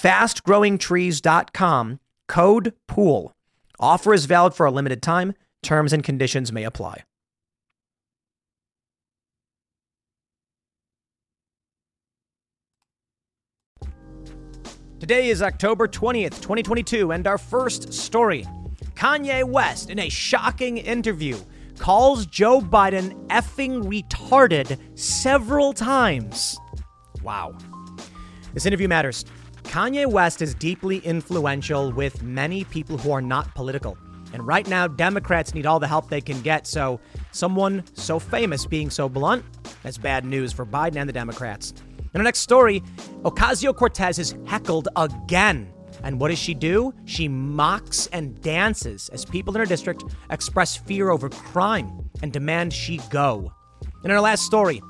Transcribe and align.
fastgrowingtrees.com, 0.00 2.00
code 2.28 2.72
POOL. 2.86 3.32
Offer 3.80 4.14
is 4.14 4.26
valid 4.26 4.54
for 4.54 4.66
a 4.66 4.70
limited 4.70 5.02
time. 5.02 5.34
Terms 5.62 5.92
and 5.92 6.04
conditions 6.04 6.52
may 6.52 6.64
apply. 6.64 7.02
Today 15.00 15.28
is 15.28 15.42
October 15.42 15.86
20th, 15.86 16.40
2022, 16.40 17.12
and 17.12 17.26
our 17.26 17.38
first 17.38 17.92
story 17.92 18.44
Kanye 18.94 19.44
West, 19.44 19.90
in 19.90 20.00
a 20.00 20.08
shocking 20.08 20.78
interview, 20.78 21.36
calls 21.78 22.26
Joe 22.26 22.60
Biden 22.60 23.26
effing 23.28 23.84
retarded 23.84 24.76
several 24.98 25.72
times. 25.72 26.58
Wow. 27.22 27.56
This 28.54 28.66
interview 28.66 28.88
matters. 28.88 29.24
Kanye 29.68 30.06
West 30.06 30.40
is 30.40 30.54
deeply 30.54 30.96
influential 31.00 31.92
with 31.92 32.22
many 32.22 32.64
people 32.64 32.96
who 32.96 33.12
are 33.12 33.20
not 33.20 33.54
political. 33.54 33.98
And 34.32 34.46
right 34.46 34.66
now, 34.66 34.88
Democrats 34.88 35.52
need 35.52 35.66
all 35.66 35.78
the 35.78 35.86
help 35.86 36.08
they 36.08 36.22
can 36.22 36.40
get. 36.40 36.66
So, 36.66 36.98
someone 37.32 37.84
so 37.92 38.18
famous 38.18 38.64
being 38.64 38.88
so 38.88 39.10
blunt, 39.10 39.44
that's 39.82 39.98
bad 39.98 40.24
news 40.24 40.54
for 40.54 40.64
Biden 40.64 40.96
and 40.96 41.06
the 41.06 41.12
Democrats. 41.12 41.74
In 42.14 42.20
our 42.20 42.24
next 42.24 42.38
story, 42.40 42.82
Ocasio 43.24 43.76
Cortez 43.76 44.18
is 44.18 44.34
heckled 44.46 44.88
again. 44.96 45.70
And 46.02 46.18
what 46.18 46.28
does 46.28 46.38
she 46.38 46.54
do? 46.54 46.94
She 47.04 47.28
mocks 47.28 48.06
and 48.06 48.40
dances 48.40 49.10
as 49.10 49.26
people 49.26 49.54
in 49.54 49.60
her 49.60 49.66
district 49.66 50.02
express 50.30 50.78
fear 50.78 51.10
over 51.10 51.28
crime 51.28 52.08
and 52.22 52.32
demand 52.32 52.72
she 52.72 53.02
go. 53.10 53.52
In 54.02 54.10
our 54.10 54.20
last 54.20 54.44
story, 54.44 54.80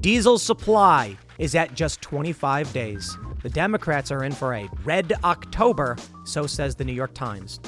diesel 0.00 0.38
supply 0.38 1.16
is 1.38 1.54
at 1.54 1.74
just 1.74 2.02
25 2.02 2.72
days. 2.72 3.16
The 3.44 3.50
Democrats 3.50 4.10
are 4.10 4.24
in 4.24 4.32
for 4.32 4.54
a 4.54 4.70
red 4.84 5.12
October, 5.22 5.98
so 6.24 6.46
says 6.46 6.76
the 6.76 6.84
New 6.84 6.94
York 6.94 7.12
Times. 7.12 7.60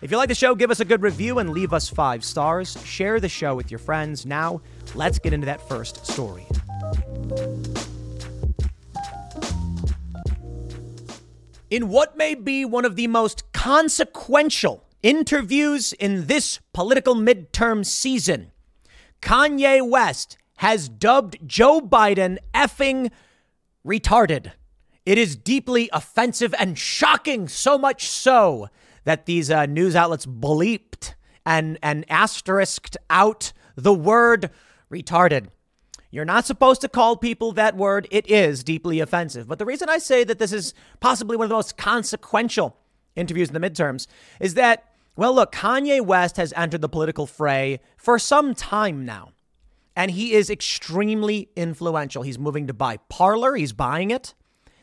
If 0.00 0.10
you 0.10 0.16
like 0.16 0.28
the 0.28 0.34
show, 0.34 0.56
give 0.56 0.72
us 0.72 0.80
a 0.80 0.84
good 0.84 1.00
review 1.00 1.38
and 1.38 1.50
leave 1.50 1.72
us 1.72 1.88
five 1.88 2.24
stars. 2.24 2.76
Share 2.84 3.20
the 3.20 3.28
show 3.28 3.54
with 3.54 3.70
your 3.70 3.78
friends. 3.78 4.26
Now, 4.26 4.62
let's 4.96 5.20
get 5.20 5.32
into 5.32 5.46
that 5.46 5.60
first 5.68 6.04
story. 6.04 6.44
In 11.70 11.88
what 11.88 12.16
may 12.16 12.34
be 12.34 12.64
one 12.64 12.84
of 12.84 12.96
the 12.96 13.06
most 13.06 13.52
consequential 13.52 14.88
interviews 15.04 15.92
in 15.92 16.26
this 16.26 16.58
political 16.74 17.14
midterm 17.14 17.86
season, 17.86 18.50
Kanye 19.20 19.88
West 19.88 20.36
has 20.56 20.88
dubbed 20.88 21.38
Joe 21.46 21.80
Biden 21.80 22.38
effing 22.52 23.12
retarded. 23.86 24.50
It 25.04 25.18
is 25.18 25.36
deeply 25.36 25.90
offensive 25.92 26.54
and 26.58 26.78
shocking, 26.78 27.48
so 27.48 27.76
much 27.76 28.06
so 28.06 28.68
that 29.04 29.26
these 29.26 29.50
uh, 29.50 29.66
news 29.66 29.96
outlets 29.96 30.26
bleeped 30.26 31.14
and, 31.44 31.78
and 31.82 32.04
asterisked 32.08 32.96
out 33.10 33.52
the 33.76 33.94
word 33.94 34.50
retarded. 34.92 35.48
You're 36.10 36.24
not 36.26 36.44
supposed 36.46 36.82
to 36.82 36.88
call 36.88 37.16
people 37.16 37.52
that 37.52 37.76
word. 37.76 38.06
It 38.10 38.30
is 38.30 38.62
deeply 38.62 39.00
offensive. 39.00 39.48
But 39.48 39.58
the 39.58 39.64
reason 39.64 39.88
I 39.88 39.98
say 39.98 40.24
that 40.24 40.38
this 40.38 40.52
is 40.52 40.74
possibly 41.00 41.36
one 41.36 41.46
of 41.46 41.48
the 41.48 41.56
most 41.56 41.78
consequential 41.78 42.76
interviews 43.16 43.48
in 43.48 43.54
the 43.54 43.66
midterms 43.66 44.06
is 44.38 44.54
that, 44.54 44.84
well, 45.16 45.34
look, 45.34 45.52
Kanye 45.52 46.04
West 46.04 46.36
has 46.36 46.52
entered 46.54 46.82
the 46.82 46.88
political 46.88 47.26
fray 47.26 47.80
for 47.96 48.18
some 48.18 48.54
time 48.54 49.04
now. 49.06 49.30
And 49.96 50.10
he 50.10 50.34
is 50.34 50.50
extremely 50.50 51.48
influential. 51.56 52.22
He's 52.22 52.38
moving 52.38 52.66
to 52.66 52.74
buy 52.74 52.98
Parler, 53.08 53.56
he's 53.56 53.72
buying 53.72 54.10
it. 54.10 54.34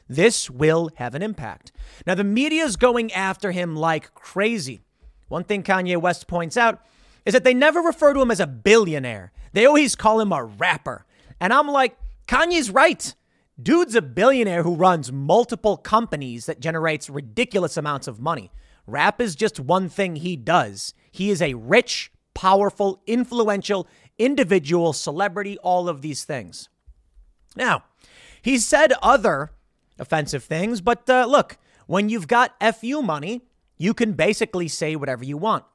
This 0.09 0.49
will 0.49 0.89
have 0.95 1.13
an 1.13 1.21
impact. 1.21 1.71
Now, 2.05 2.15
the 2.15 2.23
media 2.23 2.63
is 2.63 2.75
going 2.75 3.13
after 3.13 3.51
him 3.51 3.75
like 3.75 4.13
crazy. 4.15 4.81
One 5.27 5.43
thing 5.43 5.61
Kanye 5.61 6.01
West 6.01 6.27
points 6.27 6.57
out 6.57 6.81
is 7.25 7.33
that 7.33 7.43
they 7.43 7.53
never 7.53 7.79
refer 7.79 8.13
to 8.13 8.21
him 8.21 8.31
as 8.31 8.39
a 8.39 8.47
billionaire, 8.47 9.31
they 9.53 9.65
always 9.65 9.95
call 9.95 10.19
him 10.19 10.31
a 10.31 10.43
rapper. 10.43 11.05
And 11.39 11.53
I'm 11.53 11.67
like, 11.67 11.97
Kanye's 12.27 12.69
right. 12.69 13.15
Dude's 13.61 13.95
a 13.95 14.01
billionaire 14.01 14.63
who 14.63 14.75
runs 14.75 15.11
multiple 15.11 15.77
companies 15.77 16.45
that 16.45 16.59
generates 16.59 17.09
ridiculous 17.09 17.77
amounts 17.77 18.07
of 18.07 18.19
money. 18.19 18.51
Rap 18.87 19.19
is 19.21 19.35
just 19.35 19.59
one 19.59 19.89
thing 19.89 20.15
he 20.15 20.35
does. 20.35 20.93
He 21.11 21.29
is 21.29 21.41
a 21.41 21.53
rich, 21.55 22.11
powerful, 22.33 23.01
influential 23.05 23.87
individual, 24.17 24.93
celebrity, 24.93 25.57
all 25.59 25.89
of 25.89 26.01
these 26.01 26.23
things. 26.25 26.69
Now, 27.55 27.83
he 28.41 28.57
said 28.57 28.93
other 29.01 29.51
offensive 29.99 30.43
things. 30.43 30.81
But 30.81 31.09
uh, 31.09 31.25
look, 31.27 31.57
when 31.87 32.09
you've 32.09 32.27
got 32.27 32.55
FU 32.75 33.01
money, 33.01 33.41
you 33.77 33.93
can 33.93 34.13
basically 34.13 34.67
say 34.67 34.95
whatever 34.95 35.23
you 35.23 35.37
want. 35.37 35.65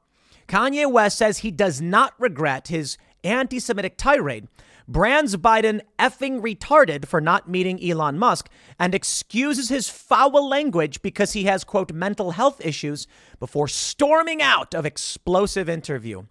Kanye 0.46 0.90
West 0.90 1.18
says 1.18 1.38
he 1.38 1.50
does 1.50 1.80
not 1.80 2.14
regret 2.18 2.68
his 2.68 2.98
anti 3.22 3.58
Semitic 3.58 3.96
tirade, 3.96 4.46
brands 4.86 5.36
Biden 5.36 5.80
effing 5.98 6.40
retarded 6.40 7.06
for 7.06 7.20
not 7.20 7.48
meeting 7.48 7.82
Elon 7.82 8.18
Musk, 8.18 8.48
and 8.78 8.94
excuses 8.94 9.70
his 9.70 9.88
foul 9.88 10.46
language 10.48 11.00
because 11.02 11.32
he 11.32 11.44
has, 11.44 11.64
quote, 11.64 11.92
mental 11.92 12.32
health 12.32 12.64
issues 12.64 13.06
before 13.40 13.68
storming 13.68 14.42
out 14.42 14.74
of 14.74 14.84
explosive 14.84 15.68
interview. 15.68 16.24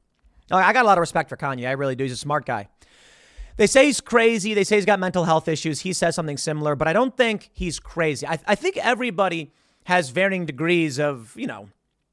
I 0.51 0.73
got 0.73 0.85
a 0.85 0.87
lot 0.87 0.97
of 0.97 1.01
respect 1.01 1.29
for 1.29 1.37
Kanye. 1.37 1.67
I 1.67 1.71
really 1.71 1.95
do. 1.95 2.03
He's 2.03 2.13
a 2.13 2.17
smart 2.17 2.45
guy. 2.45 2.67
They 3.57 3.67
say 3.67 3.85
he's 3.85 4.01
crazy. 4.01 4.53
They 4.53 4.63
say 4.63 4.77
he's 4.77 4.85
got 4.85 4.99
mental 4.99 5.25
health 5.25 5.47
issues. 5.47 5.81
He 5.81 5.93
says 5.93 6.15
something 6.15 6.37
similar, 6.37 6.75
but 6.75 6.87
I 6.87 6.93
don't 6.93 7.15
think 7.15 7.49
he's 7.53 7.79
crazy. 7.79 8.25
I, 8.25 8.39
I 8.47 8.55
think 8.55 8.77
everybody 8.77 9.51
has 9.85 10.09
varying 10.09 10.45
degrees 10.45 10.99
of, 10.99 11.33
you 11.35 11.47
know, 11.47 11.69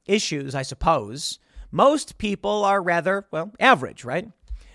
issues, 0.07 0.55
I 0.55 0.63
suppose. 0.63 1.39
Most 1.71 2.19
people 2.19 2.65
are 2.65 2.83
rather, 2.83 3.27
well, 3.31 3.53
average, 3.61 4.05
right? 4.05 4.29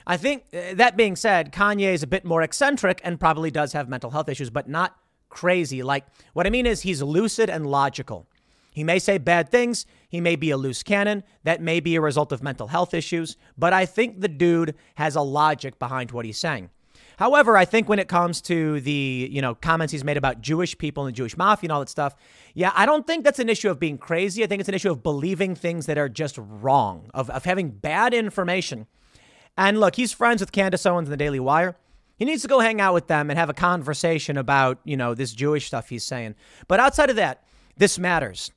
I 0.07 0.17
think 0.17 0.45
uh, 0.53 0.75
that 0.75 0.95
being 0.95 1.15
said, 1.15 1.51
Kanye 1.51 1.93
is 1.93 2.03
a 2.03 2.07
bit 2.07 2.25
more 2.25 2.41
eccentric 2.41 3.01
and 3.03 3.19
probably 3.19 3.51
does 3.51 3.73
have 3.73 3.89
mental 3.89 4.11
health 4.11 4.29
issues, 4.29 4.49
but 4.49 4.69
not 4.69 4.95
crazy. 5.29 5.83
Like, 5.83 6.05
what 6.33 6.47
I 6.47 6.49
mean 6.49 6.65
is 6.65 6.81
he's 6.81 7.01
lucid 7.01 7.49
and 7.49 7.65
logical. 7.65 8.27
He 8.75 8.83
may 8.83 8.99
say 8.99 9.17
bad 9.17 9.47
things. 9.47 9.85
He 10.09 10.19
may 10.19 10.35
be 10.35 10.51
a 10.51 10.57
loose 10.57 10.83
cannon. 10.83 11.23
That 11.45 11.61
may 11.61 11.79
be 11.79 11.95
a 11.95 12.01
result 12.01 12.33
of 12.33 12.43
mental 12.43 12.67
health 12.67 12.93
issues. 12.93 13.37
But 13.57 13.71
I 13.71 13.85
think 13.85 14.19
the 14.19 14.27
dude 14.27 14.75
has 14.95 15.15
a 15.15 15.21
logic 15.21 15.79
behind 15.79 16.11
what 16.11 16.25
he's 16.25 16.37
saying. 16.37 16.71
However, 17.17 17.55
I 17.55 17.63
think 17.63 17.87
when 17.87 17.99
it 17.99 18.09
comes 18.09 18.41
to 18.41 18.81
the, 18.81 19.29
you 19.31 19.41
know, 19.41 19.55
comments 19.55 19.93
he's 19.93 20.03
made 20.03 20.17
about 20.17 20.41
Jewish 20.41 20.77
people 20.77 21.05
and 21.05 21.13
the 21.13 21.15
Jewish 21.15 21.37
mafia 21.37 21.67
and 21.67 21.71
all 21.71 21.79
that 21.79 21.87
stuff, 21.87 22.15
yeah, 22.53 22.73
I 22.75 22.85
don't 22.85 23.07
think 23.07 23.23
that's 23.23 23.39
an 23.39 23.47
issue 23.47 23.69
of 23.69 23.79
being 23.79 23.97
crazy. 23.97 24.43
I 24.43 24.47
think 24.47 24.59
it's 24.59 24.67
an 24.67 24.75
issue 24.75 24.91
of 24.91 25.01
believing 25.01 25.55
things 25.55 25.85
that 25.85 25.97
are 25.97 26.09
just 26.09 26.37
wrong, 26.37 27.09
of, 27.13 27.29
of 27.29 27.45
having 27.45 27.69
bad 27.69 28.13
information. 28.13 28.87
And 29.57 29.79
look, 29.79 29.95
he's 29.95 30.11
friends 30.11 30.41
with 30.41 30.51
Candace 30.51 30.85
Owens 30.85 31.07
and 31.07 31.13
the 31.13 31.17
Daily 31.17 31.39
Wire. 31.39 31.77
He 32.17 32.25
needs 32.25 32.41
to 32.41 32.49
go 32.49 32.59
hang 32.59 32.81
out 32.81 32.93
with 32.93 33.07
them 33.07 33.29
and 33.29 33.39
have 33.39 33.49
a 33.49 33.53
conversation 33.53 34.35
about, 34.35 34.79
you 34.83 34.97
know, 34.97 35.13
this 35.13 35.31
Jewish 35.31 35.67
stuff 35.67 35.87
he's 35.87 36.03
saying. 36.03 36.35
But 36.67 36.81
outside 36.81 37.09
of 37.09 37.15
that, 37.15 37.45
this 37.77 37.97
matters. 37.97 38.51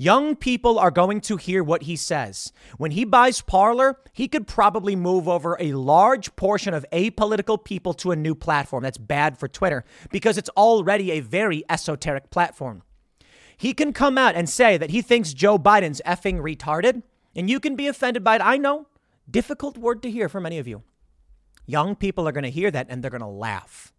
Young 0.00 0.36
people 0.36 0.78
are 0.78 0.92
going 0.92 1.20
to 1.22 1.36
hear 1.36 1.64
what 1.64 1.82
he 1.82 1.96
says. 1.96 2.52
When 2.76 2.92
he 2.92 3.04
buys 3.04 3.40
Parler, 3.40 3.98
he 4.12 4.28
could 4.28 4.46
probably 4.46 4.94
move 4.94 5.26
over 5.26 5.56
a 5.58 5.72
large 5.72 6.36
portion 6.36 6.72
of 6.72 6.86
apolitical 6.92 7.62
people 7.62 7.92
to 7.94 8.12
a 8.12 8.16
new 8.16 8.36
platform. 8.36 8.84
That's 8.84 8.96
bad 8.96 9.36
for 9.36 9.48
Twitter 9.48 9.84
because 10.12 10.38
it's 10.38 10.50
already 10.50 11.10
a 11.10 11.18
very 11.18 11.64
esoteric 11.68 12.30
platform. 12.30 12.84
He 13.56 13.74
can 13.74 13.92
come 13.92 14.16
out 14.16 14.36
and 14.36 14.48
say 14.48 14.76
that 14.76 14.90
he 14.90 15.02
thinks 15.02 15.34
Joe 15.34 15.58
Biden's 15.58 16.00
effing 16.06 16.38
retarded. 16.38 17.02
And 17.34 17.50
you 17.50 17.58
can 17.58 17.74
be 17.74 17.88
offended 17.88 18.22
by 18.22 18.36
it. 18.36 18.42
I 18.42 18.56
know. 18.56 18.86
Difficult 19.28 19.76
word 19.76 20.00
to 20.02 20.10
hear 20.12 20.28
for 20.28 20.40
many 20.40 20.58
of 20.58 20.68
you. 20.68 20.84
Young 21.66 21.96
people 21.96 22.28
are 22.28 22.32
going 22.32 22.44
to 22.44 22.50
hear 22.50 22.70
that 22.70 22.86
and 22.88 23.02
they're 23.02 23.10
going 23.10 23.20
to 23.20 23.26
laugh. 23.26 23.92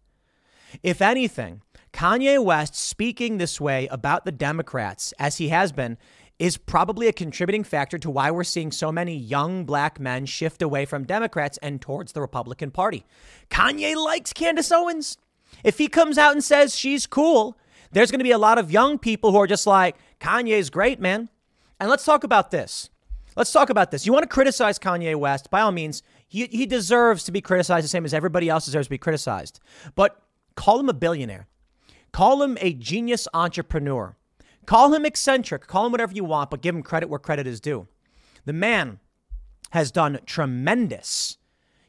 If 0.82 1.02
anything, 1.02 1.60
Kanye 1.92 2.42
West 2.42 2.74
speaking 2.74 3.38
this 3.38 3.60
way 3.60 3.86
about 3.88 4.24
the 4.24 4.32
Democrats, 4.32 5.12
as 5.18 5.38
he 5.38 5.48
has 5.48 5.72
been, 5.72 5.98
is 6.38 6.56
probably 6.56 7.06
a 7.06 7.12
contributing 7.12 7.62
factor 7.64 7.98
to 7.98 8.10
why 8.10 8.30
we're 8.30 8.44
seeing 8.44 8.72
so 8.72 8.90
many 8.90 9.14
young 9.14 9.64
black 9.64 10.00
men 10.00 10.24
shift 10.24 10.62
away 10.62 10.86
from 10.86 11.04
Democrats 11.04 11.58
and 11.58 11.80
towards 11.82 12.12
the 12.12 12.20
Republican 12.20 12.70
Party. 12.70 13.04
Kanye 13.50 13.94
likes 13.94 14.32
Candace 14.32 14.72
Owens. 14.72 15.18
If 15.62 15.76
he 15.76 15.88
comes 15.88 16.16
out 16.16 16.32
and 16.32 16.42
says 16.42 16.74
she's 16.74 17.06
cool, 17.06 17.58
there's 17.92 18.10
going 18.10 18.20
to 18.20 18.24
be 18.24 18.30
a 18.30 18.38
lot 18.38 18.56
of 18.56 18.70
young 18.70 18.98
people 18.98 19.32
who 19.32 19.38
are 19.38 19.46
just 19.46 19.66
like, 19.66 19.96
Kanye's 20.18 20.70
great, 20.70 21.00
man. 21.00 21.28
And 21.78 21.90
let's 21.90 22.04
talk 22.04 22.24
about 22.24 22.50
this. 22.50 22.88
Let's 23.36 23.52
talk 23.52 23.68
about 23.68 23.90
this. 23.90 24.06
You 24.06 24.12
want 24.12 24.22
to 24.22 24.28
criticize 24.28 24.78
Kanye 24.78 25.16
West? 25.16 25.50
By 25.50 25.60
all 25.60 25.72
means, 25.72 26.02
he, 26.26 26.46
he 26.46 26.64
deserves 26.64 27.24
to 27.24 27.32
be 27.32 27.40
criticized 27.40 27.84
the 27.84 27.88
same 27.88 28.04
as 28.04 28.14
everybody 28.14 28.48
else 28.48 28.64
deserves 28.64 28.86
to 28.86 28.90
be 28.90 28.98
criticized. 28.98 29.60
But 29.94 30.22
call 30.56 30.80
him 30.80 30.88
a 30.88 30.94
billionaire. 30.94 31.48
Call 32.12 32.42
him 32.42 32.58
a 32.60 32.72
genius 32.72 33.28
entrepreneur. 33.32 34.16
Call 34.66 34.94
him 34.94 35.04
eccentric, 35.04 35.66
call 35.66 35.86
him 35.86 35.92
whatever 35.92 36.12
you 36.12 36.24
want, 36.24 36.50
but 36.50 36.62
give 36.62 36.74
him 36.74 36.82
credit 36.82 37.08
where 37.08 37.18
credit 37.18 37.46
is 37.46 37.60
due. 37.60 37.88
The 38.44 38.52
man 38.52 39.00
has 39.70 39.90
done 39.90 40.20
tremendous, 40.26 41.38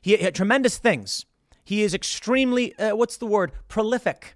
he 0.01 0.17
had 0.17 0.35
tremendous 0.35 0.77
things. 0.77 1.25
He 1.63 1.83
is 1.83 1.93
extremely, 1.93 2.75
uh, 2.77 2.95
what's 2.95 3.17
the 3.17 3.27
word, 3.27 3.51
prolific 3.67 4.35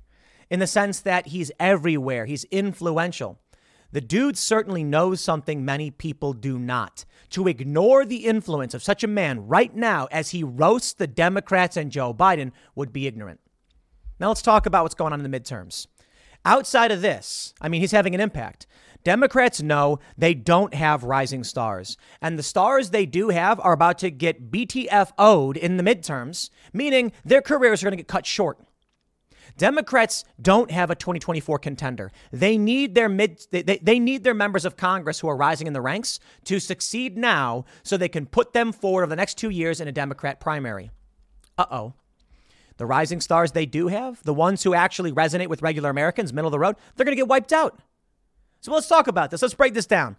in 0.50 0.60
the 0.60 0.68
sense 0.68 1.00
that 1.02 1.28
he's 1.28 1.52
everywhere, 1.60 2.26
he's 2.26 2.46
influential. 2.46 3.40
The 3.92 4.02
dude 4.02 4.38
certainly 4.38 4.84
knows 4.84 5.22
something 5.22 5.64
many 5.64 5.90
people 5.90 6.34
do 6.34 6.60
not. 6.60 7.06
To 7.32 7.48
ignore 7.48 8.06
the 8.06 8.26
influence 8.26 8.74
of 8.74 8.84
such 8.84 9.04
a 9.04 9.08
man 9.08 9.48
right 9.48 9.74
now 9.76 10.08
as 10.12 10.32
he 10.32 10.44
roasts 10.44 10.94
the 10.94 11.08
Democrats 11.08 11.78
and 11.78 11.92
Joe 11.92 12.14
Biden 12.14 12.52
would 12.76 12.92
be 12.92 13.08
ignorant. 13.08 13.40
Now 14.20 14.30
let's 14.30 14.42
talk 14.42 14.66
about 14.66 14.84
what's 14.84 14.96
going 14.96 15.14
on 15.14 15.24
in 15.24 15.30
the 15.30 15.40
midterms. 15.40 15.88
Outside 16.46 16.92
of 16.92 17.02
this, 17.02 17.54
I 17.60 17.70
mean, 17.70 17.82
he's 17.82 17.92
having 17.92 18.14
an 18.14 18.22
impact. 18.22 18.68
Democrats 19.04 19.62
know 19.62 20.00
they 20.18 20.34
don't 20.34 20.74
have 20.74 21.04
rising 21.04 21.44
stars. 21.44 21.98
And 22.22 22.38
the 22.38 22.44
stars 22.44 22.90
they 22.90 23.06
do 23.06 23.30
have 23.30 23.60
are 23.60 23.74
about 23.74 24.00
to 24.00 24.10
get 24.10 24.52
BTFO'd 24.52 25.58
in 25.58 25.78
the 25.78 25.84
midterms, 25.84 26.50
meaning 26.74 27.12
their 27.24 27.42
careers 27.42 27.82
are 27.82 27.86
going 27.86 27.98
to 27.98 27.98
get 27.98 28.08
cut 28.08 28.26
short. 28.26 28.60
Democrats 29.58 30.26
don't 30.42 30.72
have 30.72 30.90
a 30.90 30.96
2024 30.96 31.60
contender. 31.60 32.12
They 32.32 32.58
need 32.58 32.94
their 32.94 33.08
mid 33.08 33.46
they, 33.52 33.62
they 33.62 34.00
need 34.00 34.24
their 34.24 34.34
members 34.34 34.66
of 34.66 34.76
Congress 34.76 35.20
who 35.20 35.30
are 35.30 35.38
rising 35.38 35.68
in 35.68 35.74
the 35.74 35.82
ranks 35.82 36.20
to 36.46 36.60
succeed 36.60 37.18
now 37.18 37.66
so 37.84 37.96
they 37.96 38.10
can 38.10 38.26
put 38.26 38.54
them 38.54 38.74
forward 38.74 39.04
over 39.04 39.10
the 39.10 39.16
next 39.16 39.38
2 39.38 39.50
years 39.50 39.80
in 39.80 39.88
a 39.88 39.94
Democrat 39.94 40.40
primary. 40.40 40.90
Uh-oh. 41.58 41.94
The 42.78 42.86
rising 42.86 43.22
stars 43.22 43.52
they 43.52 43.66
do 43.66 43.88
have, 43.88 44.22
the 44.24 44.34
ones 44.34 44.64
who 44.64 44.74
actually 44.74 45.12
resonate 45.12 45.48
with 45.48 45.62
regular 45.62 45.90
Americans, 45.90 46.34
middle 46.34 46.48
of 46.48 46.52
the 46.52 46.60
road, 46.60 46.76
they're 46.96 47.06
going 47.06 47.16
to 47.16 47.22
get 47.22 47.28
wiped 47.28 47.54
out. 47.54 47.80
So 48.60 48.74
let's 48.74 48.88
talk 48.88 49.08
about 49.08 49.32
this. 49.32 49.42
Let's 49.42 49.54
break 49.54 49.74
this 49.74 49.86
down. 49.86 50.18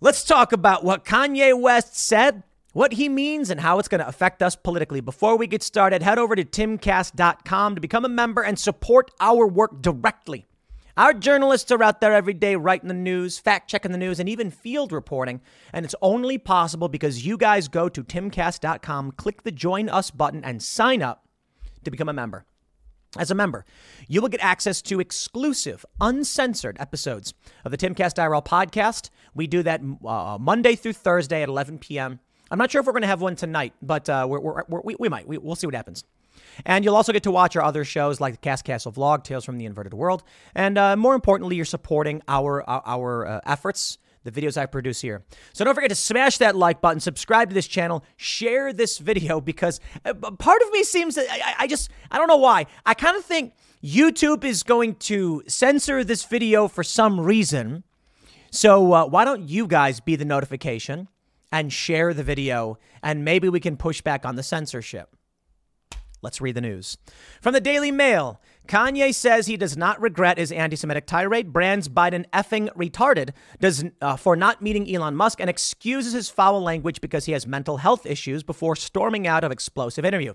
Let's 0.00 0.24
talk 0.24 0.52
about 0.52 0.84
what 0.84 1.04
Kanye 1.04 1.58
West 1.58 1.96
said, 1.96 2.42
what 2.72 2.94
he 2.94 3.08
means, 3.08 3.50
and 3.50 3.60
how 3.60 3.78
it's 3.78 3.88
going 3.88 4.00
to 4.00 4.08
affect 4.08 4.42
us 4.42 4.56
politically. 4.56 5.00
Before 5.00 5.36
we 5.36 5.46
get 5.46 5.62
started, 5.62 6.02
head 6.02 6.18
over 6.18 6.34
to 6.34 6.44
timcast.com 6.44 7.74
to 7.74 7.80
become 7.80 8.04
a 8.04 8.08
member 8.08 8.42
and 8.42 8.58
support 8.58 9.10
our 9.20 9.46
work 9.46 9.82
directly. 9.82 10.46
Our 10.96 11.14
journalists 11.14 11.70
are 11.70 11.82
out 11.82 12.00
there 12.00 12.12
every 12.12 12.34
day 12.34 12.56
writing 12.56 12.88
the 12.88 12.94
news, 12.94 13.38
fact 13.38 13.70
checking 13.70 13.92
the 13.92 13.98
news, 13.98 14.20
and 14.20 14.28
even 14.28 14.50
field 14.50 14.92
reporting. 14.92 15.40
And 15.72 15.84
it's 15.84 15.94
only 16.02 16.36
possible 16.36 16.88
because 16.88 17.24
you 17.24 17.36
guys 17.36 17.68
go 17.68 17.88
to 17.88 18.04
timcast.com, 18.04 19.12
click 19.12 19.42
the 19.42 19.52
join 19.52 19.88
us 19.88 20.10
button, 20.10 20.44
and 20.44 20.62
sign 20.62 21.02
up 21.02 21.26
to 21.84 21.90
become 21.90 22.08
a 22.08 22.12
member. 22.12 22.44
As 23.18 23.30
a 23.30 23.34
member, 23.34 23.66
you 24.08 24.22
will 24.22 24.30
get 24.30 24.42
access 24.42 24.80
to 24.82 24.98
exclusive, 24.98 25.84
uncensored 26.00 26.78
episodes 26.80 27.34
of 27.62 27.70
the 27.70 27.76
Timcast 27.76 28.14
IRL 28.14 28.42
podcast. 28.42 29.10
We 29.34 29.46
do 29.46 29.62
that 29.64 29.82
uh, 30.06 30.38
Monday 30.40 30.76
through 30.76 30.94
Thursday 30.94 31.42
at 31.42 31.50
11 31.50 31.78
p.m. 31.78 32.20
I'm 32.50 32.58
not 32.58 32.70
sure 32.70 32.80
if 32.80 32.86
we're 32.86 32.92
going 32.92 33.02
to 33.02 33.08
have 33.08 33.20
one 33.20 33.36
tonight, 33.36 33.74
but 33.82 34.08
uh, 34.08 34.26
we're, 34.28 34.40
we're, 34.40 34.62
we're, 34.66 34.80
we 34.80 34.96
we 34.98 35.08
might. 35.10 35.28
We, 35.28 35.36
will 35.36 35.56
see 35.56 35.66
what 35.66 35.74
happens. 35.74 36.04
And 36.64 36.84
you'll 36.84 36.96
also 36.96 37.12
get 37.12 37.22
to 37.24 37.30
watch 37.30 37.54
our 37.54 37.62
other 37.62 37.84
shows 37.84 38.18
like 38.18 38.34
the 38.34 38.38
Cast 38.38 38.64
Castle 38.64 38.92
Vlog, 38.92 39.24
Tales 39.24 39.44
from 39.44 39.58
the 39.58 39.66
Inverted 39.66 39.94
World, 39.94 40.22
and 40.54 40.78
uh, 40.78 40.96
more 40.96 41.14
importantly, 41.14 41.56
you're 41.56 41.64
supporting 41.64 42.22
our 42.28 42.62
our, 42.68 42.82
our 42.86 43.26
uh, 43.26 43.40
efforts 43.46 43.98
the 44.24 44.30
videos 44.30 44.56
I 44.56 44.66
produce 44.66 45.00
here. 45.00 45.24
So 45.52 45.64
don't 45.64 45.74
forget 45.74 45.90
to 45.90 45.96
smash 45.96 46.38
that 46.38 46.56
like 46.56 46.80
button, 46.80 47.00
subscribe 47.00 47.48
to 47.48 47.54
this 47.54 47.66
channel, 47.66 48.04
share 48.16 48.72
this 48.72 48.98
video 48.98 49.40
because 49.40 49.80
uh, 50.04 50.14
part 50.14 50.62
of 50.62 50.70
me 50.72 50.84
seems 50.84 51.14
that 51.16 51.26
I, 51.30 51.64
I 51.64 51.66
just, 51.66 51.90
I 52.10 52.18
don't 52.18 52.28
know 52.28 52.36
why. 52.36 52.66
I 52.86 52.94
kind 52.94 53.16
of 53.16 53.24
think 53.24 53.54
YouTube 53.82 54.44
is 54.44 54.62
going 54.62 54.94
to 54.96 55.42
censor 55.46 56.04
this 56.04 56.24
video 56.24 56.68
for 56.68 56.84
some 56.84 57.20
reason. 57.20 57.84
So 58.50 58.92
uh, 58.92 59.06
why 59.06 59.24
don't 59.24 59.48
you 59.48 59.66
guys 59.66 60.00
be 60.00 60.16
the 60.16 60.24
notification 60.24 61.08
and 61.50 61.72
share 61.72 62.14
the 62.14 62.22
video 62.22 62.78
and 63.02 63.24
maybe 63.24 63.48
we 63.48 63.60
can 63.60 63.76
push 63.76 64.00
back 64.00 64.24
on 64.24 64.36
the 64.36 64.42
censorship. 64.42 65.16
Let's 66.22 66.40
read 66.40 66.54
the 66.54 66.60
news. 66.60 66.98
From 67.40 67.52
the 67.52 67.60
Daily 67.60 67.90
Mail, 67.90 68.40
Kanye 68.68 69.12
says 69.12 69.46
he 69.46 69.56
does 69.56 69.76
not 69.76 70.00
regret 70.00 70.38
his 70.38 70.52
anti 70.52 70.76
Semitic 70.76 71.06
tirade, 71.06 71.52
brands 71.52 71.88
Biden 71.88 72.24
effing 72.30 72.72
retarded 72.74 73.30
does, 73.60 73.84
uh, 74.00 74.16
for 74.16 74.36
not 74.36 74.62
meeting 74.62 74.92
Elon 74.92 75.16
Musk, 75.16 75.40
and 75.40 75.50
excuses 75.50 76.12
his 76.12 76.30
foul 76.30 76.62
language 76.62 77.00
because 77.00 77.26
he 77.26 77.32
has 77.32 77.46
mental 77.46 77.78
health 77.78 78.06
issues 78.06 78.42
before 78.42 78.76
storming 78.76 79.26
out 79.26 79.44
of 79.44 79.50
explosive 79.50 80.04
interview. 80.04 80.34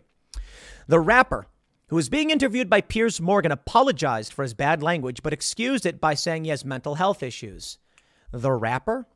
The 0.87 0.99
rapper, 0.99 1.47
who 1.87 1.95
was 1.95 2.09
being 2.09 2.29
interviewed 2.29 2.69
by 2.69 2.81
Piers 2.81 3.21
Morgan, 3.21 3.51
apologized 3.51 4.33
for 4.33 4.43
his 4.43 4.53
bad 4.53 4.83
language, 4.83 5.23
but 5.23 5.33
excused 5.33 5.85
it 5.85 6.01
by 6.01 6.13
saying 6.13 6.43
he 6.43 6.49
has 6.49 6.65
mental 6.65 6.95
health 6.95 7.23
issues. 7.23 7.77
The 8.31 8.51
rapper? 8.51 9.07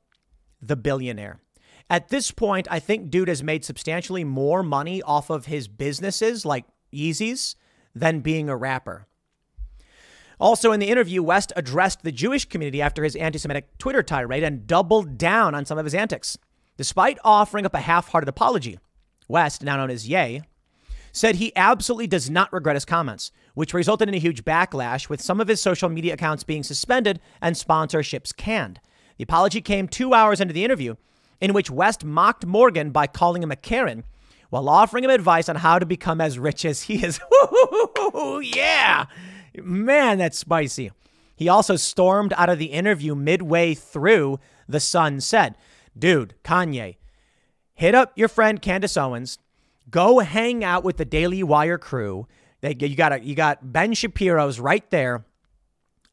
The 0.61 0.77
billionaire. 0.77 1.41
At 1.89 2.07
this 2.07 2.31
point, 2.31 2.67
I 2.71 2.79
think 2.79 3.09
dude 3.09 3.27
has 3.27 3.43
made 3.43 3.65
substantially 3.65 4.23
more 4.23 4.63
money 4.63 5.01
off 5.01 5.29
of 5.29 5.47
his 5.47 5.67
businesses 5.67 6.45
like 6.45 6.63
Yeezys 6.93 7.55
than 7.95 8.19
being 8.19 8.49
a 8.49 8.57
rapper. 8.57 9.07
Also, 10.39 10.71
in 10.71 10.79
the 10.79 10.89
interview, 10.89 11.21
West 11.21 11.53
addressed 11.55 12.01
the 12.01 12.11
Jewish 12.11 12.45
community 12.45 12.81
after 12.81 13.03
his 13.03 13.15
anti 13.15 13.37
Semitic 13.37 13.77
Twitter 13.77 14.01
tirade 14.01 14.43
and 14.43 14.65
doubled 14.65 15.17
down 15.17 15.53
on 15.53 15.65
some 15.65 15.77
of 15.77 15.85
his 15.85 15.93
antics. 15.93 16.37
Despite 16.77 17.19
offering 17.23 17.65
up 17.65 17.75
a 17.75 17.81
half 17.81 18.09
hearted 18.09 18.27
apology, 18.27 18.79
West, 19.27 19.63
now 19.63 19.77
known 19.77 19.91
as 19.91 20.09
Ye, 20.09 20.41
said 21.11 21.35
he 21.35 21.55
absolutely 21.55 22.07
does 22.07 22.29
not 22.29 22.51
regret 22.51 22.75
his 22.75 22.85
comments, 22.85 23.31
which 23.53 23.73
resulted 23.73 24.07
in 24.07 24.15
a 24.15 24.19
huge 24.19 24.43
backlash 24.43 25.09
with 25.09 25.21
some 25.21 25.39
of 25.39 25.47
his 25.47 25.61
social 25.61 25.89
media 25.89 26.13
accounts 26.13 26.43
being 26.43 26.63
suspended 26.63 27.19
and 27.39 27.55
sponsorships 27.55 28.35
canned. 28.35 28.79
The 29.17 29.23
apology 29.23 29.61
came 29.61 29.87
two 29.87 30.13
hours 30.13 30.41
into 30.41 30.53
the 30.53 30.65
interview, 30.65 30.95
in 31.39 31.53
which 31.53 31.69
West 31.69 32.03
mocked 32.03 32.45
Morgan 32.45 32.91
by 32.91 33.07
calling 33.07 33.43
him 33.43 33.51
a 33.51 33.55
Karen 33.55 34.05
while 34.51 34.69
offering 34.69 35.05
him 35.05 35.09
advice 35.09 35.49
on 35.49 35.55
how 35.55 35.79
to 35.79 35.85
become 35.85 36.21
as 36.21 36.37
rich 36.37 36.65
as 36.65 36.83
he 36.83 37.03
is. 37.03 37.19
yeah, 38.55 39.05
man, 39.55 40.19
that's 40.19 40.37
spicy. 40.37 40.91
He 41.35 41.49
also 41.49 41.77
stormed 41.77 42.33
out 42.37 42.49
of 42.49 42.59
the 42.59 42.65
interview 42.65 43.15
midway 43.15 43.73
through. 43.73 44.39
The 44.67 44.79
Sun 44.79 45.21
said, 45.21 45.57
Dude, 45.97 46.35
Kanye, 46.43 46.97
hit 47.73 47.95
up 47.95 48.11
your 48.15 48.27
friend 48.27 48.61
Candace 48.61 48.95
Owens, 48.95 49.39
go 49.89 50.19
hang 50.19 50.63
out 50.63 50.83
with 50.83 50.97
the 50.97 51.05
Daily 51.05 51.43
Wire 51.43 51.77
crew. 51.77 52.27
They, 52.59 52.75
you 52.77 52.95
got 52.95 53.23
you 53.23 53.35
got 53.35 53.73
Ben 53.73 53.93
Shapiro's 53.93 54.59
right 54.59 54.87
there. 54.91 55.25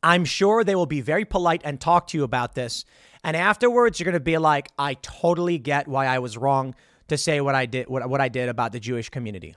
I'm 0.00 0.24
sure 0.24 0.62
they 0.62 0.76
will 0.76 0.86
be 0.86 1.00
very 1.00 1.24
polite 1.24 1.62
and 1.64 1.80
talk 1.80 2.06
to 2.08 2.18
you 2.18 2.22
about 2.22 2.54
this. 2.54 2.84
And 3.24 3.36
afterwards, 3.36 3.98
you're 3.98 4.04
going 4.04 4.12
to 4.14 4.20
be 4.20 4.38
like, 4.38 4.70
I 4.78 4.94
totally 4.94 5.58
get 5.58 5.88
why 5.88 6.06
I 6.06 6.20
was 6.20 6.38
wrong 6.38 6.76
to 7.08 7.18
say 7.18 7.40
what 7.40 7.54
I 7.54 7.66
did 7.66 7.88
what, 7.88 8.08
what 8.08 8.20
I 8.20 8.28
did 8.28 8.48
about 8.48 8.72
the 8.72 8.80
Jewish 8.80 9.08
community. 9.08 9.56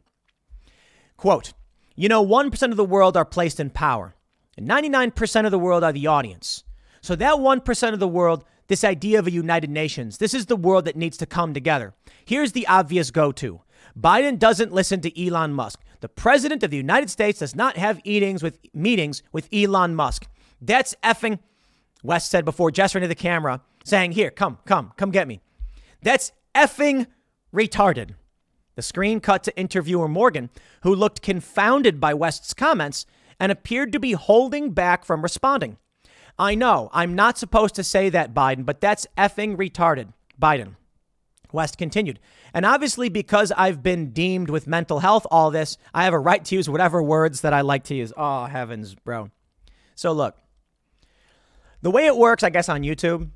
Quote, 1.17 1.53
you 1.96 2.10
know, 2.10 2.25
1% 2.25 2.72
of 2.72 2.77
the 2.77 2.86
world 2.86 3.15
are 3.15 3.25
placed 3.25 3.60
in 3.60 3.70
power, 3.70 4.15
and 4.58 4.67
99% 4.67 5.46
of 5.46 5.51
the 5.51 5.60
world 5.60 5.84
are 5.84 5.91
the 5.91 6.08
audience. 6.08 6.63
So 7.01 7.15
that 7.15 7.36
1% 7.36 7.93
of 7.93 8.00
the 8.00 8.08
world, 8.08 8.43
this 8.67 8.84
idea 8.84 9.20
of 9.20 9.27
a 9.27 9.31
United 9.31 9.70
Nations, 9.70 10.17
this 10.17 10.34
is 10.34 10.46
the 10.48 10.55
world 10.55 10.86
that 10.86 10.96
needs 10.96 11.17
to 11.17 11.25
come 11.25 11.53
together. 11.53 11.93
Here's 12.25 12.53
the 12.53 12.65
obvious 12.67 13.12
go-to. 13.12 13.62
Biden 14.00 14.39
doesn't 14.39 14.72
listen 14.72 15.01
to 15.01 15.25
Elon 15.27 15.53
Musk. 15.53 15.81
The 16.00 16.10
president 16.10 16.63
of 16.63 16.72
the 16.72 16.77
United 16.77 17.10
States 17.10 17.39
does 17.39 17.55
not 17.55 17.77
have 17.77 18.03
meetings 18.05 18.41
with 18.41 18.60
meetings 18.74 19.22
with 19.31 19.50
Elon 19.53 19.96
Musk. 19.96 20.27
That's 20.62 20.96
effing 21.03 21.39
West 22.03 22.31
said 22.31 22.46
before, 22.46 22.72
gesturing 22.72 23.03
to 23.03 23.08
the 23.08 23.15
camera, 23.15 23.62
saying, 23.84 24.13
Here, 24.13 24.31
come, 24.31 24.58
come, 24.65 24.93
come 24.98 25.12
get 25.12 25.27
me. 25.27 25.41
That's 26.01 26.31
effing 26.55 27.08
retarded. 27.53 28.12
The 28.75 28.81
screen 28.81 29.20
cut 29.20 29.43
to 29.43 29.58
interviewer 29.58 30.08
Morgan, 30.08 30.50
who 30.84 30.96
looked 30.96 31.22
confounded 31.22 32.00
by 32.00 32.13
West's 32.13 32.53
comments 32.53 33.05
and 33.39 33.51
appeared 33.51 33.91
to 33.91 34.00
be 34.00 34.13
holding 34.13 34.72
back 34.72 35.03
from 35.03 35.22
responding. 35.22 35.77
I 36.39 36.55
know, 36.55 36.89
I'm 36.93 37.13
not 37.13 37.38
supposed 37.38 37.75
to 37.75 37.84
say 37.84 38.10
that, 38.10 38.34
Biden, 38.34 38.65
but 38.65 38.81
that's 38.81 39.08
effing 39.17 39.58
retarded. 39.58 40.13
Biden. 40.41 40.75
West 41.51 41.77
continued. 41.77 42.20
And 42.53 42.65
obviously, 42.65 43.10
because 43.10 43.51
I've 43.51 43.84
been 43.84 44.12
deemed 44.12 44.50
with 44.50 44.67
mental 44.67 45.00
health, 45.00 45.27
all 45.29 45.51
this, 45.51 45.77
I 45.93 46.05
have 46.05 46.13
a 46.13 46.20
right 46.20 46.43
to 46.46 46.55
use 46.55 46.70
whatever 46.70 47.03
words 47.03 47.41
that 47.41 47.53
I 47.53 47.62
like 47.62 47.84
to 47.86 47.96
use. 47.96 48.13
Oh, 48.15 48.46
heavens, 48.46 48.96
bro. 48.96 49.29
So, 49.96 50.12
look, 50.13 50.38
the 51.81 51.91
way 51.91 52.05
it 52.05 52.15
works, 52.15 52.43
I 52.43 52.50
guess, 52.50 52.70
on 52.70 52.84
YouTube, 52.84 53.29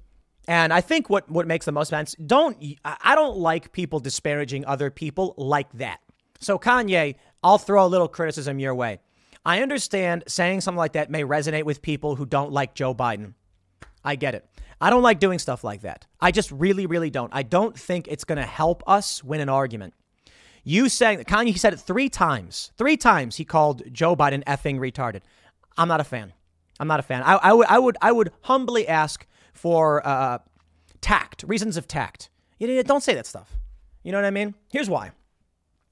and 0.48 0.72
I 0.72 0.82
think 0.82 1.10
what, 1.10 1.30
what 1.30 1.48
makes 1.48 1.66
the 1.66 1.72
most 1.72 1.90
sense, 1.90 2.16
don't, 2.26 2.58
I 2.84 3.16
don't 3.16 3.38
like 3.38 3.72
people 3.72 4.00
disparaging 4.00 4.66
other 4.66 4.90
people 4.90 5.34
like 5.38 5.72
that. 5.74 6.00
So, 6.40 6.60
Kanye, 6.60 7.16
I'll 7.44 7.58
throw 7.58 7.86
a 7.86 7.88
little 7.88 8.08
criticism 8.08 8.60
your 8.60 8.76
way. 8.76 9.00
I 9.46 9.62
understand 9.62 10.24
saying 10.28 10.62
something 10.62 10.78
like 10.78 10.94
that 10.94 11.10
may 11.10 11.24
resonate 11.24 11.64
with 11.64 11.82
people 11.82 12.16
who 12.16 12.26
don't 12.26 12.52
like 12.52 12.74
Joe 12.74 12.94
Biden. 12.94 13.34
I 14.04 14.16
get 14.16 14.36
it. 14.36 14.48
I 14.82 14.90
don't 14.90 15.04
like 15.04 15.20
doing 15.20 15.40
stuff 15.40 15.64
like 15.64 15.82
that. 15.82 16.06
I 16.20 16.32
just 16.32 16.52
really, 16.52 16.86
really 16.86 17.10
don't. 17.10 17.34
I 17.34 17.44
don't 17.44 17.78
think 17.78 18.08
it's 18.08 18.24
going 18.24 18.38
to 18.38 18.46
help 18.46 18.84
us 18.88 19.24
win 19.24 19.42
an 19.42 19.50
argument. 19.50 19.94
You 20.64 20.90
saying 20.90 21.20
Kanye 21.26 21.48
he 21.48 21.58
said 21.58 21.74
it 21.74 21.80
three 21.80 22.10
times. 22.10 22.72
Three 22.78 22.98
times 22.98 23.36
he 23.38 23.46
called 23.46 23.84
Joe 23.94 24.16
Biden 24.16 24.44
effing 24.46 24.80
retarded. 24.80 25.22
I'm 25.78 25.88
not 25.88 26.02
a 26.02 26.04
fan. 26.04 26.34
I'm 26.80 26.88
not 26.88 27.00
a 27.00 27.04
fan. 27.04 27.22
I, 27.24 27.36
I 27.36 27.54
would, 27.54 27.68
I 27.68 27.80
would, 27.80 27.98
I 28.02 28.12
would 28.12 28.32
humbly 28.42 28.88
ask 28.88 29.26
for 29.56 30.06
uh, 30.06 30.38
tact, 31.02 31.44
reasons 31.48 31.78
of 31.78 31.88
tact. 31.88 32.30
You 32.60 32.84
don't 32.84 33.04
say 33.04 33.16
that 33.16 33.26
stuff. 33.26 33.58
You 34.04 34.12
know 34.12 34.20
what 34.20 34.26
I 34.26 34.32
mean? 34.32 34.54
Here's 34.72 34.90
why. 34.90 35.12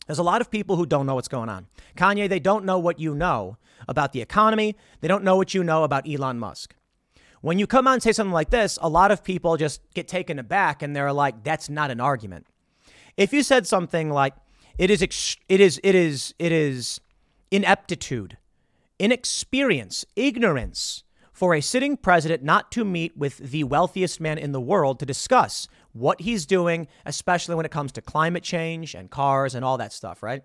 There's 0.05 0.19
a 0.19 0.23
lot 0.23 0.41
of 0.41 0.51
people 0.51 0.75
who 0.75 0.85
don't 0.85 1.05
know 1.05 1.15
what's 1.15 1.27
going 1.27 1.49
on. 1.49 1.67
Kanye, 1.97 2.29
they 2.29 2.39
don't 2.39 2.65
know 2.65 2.77
what 2.77 2.99
you 2.99 3.15
know 3.15 3.57
about 3.87 4.11
the 4.11 4.21
economy. 4.21 4.75
They 5.01 5.07
don't 5.07 5.23
know 5.23 5.37
what 5.37 5.53
you 5.53 5.63
know 5.63 5.83
about 5.83 6.07
Elon 6.07 6.39
Musk. 6.39 6.75
When 7.41 7.59
you 7.59 7.67
come 7.67 7.87
on 7.87 7.95
and 7.95 8.03
say 8.03 8.11
something 8.11 8.33
like 8.33 8.49
this, 8.49 8.77
a 8.81 8.89
lot 8.89 9.11
of 9.11 9.23
people 9.23 9.57
just 9.57 9.81
get 9.93 10.07
taken 10.07 10.39
aback 10.39 10.81
and 10.81 10.95
they're 10.95 11.11
like, 11.11 11.43
that's 11.43 11.69
not 11.69 11.91
an 11.91 11.99
argument. 11.99 12.45
If 13.17 13.33
you 13.33 13.43
said 13.43 13.67
something 13.67 14.09
like, 14.09 14.33
it 14.77 14.89
is, 14.89 15.01
ex- 15.01 15.37
it 15.49 15.59
is, 15.59 15.79
it 15.83 15.95
is, 15.95 16.33
it 16.39 16.51
is 16.51 16.99
ineptitude, 17.51 18.37
inexperience, 18.97 20.05
ignorance 20.15 21.03
for 21.33 21.53
a 21.55 21.61
sitting 21.61 21.97
president 21.97 22.43
not 22.43 22.71
to 22.71 22.85
meet 22.85 23.17
with 23.17 23.37
the 23.39 23.63
wealthiest 23.63 24.21
man 24.21 24.37
in 24.37 24.51
the 24.51 24.61
world 24.61 24.99
to 24.99 25.05
discuss 25.05 25.67
what 25.91 26.21
he's 26.21 26.45
doing, 26.45 26.87
especially 27.05 27.55
when 27.55 27.65
it 27.65 27.71
comes 27.71 27.91
to 27.91 28.01
climate 28.01 28.43
change 28.43 28.95
and 28.95 29.09
cars 29.09 29.55
and 29.55 29.65
all 29.65 29.77
that 29.77 29.91
stuff, 29.91 30.23
right? 30.23 30.43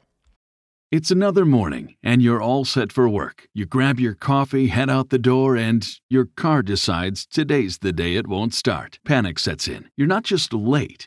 It's 0.90 1.10
another 1.10 1.44
morning, 1.44 1.96
and 2.02 2.22
you're 2.22 2.40
all 2.40 2.64
set 2.64 2.94
for 2.94 3.06
work. 3.06 3.46
You 3.52 3.66
grab 3.66 4.00
your 4.00 4.14
coffee, 4.14 4.68
head 4.68 4.88
out 4.88 5.10
the 5.10 5.18
door, 5.18 5.54
and 5.54 5.86
your 6.08 6.30
car 6.34 6.62
decides 6.62 7.26
today's 7.26 7.80
the 7.80 7.92
day 7.92 8.16
it 8.16 8.26
won't 8.26 8.54
start. 8.54 8.98
Panic 9.04 9.38
sets 9.38 9.68
in. 9.68 9.90
You're 9.98 10.06
not 10.06 10.24
just 10.24 10.54
late, 10.54 11.06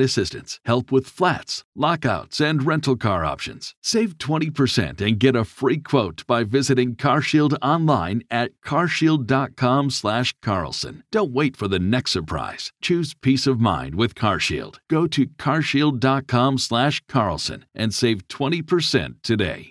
assistance, 0.00 0.60
help 0.64 0.90
with 0.92 1.06
flats, 1.06 1.64
lockouts, 1.74 2.40
and 2.40 2.66
rental 2.66 2.96
car 2.96 3.24
options. 3.24 3.74
Save 3.82 4.18
20% 4.18 5.00
and 5.00 5.18
get 5.18 5.34
a 5.36 5.44
free 5.44 5.78
quote 5.78 6.26
by 6.26 6.44
visiting 6.44 6.96
CarShield 6.96 7.56
online 7.62 8.22
at 8.30 8.52
carshield.com/carlson. 8.64 11.04
Don't 11.10 11.32
wait 11.32 11.56
for 11.56 11.68
the 11.68 11.78
next 11.78 12.12
surprise. 12.12 12.72
Choose 12.80 13.14
peace 13.14 13.46
of 13.46 13.60
mind 13.60 13.94
with 13.94 14.14
CarShield. 14.14 14.76
Go 14.88 15.06
to 15.06 15.26
carshield.com/carlson 15.26 17.64
and 17.74 17.94
save 17.94 18.28
20% 18.28 19.22
today. 19.22 19.70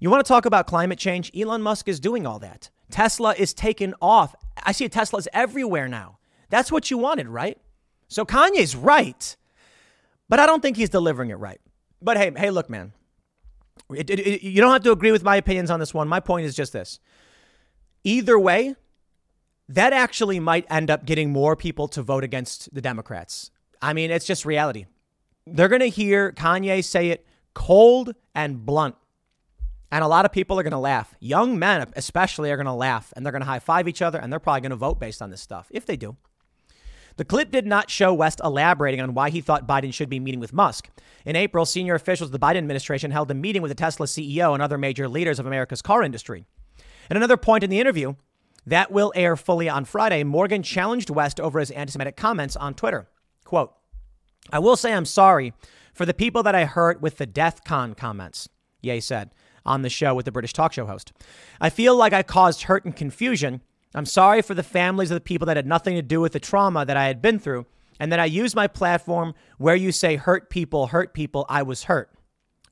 You 0.00 0.10
want 0.10 0.24
to 0.24 0.28
talk 0.28 0.44
about 0.44 0.66
climate 0.66 0.98
change? 0.98 1.30
Elon 1.34 1.62
Musk 1.62 1.88
is 1.88 1.98
doing 1.98 2.26
all 2.26 2.38
that. 2.40 2.68
Tesla 2.90 3.34
is 3.38 3.54
taken 3.54 3.94
off. 4.02 4.34
I 4.62 4.72
see 4.72 4.86
Teslas 4.88 5.26
everywhere 5.32 5.88
now. 5.88 6.18
That's 6.50 6.70
what 6.70 6.90
you 6.90 6.98
wanted, 6.98 7.28
right? 7.28 7.56
So 8.08 8.24
Kanye's 8.24 8.76
right, 8.76 9.36
but 10.28 10.38
I 10.38 10.46
don't 10.46 10.60
think 10.60 10.76
he's 10.76 10.90
delivering 10.90 11.30
it 11.30 11.36
right. 11.36 11.60
But 12.00 12.16
hey, 12.16 12.32
hey, 12.36 12.50
look, 12.50 12.68
man, 12.68 12.92
it, 13.94 14.10
it, 14.10 14.20
it, 14.20 14.42
you 14.42 14.60
don't 14.60 14.72
have 14.72 14.82
to 14.82 14.92
agree 14.92 15.12
with 15.12 15.22
my 15.22 15.36
opinions 15.36 15.70
on 15.70 15.80
this 15.80 15.94
one. 15.94 16.08
My 16.08 16.20
point 16.20 16.46
is 16.46 16.54
just 16.54 16.72
this. 16.72 17.00
Either 18.04 18.38
way, 18.38 18.74
that 19.68 19.92
actually 19.92 20.40
might 20.40 20.66
end 20.70 20.90
up 20.90 21.06
getting 21.06 21.30
more 21.30 21.56
people 21.56 21.88
to 21.88 22.02
vote 22.02 22.24
against 22.24 22.74
the 22.74 22.82
Democrats. 22.82 23.50
I 23.80 23.92
mean, 23.92 24.10
it's 24.10 24.26
just 24.26 24.44
reality. 24.44 24.86
They're 25.46 25.68
going 25.68 25.80
to 25.80 25.88
hear 25.88 26.32
Kanye 26.32 26.84
say 26.84 27.08
it 27.10 27.26
cold 27.54 28.14
and 28.34 28.64
blunt. 28.64 28.96
And 29.90 30.02
a 30.02 30.08
lot 30.08 30.24
of 30.24 30.32
people 30.32 30.58
are 30.58 30.62
going 30.62 30.72
to 30.72 30.78
laugh. 30.78 31.14
Young 31.20 31.58
men, 31.58 31.86
especially, 31.94 32.50
are 32.50 32.56
going 32.56 32.66
to 32.66 32.72
laugh 32.72 33.12
and 33.14 33.24
they're 33.24 33.32
going 33.32 33.42
to 33.42 33.46
high 33.46 33.60
five 33.60 33.86
each 33.86 34.02
other 34.02 34.18
and 34.18 34.32
they're 34.32 34.40
probably 34.40 34.62
going 34.62 34.70
to 34.70 34.76
vote 34.76 34.98
based 34.98 35.22
on 35.22 35.30
this 35.30 35.40
stuff 35.40 35.68
if 35.70 35.86
they 35.86 35.96
do. 35.96 36.16
The 37.16 37.24
clip 37.24 37.50
did 37.50 37.66
not 37.66 37.90
show 37.90 38.12
West 38.12 38.40
elaborating 38.42 39.00
on 39.00 39.14
why 39.14 39.30
he 39.30 39.40
thought 39.40 39.68
Biden 39.68 39.94
should 39.94 40.08
be 40.08 40.18
meeting 40.18 40.40
with 40.40 40.52
Musk. 40.52 40.90
In 41.24 41.36
April, 41.36 41.64
senior 41.64 41.94
officials 41.94 42.28
of 42.28 42.32
the 42.32 42.44
Biden 42.44 42.58
administration 42.58 43.12
held 43.12 43.30
a 43.30 43.34
meeting 43.34 43.62
with 43.62 43.70
the 43.70 43.76
Tesla 43.76 44.06
CEO 44.06 44.52
and 44.52 44.62
other 44.62 44.78
major 44.78 45.08
leaders 45.08 45.38
of 45.38 45.46
America's 45.46 45.82
car 45.82 46.02
industry. 46.02 46.44
At 47.08 47.16
another 47.16 47.36
point 47.36 47.62
in 47.62 47.70
the 47.70 47.78
interview, 47.78 48.14
that 48.66 48.90
will 48.90 49.12
air 49.14 49.36
fully 49.36 49.68
on 49.68 49.84
Friday, 49.84 50.24
Morgan 50.24 50.62
challenged 50.62 51.10
West 51.10 51.38
over 51.38 51.60
his 51.60 51.70
anti 51.70 51.92
Semitic 51.92 52.16
comments 52.16 52.56
on 52.56 52.74
Twitter. 52.74 53.08
Quote, 53.44 53.74
I 54.50 54.58
will 54.58 54.76
say 54.76 54.92
I'm 54.92 55.04
sorry 55.04 55.52
for 55.92 56.06
the 56.06 56.14
people 56.14 56.42
that 56.42 56.54
I 56.54 56.64
hurt 56.64 57.00
with 57.00 57.18
the 57.18 57.26
Death 57.26 57.62
Con 57.64 57.94
comments, 57.94 58.48
Ye 58.80 59.00
said 59.00 59.30
on 59.66 59.82
the 59.82 59.88
show 59.88 60.14
with 60.14 60.24
the 60.24 60.32
British 60.32 60.52
talk 60.52 60.72
show 60.72 60.86
host. 60.86 61.12
I 61.60 61.70
feel 61.70 61.96
like 61.96 62.12
I 62.12 62.22
caused 62.22 62.64
hurt 62.64 62.84
and 62.84 62.94
confusion 62.94 63.62
I'm 63.94 64.06
sorry 64.06 64.42
for 64.42 64.54
the 64.54 64.62
families 64.62 65.10
of 65.10 65.14
the 65.14 65.20
people 65.20 65.46
that 65.46 65.56
had 65.56 65.66
nothing 65.66 65.94
to 65.94 66.02
do 66.02 66.20
with 66.20 66.32
the 66.32 66.40
trauma 66.40 66.84
that 66.84 66.96
I 66.96 67.06
had 67.06 67.22
been 67.22 67.38
through, 67.38 67.66
and 68.00 68.10
that 68.10 68.20
I 68.20 68.24
used 68.24 68.56
my 68.56 68.66
platform 68.66 69.34
where 69.58 69.76
you 69.76 69.92
say 69.92 70.16
hurt 70.16 70.50
people, 70.50 70.88
hurt 70.88 71.14
people, 71.14 71.46
I 71.48 71.62
was 71.62 71.84
hurt. 71.84 72.10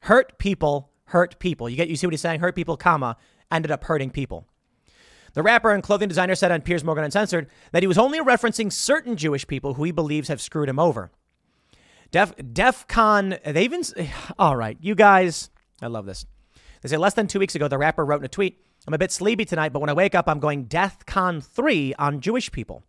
Hurt 0.01 0.39
people, 0.39 0.91
hurt 1.07 1.39
people. 1.39 1.69
You 1.69 1.77
get 1.77 1.89
you 1.89 1.97
see 1.97 2.07
what 2.07 2.13
he's 2.13 2.21
saying? 2.21 2.41
Hurt 2.41 2.57
people, 2.57 2.77
comma, 2.77 3.17
ended 3.51 3.71
up 3.71 3.85
hurting 3.85 4.11
people. 4.11 4.47
The 5.35 5.43
rapper 5.43 5.71
and 5.71 5.83
clothing 5.83 6.09
designer 6.09 6.35
said 6.35 6.53
on 6.53 6.61
Piers 6.61 6.85
Morgan 6.85 7.05
Uncensored 7.05 7.49
that 7.71 7.83
he 7.83 7.87
was 7.87 7.99
only 7.99 8.19
referencing 8.19 8.73
certain 8.73 9.17
Jewish 9.17 9.47
people 9.47 9.75
who 9.75 9.85
he 9.85 9.93
believes 9.93 10.29
have 10.29 10.41
screwed 10.41 10.69
him 10.69 10.79
over. 10.79 11.11
Def 12.11 12.35
DEF 12.53 12.87
CON, 12.89 13.37
they 13.45 13.65
even 13.65 13.83
all 14.39 14.57
right, 14.57 14.77
you 14.81 14.95
guys, 14.95 15.51
I 15.81 15.87
love 15.87 16.05
this. 16.05 16.27
They 16.83 16.89
say 16.89 16.97
less 16.97 17.15
than 17.15 17.29
two 17.29 17.39
weeks 17.39 17.55
ago, 17.55 17.69
the 17.69 17.79
rapper 17.79 18.05
wrote 18.05 18.21
in 18.21 18.25
a 18.25 18.29
tweet, 18.29 18.61
I'm 18.87 18.95
a 18.95 18.99
bit 18.99 19.13
sleepy 19.13 19.45
tonight, 19.45 19.73
but 19.73 19.81
when 19.81 19.91
I 19.91 19.95
wake 19.95 20.15
up, 20.15 20.29
I'm 20.29 20.41
going 20.41 20.65
DEF 20.65 21.07
CON 21.07 21.41
3 21.41 21.95
on 21.99 22.21
Jewish 22.21 22.51
people. 22.51 22.83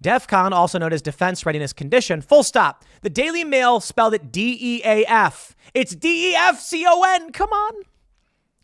DEF 0.00 0.28
CON, 0.28 0.52
also 0.52 0.78
known 0.78 0.92
as 0.92 1.02
Defense 1.02 1.44
Readiness 1.44 1.72
Condition, 1.72 2.20
full 2.20 2.42
stop. 2.42 2.84
The 3.02 3.10
Daily 3.10 3.44
Mail 3.44 3.80
spelled 3.80 4.14
it 4.14 4.30
D 4.30 4.56
E 4.60 4.82
A 4.84 5.04
F. 5.06 5.56
It's 5.74 5.94
D 5.94 6.30
E 6.30 6.34
F 6.34 6.60
C 6.60 6.84
O 6.86 7.02
N. 7.02 7.32
Come 7.32 7.50
on. 7.50 7.82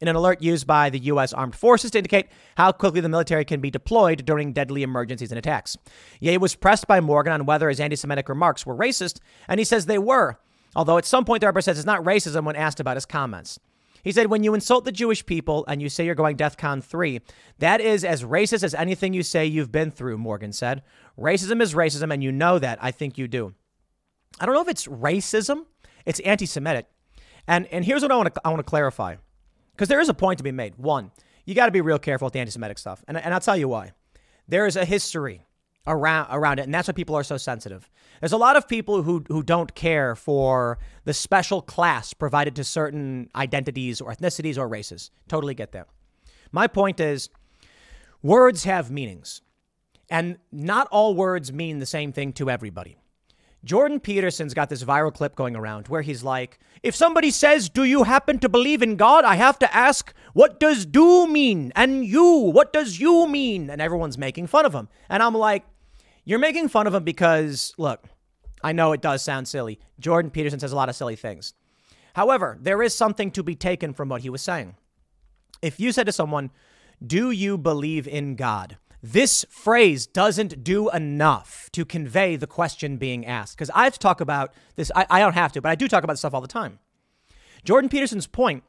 In 0.01 0.09
an 0.09 0.17
alert 0.17 0.43
used 0.43 0.67
by 0.67 0.91
the 0.91 0.99
U.S. 0.99 1.33
Armed 1.33 1.55
Forces 1.55 1.91
to 1.93 1.99
indicate 1.99 2.27
how 2.57 2.73
quickly 2.73 3.01
the 3.01 3.09
military 3.09 3.45
can 3.45 3.61
be 3.61 3.71
deployed 3.71 4.25
during 4.27 4.53
deadly 4.53 4.83
emergencies 4.83 5.33
and 5.33 5.39
attacks. 5.39 5.79
Ye 6.21 6.37
was 6.37 6.55
pressed 6.55 6.87
by 6.87 7.01
Morgan 7.01 7.33
on 7.33 7.47
whether 7.47 7.69
his 7.69 7.81
anti 7.81 7.97
Semitic 7.97 8.29
remarks 8.29 8.67
were 8.67 8.77
racist, 8.77 9.21
and 9.49 9.59
he 9.59 9.65
says 9.65 9.87
they 9.87 9.99
were, 9.99 10.39
although 10.77 10.99
at 10.99 11.07
some 11.07 11.25
point 11.25 11.41
the 11.41 11.47
rapper 11.47 11.63
says 11.63 11.79
it's 11.79 11.87
not 11.87 12.05
racism 12.05 12.45
when 12.45 12.57
asked 12.57 12.81
about 12.81 12.97
his 12.97 13.07
comments. 13.07 13.59
He 14.05 14.13
said, 14.13 14.27
when 14.27 14.45
you 14.45 14.53
insult 14.53 14.85
the 14.85 14.93
Jewish 14.93 15.25
people 15.25 15.65
and 15.67 15.81
you 15.81 15.89
say 15.89 16.05
you're 16.05 16.15
going 16.15 16.37
DEF 16.37 16.59
CON 16.59 16.83
3, 16.83 17.23
that 17.59 17.81
is 17.81 18.05
as 18.05 18.23
racist 18.23 18.63
as 18.63 18.75
anything 18.75 19.15
you 19.15 19.23
say 19.23 19.47
you've 19.47 19.73
been 19.73 19.91
through, 19.91 20.19
Morgan 20.19 20.53
said. 20.53 20.83
Racism 21.19 21.63
is 21.63 21.73
racism, 21.73 22.13
and 22.13 22.23
you 22.23 22.31
know 22.31 22.59
that. 22.59 22.79
I 22.83 22.91
think 22.91 23.17
you 23.17 23.27
do. 23.27 23.55
I 24.39 24.45
don't 24.45 24.55
know 24.55 24.61
if 24.61 24.69
it's 24.69 24.87
racism, 24.87 25.65
it's 26.05 26.21
anti 26.21 26.45
Semitic. 26.45 26.87
And, 27.49 27.67
and 27.69 27.85
here's 27.85 28.03
what 28.03 28.13
I 28.13 28.17
want 28.17 28.35
to 28.35 28.41
I 28.45 28.51
want 28.51 28.61
to 28.61 28.65
clarify 28.69 29.17
because 29.73 29.89
there 29.89 30.01
is 30.01 30.09
a 30.09 30.15
point 30.15 30.39
to 30.39 30.45
be 30.45 30.53
made. 30.53 30.77
One, 30.77 31.11
you 31.47 31.55
got 31.55 31.67
to 31.67 31.73
be 31.73 31.81
real 31.81 31.99
careful 31.99 32.27
with 32.27 32.35
the 32.35 32.41
anti 32.41 32.53
Semitic 32.53 32.79
stuff. 32.79 33.03
And, 33.09 33.17
and 33.17 33.33
I'll 33.33 33.41
tell 33.41 33.57
you 33.57 33.69
why. 33.69 33.93
There 34.47 34.67
is 34.67 34.77
a 34.77 34.85
history 34.85 35.43
around 35.87 36.29
around 36.31 36.59
it, 36.59 36.63
and 36.63 36.75
that's 36.75 36.89
why 36.89 36.93
people 36.93 37.15
are 37.15 37.25
so 37.25 37.37
sensitive. 37.37 37.91
There's 38.21 38.33
a 38.33 38.39
lot 38.39 38.57
of 38.57 38.69
people 38.69 39.03
who 39.03 39.25
who 39.29 39.43
don't 39.43 39.75
care 39.75 40.15
for 40.15 40.79
the 41.05 41.15
special 41.15 41.61
class 41.63 42.13
provided 42.15 42.57
to 42.57 42.65
certain 42.65 43.29
identities 43.35 44.01
or 44.01 44.13
ethnicities 44.13 44.59
or 44.59 44.69
races. 44.69 45.11
Totally 45.29 45.55
get 45.55 45.73
that. 45.73 45.89
My 46.53 46.67
point 46.67 47.01
is, 47.01 47.29
words 48.23 48.65
have 48.65 48.91
meanings, 48.91 49.43
and 50.09 50.39
not 50.53 50.89
all 50.91 51.15
words 51.15 51.53
mean 51.53 51.79
the 51.79 51.87
same 51.87 52.13
thing 52.13 52.33
to 52.35 52.51
everybody. 52.51 52.99
Jordan 53.65 53.99
Peterson's 53.99 54.53
got 54.53 54.69
this 54.69 54.85
viral 54.85 55.13
clip 55.13 55.35
going 55.35 55.57
around 55.57 55.89
where 55.89 56.03
he's 56.03 56.23
like, 56.23 56.59
if 56.83 56.95
somebody 56.95 57.31
says, 57.31 57.71
Do 57.71 57.85
you 57.85 58.03
happen 58.03 58.39
to 58.41 58.49
believe 58.49 58.83
in 58.83 58.97
God? 58.97 59.25
I 59.25 59.37
have 59.37 59.59
to 59.61 59.75
ask, 59.75 60.13
What 60.35 60.61
does 60.61 60.85
do 60.85 61.27
mean? 61.27 61.73
And 61.75 62.05
you, 62.05 62.25
what 62.25 62.73
does 62.73 63.01
you 63.01 63.27
mean? 63.27 63.71
And 63.71 63.81
everyone's 63.81 64.19
making 64.19 64.49
fun 64.49 64.67
of 64.67 64.75
him. 64.75 64.89
And 65.09 65.23
I'm 65.23 65.35
like, 65.35 65.65
You're 66.25 66.39
making 66.39 66.69
fun 66.69 66.87
of 66.87 66.95
him 66.95 67.05
because, 67.05 67.75
look, 67.77 68.05
I 68.63 68.73
know 68.73 68.93
it 68.93 69.03
does 69.03 69.23
sound 69.23 69.47
silly. 69.47 69.79
Jordan 70.01 70.31
Peterson 70.31 70.59
says 70.59 70.73
a 70.73 70.77
lot 70.77 70.89
of 70.89 70.97
silly 70.97 71.17
things. 71.17 71.53
However, 72.15 72.59
there 72.61 72.83
is 72.83 72.95
something 72.95 73.31
to 73.33 73.43
be 73.43 73.55
taken 73.55 73.93
from 73.93 74.09
what 74.09 74.23
he 74.23 74.31
was 74.31 74.41
saying. 74.41 74.77
If 75.61 75.79
you 75.79 75.93
said 75.93 76.07
to 76.07 76.13
someone, 76.13 76.51
Do 77.05 77.31
you 77.31 77.59
believe 77.59 78.09
in 78.09 78.37
God? 78.37 78.79
This 79.03 79.45
phrase 79.51 80.07
doesn't 80.07 80.65
do 80.65 80.89
enough 80.89 81.69
to 81.73 81.85
convey 81.85 82.37
the 82.37 82.47
question 82.47 82.97
being 82.97 83.27
asked. 83.27 83.57
Because 83.57 83.71
I 83.75 83.85
have 83.85 83.93
to 83.93 83.99
talk 83.99 84.23
about 84.23 84.55
this. 84.77 84.91
I, 84.97 85.07
I 85.11 85.21
don't 85.21 85.35
have 85.35 85.53
to, 85.53 85.61
but 85.61 85.69
I 85.69 85.75
do 85.75 85.89
talk 85.89 86.05
about 86.05 86.15
this 86.15 86.21
stuff 86.21 86.33
all 86.33 86.41
the 86.41 86.49
time. 86.49 86.79
Jordan 87.65 87.91
Peterson's 87.91 88.27
point 88.27 88.65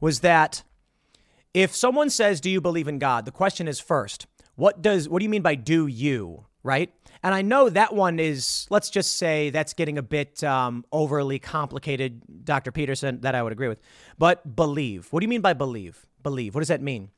was 0.00 0.20
that 0.20 0.64
if 1.54 1.76
someone 1.76 2.10
says, 2.10 2.40
Do 2.40 2.50
you 2.50 2.60
believe 2.60 2.88
in 2.88 2.98
God? 2.98 3.24
the 3.24 3.30
question 3.30 3.68
is 3.68 3.78
first, 3.78 4.26
what 4.56 4.82
does 4.82 5.08
what 5.08 5.20
do 5.20 5.24
you 5.24 5.28
mean 5.28 5.42
by 5.42 5.54
do 5.54 5.86
you? 5.86 6.46
Right? 6.68 6.92
And 7.22 7.34
I 7.34 7.40
know 7.40 7.70
that 7.70 7.94
one 7.94 8.20
is, 8.20 8.66
let's 8.68 8.90
just 8.90 9.16
say 9.16 9.48
that's 9.48 9.72
getting 9.72 9.96
a 9.96 10.02
bit 10.02 10.44
um, 10.44 10.84
overly 10.92 11.38
complicated, 11.38 12.44
Dr. 12.44 12.72
Peterson, 12.72 13.22
that 13.22 13.34
I 13.34 13.42
would 13.42 13.52
agree 13.52 13.68
with. 13.68 13.80
But 14.18 14.54
believe. 14.54 15.08
What 15.10 15.20
do 15.20 15.24
you 15.24 15.28
mean 15.28 15.40
by 15.40 15.54
believe? 15.54 16.06
Believe. 16.22 16.54
What 16.54 16.60
does 16.60 16.68
that 16.68 16.82
mean? 16.82 17.08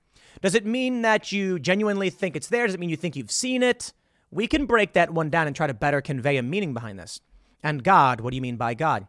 Does 0.41 0.55
it 0.55 0.65
mean 0.65 1.03
that 1.03 1.33
you 1.33 1.59
genuinely 1.59 2.11
think 2.11 2.37
it's 2.37 2.47
there? 2.47 2.65
Does 2.65 2.75
it 2.75 2.81
mean 2.81 2.91
you 2.91 2.97
think 2.97 3.17
you've 3.17 3.33
seen 3.33 3.65
it? 3.65 3.93
We 4.31 4.47
can 4.47 4.67
break 4.67 4.93
that 4.93 5.11
one 5.11 5.31
down 5.31 5.49
and 5.49 5.57
try 5.57 5.67
to 5.67 5.75
better 5.75 6.01
convey 6.01 6.37
a 6.37 6.43
meaning 6.45 6.73
behind 6.73 6.97
this. 6.97 7.21
And 7.61 7.83
God, 7.83 8.21
what 8.21 8.31
do 8.31 8.37
you 8.37 8.43
mean 8.43 8.57
by 8.57 8.75
God? 8.75 9.09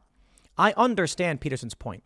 I 0.58 0.74
understand 0.76 1.40
Peterson's 1.40 1.76
point. 1.76 2.04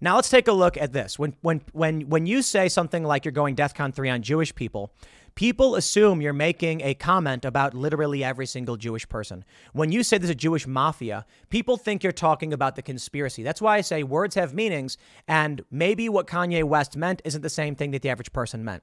Now 0.00 0.16
let's 0.16 0.28
take 0.28 0.48
a 0.48 0.52
look 0.52 0.76
at 0.76 0.92
this. 0.92 1.18
When 1.18 1.34
when 1.40 1.62
when 1.72 2.02
when 2.10 2.26
you 2.26 2.42
say 2.42 2.68
something 2.68 3.04
like 3.04 3.24
you're 3.24 3.32
going 3.32 3.56
DEFCON 3.56 3.94
3 3.94 4.10
on 4.10 4.22
Jewish 4.22 4.54
people, 4.54 4.92
people 5.34 5.74
assume 5.74 6.20
you're 6.20 6.32
making 6.32 6.80
a 6.82 6.94
comment 6.94 7.44
about 7.44 7.74
literally 7.74 8.22
every 8.22 8.46
single 8.46 8.76
Jewish 8.76 9.08
person. 9.08 9.44
When 9.72 9.92
you 9.92 10.02
say 10.02 10.18
there's 10.18 10.30
a 10.30 10.34
Jewish 10.34 10.66
mafia, 10.66 11.26
people 11.50 11.76
think 11.76 12.02
you're 12.02 12.12
talking 12.12 12.52
about 12.52 12.76
the 12.76 12.82
conspiracy. 12.82 13.42
That's 13.42 13.62
why 13.62 13.76
I 13.76 13.80
say 13.80 14.02
words 14.02 14.34
have 14.34 14.54
meanings, 14.54 14.96
and 15.26 15.64
maybe 15.70 16.08
what 16.08 16.26
Kanye 16.26 16.64
West 16.64 16.96
meant 16.96 17.22
isn't 17.24 17.42
the 17.42 17.50
same 17.50 17.74
thing 17.74 17.90
that 17.90 18.02
the 18.02 18.10
average 18.10 18.32
person 18.32 18.64
meant. 18.64 18.82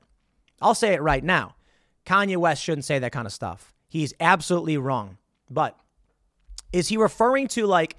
I'll 0.62 0.76
say 0.76 0.94
it 0.94 1.02
right 1.02 1.24
now. 1.24 1.56
Kanye 2.06 2.38
West 2.38 2.64
shouldn't 2.64 2.86
say 2.86 3.00
that 3.00 3.12
kind 3.12 3.26
of 3.26 3.34
stuff. 3.34 3.74
He's 3.88 4.14
absolutely 4.20 4.78
wrong. 4.78 5.18
But 5.50 5.78
is 6.72 6.88
he 6.88 6.98
referring 6.98 7.48
to 7.50 7.66
like 7.68 7.98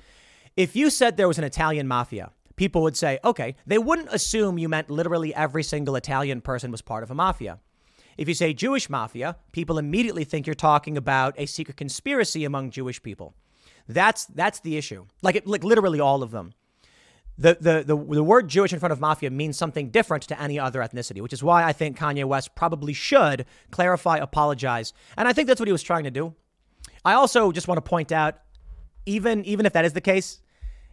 if 0.56 0.76
you 0.76 0.90
said 0.90 1.16
there 1.16 1.28
was 1.28 1.38
an 1.38 1.44
Italian 1.44 1.88
mafia, 1.88 2.30
people 2.56 2.82
would 2.82 2.96
say, 2.96 3.18
okay, 3.24 3.56
they 3.66 3.78
wouldn't 3.78 4.12
assume 4.12 4.58
you 4.58 4.68
meant 4.68 4.90
literally 4.90 5.34
every 5.34 5.62
single 5.62 5.96
Italian 5.96 6.40
person 6.40 6.70
was 6.70 6.82
part 6.82 7.02
of 7.02 7.10
a 7.10 7.14
mafia. 7.14 7.58
If 8.16 8.28
you 8.28 8.34
say 8.34 8.52
Jewish 8.52 8.90
mafia, 8.90 9.36
people 9.52 9.78
immediately 9.78 10.24
think 10.24 10.46
you're 10.46 10.54
talking 10.54 10.96
about 10.96 11.34
a 11.38 11.46
secret 11.46 11.76
conspiracy 11.76 12.44
among 12.44 12.70
Jewish 12.70 13.02
people. 13.02 13.34
That's 13.88 14.26
that's 14.26 14.60
the 14.60 14.76
issue. 14.76 15.06
Like 15.22 15.36
it, 15.36 15.46
like 15.46 15.64
literally 15.64 16.00
all 16.00 16.22
of 16.22 16.30
them. 16.30 16.52
The, 17.38 17.56
the, 17.58 17.82
the, 17.82 17.96
the 17.96 18.22
word 18.22 18.48
Jewish 18.48 18.74
in 18.74 18.78
front 18.78 18.92
of 18.92 19.00
mafia 19.00 19.30
means 19.30 19.56
something 19.56 19.88
different 19.88 20.24
to 20.24 20.40
any 20.40 20.58
other 20.58 20.80
ethnicity, 20.80 21.22
which 21.22 21.32
is 21.32 21.42
why 21.42 21.64
I 21.64 21.72
think 21.72 21.98
Kanye 21.98 22.24
West 22.24 22.54
probably 22.54 22.92
should 22.92 23.46
clarify, 23.70 24.18
apologize. 24.18 24.92
And 25.16 25.26
I 25.26 25.32
think 25.32 25.48
that's 25.48 25.58
what 25.58 25.66
he 25.66 25.72
was 25.72 25.82
trying 25.82 26.04
to 26.04 26.10
do. 26.10 26.34
I 27.04 27.14
also 27.14 27.50
just 27.50 27.68
want 27.68 27.78
to 27.78 27.88
point 27.88 28.12
out, 28.12 28.38
even, 29.06 29.44
even 29.46 29.64
if 29.64 29.72
that 29.72 29.84
is 29.84 29.94
the 29.94 30.00
case, 30.02 30.40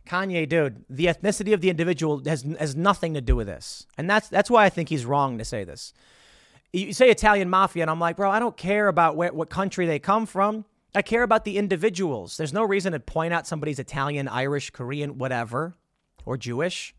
Kanye, 0.07 0.47
dude, 0.47 0.85
the 0.89 1.05
ethnicity 1.07 1.53
of 1.53 1.61
the 1.61 1.69
individual 1.69 2.23
has, 2.25 2.43
has 2.57 2.75
nothing 2.75 3.13
to 3.13 3.21
do 3.21 3.35
with 3.35 3.47
this. 3.47 3.85
And 3.97 4.09
that's, 4.09 4.29
that's 4.29 4.49
why 4.49 4.63
I 4.63 4.69
think 4.69 4.89
he's 4.89 5.05
wrong 5.05 5.37
to 5.37 5.45
say 5.45 5.65
this. 5.65 5.93
You 6.71 6.93
say 6.93 7.09
Italian 7.09 7.49
mafia, 7.49 7.83
and 7.83 7.89
I'm 7.89 7.99
like, 7.99 8.15
bro, 8.15 8.29
I 8.29 8.39
don't 8.39 8.55
care 8.55 8.87
about 8.87 9.15
where, 9.15 9.33
what 9.33 9.49
country 9.49 9.85
they 9.85 9.99
come 9.99 10.25
from. 10.25 10.65
I 10.93 11.01
care 11.01 11.23
about 11.23 11.43
the 11.43 11.57
individuals. 11.57 12.37
There's 12.37 12.53
no 12.53 12.63
reason 12.63 12.93
to 12.93 12.99
point 12.99 13.33
out 13.33 13.47
somebody's 13.47 13.79
Italian, 13.79 14.27
Irish, 14.27 14.71
Korean, 14.71 15.17
whatever, 15.17 15.75
or 16.25 16.37
Jewish. 16.37 16.95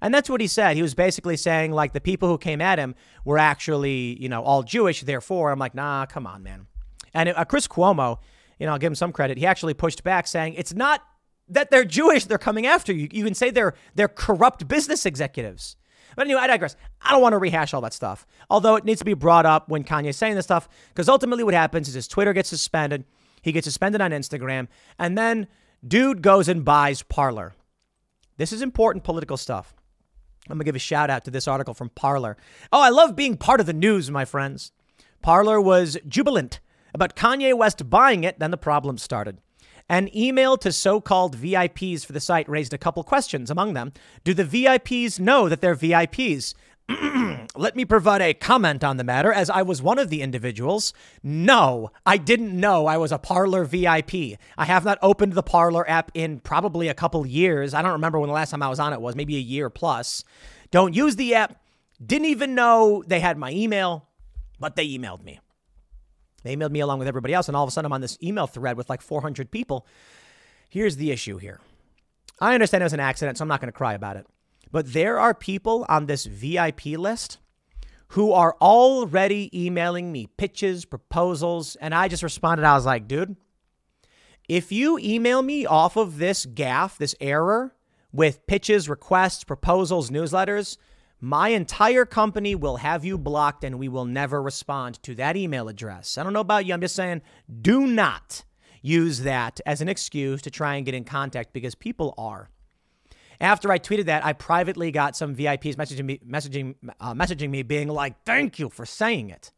And 0.00 0.12
that's 0.12 0.28
what 0.28 0.40
he 0.40 0.46
said. 0.46 0.76
He 0.76 0.82
was 0.82 0.94
basically 0.94 1.36
saying, 1.36 1.72
like, 1.72 1.92
the 1.92 2.00
people 2.00 2.28
who 2.28 2.38
came 2.38 2.60
at 2.60 2.78
him 2.78 2.94
were 3.24 3.38
actually, 3.38 4.20
you 4.20 4.28
know, 4.28 4.42
all 4.42 4.62
Jewish. 4.62 5.00
Therefore, 5.00 5.50
I'm 5.50 5.58
like, 5.58 5.74
nah, 5.74 6.06
come 6.06 6.26
on, 6.26 6.42
man. 6.42 6.66
And 7.14 7.30
uh, 7.30 7.44
Chris 7.44 7.66
Cuomo, 7.66 8.18
you 8.58 8.66
know, 8.66 8.72
I'll 8.72 8.78
give 8.78 8.90
him 8.90 8.96
some 8.96 9.12
credit. 9.12 9.38
He 9.38 9.46
actually 9.46 9.74
pushed 9.74 10.02
back, 10.02 10.26
saying 10.26 10.54
it's 10.54 10.74
not 10.74 11.02
that 11.48 11.70
they're 11.70 11.84
Jewish; 11.84 12.24
they're 12.24 12.38
coming 12.38 12.66
after 12.66 12.92
you. 12.92 13.08
You 13.10 13.24
can 13.24 13.34
say 13.34 13.50
they're 13.50 13.74
they're 13.94 14.08
corrupt 14.08 14.68
business 14.68 15.06
executives. 15.06 15.76
But 16.16 16.26
anyway, 16.26 16.40
I 16.40 16.48
digress. 16.48 16.74
I 17.00 17.12
don't 17.12 17.22
want 17.22 17.34
to 17.34 17.38
rehash 17.38 17.72
all 17.72 17.82
that 17.82 17.92
stuff. 17.92 18.26
Although 18.50 18.74
it 18.74 18.84
needs 18.84 18.98
to 18.98 19.04
be 19.04 19.14
brought 19.14 19.46
up 19.46 19.68
when 19.68 19.84
Kanye's 19.84 20.16
saying 20.16 20.34
this 20.34 20.46
stuff, 20.46 20.68
because 20.88 21.08
ultimately 21.08 21.44
what 21.44 21.54
happens 21.54 21.86
is 21.86 21.94
his 21.94 22.08
Twitter 22.08 22.32
gets 22.32 22.48
suspended, 22.48 23.04
he 23.42 23.52
gets 23.52 23.66
suspended 23.66 24.00
on 24.00 24.10
Instagram, 24.10 24.66
and 24.98 25.16
then 25.16 25.46
dude 25.86 26.22
goes 26.22 26.48
and 26.48 26.64
buys 26.64 27.02
Parler. 27.02 27.54
This 28.38 28.52
is 28.52 28.62
important 28.62 29.04
political 29.04 29.36
stuff. 29.36 29.74
I'm 30.48 30.56
going 30.56 30.60
to 30.60 30.64
give 30.64 30.76
a 30.76 30.80
shout 30.80 31.10
out 31.10 31.24
to 31.24 31.30
this 31.30 31.48
article 31.48 31.74
from 31.74 31.90
Parler. 31.90 32.36
Oh, 32.72 32.80
I 32.80 32.88
love 32.88 33.16
being 33.16 33.36
part 33.36 33.60
of 33.60 33.66
the 33.66 33.72
news, 33.72 34.10
my 34.10 34.24
friends. 34.24 34.72
Parler 35.22 35.60
was 35.60 35.98
jubilant 36.08 36.60
about 36.94 37.16
Kanye 37.16 37.56
West 37.56 37.90
buying 37.90 38.24
it, 38.24 38.38
then 38.38 38.50
the 38.50 38.56
problem 38.56 38.96
started. 38.96 39.38
An 39.88 40.14
email 40.16 40.56
to 40.58 40.72
so 40.72 41.00
called 41.00 41.36
VIPs 41.36 42.04
for 42.04 42.12
the 42.12 42.20
site 42.20 42.48
raised 42.48 42.74
a 42.74 42.78
couple 42.78 43.04
questions. 43.04 43.50
Among 43.50 43.74
them, 43.74 43.92
do 44.24 44.34
the 44.34 44.44
VIPs 44.44 45.20
know 45.20 45.48
that 45.48 45.60
they're 45.60 45.76
VIPs? 45.76 46.54
Let 47.56 47.74
me 47.76 47.84
provide 47.84 48.20
a 48.20 48.34
comment 48.34 48.84
on 48.84 48.96
the 48.96 49.04
matter 49.04 49.32
as 49.32 49.50
I 49.50 49.62
was 49.62 49.82
one 49.82 49.98
of 49.98 50.08
the 50.08 50.22
individuals. 50.22 50.92
No, 51.22 51.90
I 52.04 52.16
didn't 52.16 52.58
know 52.58 52.86
I 52.86 52.96
was 52.96 53.12
a 53.12 53.18
Parler 53.18 53.64
VIP. 53.64 54.38
I 54.58 54.64
have 54.64 54.84
not 54.84 54.98
opened 55.02 55.32
the 55.34 55.42
Parler 55.42 55.88
app 55.88 56.10
in 56.14 56.40
probably 56.40 56.88
a 56.88 56.94
couple 56.94 57.26
years. 57.26 57.74
I 57.74 57.82
don't 57.82 57.92
remember 57.92 58.18
when 58.18 58.28
the 58.28 58.34
last 58.34 58.50
time 58.50 58.62
I 58.62 58.68
was 58.68 58.80
on 58.80 58.92
it 58.92 59.00
was, 59.00 59.16
maybe 59.16 59.36
a 59.36 59.40
year 59.40 59.70
plus. 59.70 60.24
Don't 60.70 60.94
use 60.94 61.16
the 61.16 61.34
app. 61.34 61.60
Didn't 62.04 62.26
even 62.26 62.54
know 62.54 63.02
they 63.06 63.20
had 63.20 63.38
my 63.38 63.50
email, 63.52 64.08
but 64.60 64.76
they 64.76 64.88
emailed 64.88 65.24
me. 65.24 65.40
They 66.46 66.56
emailed 66.56 66.70
me 66.70 66.80
along 66.80 66.98
with 66.98 67.08
everybody 67.08 67.34
else, 67.34 67.48
and 67.48 67.56
all 67.56 67.64
of 67.64 67.68
a 67.68 67.70
sudden 67.70 67.86
I'm 67.86 67.92
on 67.92 68.00
this 68.00 68.18
email 68.22 68.46
thread 68.46 68.76
with 68.76 68.88
like 68.88 69.02
400 69.02 69.50
people. 69.50 69.86
Here's 70.68 70.96
the 70.96 71.10
issue 71.10 71.38
here. 71.38 71.60
I 72.40 72.54
understand 72.54 72.82
it 72.82 72.86
was 72.86 72.92
an 72.92 73.00
accident, 73.00 73.38
so 73.38 73.42
I'm 73.42 73.48
not 73.48 73.60
going 73.60 73.72
to 73.72 73.76
cry 73.76 73.94
about 73.94 74.16
it. 74.16 74.26
But 74.70 74.92
there 74.92 75.18
are 75.18 75.34
people 75.34 75.86
on 75.88 76.06
this 76.06 76.26
VIP 76.26 76.86
list 76.86 77.38
who 78.08 78.32
are 78.32 78.56
already 78.60 79.50
emailing 79.52 80.12
me 80.12 80.28
pitches, 80.36 80.84
proposals, 80.84 81.76
and 81.76 81.94
I 81.94 82.08
just 82.08 82.22
responded. 82.22 82.64
I 82.64 82.74
was 82.74 82.86
like, 82.86 83.08
dude, 83.08 83.36
if 84.48 84.70
you 84.70 84.98
email 84.98 85.42
me 85.42 85.66
off 85.66 85.96
of 85.96 86.18
this 86.18 86.46
gaff, 86.46 86.98
this 86.98 87.14
error 87.20 87.74
with 88.12 88.46
pitches, 88.46 88.88
requests, 88.88 89.44
proposals, 89.44 90.10
newsletters, 90.10 90.76
my 91.20 91.48
entire 91.48 92.04
company 92.04 92.54
will 92.54 92.76
have 92.76 93.04
you 93.04 93.16
blocked 93.16 93.64
and 93.64 93.78
we 93.78 93.88
will 93.88 94.04
never 94.04 94.42
respond 94.42 95.02
to 95.02 95.14
that 95.14 95.36
email 95.36 95.68
address. 95.68 96.18
I 96.18 96.22
don't 96.22 96.32
know 96.32 96.40
about 96.40 96.66
you. 96.66 96.74
I'm 96.74 96.80
just 96.80 96.94
saying, 96.94 97.22
do 97.62 97.86
not 97.86 98.44
use 98.82 99.20
that 99.20 99.60
as 99.66 99.80
an 99.80 99.88
excuse 99.88 100.42
to 100.42 100.50
try 100.50 100.76
and 100.76 100.84
get 100.84 100.94
in 100.94 101.04
contact 101.04 101.52
because 101.52 101.74
people 101.74 102.14
are. 102.18 102.50
After 103.40 103.70
I 103.70 103.78
tweeted 103.78 104.06
that, 104.06 104.24
I 104.24 104.32
privately 104.32 104.90
got 104.90 105.16
some 105.16 105.34
VIPs 105.34 105.74
messaging 105.74 106.04
me, 106.04 106.20
messaging, 106.26 106.74
uh, 107.00 107.12
messaging 107.14 107.50
me, 107.50 107.62
being 107.62 107.88
like, 107.88 108.22
"Thank 108.24 108.58
you 108.58 108.70
for 108.70 108.86
saying 108.86 109.28
it," 109.28 109.52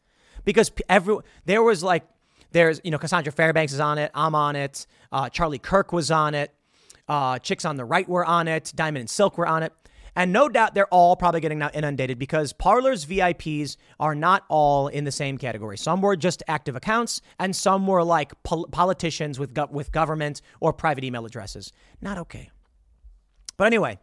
because 0.44 0.72
every 0.88 1.18
there 1.44 1.62
was 1.62 1.84
like, 1.84 2.04
there's 2.50 2.80
you 2.82 2.90
know 2.90 2.98
Cassandra 2.98 3.32
Fairbanks 3.32 3.72
is 3.72 3.78
on 3.78 3.98
it, 3.98 4.10
I'm 4.14 4.34
on 4.34 4.56
it, 4.56 4.86
uh, 5.12 5.28
Charlie 5.28 5.60
Kirk 5.60 5.92
was 5.92 6.10
on 6.10 6.34
it, 6.34 6.52
uh, 7.08 7.38
chicks 7.38 7.64
on 7.64 7.76
the 7.76 7.84
right 7.84 8.08
were 8.08 8.24
on 8.24 8.48
it, 8.48 8.72
Diamond 8.74 9.02
and 9.02 9.10
Silk 9.10 9.38
were 9.38 9.46
on 9.46 9.62
it. 9.62 9.72
And 10.18 10.32
no 10.32 10.48
doubt 10.48 10.74
they're 10.74 10.92
all 10.92 11.14
probably 11.14 11.38
getting 11.40 11.62
inundated 11.62 12.18
because 12.18 12.52
Parler's 12.52 13.06
VIPs 13.06 13.76
are 14.00 14.16
not 14.16 14.44
all 14.48 14.88
in 14.88 15.04
the 15.04 15.12
same 15.12 15.38
category. 15.38 15.78
Some 15.78 16.02
were 16.02 16.16
just 16.16 16.42
active 16.48 16.74
accounts, 16.74 17.20
and 17.38 17.54
some 17.54 17.86
were 17.86 18.02
like 18.02 18.32
pol- 18.42 18.66
politicians 18.66 19.38
with, 19.38 19.54
go- 19.54 19.68
with 19.70 19.92
government 19.92 20.42
or 20.58 20.72
private 20.72 21.04
email 21.04 21.24
addresses. 21.24 21.72
Not 22.00 22.18
okay. 22.18 22.50
But 23.56 23.68
anyway, 23.68 24.00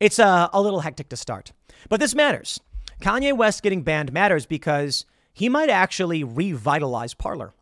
it's 0.00 0.18
a, 0.18 0.50
a 0.52 0.60
little 0.60 0.80
hectic 0.80 1.08
to 1.10 1.16
start. 1.16 1.52
But 1.88 2.00
this 2.00 2.16
matters. 2.16 2.58
Kanye 3.00 3.32
West 3.32 3.62
getting 3.62 3.82
banned 3.82 4.12
matters 4.12 4.44
because 4.44 5.06
he 5.32 5.48
might 5.48 5.70
actually 5.70 6.24
revitalize 6.24 7.14
Parler. 7.14 7.54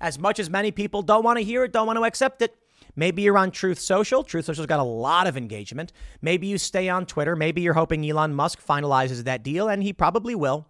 As 0.00 0.20
much 0.20 0.38
as 0.38 0.48
many 0.48 0.70
people 0.70 1.02
don't 1.02 1.24
want 1.24 1.40
to 1.40 1.44
hear 1.44 1.64
it, 1.64 1.72
don't 1.72 1.88
want 1.88 1.96
to 1.96 2.04
accept 2.04 2.42
it, 2.42 2.54
Maybe 2.94 3.22
you're 3.22 3.38
on 3.38 3.50
Truth 3.50 3.78
Social. 3.78 4.22
Truth 4.22 4.44
Social's 4.44 4.66
got 4.66 4.80
a 4.80 4.84
lot 4.84 5.26
of 5.26 5.36
engagement. 5.36 5.92
Maybe 6.20 6.46
you 6.46 6.58
stay 6.58 6.88
on 6.88 7.06
Twitter. 7.06 7.34
Maybe 7.34 7.62
you're 7.62 7.74
hoping 7.74 8.08
Elon 8.08 8.34
Musk 8.34 8.64
finalizes 8.64 9.24
that 9.24 9.42
deal, 9.42 9.68
and 9.68 9.82
he 9.82 9.92
probably 9.92 10.34
will. 10.34 10.66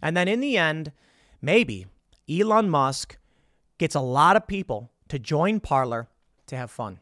And 0.00 0.16
then 0.16 0.28
in 0.28 0.40
the 0.40 0.56
end, 0.56 0.92
maybe 1.42 1.86
Elon 2.30 2.70
Musk 2.70 3.18
gets 3.78 3.94
a 3.94 4.00
lot 4.00 4.36
of 4.36 4.46
people 4.46 4.90
to 5.08 5.18
join 5.18 5.60
Parler 5.60 6.08
to 6.46 6.56
have 6.56 6.70
fun. 6.70 7.00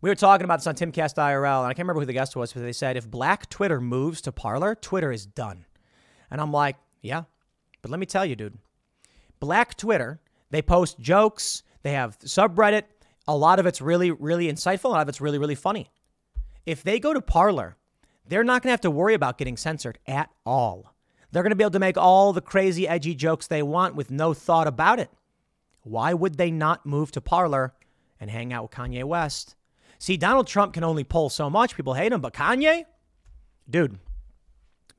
We 0.00 0.10
were 0.10 0.14
talking 0.14 0.44
about 0.44 0.58
this 0.58 0.66
on 0.66 0.74
Timcast 0.74 1.16
IRL, 1.16 1.60
and 1.60 1.66
I 1.66 1.72
can't 1.72 1.86
remember 1.86 2.00
who 2.00 2.06
the 2.06 2.12
guest 2.12 2.36
was, 2.36 2.52
but 2.52 2.60
they 2.60 2.72
said 2.72 2.98
if 2.98 3.10
Black 3.10 3.48
Twitter 3.48 3.80
moves 3.80 4.20
to 4.22 4.32
Parler, 4.32 4.74
Twitter 4.74 5.10
is 5.10 5.24
done. 5.24 5.64
And 6.30 6.42
I'm 6.42 6.52
like, 6.52 6.76
yeah, 7.00 7.22
but 7.80 7.90
let 7.90 7.98
me 7.98 8.04
tell 8.04 8.26
you, 8.26 8.36
dude, 8.36 8.58
Black 9.40 9.76
Twitter, 9.76 10.20
they 10.50 10.60
post 10.60 11.00
jokes, 11.00 11.62
they 11.82 11.92
have 11.92 12.18
subreddit. 12.18 12.84
A 13.26 13.36
lot 13.36 13.58
of 13.58 13.66
it's 13.66 13.80
really, 13.80 14.10
really 14.10 14.52
insightful. 14.52 14.86
A 14.86 14.88
lot 14.88 15.02
of 15.02 15.08
it's 15.08 15.20
really, 15.20 15.38
really 15.38 15.54
funny. 15.54 15.90
If 16.66 16.82
they 16.82 16.98
go 16.98 17.12
to 17.12 17.20
Parler, 17.20 17.76
they're 18.26 18.44
not 18.44 18.62
going 18.62 18.68
to 18.68 18.72
have 18.72 18.80
to 18.82 18.90
worry 18.90 19.14
about 19.14 19.38
getting 19.38 19.56
censored 19.56 19.98
at 20.06 20.30
all. 20.44 20.94
They're 21.30 21.42
going 21.42 21.50
to 21.50 21.56
be 21.56 21.64
able 21.64 21.72
to 21.72 21.78
make 21.78 21.98
all 21.98 22.32
the 22.32 22.40
crazy, 22.40 22.86
edgy 22.86 23.14
jokes 23.14 23.46
they 23.46 23.62
want 23.62 23.96
with 23.96 24.10
no 24.10 24.34
thought 24.34 24.66
about 24.66 25.00
it. 25.00 25.10
Why 25.82 26.14
would 26.14 26.36
they 26.36 26.50
not 26.50 26.86
move 26.86 27.12
to 27.12 27.20
Parler 27.20 27.74
and 28.20 28.30
hang 28.30 28.52
out 28.52 28.62
with 28.62 28.70
Kanye 28.70 29.04
West? 29.04 29.56
See, 29.98 30.16
Donald 30.16 30.46
Trump 30.46 30.74
can 30.74 30.84
only 30.84 31.04
pull 31.04 31.28
so 31.30 31.50
much. 31.50 31.76
People 31.76 31.94
hate 31.94 32.12
him, 32.12 32.20
but 32.20 32.34
Kanye? 32.34 32.84
Dude, 33.68 33.98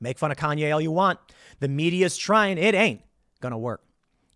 make 0.00 0.18
fun 0.18 0.30
of 0.30 0.36
Kanye 0.36 0.72
all 0.72 0.80
you 0.80 0.90
want. 0.90 1.18
The 1.60 1.68
media's 1.68 2.16
trying. 2.16 2.58
It 2.58 2.74
ain't 2.74 3.02
going 3.40 3.52
to 3.52 3.58
work. 3.58 3.82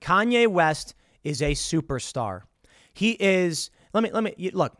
Kanye 0.00 0.48
West 0.48 0.94
is 1.22 1.42
a 1.42 1.52
superstar. 1.52 2.42
He 2.94 3.12
is, 3.20 3.70
let 3.92 4.02
me, 4.02 4.10
let 4.10 4.22
me, 4.22 4.50
look, 4.52 4.76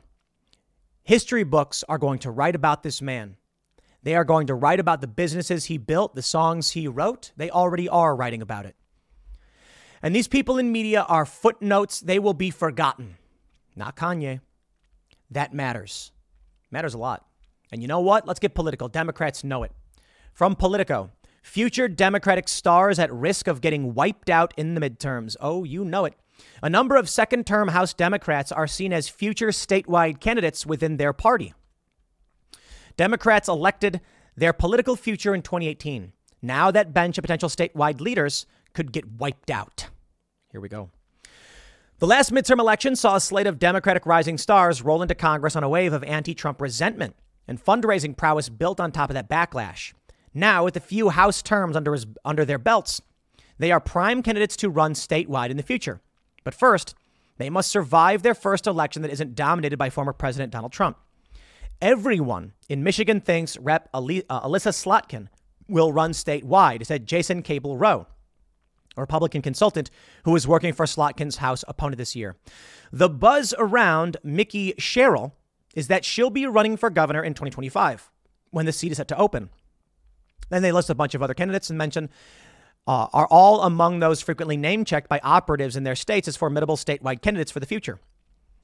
history 1.02 1.44
books 1.44 1.84
are 1.88 1.98
going 1.98 2.18
to 2.20 2.30
write 2.30 2.54
about 2.54 2.82
this 2.82 3.02
man. 3.02 3.36
They 4.02 4.14
are 4.14 4.24
going 4.24 4.46
to 4.46 4.54
write 4.54 4.80
about 4.80 5.00
the 5.00 5.06
businesses 5.06 5.66
he 5.66 5.76
built, 5.76 6.14
the 6.14 6.22
songs 6.22 6.70
he 6.70 6.88
wrote. 6.88 7.32
They 7.36 7.50
already 7.50 7.88
are 7.88 8.16
writing 8.16 8.40
about 8.40 8.66
it. 8.66 8.76
And 10.02 10.14
these 10.14 10.28
people 10.28 10.56
in 10.56 10.72
media 10.72 11.02
are 11.02 11.26
footnotes. 11.26 12.00
They 12.00 12.18
will 12.18 12.32
be 12.32 12.50
forgotten. 12.50 13.16
Not 13.76 13.96
Kanye. 13.96 14.40
That 15.30 15.52
matters. 15.52 16.12
Matters 16.70 16.94
a 16.94 16.98
lot. 16.98 17.26
And 17.70 17.82
you 17.82 17.88
know 17.88 18.00
what? 18.00 18.26
Let's 18.26 18.40
get 18.40 18.54
political. 18.54 18.88
Democrats 18.88 19.44
know 19.44 19.62
it. 19.62 19.72
From 20.32 20.56
Politico 20.56 21.10
Future 21.42 21.88
Democratic 21.88 22.48
stars 22.48 22.98
at 22.98 23.12
risk 23.12 23.46
of 23.46 23.60
getting 23.60 23.94
wiped 23.94 24.28
out 24.28 24.52
in 24.56 24.74
the 24.74 24.80
midterms. 24.80 25.36
Oh, 25.40 25.64
you 25.64 25.84
know 25.84 26.04
it. 26.04 26.14
A 26.62 26.70
number 26.70 26.96
of 26.96 27.08
second 27.08 27.46
term 27.46 27.68
House 27.68 27.94
Democrats 27.94 28.52
are 28.52 28.66
seen 28.66 28.92
as 28.92 29.08
future 29.08 29.48
statewide 29.48 30.20
candidates 30.20 30.66
within 30.66 30.96
their 30.96 31.12
party. 31.12 31.54
Democrats 32.96 33.48
elected 33.48 34.00
their 34.36 34.52
political 34.52 34.96
future 34.96 35.34
in 35.34 35.42
2018. 35.42 36.12
Now 36.42 36.70
that 36.70 36.92
bench 36.92 37.18
of 37.18 37.22
potential 37.22 37.48
statewide 37.48 38.00
leaders 38.00 38.46
could 38.72 38.92
get 38.92 39.18
wiped 39.18 39.50
out. 39.50 39.88
Here 40.52 40.60
we 40.60 40.68
go. 40.68 40.90
The 41.98 42.06
last 42.06 42.32
midterm 42.32 42.60
election 42.60 42.96
saw 42.96 43.16
a 43.16 43.20
slate 43.20 43.46
of 43.46 43.58
Democratic 43.58 44.06
rising 44.06 44.38
stars 44.38 44.80
roll 44.80 45.02
into 45.02 45.14
Congress 45.14 45.54
on 45.54 45.62
a 45.62 45.68
wave 45.68 45.92
of 45.92 46.02
anti 46.04 46.34
Trump 46.34 46.60
resentment 46.60 47.14
and 47.46 47.62
fundraising 47.62 48.16
prowess 48.16 48.48
built 48.48 48.80
on 48.80 48.90
top 48.90 49.10
of 49.10 49.14
that 49.14 49.28
backlash. 49.28 49.92
Now, 50.32 50.64
with 50.64 50.76
a 50.76 50.80
few 50.80 51.10
House 51.10 51.42
terms 51.42 51.76
under, 51.76 51.92
his, 51.92 52.06
under 52.24 52.44
their 52.44 52.58
belts, 52.58 53.02
they 53.58 53.70
are 53.70 53.80
prime 53.80 54.22
candidates 54.22 54.56
to 54.56 54.70
run 54.70 54.94
statewide 54.94 55.50
in 55.50 55.56
the 55.56 55.62
future. 55.62 56.00
But 56.44 56.54
first, 56.54 56.94
they 57.38 57.50
must 57.50 57.70
survive 57.70 58.22
their 58.22 58.34
first 58.34 58.66
election 58.66 59.02
that 59.02 59.10
isn't 59.10 59.34
dominated 59.34 59.76
by 59.76 59.90
former 59.90 60.12
President 60.12 60.52
Donald 60.52 60.72
Trump. 60.72 60.98
Everyone 61.80 62.52
in 62.68 62.84
Michigan 62.84 63.20
thinks 63.20 63.56
Rep. 63.58 63.88
Uh, 63.94 64.00
Elissa 64.44 64.70
Slotkin 64.70 65.28
will 65.68 65.92
run 65.92 66.12
statewide, 66.12 66.84
said 66.84 67.06
Jason 67.06 67.42
Cabel 67.42 67.76
Roe 67.76 68.06
a 68.96 69.00
Republican 69.00 69.42
consultant 69.42 69.90
who 70.24 70.32
was 70.32 70.48
working 70.48 70.72
for 70.72 70.86
Slotkin's 70.86 71.36
House 71.36 71.64
opponent 71.68 71.98
this 71.98 72.16
year. 72.16 72.36
The 72.92 73.08
buzz 73.08 73.54
around 73.58 74.16
Mikie 74.24 74.74
Sherrill 74.78 75.34
is 75.74 75.88
that 75.88 76.04
she'll 76.04 76.30
be 76.30 76.46
running 76.46 76.76
for 76.76 76.90
governor 76.90 77.22
in 77.22 77.34
2025 77.34 78.10
when 78.50 78.66
the 78.66 78.72
seat 78.72 78.90
is 78.90 78.96
set 78.96 79.08
to 79.08 79.16
open. 79.16 79.50
Then 80.48 80.62
they 80.62 80.72
list 80.72 80.90
a 80.90 80.94
bunch 80.94 81.14
of 81.14 81.22
other 81.22 81.34
candidates 81.34 81.70
and 81.70 81.78
mention 81.78 82.10
uh, 82.86 83.08
are 83.12 83.26
all 83.26 83.62
among 83.62 84.00
those 84.00 84.20
frequently 84.20 84.56
name 84.56 84.84
checked 84.84 85.08
by 85.08 85.20
operatives 85.22 85.76
in 85.76 85.84
their 85.84 85.96
states 85.96 86.28
as 86.28 86.36
formidable 86.36 86.76
statewide 86.76 87.22
candidates 87.22 87.50
for 87.50 87.60
the 87.60 87.66
future. 87.66 88.00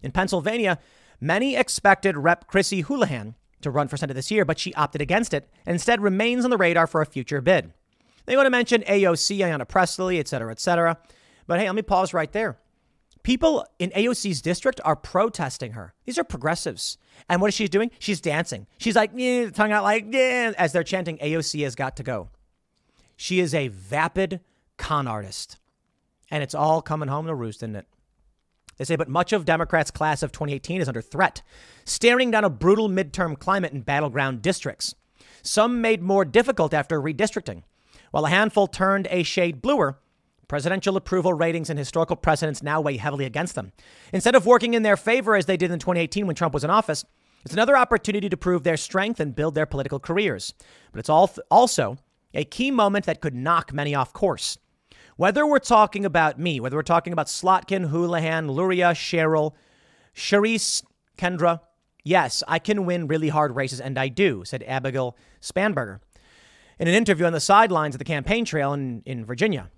In 0.02 0.12
Pennsylvania, 0.12 0.79
many 1.20 1.57
expected 1.57 2.16
Rep. 2.16 2.46
Chrissy 2.46 2.83
Houlihan 2.83 3.35
to 3.62 3.70
run 3.70 3.88
for 3.88 3.96
Senate 3.96 4.14
this 4.14 4.31
year, 4.31 4.44
but 4.44 4.59
she 4.59 4.74
opted 4.74 5.00
against 5.00 5.35
it 5.35 5.48
and 5.64 5.74
instead 5.74 6.00
remains 6.00 6.44
on 6.44 6.50
the 6.50 6.57
radar 6.57 6.87
for 6.87 7.00
a 7.00 7.07
future 7.07 7.40
bid. 7.40 7.72
They 8.26 8.37
want 8.37 8.46
to 8.46 8.50
mention 8.50 8.83
AOC, 8.83 9.38
Ayanna 9.38 9.68
Pressley, 9.68 10.18
et 10.18 10.29
cetera, 10.29 10.50
et 10.50 10.61
cetera. 10.61 10.98
But 11.46 11.61
hey, 11.61 11.66
let 11.66 11.74
me 11.74 11.83
pause 11.83 12.12
right 12.12 12.31
there. 12.33 12.59
People 13.22 13.66
in 13.79 13.90
AOC's 13.90 14.40
district 14.40 14.81
are 14.85 14.94
protesting 14.94 15.72
her. 15.72 15.94
These 16.05 16.18
are 16.18 16.24
progressives. 16.24 16.96
And 17.29 17.40
what 17.40 17.48
is 17.48 17.55
she 17.55 17.66
doing? 17.66 17.90
She's 17.98 18.20
dancing. 18.20 18.66
She's 18.79 18.94
like, 18.94 19.11
yeah, 19.14 19.50
tongue 19.50 19.72
out 19.72 19.83
like, 19.83 20.07
yeah, 20.11 20.52
as 20.57 20.72
they're 20.72 20.85
chanting, 20.85 21.18
AOC 21.18 21.64
has 21.64 21.74
got 21.74 21.96
to 21.96 22.02
go. 22.02 22.29
She 23.16 23.40
is 23.40 23.55
a 23.55 23.68
vapid 23.68 24.40
con 24.76 25.09
artist. 25.09 25.59
And 26.31 26.42
it's 26.42 26.55
all 26.55 26.83
coming 26.83 27.09
home 27.09 27.26
to 27.26 27.35
roost, 27.35 27.59
isn't 27.59 27.76
it? 27.76 27.87
They 28.76 28.85
say, 28.85 28.96
but 28.96 29.09
much 29.09 29.33
of 29.33 29.44
Democrats' 29.44 29.90
class 29.90 30.22
of 30.22 30.33
2018 30.33 30.83
is 30.83 30.88
under 30.88 31.00
threat, 31.00 31.42
staring 31.85 32.31
down 32.31 32.44
a 32.44 32.50
brutal 32.50 32.88
midterm 32.88 33.38
climate 33.38 33.72
in 33.72 33.81
battleground 33.81 34.42
districts. 34.42 34.94
Some 35.42 35.81
made 35.81 36.02
more 36.02 36.24
difficult 36.24 36.74
after 36.74 37.00
redistricting. 37.00 37.62
While 38.11 38.26
a 38.26 38.31
handful 38.31 38.66
turned 38.66 39.09
a 39.11 39.22
shade 39.22 39.62
bluer, 39.62 39.98
presidential 40.48 40.96
approval 40.96 41.33
ratings 41.33 41.70
and 41.70 41.79
historical 41.79 42.16
precedents 42.16 42.62
now 42.62 42.81
weigh 42.81 42.98
heavily 42.98 43.24
against 43.24 43.55
them. 43.55 43.72
Instead 44.12 44.35
of 44.35 44.46
working 44.46 44.74
in 44.74 44.83
their 44.83 44.96
favor 44.96 45.35
as 45.35 45.46
they 45.46 45.57
did 45.57 45.70
in 45.70 45.79
2018 45.79 46.26
when 46.26 46.37
Trump 46.37 46.52
was 46.52 46.64
in 46.64 46.70
office, 46.70 47.05
it's 47.44 47.55
another 47.55 47.76
opportunity 47.76 48.29
to 48.29 48.37
prove 48.37 48.62
their 48.62 48.76
strength 48.76 49.20
and 49.20 49.35
build 49.35 49.55
their 49.55 49.66
political 49.66 50.00
careers. 50.00 50.52
But 50.92 50.98
it's 50.98 51.09
also 51.09 51.98
a 52.35 52.45
key 52.45 52.71
moment 52.71 53.07
that 53.07 53.21
could 53.21 53.35
knock 53.35 53.73
many 53.73 53.95
off 53.95 54.12
course. 54.12 54.59
Whether 55.17 55.47
we're 55.47 55.59
talking 55.59 56.05
about 56.05 56.39
me, 56.39 56.61
whether 56.61 56.77
we're 56.77 56.83
talking 56.83 57.12
about 57.12 57.27
Slotkin, 57.27 57.89
Houlihan, 57.89 58.51
Luria, 58.51 58.95
Sherrill, 58.95 59.57
Sharice, 60.15 60.85
Kendra, 61.17 61.61
yes, 62.05 62.43
I 62.47 62.59
can 62.59 62.85
win 62.85 63.07
really 63.07 63.31
hard 63.31 63.57
races, 63.57 63.81
and 63.81 63.99
I 63.99 64.09
do, 64.09 64.45
said 64.45 64.62
Abigail 64.67 65.17
Spanberger 65.41 66.01
in 66.79 66.89
an 66.89 66.95
interview 66.95 67.25
on 67.25 67.33
the 67.33 67.41
sidelines 67.41 67.95
of 67.95 67.99
the 67.99 68.05
campaign 68.05 68.45
trail 68.45 68.73
in, 68.73 69.03
in 69.07 69.25
Virginia. 69.25 69.71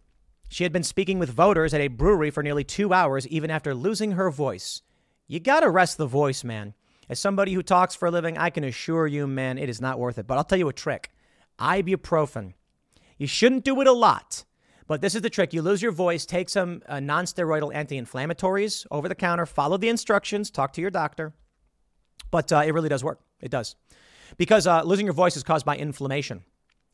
She 0.49 0.65
had 0.65 0.73
been 0.73 0.83
speaking 0.83 1.19
with 1.19 1.31
voters 1.31 1.75
at 1.75 1.81
a 1.81 1.89
brewery 1.89 2.31
for 2.31 2.43
nearly 2.43 2.65
two 2.65 2.93
hours, 2.93 3.27
even 3.29 3.51
after 3.51 3.75
losing 3.75 4.13
her 4.13 4.31
voice. 4.31 4.83
You 5.27 5.41
gotta 5.41 5.71
rest 5.71 5.99
the 5.99 6.07
voice, 6.07 6.43
man. 6.43 6.75
As 7.09 7.19
somebody 7.19 7.53
who 7.53 7.63
talks 7.63 7.95
for 7.95 8.09
a 8.09 8.11
living, 8.11 8.37
I 8.37 8.51
can 8.51 8.65
assure 8.65 9.07
you, 9.07 9.27
man, 9.27 9.59
it 9.59 9.69
is 9.69 9.81
not 9.81 9.99
worth 9.99 10.19
it. 10.19 10.27
But 10.27 10.39
I'll 10.39 10.45
tell 10.45 10.59
you 10.59 10.69
a 10.69 10.73
trick 10.73 11.11
ibuprofen. 11.59 12.55
You 13.19 13.27
shouldn't 13.27 13.65
do 13.65 13.81
it 13.81 13.87
a 13.87 13.93
lot, 13.93 14.45
but 14.87 15.01
this 15.01 15.15
is 15.15 15.23
the 15.23 15.31
trick. 15.31 15.53
You 15.53 15.63
lose 15.63 15.83
your 15.83 15.93
voice, 15.93 16.25
take 16.25 16.49
some 16.49 16.83
uh, 16.89 17.01
non 17.01 17.25
steroidal 17.25 17.75
anti 17.75 18.01
inflammatories 18.01 18.87
over 18.91 19.09
the 19.09 19.15
counter, 19.15 19.47
follow 19.47 19.77
the 19.77 19.89
instructions, 19.89 20.51
talk 20.51 20.73
to 20.75 20.81
your 20.81 20.91
doctor. 20.91 21.35
But 22.31 22.53
uh, 22.53 22.63
it 22.65 22.73
really 22.73 22.89
does 22.89 23.05
work. 23.05 23.21
It 23.41 23.51
does. 23.51 23.77
Because 24.37 24.67
uh, 24.67 24.83
losing 24.83 25.07
your 25.07 25.15
voice 25.15 25.37
is 25.37 25.43
caused 25.43 25.65
by 25.65 25.77
inflammation. 25.77 26.45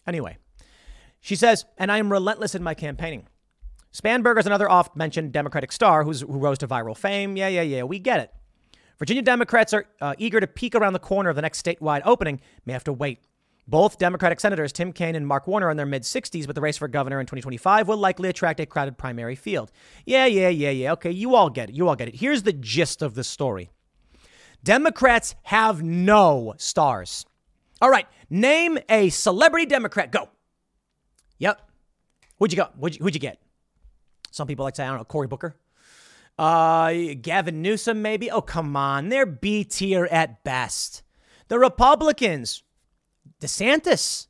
Anyway, 0.06 0.38
she 1.20 1.36
says, 1.36 1.64
and 1.78 1.90
I 1.90 1.98
am 1.98 2.12
relentless 2.12 2.54
in 2.54 2.62
my 2.62 2.74
campaigning. 2.74 3.26
Spanberger 3.92 4.40
is 4.40 4.46
another 4.46 4.70
oft 4.70 4.96
mentioned 4.96 5.32
Democratic 5.32 5.72
star 5.72 6.04
who's, 6.04 6.20
who 6.20 6.38
rose 6.38 6.58
to 6.58 6.68
viral 6.68 6.96
fame. 6.96 7.36
Yeah, 7.36 7.48
yeah, 7.48 7.62
yeah, 7.62 7.82
we 7.84 7.98
get 7.98 8.20
it. 8.20 8.30
Virginia 8.98 9.22
Democrats 9.22 9.72
are 9.72 9.86
uh, 10.00 10.14
eager 10.18 10.40
to 10.40 10.46
peek 10.46 10.74
around 10.74 10.92
the 10.92 10.98
corner 10.98 11.30
of 11.30 11.36
the 11.36 11.42
next 11.42 11.64
statewide 11.64 12.02
opening, 12.04 12.40
may 12.66 12.72
have 12.72 12.84
to 12.84 12.92
wait. 12.92 13.20
Both 13.66 13.98
Democratic 13.98 14.40
senators, 14.40 14.72
Tim 14.72 14.92
Kaine 14.92 15.14
and 15.14 15.26
Mark 15.26 15.46
Warner, 15.46 15.68
are 15.68 15.70
in 15.70 15.76
their 15.76 15.86
mid 15.86 16.02
60s, 16.02 16.46
but 16.46 16.54
the 16.54 16.60
race 16.60 16.76
for 16.76 16.86
governor 16.86 17.18
in 17.18 17.26
2025 17.26 17.88
will 17.88 17.96
likely 17.96 18.28
attract 18.28 18.60
a 18.60 18.66
crowded 18.66 18.98
primary 18.98 19.36
field. 19.36 19.72
Yeah, 20.04 20.26
yeah, 20.26 20.48
yeah, 20.48 20.70
yeah. 20.70 20.92
Okay, 20.92 21.10
you 21.10 21.34
all 21.34 21.48
get 21.48 21.70
it. 21.70 21.74
You 21.74 21.88
all 21.88 21.96
get 21.96 22.08
it. 22.08 22.16
Here's 22.16 22.42
the 22.42 22.52
gist 22.52 23.00
of 23.00 23.14
the 23.14 23.24
story 23.24 23.70
Democrats 24.62 25.34
have 25.44 25.82
no 25.82 26.54
stars. 26.58 27.24
All 27.80 27.90
right, 27.90 28.06
name 28.28 28.78
a 28.88 29.08
celebrity 29.08 29.66
Democrat. 29.66 30.12
Go. 30.12 30.28
Yep. 31.38 31.60
Who'd 32.38 32.52
you 32.52 32.56
go? 32.56 32.68
Who'd 32.78 32.96
you, 32.96 33.02
who'd 33.02 33.14
you 33.14 33.20
get? 33.20 33.40
Some 34.30 34.46
people 34.46 34.64
like 34.64 34.74
to 34.74 34.78
say, 34.78 34.84
I 34.84 34.88
don't 34.88 34.98
know, 34.98 35.04
Cory 35.04 35.28
Booker. 35.28 35.54
Uh, 36.36 37.14
Gavin 37.20 37.62
Newsom, 37.62 38.02
maybe. 38.02 38.30
Oh, 38.30 38.42
come 38.42 38.76
on. 38.76 39.08
They're 39.08 39.26
B 39.26 39.62
tier 39.62 40.06
at 40.10 40.42
best. 40.42 41.02
The 41.46 41.58
Republicans, 41.58 42.63
DeSantis, 43.44 44.28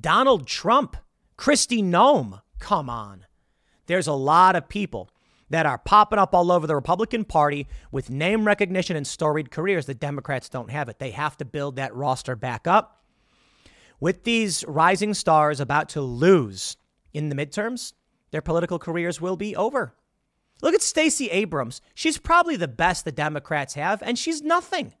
Donald 0.00 0.46
Trump, 0.46 0.96
Kristi 1.36 1.84
Noem. 1.84 2.40
Come 2.58 2.88
on. 2.88 3.26
There's 3.84 4.06
a 4.06 4.14
lot 4.14 4.56
of 4.56 4.70
people 4.70 5.10
that 5.50 5.66
are 5.66 5.76
popping 5.76 6.18
up 6.18 6.34
all 6.34 6.50
over 6.50 6.66
the 6.66 6.74
Republican 6.74 7.26
Party 7.26 7.68
with 7.92 8.08
name 8.08 8.46
recognition 8.46 8.96
and 8.96 9.06
storied 9.06 9.50
careers. 9.50 9.84
The 9.84 9.92
Democrats 9.92 10.48
don't 10.48 10.70
have 10.70 10.88
it. 10.88 10.98
They 10.98 11.10
have 11.10 11.36
to 11.36 11.44
build 11.44 11.76
that 11.76 11.94
roster 11.94 12.36
back 12.36 12.66
up. 12.66 13.04
With 14.00 14.24
these 14.24 14.64
rising 14.66 15.12
stars 15.12 15.60
about 15.60 15.90
to 15.90 16.00
lose 16.00 16.78
in 17.12 17.28
the 17.28 17.36
midterms, 17.36 17.92
their 18.30 18.40
political 18.40 18.78
careers 18.78 19.20
will 19.20 19.36
be 19.36 19.54
over. 19.54 19.94
Look 20.62 20.74
at 20.74 20.80
Stacey 20.80 21.28
Abrams. 21.28 21.82
She's 21.94 22.16
probably 22.16 22.56
the 22.56 22.66
best 22.66 23.04
the 23.04 23.12
Democrats 23.12 23.74
have, 23.74 24.02
and 24.02 24.18
she's 24.18 24.40
nothing. 24.40 24.94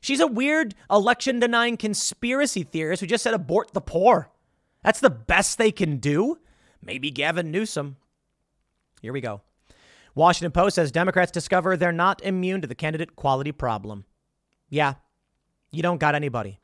She's 0.00 0.20
a 0.20 0.26
weird 0.26 0.74
election 0.90 1.40
denying 1.40 1.76
conspiracy 1.76 2.62
theorist 2.62 3.00
who 3.00 3.06
just 3.06 3.24
said 3.24 3.34
abort 3.34 3.72
the 3.72 3.80
poor. 3.80 4.30
That's 4.82 5.00
the 5.00 5.10
best 5.10 5.58
they 5.58 5.72
can 5.72 5.98
do. 5.98 6.38
Maybe 6.82 7.10
Gavin 7.10 7.50
Newsom. 7.50 7.96
Here 9.02 9.12
we 9.12 9.20
go. 9.20 9.42
Washington 10.14 10.52
Post 10.52 10.76
says 10.76 10.90
Democrats 10.90 11.30
discover 11.30 11.76
they're 11.76 11.92
not 11.92 12.22
immune 12.24 12.62
to 12.62 12.66
the 12.66 12.74
candidate 12.74 13.14
quality 13.14 13.52
problem. 13.52 14.04
Yeah, 14.68 14.94
you 15.70 15.82
don't 15.82 15.98
got 15.98 16.14
anybody. 16.14 16.58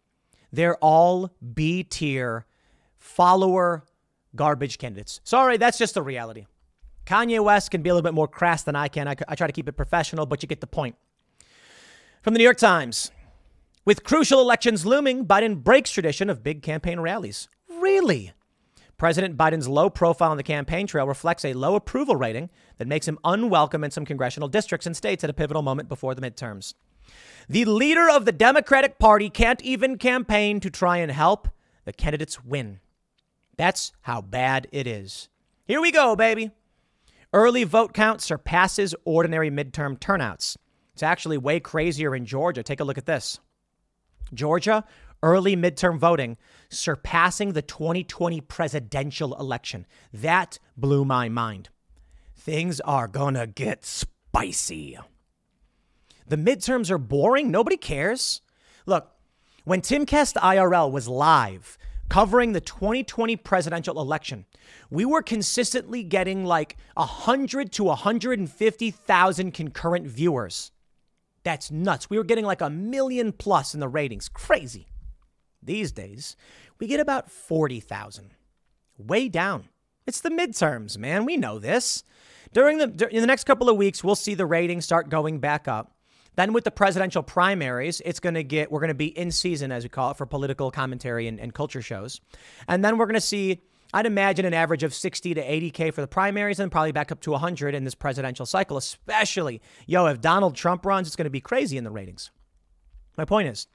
They're 0.53 0.77
all 0.77 1.31
B 1.55 1.83
tier 1.83 2.47
follower 2.97 3.85
garbage 4.35 4.79
candidates. 4.79 5.21
Sorry, 5.25 5.57
that's 5.57 5.79
just 5.79 5.95
the 5.95 6.03
reality. 6.03 6.47
Kanye 7.05 7.43
West 7.43 7.71
can 7.71 7.83
be 7.83 7.91
a 7.91 7.95
little 7.95 8.07
bit 8.07 8.15
more 8.15 8.27
crass 8.27 8.63
than 8.65 8.75
I 8.75 8.89
can. 8.89 9.07
I, 9.07 9.15
I 9.29 9.35
try 9.35 9.47
to 9.47 9.53
keep 9.53 9.69
it 9.69 9.73
professional, 9.73 10.27
but 10.27 10.43
you 10.43 10.49
get 10.49 10.61
the 10.61 10.67
point. 10.67 10.97
From 12.23 12.35
the 12.35 12.39
New 12.39 12.45
York 12.45 12.57
Times 12.57 13.13
With 13.87 14.03
crucial 14.03 14.41
elections 14.41 14.85
looming, 14.85 15.27
Biden 15.27 15.63
breaks 15.63 15.93
tradition 15.93 16.29
of 16.29 16.43
big 16.43 16.61
campaign 16.61 16.99
rallies. 16.99 17.49
Really? 17.71 18.33
President 18.97 19.37
Biden's 19.37 19.69
low 19.69 19.91
profile 19.91 20.33
on 20.33 20.37
the 20.37 20.43
campaign 20.43 20.89
trail 20.89 21.07
reflects 21.07 21.45
a 21.45 21.53
low 21.53 21.77
approval 21.77 22.17
rating 22.17 22.51
that 22.79 22.89
makes 22.89 23.07
him 23.07 23.17
unwelcome 23.23 23.85
in 23.85 23.93
some 23.93 24.05
congressional 24.05 24.49
districts 24.49 24.89
and 24.89 24.97
states 24.97 25.23
at 25.23 25.31
a 25.31 25.33
pivotal 25.33 25.63
moment 25.63 25.89
before 25.89 26.17
the 26.17 26.21
midterms. 26.21 26.75
The 27.49 27.65
leader 27.65 28.11
of 28.11 28.25
the 28.25 28.33
Democratic 28.33 28.99
Party 28.99 29.31
can't 29.31 29.63
even 29.63 29.99
campaign 29.99 30.59
to 30.61 30.69
try 30.69 30.97
and 30.97 31.13
help 31.13 31.47
the 31.85 31.93
candidates 31.93 32.45
win. 32.45 32.81
That's 33.57 33.93
how 34.01 34.21
bad 34.21 34.67
it 34.73 34.89
is. 34.89 35.29
Here 35.65 35.81
we 35.81 35.93
go, 35.93 36.17
baby. 36.17 36.51
Early 37.33 37.63
vote 37.63 37.95
count 37.95 38.21
surpasses 38.21 38.97
ordinary 39.05 39.53
midterm 39.53 40.01
turnouts. 40.01 40.59
It's 40.93 41.05
actually 41.05 41.39
way 41.39 41.61
crazier 41.61 42.17
in 42.17 42.27
Georgia. 42.27 42.65
Take 42.65 42.81
a 42.81 42.85
look 42.85 42.99
at 42.99 43.07
this. 43.07 43.39
Georgia, 44.33 44.85
early 45.23 45.57
midterm 45.57 45.99
voting 45.99 46.37
surpassing 46.69 47.53
the 47.53 47.63
2020 47.63 48.41
presidential 48.43 49.39
election. 49.39 49.87
That 50.13 50.59
blew 50.77 51.05
my 51.05 51.29
mind. 51.29 51.69
Things 52.35 52.81
are 52.81 53.09
gonna 53.09 53.47
get 53.47 53.85
spicy. 53.85 54.99
The 56.27 56.37
midterms 56.37 56.91
are 56.91 56.99
boring. 56.99 57.51
Nobody 57.51 57.77
cares. 57.77 58.41
Look, 58.85 59.13
when 59.65 59.81
Timcast 59.81 60.35
IRL 60.35 60.91
was 60.91 61.09
live 61.09 61.79
covering 62.09 62.53
the 62.53 62.61
2020 62.61 63.37
presidential 63.37 64.01
election, 64.01 64.45
we 64.91 65.05
were 65.05 65.23
consistently 65.23 66.03
getting 66.03 66.45
like 66.45 66.77
100 66.95 67.73
to 67.73 67.85
150,000 67.85 69.53
concurrent 69.53 70.07
viewers. 70.07 70.71
That's 71.47 71.71
nuts. 71.71 72.11
We 72.11 72.19
were 72.19 72.25
getting 72.25 72.45
like 72.45 72.61
a 72.61 72.69
million 72.69 73.31
plus 73.31 73.73
in 73.73 73.79
the 73.79 73.87
ratings. 73.87 74.29
Crazy. 74.29 74.89
These 75.63 75.93
days, 75.93 76.35
we 76.81 76.89
get 76.89 76.99
about 76.99 77.31
40,000. 77.31 78.35
Way 78.99 79.29
down. 79.29 79.69
It's 80.09 80.21
the 80.21 80.31
midterms, 80.31 80.99
man. 80.99 81.25
We 81.25 81.37
know 81.37 81.61
this. 81.61 82.03
During 82.53 82.79
the 82.79 83.09
in 83.13 83.21
the 83.21 83.29
next 83.29 83.45
couple 83.45 83.71
of 83.71 83.77
weeks, 83.77 84.03
we'll 84.03 84.17
see 84.17 84.35
the 84.35 84.45
ratings 84.45 84.85
start 84.85 85.09
going 85.09 85.39
back 85.39 85.69
up. 85.69 85.93
Then 86.35 86.53
with 86.53 86.65
the 86.65 86.73
presidential 86.73 87.23
primaries, 87.23 88.03
it's 88.05 88.19
going 88.19 88.35
to 88.35 88.43
get, 88.43 88.73
we're 88.73 88.81
going 88.81 88.89
to 88.89 88.95
be 88.95 89.17
in 89.17 89.31
season, 89.31 89.71
as 89.71 89.85
we 89.85 89.89
call 89.89 90.11
it, 90.11 90.17
for 90.17 90.27
political 90.27 90.73
commentary 90.73 91.29
and, 91.29 91.39
and 91.39 91.55
culture 91.55 91.81
shows. 91.81 92.21
And 92.67 92.85
then 92.85 92.99
we're 92.99 93.07
going 93.07 93.15
to 93.15 93.21
see, 93.21 93.63
I'd 93.97 94.05
imagine, 94.05 94.45
an 94.45 94.53
average 94.53 94.83
of 94.83 94.93
60 94.93 95.33
to 95.33 95.43
80K 95.43 95.91
for 95.91 96.03
the 96.03 96.07
primaries 96.07 96.61
and 96.61 96.71
probably 96.71 96.93
back 96.93 97.11
up 97.11 97.21
to 97.21 97.31
100 97.31 97.75
in 97.75 97.85
this 97.85 97.95
presidential 97.95 98.45
cycle, 98.45 98.77
especially, 98.77 99.63
yo, 99.87 100.05
if 100.05 100.21
Donald 100.21 100.55
Trump 100.55 100.85
runs, 100.85 101.07
it's 101.07 101.17
going 101.17 101.25
to 101.25 101.31
be 101.31 101.41
crazy 101.41 101.79
in 101.79 101.85
the 101.85 101.91
ratings. 101.91 102.31
My 103.17 103.25
point 103.25 103.49
is, 103.49 103.69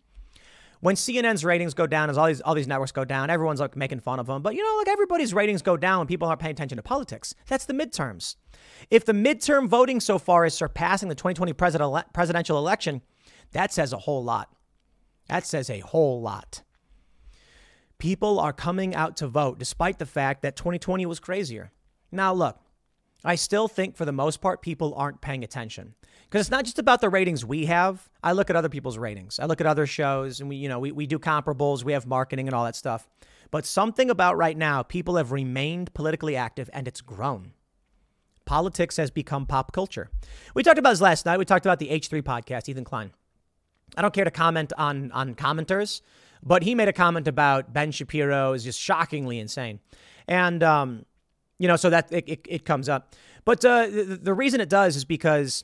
when 0.79 0.93
CNN's 0.93 1.43
ratings 1.43 1.73
go 1.73 1.87
down, 1.87 2.11
as 2.11 2.19
all 2.19 2.27
these 2.27 2.39
all 2.41 2.53
these 2.53 2.67
networks 2.67 2.91
go 2.91 3.03
down, 3.03 3.31
everyone's 3.31 3.59
like 3.59 3.75
making 3.75 4.01
fun 4.01 4.19
of 4.19 4.27
them. 4.27 4.43
But 4.43 4.53
you 4.53 4.63
know, 4.63 4.77
like 4.77 4.89
everybody's 4.89 5.33
ratings 5.33 5.63
go 5.63 5.75
down 5.75 5.97
when 5.97 6.07
people 6.07 6.27
aren't 6.27 6.39
paying 6.39 6.51
attention 6.51 6.75
to 6.75 6.83
politics. 6.83 7.33
That's 7.47 7.65
the 7.65 7.73
midterms. 7.73 8.35
If 8.91 9.05
the 9.05 9.13
midterm 9.13 9.67
voting 9.67 9.99
so 9.99 10.19
far 10.19 10.45
is 10.45 10.53
surpassing 10.53 11.09
the 11.09 11.15
2020 11.15 11.53
president, 11.53 12.13
presidential 12.13 12.59
election, 12.59 13.01
that 13.53 13.73
says 13.73 13.91
a 13.91 13.97
whole 13.97 14.23
lot. 14.23 14.53
That 15.29 15.47
says 15.47 15.71
a 15.71 15.79
whole 15.79 16.21
lot. 16.21 16.61
People 18.01 18.39
are 18.39 18.51
coming 18.51 18.95
out 18.95 19.15
to 19.17 19.27
vote 19.27 19.59
despite 19.59 19.99
the 19.99 20.07
fact 20.07 20.41
that 20.41 20.55
2020 20.55 21.05
was 21.05 21.19
crazier. 21.19 21.71
Now, 22.11 22.33
look, 22.33 22.57
I 23.23 23.35
still 23.35 23.67
think 23.67 23.95
for 23.95 24.05
the 24.05 24.11
most 24.11 24.41
part, 24.41 24.63
people 24.63 24.95
aren't 24.95 25.21
paying 25.21 25.43
attention 25.43 25.93
because 26.23 26.41
it's 26.41 26.49
not 26.49 26.65
just 26.65 26.79
about 26.79 27.01
the 27.01 27.09
ratings 27.09 27.45
we 27.45 27.67
have. 27.67 28.09
I 28.23 28.31
look 28.31 28.49
at 28.49 28.55
other 28.55 28.69
people's 28.69 28.97
ratings. 28.97 29.37
I 29.37 29.45
look 29.45 29.61
at 29.61 29.67
other 29.67 29.85
shows 29.85 30.39
and 30.39 30.49
we, 30.49 30.55
you 30.55 30.67
know, 30.67 30.79
we, 30.79 30.91
we 30.91 31.05
do 31.05 31.19
comparables, 31.19 31.83
we 31.83 31.93
have 31.93 32.07
marketing 32.07 32.47
and 32.47 32.55
all 32.55 32.65
that 32.65 32.75
stuff. 32.75 33.07
But 33.51 33.67
something 33.67 34.09
about 34.09 34.35
right 34.35 34.57
now, 34.57 34.81
people 34.81 35.17
have 35.17 35.31
remained 35.31 35.93
politically 35.93 36.35
active 36.35 36.71
and 36.73 36.87
it's 36.87 37.01
grown. 37.01 37.53
Politics 38.45 38.97
has 38.97 39.11
become 39.11 39.45
pop 39.45 39.73
culture. 39.73 40.09
We 40.55 40.63
talked 40.63 40.79
about 40.79 40.89
this 40.89 41.01
last 41.01 41.27
night. 41.27 41.37
We 41.37 41.45
talked 41.45 41.67
about 41.67 41.77
the 41.77 41.89
H3 41.89 42.23
podcast, 42.23 42.67
Ethan 42.67 42.83
Klein. 42.83 43.11
I 43.95 44.01
don't 44.01 44.13
care 44.13 44.25
to 44.25 44.31
comment 44.31 44.73
on 44.75 45.11
on 45.11 45.35
commenters, 45.35 46.01
but 46.43 46.63
he 46.63 46.75
made 46.75 46.87
a 46.87 46.93
comment 46.93 47.27
about 47.27 47.73
Ben 47.73 47.91
Shapiro 47.91 48.53
is 48.53 48.63
just 48.63 48.79
shockingly 48.79 49.39
insane. 49.39 49.79
And 50.27 50.63
um, 50.63 51.05
you 51.59 51.67
know, 51.67 51.75
so 51.75 51.89
that 51.89 52.11
it, 52.11 52.27
it, 52.27 52.39
it 52.49 52.65
comes 52.65 52.89
up. 52.89 53.15
But 53.45 53.63
uh, 53.63 53.87
the, 53.87 54.19
the 54.21 54.33
reason 54.33 54.61
it 54.61 54.69
does 54.69 54.95
is 54.95 55.05
because 55.05 55.63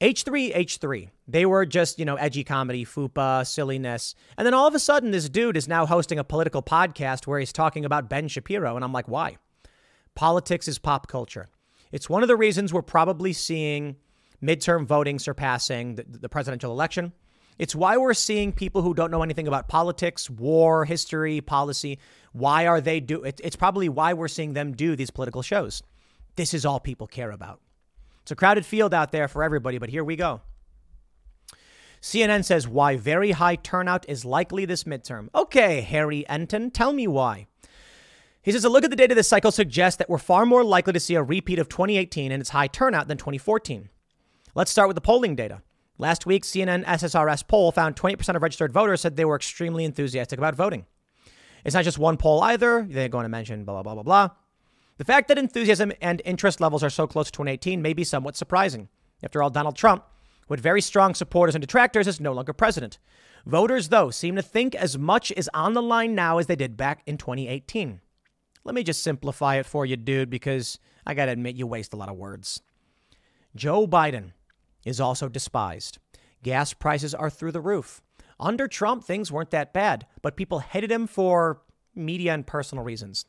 H3, 0.00 0.56
H3. 0.56 1.10
They 1.28 1.44
were 1.44 1.66
just, 1.66 1.98
you 1.98 2.06
know, 2.06 2.16
edgy 2.16 2.42
comedy, 2.42 2.86
fupa, 2.86 3.46
silliness. 3.46 4.14
And 4.38 4.46
then 4.46 4.54
all 4.54 4.66
of 4.66 4.74
a 4.74 4.78
sudden, 4.78 5.10
this 5.10 5.28
dude 5.28 5.58
is 5.58 5.68
now 5.68 5.84
hosting 5.84 6.18
a 6.18 6.24
political 6.24 6.62
podcast 6.62 7.26
where 7.26 7.38
he's 7.38 7.52
talking 7.52 7.84
about 7.84 8.08
Ben 8.08 8.26
Shapiro. 8.26 8.76
And 8.76 8.84
I'm 8.84 8.94
like, 8.94 9.08
why? 9.08 9.36
Politics 10.14 10.68
is 10.68 10.78
pop 10.78 11.06
culture. 11.06 11.48
It's 11.92 12.08
one 12.08 12.22
of 12.22 12.28
the 12.28 12.36
reasons 12.36 12.72
we're 12.72 12.80
probably 12.80 13.34
seeing 13.34 13.96
midterm 14.42 14.86
voting 14.86 15.18
surpassing 15.18 15.96
the, 15.96 16.04
the 16.08 16.28
presidential 16.30 16.72
election. 16.72 17.12
It's 17.58 17.74
why 17.74 17.98
we're 17.98 18.14
seeing 18.14 18.52
people 18.52 18.80
who 18.80 18.94
don't 18.94 19.10
know 19.10 19.22
anything 19.22 19.46
about 19.46 19.68
politics, 19.68 20.30
war, 20.30 20.86
history, 20.86 21.42
policy. 21.42 21.98
Why 22.32 22.66
are 22.66 22.80
they 22.80 23.00
do? 23.00 23.22
It, 23.22 23.38
it's 23.44 23.56
probably 23.56 23.90
why 23.90 24.14
we're 24.14 24.28
seeing 24.28 24.54
them 24.54 24.72
do 24.72 24.96
these 24.96 25.10
political 25.10 25.42
shows. 25.42 25.82
This 26.36 26.54
is 26.54 26.64
all 26.64 26.80
people 26.80 27.06
care 27.06 27.30
about. 27.30 27.60
It's 28.22 28.30
a 28.30 28.36
crowded 28.36 28.66
field 28.66 28.94
out 28.94 29.12
there 29.12 29.28
for 29.28 29.42
everybody, 29.42 29.78
but 29.78 29.90
here 29.90 30.04
we 30.04 30.16
go. 30.16 30.40
CNN 32.00 32.44
says 32.44 32.66
why 32.66 32.96
very 32.96 33.32
high 33.32 33.56
turnout 33.56 34.08
is 34.08 34.24
likely 34.24 34.64
this 34.64 34.84
midterm. 34.84 35.28
Okay, 35.34 35.82
Harry 35.82 36.24
Enten, 36.30 36.72
tell 36.72 36.92
me 36.92 37.06
why. 37.06 37.46
He 38.42 38.52
says 38.52 38.64
a 38.64 38.70
look 38.70 38.84
at 38.84 38.90
the 38.90 38.96
data 38.96 39.14
this 39.14 39.28
cycle 39.28 39.52
suggests 39.52 39.98
that 39.98 40.08
we're 40.08 40.16
far 40.16 40.46
more 40.46 40.64
likely 40.64 40.94
to 40.94 41.00
see 41.00 41.14
a 41.14 41.22
repeat 41.22 41.58
of 41.58 41.68
2018 41.68 42.32
and 42.32 42.40
its 42.40 42.50
high 42.50 42.68
turnout 42.68 43.06
than 43.06 43.18
2014. 43.18 43.90
Let's 44.54 44.70
start 44.70 44.88
with 44.88 44.94
the 44.94 45.02
polling 45.02 45.36
data. 45.36 45.60
Last 45.98 46.24
week, 46.24 46.44
CNN 46.44 46.84
SSRS 46.86 47.46
poll 47.46 47.70
found 47.70 47.96
20% 47.96 48.34
of 48.34 48.42
registered 48.42 48.72
voters 48.72 49.02
said 49.02 49.16
they 49.16 49.26
were 49.26 49.36
extremely 49.36 49.84
enthusiastic 49.84 50.38
about 50.38 50.54
voting. 50.54 50.86
It's 51.64 51.74
not 51.74 51.84
just 51.84 51.98
one 51.98 52.16
poll 52.16 52.40
either. 52.42 52.86
They're 52.88 53.10
going 53.10 53.24
to 53.24 53.28
mention 53.28 53.64
blah, 53.64 53.74
blah, 53.74 53.82
blah, 53.82 54.02
blah, 54.02 54.02
blah. 54.02 54.36
The 55.00 55.06
fact 55.06 55.28
that 55.28 55.38
enthusiasm 55.38 55.92
and 56.02 56.20
interest 56.26 56.60
levels 56.60 56.82
are 56.82 56.90
so 56.90 57.06
close 57.06 57.28
to 57.28 57.32
2018 57.32 57.80
may 57.80 57.94
be 57.94 58.04
somewhat 58.04 58.36
surprising. 58.36 58.90
After 59.22 59.42
all, 59.42 59.48
Donald 59.48 59.74
Trump, 59.74 60.04
with 60.46 60.60
very 60.60 60.82
strong 60.82 61.14
supporters 61.14 61.54
and 61.54 61.62
detractors, 61.62 62.06
is 62.06 62.20
no 62.20 62.34
longer 62.34 62.52
president. 62.52 62.98
Voters, 63.46 63.88
though, 63.88 64.10
seem 64.10 64.36
to 64.36 64.42
think 64.42 64.74
as 64.74 64.98
much 64.98 65.32
is 65.34 65.48
on 65.54 65.72
the 65.72 65.80
line 65.80 66.14
now 66.14 66.36
as 66.36 66.48
they 66.48 66.54
did 66.54 66.76
back 66.76 67.00
in 67.06 67.16
2018. 67.16 68.02
Let 68.62 68.74
me 68.74 68.82
just 68.82 69.02
simplify 69.02 69.56
it 69.56 69.64
for 69.64 69.86
you, 69.86 69.96
dude, 69.96 70.28
because 70.28 70.78
I 71.06 71.14
gotta 71.14 71.32
admit 71.32 71.56
you 71.56 71.66
waste 71.66 71.94
a 71.94 71.96
lot 71.96 72.10
of 72.10 72.18
words. 72.18 72.60
Joe 73.56 73.86
Biden 73.86 74.32
is 74.84 75.00
also 75.00 75.30
despised. 75.30 75.96
Gas 76.42 76.74
prices 76.74 77.14
are 77.14 77.30
through 77.30 77.52
the 77.52 77.62
roof. 77.62 78.02
Under 78.38 78.68
Trump, 78.68 79.04
things 79.04 79.32
weren't 79.32 79.50
that 79.52 79.72
bad, 79.72 80.06
but 80.20 80.36
people 80.36 80.58
hated 80.58 80.92
him 80.92 81.06
for 81.06 81.62
media 81.94 82.34
and 82.34 82.46
personal 82.46 82.84
reasons. 82.84 83.24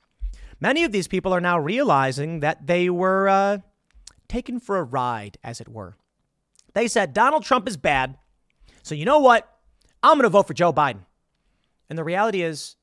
Many 0.62 0.84
of 0.84 0.92
these 0.92 1.08
people 1.08 1.34
are 1.34 1.42
now 1.42 1.58
realizing 1.60 2.40
that 2.42 2.68
they 2.68 2.90
were 2.90 3.28
uh, 3.28 3.58
taken 4.30 4.60
for 4.60 4.78
a 4.78 4.84
ride, 4.84 5.40
as 5.44 5.60
it 5.60 5.68
were. 5.68 5.98
They 6.74 6.88
said 6.88 7.14
Donald 7.14 7.44
Trump 7.44 7.68
is 7.68 7.76
bad, 7.78 8.16
so 8.84 8.96
you 8.96 9.04
know 9.04 9.20
what? 9.20 9.50
I'm 10.04 10.14
going 10.14 10.24
to 10.24 10.30
vote 10.30 10.48
for 10.48 10.54
Joe 10.54 10.72
Biden. 10.72 11.06
And 11.90 11.98
the 11.98 12.04
reality 12.04 12.44
is, 12.44 12.76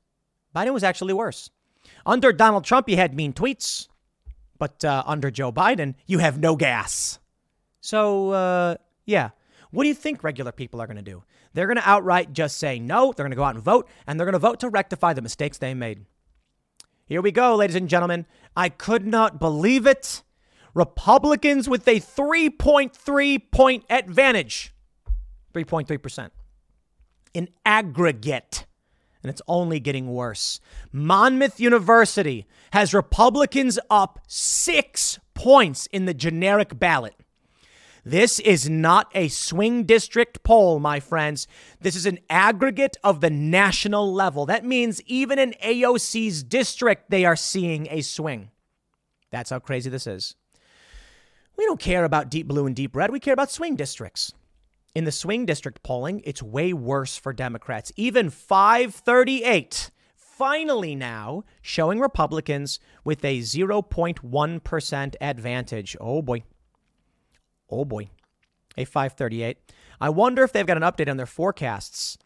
Biden 0.55 0.73
was 0.73 0.83
actually 0.83 1.13
worse. 1.13 1.49
Under 2.05 2.33
Donald 2.33 2.65
Trump, 2.65 2.89
you 2.89 2.97
had 2.97 3.15
mean 3.15 3.33
tweets, 3.33 3.87
but 4.57 4.83
uh, 4.83 5.03
under 5.05 5.31
Joe 5.31 5.51
Biden, 5.51 5.95
you 6.05 6.19
have 6.19 6.37
no 6.37 6.55
gas. 6.55 7.17
So, 7.81 8.31
uh, 8.31 8.75
yeah. 9.05 9.29
What 9.71 9.83
do 9.83 9.87
you 9.87 9.95
think 9.95 10.23
regular 10.23 10.51
people 10.51 10.81
are 10.81 10.87
going 10.87 10.97
to 10.97 11.03
do? 11.03 11.23
They're 11.53 11.67
going 11.67 11.77
to 11.77 11.89
outright 11.89 12.33
just 12.33 12.57
say 12.57 12.79
no. 12.79 13.13
They're 13.13 13.23
going 13.23 13.31
to 13.31 13.37
go 13.37 13.43
out 13.43 13.55
and 13.55 13.63
vote, 13.63 13.87
and 14.05 14.19
they're 14.19 14.25
going 14.25 14.33
to 14.33 14.39
vote 14.39 14.59
to 14.61 14.69
rectify 14.69 15.13
the 15.13 15.21
mistakes 15.21 15.57
they 15.57 15.73
made. 15.73 16.05
Here 17.09 17.23
we 17.23 17.31
go, 17.31 17.55
ladies 17.55 17.75
and 17.75 17.89
gentlemen. 17.89 18.27
I 18.55 18.69
could 18.69 19.07
not 19.07 19.39
believe 19.39 19.87
it. 19.87 20.21
Republicans 20.75 21.67
with 21.67 21.87
a 21.87 21.99
3.3 21.99 23.51
point 23.51 23.83
advantage. 23.89 24.75
3.3% 25.55 26.29
in 27.33 27.49
aggregate. 27.65 28.67
And 29.23 29.31
it's 29.31 29.41
only 29.47 29.79
getting 29.79 30.13
worse. 30.13 30.59
Monmouth 30.91 31.59
University 31.59 32.45
has 32.73 32.93
Republicans 32.93 33.79
up 33.89 34.19
six 34.27 35.17
points 35.33 35.87
in 35.87 36.05
the 36.05 36.13
generic 36.13 36.77
ballot. 36.77 37.15
This 38.09 38.39
is 38.39 38.67
not 38.67 39.11
a 39.13 39.27
swing 39.27 39.83
district 39.83 40.41
poll, 40.41 40.79
my 40.79 40.99
friends. 40.99 41.45
This 41.79 41.95
is 41.95 42.07
an 42.07 42.17
aggregate 42.27 42.97
of 43.03 43.21
the 43.21 43.29
national 43.29 44.11
level. 44.11 44.47
That 44.47 44.65
means 44.65 44.99
even 45.03 45.37
in 45.37 45.53
AOC's 45.63 46.41
district, 46.41 47.11
they 47.11 47.23
are 47.23 47.35
seeing 47.35 47.87
a 47.91 48.01
swing. 48.01 48.49
That's 49.29 49.51
how 49.51 49.59
crazy 49.59 49.91
this 49.91 50.07
is. 50.07 50.35
We 51.55 51.65
don't 51.65 51.79
care 51.79 52.03
about 52.03 52.31
deep 52.31 52.47
blue 52.47 52.65
and 52.65 52.75
deep 52.75 52.95
red. 52.95 53.11
We 53.11 53.19
care 53.19 53.35
about 53.35 53.51
swing 53.51 53.75
districts. 53.75 54.33
In 54.95 55.03
the 55.03 55.11
swing 55.11 55.45
district 55.45 55.83
polling, 55.83 56.23
it's 56.25 56.41
way 56.41 56.73
worse 56.73 57.15
for 57.15 57.31
Democrats. 57.31 57.91
Even 57.95 58.31
538 58.31 59.91
finally 60.15 60.95
now 60.95 61.43
showing 61.61 61.99
Republicans 61.99 62.79
with 63.03 63.23
a 63.23 63.41
0.1% 63.41 65.15
advantage. 65.21 65.97
Oh 66.01 66.23
boy. 66.23 66.43
Oh 67.69 67.85
boy. 67.85 68.09
A 68.77 68.85
538. 68.85 69.57
I 70.01 70.09
wonder 70.09 70.43
if 70.43 70.53
they've 70.53 70.65
got 70.65 70.77
an 70.77 70.83
update 70.83 71.09
on 71.09 71.17
their 71.17 71.25
forecasts. 71.25 72.17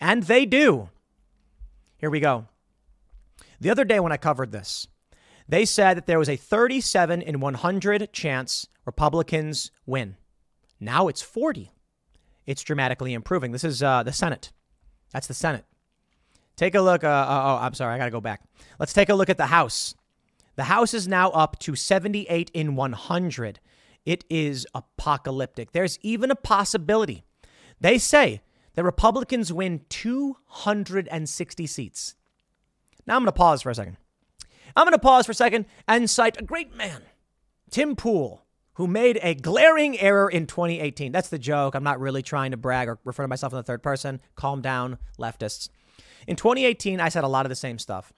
And 0.00 0.24
they 0.24 0.44
do. 0.44 0.90
Here 1.96 2.10
we 2.10 2.20
go. 2.20 2.46
The 3.60 3.70
other 3.70 3.84
day 3.84 4.00
when 4.00 4.12
I 4.12 4.16
covered 4.16 4.52
this, 4.52 4.86
they 5.48 5.64
said 5.64 5.96
that 5.96 6.06
there 6.06 6.18
was 6.18 6.28
a 6.28 6.36
37 6.36 7.22
in 7.22 7.40
100 7.40 8.12
chance 8.12 8.66
Republicans 8.84 9.70
win. 9.86 10.16
Now 10.80 11.08
it's 11.08 11.22
40 11.22 11.72
it's 12.46 12.62
dramatically 12.62 13.14
improving. 13.14 13.52
This 13.52 13.64
is 13.64 13.82
uh, 13.82 14.02
the 14.02 14.12
Senate. 14.12 14.52
That's 15.12 15.26
the 15.26 15.34
Senate. 15.34 15.64
Take 16.56 16.74
a 16.74 16.80
look. 16.80 17.04
Uh, 17.04 17.08
uh, 17.08 17.58
oh, 17.60 17.64
I'm 17.64 17.74
sorry. 17.74 17.94
I 17.94 17.98
got 17.98 18.06
to 18.06 18.10
go 18.10 18.20
back. 18.20 18.42
Let's 18.78 18.92
take 18.92 19.08
a 19.08 19.14
look 19.14 19.30
at 19.30 19.38
the 19.38 19.46
House. 19.46 19.94
The 20.56 20.64
House 20.64 20.92
is 20.92 21.08
now 21.08 21.30
up 21.30 21.58
to 21.60 21.74
78 21.74 22.50
in 22.52 22.76
100. 22.76 23.60
It 24.04 24.24
is 24.28 24.66
apocalyptic. 24.74 25.72
There's 25.72 25.98
even 26.02 26.30
a 26.30 26.36
possibility. 26.36 27.24
They 27.80 27.98
say 27.98 28.42
that 28.74 28.84
Republicans 28.84 29.52
win 29.52 29.82
260 29.88 31.66
seats. 31.66 32.14
Now 33.06 33.16
I'm 33.16 33.22
going 33.22 33.26
to 33.26 33.32
pause 33.32 33.62
for 33.62 33.70
a 33.70 33.74
second. 33.74 33.96
I'm 34.76 34.84
going 34.84 34.92
to 34.92 34.98
pause 34.98 35.26
for 35.26 35.32
a 35.32 35.34
second 35.34 35.66
and 35.86 36.08
cite 36.08 36.40
a 36.40 36.44
great 36.44 36.74
man, 36.74 37.02
Tim 37.70 37.94
Pool, 37.94 38.46
who 38.74 38.86
made 38.86 39.18
a 39.22 39.34
glaring 39.34 39.98
error 39.98 40.30
in 40.30 40.46
2018. 40.46 41.12
That's 41.12 41.28
the 41.28 41.38
joke. 41.38 41.74
I'm 41.74 41.84
not 41.84 42.00
really 42.00 42.22
trying 42.22 42.52
to 42.52 42.56
brag 42.56 42.88
or 42.88 42.98
refer 43.04 43.24
to 43.24 43.28
myself 43.28 43.52
in 43.52 43.58
the 43.58 43.62
third 43.62 43.82
person. 43.82 44.20
Calm 44.34 44.62
down, 44.62 44.98
leftists. 45.18 45.68
In 46.26 46.36
2018, 46.36 47.00
I 47.00 47.08
said 47.08 47.24
a 47.24 47.28
lot 47.28 47.44
of 47.44 47.50
the 47.50 47.56
same 47.56 47.78
stuff. 47.78 48.12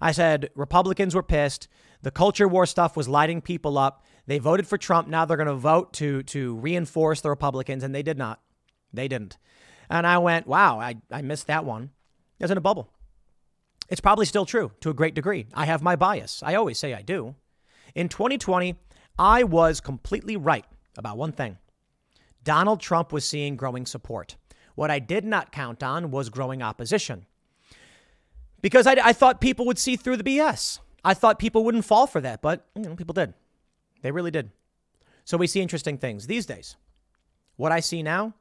I 0.00 0.12
said 0.12 0.50
Republicans 0.54 1.14
were 1.14 1.22
pissed. 1.22 1.68
The 2.02 2.10
culture 2.10 2.48
war 2.48 2.66
stuff 2.66 2.96
was 2.96 3.08
lighting 3.08 3.40
people 3.40 3.78
up. 3.78 4.04
They 4.26 4.38
voted 4.38 4.66
for 4.66 4.76
Trump. 4.76 5.08
Now 5.08 5.24
they're 5.24 5.36
going 5.36 5.46
to 5.46 5.54
vote 5.54 5.92
to 5.94 6.22
to 6.24 6.56
reinforce 6.56 7.20
the 7.20 7.30
Republicans, 7.30 7.82
and 7.82 7.94
they 7.94 8.02
did 8.02 8.18
not. 8.18 8.40
They 8.92 9.08
didn't. 9.08 9.38
And 9.88 10.06
I 10.06 10.18
went, 10.18 10.46
wow, 10.46 10.80
I, 10.80 10.96
I 11.10 11.22
missed 11.22 11.46
that 11.46 11.64
one. 11.64 11.90
It 12.38 12.44
was 12.44 12.50
in 12.50 12.58
a 12.58 12.62
bubble. 12.62 12.90
It's 13.88 14.00
probably 14.00 14.26
still 14.26 14.46
true 14.46 14.72
to 14.80 14.90
a 14.90 14.94
great 14.94 15.14
degree. 15.14 15.46
I 15.54 15.66
have 15.66 15.80
my 15.80 15.94
bias. 15.94 16.42
I 16.42 16.54
always 16.54 16.78
say 16.78 16.92
I 16.92 17.02
do. 17.02 17.36
In 17.94 18.08
2020, 18.08 18.74
I 19.18 19.44
was 19.44 19.80
completely 19.80 20.36
right 20.36 20.64
about 20.98 21.16
one 21.16 21.32
thing 21.32 21.58
Donald 22.42 22.80
Trump 22.80 23.12
was 23.12 23.24
seeing 23.24 23.56
growing 23.56 23.86
support. 23.86 24.36
What 24.74 24.90
I 24.90 24.98
did 24.98 25.24
not 25.24 25.52
count 25.52 25.82
on 25.82 26.10
was 26.10 26.28
growing 26.28 26.62
opposition 26.62 27.26
because 28.60 28.86
I, 28.86 28.96
I 29.02 29.12
thought 29.12 29.40
people 29.40 29.66
would 29.66 29.78
see 29.78 29.96
through 29.96 30.16
the 30.16 30.24
BS. 30.24 30.80
I 31.04 31.14
thought 31.14 31.38
people 31.38 31.64
wouldn't 31.64 31.84
fall 31.84 32.06
for 32.06 32.20
that, 32.20 32.42
but 32.42 32.66
you 32.74 32.82
know, 32.82 32.96
people 32.96 33.14
did. 33.14 33.32
They 34.06 34.12
really 34.12 34.30
did. 34.30 34.52
So 35.24 35.36
we 35.36 35.48
see 35.48 35.60
interesting 35.60 35.98
things 35.98 36.28
these 36.28 36.46
days. 36.46 36.76
What 37.56 37.72
I 37.72 37.80
see 37.80 38.04
now, 38.04 38.34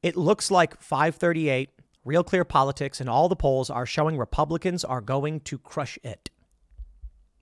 it 0.00 0.16
looks 0.16 0.48
like 0.48 0.80
538, 0.80 1.70
Real 2.04 2.22
Clear 2.22 2.44
Politics, 2.44 3.00
and 3.00 3.10
all 3.10 3.28
the 3.28 3.34
polls 3.34 3.68
are 3.68 3.84
showing 3.84 4.16
Republicans 4.16 4.84
are 4.84 5.00
going 5.00 5.40
to 5.40 5.58
crush 5.58 5.98
it. 6.04 6.30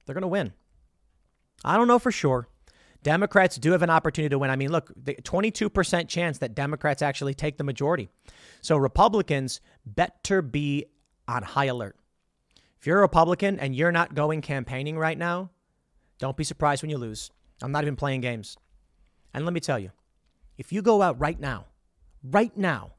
They're 0.06 0.14
going 0.14 0.22
to 0.22 0.28
win. 0.28 0.54
I 1.62 1.76
don't 1.76 1.86
know 1.86 1.98
for 1.98 2.10
sure. 2.10 2.48
Democrats 3.02 3.56
do 3.56 3.72
have 3.72 3.82
an 3.82 3.90
opportunity 3.90 4.30
to 4.30 4.38
win. 4.38 4.48
I 4.48 4.56
mean, 4.56 4.72
look, 4.72 4.90
the 4.96 5.16
22% 5.16 6.08
chance 6.08 6.38
that 6.38 6.54
Democrats 6.54 7.02
actually 7.02 7.34
take 7.34 7.58
the 7.58 7.64
majority. 7.64 8.08
So 8.62 8.78
Republicans 8.78 9.60
better 9.84 10.40
be 10.40 10.86
on 11.28 11.42
high 11.42 11.66
alert. 11.66 11.94
If 12.80 12.86
you're 12.86 13.00
a 13.00 13.02
Republican 13.02 13.60
and 13.60 13.76
you're 13.76 13.92
not 13.92 14.14
going 14.14 14.40
campaigning 14.40 14.96
right 14.96 15.18
now, 15.18 15.50
don't 16.22 16.36
be 16.36 16.44
surprised 16.44 16.84
when 16.84 16.90
you 16.90 16.98
lose. 16.98 17.32
I'm 17.62 17.72
not 17.72 17.82
even 17.82 17.96
playing 17.96 18.20
games. 18.20 18.56
And 19.34 19.44
let 19.44 19.52
me 19.52 19.58
tell 19.58 19.80
you, 19.80 19.90
if 20.56 20.72
you 20.72 20.80
go 20.80 21.02
out 21.02 21.18
right 21.18 21.38
now, 21.38 21.66
right 22.22 22.56
now, 22.56 22.92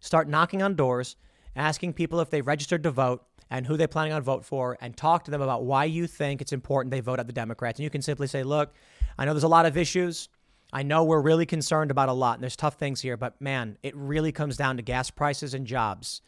start 0.00 0.28
knocking 0.28 0.60
on 0.60 0.74
doors, 0.74 1.14
asking 1.54 1.92
people 1.92 2.18
if 2.18 2.30
they 2.30 2.40
registered 2.40 2.82
to 2.82 2.90
vote, 2.90 3.22
and 3.48 3.64
who 3.64 3.76
they're 3.76 3.86
planning 3.86 4.12
on 4.12 4.22
vote 4.22 4.44
for 4.44 4.76
and 4.80 4.96
talk 4.96 5.22
to 5.24 5.30
them 5.30 5.40
about 5.40 5.66
why 5.66 5.84
you 5.84 6.08
think 6.08 6.40
it's 6.40 6.52
important 6.52 6.90
they 6.90 6.98
vote 6.98 7.20
out 7.20 7.28
the 7.28 7.32
Democrats. 7.32 7.78
And 7.78 7.84
you 7.84 7.90
can 7.90 8.02
simply 8.02 8.26
say, 8.26 8.42
look, 8.42 8.74
I 9.16 9.24
know 9.24 9.34
there's 9.34 9.44
a 9.44 9.48
lot 9.48 9.64
of 9.64 9.76
issues. 9.76 10.28
I 10.72 10.82
know 10.82 11.04
we're 11.04 11.20
really 11.20 11.46
concerned 11.46 11.92
about 11.92 12.08
a 12.08 12.12
lot, 12.12 12.34
and 12.34 12.42
there's 12.42 12.56
tough 12.56 12.74
things 12.74 13.00
here, 13.00 13.16
but 13.16 13.40
man, 13.40 13.78
it 13.84 13.94
really 13.94 14.32
comes 14.32 14.56
down 14.56 14.78
to 14.78 14.82
gas 14.82 15.12
prices 15.12 15.54
and 15.54 15.64
jobs. 15.64 16.22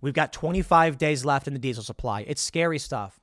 We've 0.00 0.14
got 0.14 0.32
25 0.32 0.96
days 0.96 1.24
left 1.24 1.48
in 1.48 1.54
the 1.54 1.58
diesel 1.58 1.82
supply. 1.82 2.20
It's 2.20 2.40
scary 2.40 2.78
stuff. 2.78 3.18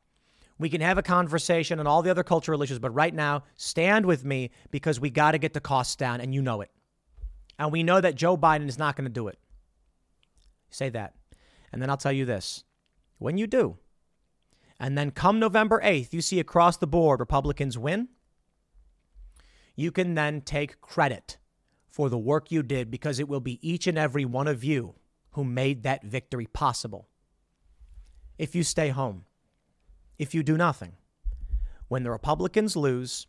We 0.60 0.70
can 0.70 0.82
have 0.82 0.98
a 0.98 1.04
conversation 1.04 1.80
on 1.80 1.88
all 1.88 2.02
the 2.02 2.12
other 2.12 2.24
cultural 2.24 2.62
issues, 2.62 2.80
but 2.80 2.94
right 2.94 3.14
now, 3.14 3.44
stand 3.56 4.06
with 4.06 4.26
me 4.26 4.52
because 4.72 5.00
we 5.00 5.10
got 5.10 5.32
to 5.32 5.38
get 5.38 5.54
the 5.54 5.62
costs 5.62 5.96
down, 5.96 6.20
and 6.20 6.34
you 6.34 6.42
know 6.42 6.60
it. 6.62 6.70
And 7.58 7.72
we 7.72 7.82
know 7.82 8.02
that 8.02 8.16
Joe 8.16 8.38
Biden 8.38 8.68
is 8.68 8.78
not 8.78 8.96
going 8.96 9.06
to 9.06 9.14
do 9.14 9.30
it. 9.30 9.40
Say 10.70 10.90
that. 10.90 11.16
And 11.72 11.82
then 11.82 11.90
I'll 11.90 11.98
tell 11.98 12.12
you 12.12 12.26
this 12.26 12.66
when 13.20 13.38
you 13.38 13.48
do, 13.48 13.78
and 14.80 14.98
then 14.98 15.12
come 15.12 15.40
November 15.40 15.82
8th, 15.84 16.14
you 16.14 16.22
see 16.22 16.40
across 16.40 16.78
the 16.78 16.88
board 16.88 17.20
Republicans 17.20 17.78
win, 17.78 18.10
you 19.76 19.92
can 19.92 20.16
then 20.16 20.42
take 20.42 20.82
credit 20.82 21.38
for 21.90 22.10
the 22.10 22.18
work 22.18 22.52
you 22.52 22.64
did 22.64 22.92
because 22.92 23.20
it 23.20 23.28
will 23.28 23.40
be 23.40 23.60
each 23.68 23.88
and 23.88 23.98
every 23.98 24.26
one 24.26 24.48
of 24.48 24.64
you 24.64 24.96
who 25.32 25.44
made 25.44 25.84
that 25.84 26.04
victory 26.04 26.48
possible. 26.48 27.08
If 28.38 28.56
you 28.56 28.64
stay 28.64 28.90
home, 28.90 29.26
if 30.20 30.36
you 30.36 30.44
do 30.44 30.58
nothing, 30.58 30.94
when 31.88 32.04
the 32.04 32.12
Republicans 32.12 32.76
lose 32.76 33.26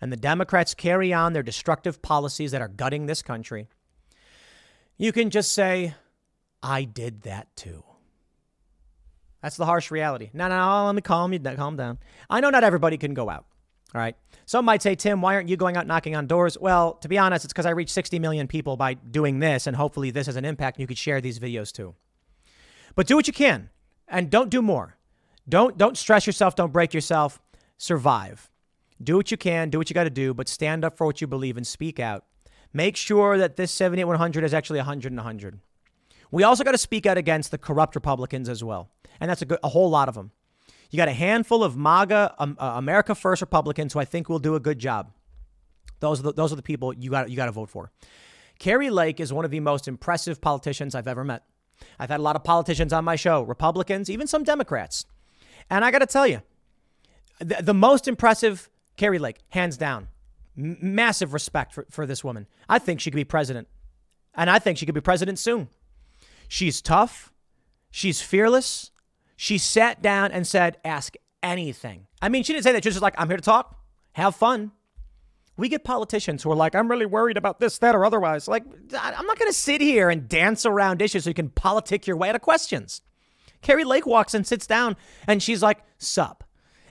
and 0.00 0.10
the 0.10 0.16
Democrats 0.16 0.72
carry 0.72 1.12
on 1.12 1.32
their 1.32 1.42
destructive 1.42 2.00
policies 2.00 2.52
that 2.52 2.62
are 2.62 2.68
gutting 2.68 3.06
this 3.06 3.20
country, 3.20 3.68
you 4.96 5.12
can 5.12 5.28
just 5.30 5.52
say, 5.52 5.94
I 6.62 6.84
did 6.84 7.22
that 7.22 7.54
too. 7.56 7.84
That's 9.42 9.56
the 9.56 9.66
harsh 9.66 9.90
reality. 9.90 10.30
No, 10.32 10.48
no, 10.48 10.86
let 10.86 10.94
me 10.94 11.02
calm 11.02 11.32
you, 11.32 11.38
calm 11.38 11.76
down. 11.76 11.98
I 12.30 12.40
know 12.40 12.50
not 12.50 12.64
everybody 12.64 12.96
can 12.96 13.14
go 13.14 13.28
out. 13.28 13.46
All 13.94 14.00
right. 14.00 14.16
Some 14.44 14.64
might 14.64 14.82
say, 14.82 14.94
Tim, 14.94 15.22
why 15.22 15.34
aren't 15.34 15.48
you 15.48 15.56
going 15.56 15.76
out 15.76 15.86
knocking 15.86 16.14
on 16.14 16.26
doors? 16.26 16.58
Well, 16.60 16.94
to 16.94 17.08
be 17.08 17.16
honest, 17.16 17.44
it's 17.44 17.52
because 17.52 17.64
I 17.66 17.70
reach 17.70 17.90
60 17.90 18.18
million 18.18 18.46
people 18.46 18.76
by 18.76 18.94
doing 18.94 19.38
this, 19.38 19.66
and 19.66 19.76
hopefully 19.76 20.10
this 20.10 20.26
has 20.26 20.36
an 20.36 20.44
impact 20.44 20.76
and 20.76 20.82
you 20.82 20.86
could 20.86 20.98
share 20.98 21.20
these 21.20 21.38
videos 21.38 21.72
too. 21.72 21.94
But 22.94 23.06
do 23.06 23.16
what 23.16 23.26
you 23.26 23.32
can 23.32 23.70
and 24.06 24.30
don't 24.30 24.50
do 24.50 24.60
more. 24.60 24.97
Don't 25.48 25.78
don't 25.78 25.96
stress 25.96 26.26
yourself, 26.26 26.54
don't 26.54 26.72
break 26.72 26.92
yourself. 26.92 27.40
Survive. 27.76 28.50
Do 29.02 29.16
what 29.16 29.30
you 29.30 29.36
can, 29.36 29.70
do 29.70 29.78
what 29.78 29.88
you 29.88 29.94
got 29.94 30.04
to 30.04 30.10
do, 30.10 30.34
but 30.34 30.48
stand 30.48 30.84
up 30.84 30.96
for 30.96 31.06
what 31.06 31.20
you 31.20 31.26
believe 31.26 31.56
and 31.56 31.66
speak 31.66 32.00
out. 32.00 32.24
Make 32.72 32.96
sure 32.96 33.38
that 33.38 33.56
this 33.56 33.70
78 33.70 34.04
100 34.04 34.44
is 34.44 34.52
actually 34.52 34.80
100 34.80 35.12
and 35.12 35.18
100. 35.18 35.60
We 36.30 36.42
also 36.42 36.64
got 36.64 36.72
to 36.72 36.78
speak 36.78 37.06
out 37.06 37.16
against 37.16 37.50
the 37.50 37.58
corrupt 37.58 37.94
Republicans 37.94 38.48
as 38.48 38.62
well. 38.62 38.90
And 39.20 39.30
that's 39.30 39.40
a, 39.40 39.46
good, 39.46 39.58
a 39.62 39.68
whole 39.68 39.88
lot 39.88 40.08
of 40.08 40.14
them. 40.14 40.32
You 40.90 40.96
got 40.96 41.08
a 41.08 41.12
handful 41.12 41.64
of 41.64 41.76
MAGA, 41.76 42.34
um, 42.38 42.56
uh, 42.58 42.72
America 42.76 43.14
First 43.14 43.40
Republicans 43.40 43.92
who 43.92 44.00
I 44.00 44.04
think 44.04 44.28
will 44.28 44.38
do 44.38 44.54
a 44.54 44.60
good 44.60 44.78
job. 44.78 45.12
Those 46.00 46.20
are 46.20 46.24
the, 46.24 46.32
those 46.32 46.52
are 46.52 46.56
the 46.56 46.62
people 46.62 46.92
you 46.92 47.10
got 47.10 47.30
you 47.30 47.36
got 47.36 47.46
to 47.46 47.52
vote 47.52 47.70
for. 47.70 47.90
Kari 48.58 48.90
Lake 48.90 49.20
is 49.20 49.32
one 49.32 49.44
of 49.44 49.50
the 49.50 49.60
most 49.60 49.88
impressive 49.88 50.40
politicians 50.40 50.94
I've 50.94 51.08
ever 51.08 51.24
met. 51.24 51.44
I've 51.98 52.10
had 52.10 52.20
a 52.20 52.22
lot 52.22 52.36
of 52.36 52.44
politicians 52.44 52.92
on 52.92 53.04
my 53.04 53.16
show, 53.16 53.42
Republicans, 53.42 54.10
even 54.10 54.26
some 54.26 54.42
Democrats. 54.42 55.06
And 55.70 55.84
I 55.84 55.90
got 55.90 55.98
to 55.98 56.06
tell 56.06 56.26
you, 56.26 56.42
the, 57.38 57.56
the, 57.60 57.74
most 57.74 58.08
impressive, 58.08 58.68
Kari 58.96 59.18
Lake, 59.18 59.38
hands 59.50 59.76
down. 59.76 60.08
M- 60.56 60.78
massive 60.80 61.32
respect 61.32 61.72
for, 61.72 61.86
for 61.90 62.06
this 62.06 62.24
woman. 62.24 62.46
I 62.68 62.78
think 62.78 63.00
she 63.00 63.10
could 63.10 63.16
be 63.16 63.24
president. 63.24 63.68
And 64.34 64.48
I 64.48 64.58
think 64.58 64.78
she 64.78 64.86
could 64.86 64.94
be 64.94 65.00
president 65.00 65.38
soon. 65.38 65.68
She's 66.48 66.80
tough. 66.80 67.32
She's 67.90 68.20
fearless. 68.20 68.90
She 69.36 69.58
sat 69.58 70.02
down 70.02 70.32
and 70.32 70.46
said, 70.46 70.78
ask 70.84 71.14
anything. 71.42 72.06
I 72.20 72.28
mean, 72.28 72.42
she 72.42 72.52
didn't 72.52 72.64
say 72.64 72.72
that. 72.72 72.82
She 72.82 72.88
was 72.88 72.96
just 72.96 73.02
like, 73.02 73.14
I'm 73.18 73.28
here 73.28 73.36
to 73.36 73.42
talk, 73.42 73.78
have 74.12 74.34
fun. 74.34 74.72
We 75.56 75.68
get 75.68 75.84
politicians 75.84 76.42
who 76.42 76.52
are 76.52 76.56
like, 76.56 76.74
I'm 76.74 76.88
really 76.88 77.06
worried 77.06 77.36
about 77.36 77.58
this, 77.58 77.78
that, 77.78 77.94
or 77.94 78.04
otherwise. 78.04 78.46
Like, 78.46 78.64
I'm 78.96 79.26
not 79.26 79.38
going 79.38 79.50
to 79.50 79.56
sit 79.56 79.80
here 79.80 80.08
and 80.08 80.28
dance 80.28 80.64
around 80.64 81.02
issues 81.02 81.24
so 81.24 81.30
you 81.30 81.34
can 81.34 81.50
politic 81.50 82.06
your 82.06 82.16
way 82.16 82.28
out 82.28 82.36
of 82.36 82.42
questions. 82.42 83.02
Kari 83.62 83.84
Lake 83.84 84.06
walks 84.06 84.34
and 84.34 84.46
sits 84.46 84.66
down 84.66 84.96
and 85.26 85.42
she's 85.42 85.62
like, 85.62 85.78
Sup. 85.98 86.44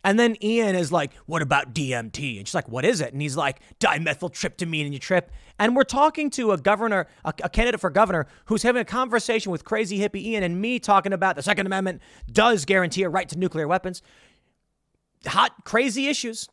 And 0.04 0.20
then 0.20 0.38
Ian 0.44 0.76
is 0.76 0.92
like, 0.92 1.14
What 1.26 1.42
about 1.42 1.74
DMT? 1.74 2.38
And 2.38 2.48
she's 2.48 2.56
like, 2.56 2.70
What 2.70 2.86
is 2.86 3.02
it? 3.02 3.14
And 3.14 3.22
he's 3.22 3.38
like, 3.38 3.60
Dimethyltryptamine 3.80 4.86
in 4.86 4.94
your 4.94 5.00
trip. 5.00 5.32
And 5.60 5.76
we're 5.76 5.84
talking 5.84 6.30
to 6.32 6.52
a 6.52 6.58
governor, 6.58 7.08
a, 7.26 7.34
a, 7.44 7.50
candidate 7.50 7.82
for 7.82 7.90
governor, 7.90 8.28
who's 8.46 8.64
having 8.64 8.82
a 8.82 8.86
conversation 8.86 9.52
with 9.52 9.64
crazy 9.64 10.00
hippie 10.00 10.22
Ian 10.22 10.44
and 10.44 10.62
me 10.62 10.80
talking 10.80 11.14
about 11.14 11.36
the 11.36 11.42
Second 11.42 11.66
Amendment 11.66 12.02
does 12.32 12.64
guarantee 12.66 13.04
a 13.04 13.10
right 13.10 13.28
to 13.30 13.38
nuclear 13.40 13.68
weapons. 13.68 14.02
Hot, 15.26 15.52
crazy 15.66 16.08
issues. 16.08 16.48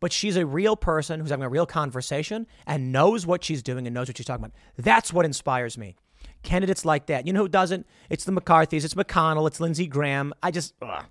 But 0.00 0.12
she's 0.12 0.36
a 0.36 0.44
real 0.44 0.74
person 0.74 1.20
who's 1.20 1.30
having 1.30 1.44
a 1.44 1.48
real 1.48 1.66
conversation 1.66 2.48
and 2.66 2.90
knows 2.90 3.24
what 3.24 3.44
she's 3.44 3.62
doing 3.62 3.86
and 3.86 3.94
knows 3.94 4.08
what 4.08 4.16
she's 4.16 4.26
talking 4.26 4.46
about. 4.46 4.56
That's 4.76 5.12
what 5.12 5.24
inspires 5.24 5.78
me 5.78 5.94
candidates 6.42 6.84
like 6.84 7.06
that. 7.06 7.26
You 7.26 7.32
know 7.32 7.40
who 7.42 7.48
doesn't? 7.48 7.86
It's 8.10 8.24
the 8.24 8.32
McCarthy's, 8.32 8.84
it's 8.84 8.94
McConnell, 8.94 9.46
it's 9.46 9.60
Lindsey 9.60 9.86
Graham. 9.86 10.32
I 10.42 10.50
just, 10.50 10.74
ugh. 10.82 11.04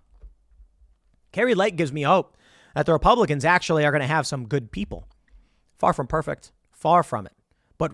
Kari 1.31 1.55
Lake 1.55 1.75
gives 1.75 1.93
me 1.93 2.03
hope 2.03 2.35
that 2.75 2.85
the 2.85 2.93
Republicans 2.93 3.45
actually 3.45 3.85
are 3.85 3.91
going 3.91 4.01
to 4.01 4.07
have 4.07 4.27
some 4.27 4.47
good 4.47 4.71
people. 4.71 5.07
Far 5.77 5.93
from 5.93 6.07
perfect, 6.07 6.51
far 6.71 7.01
from 7.03 7.25
it, 7.25 7.33
but 7.77 7.91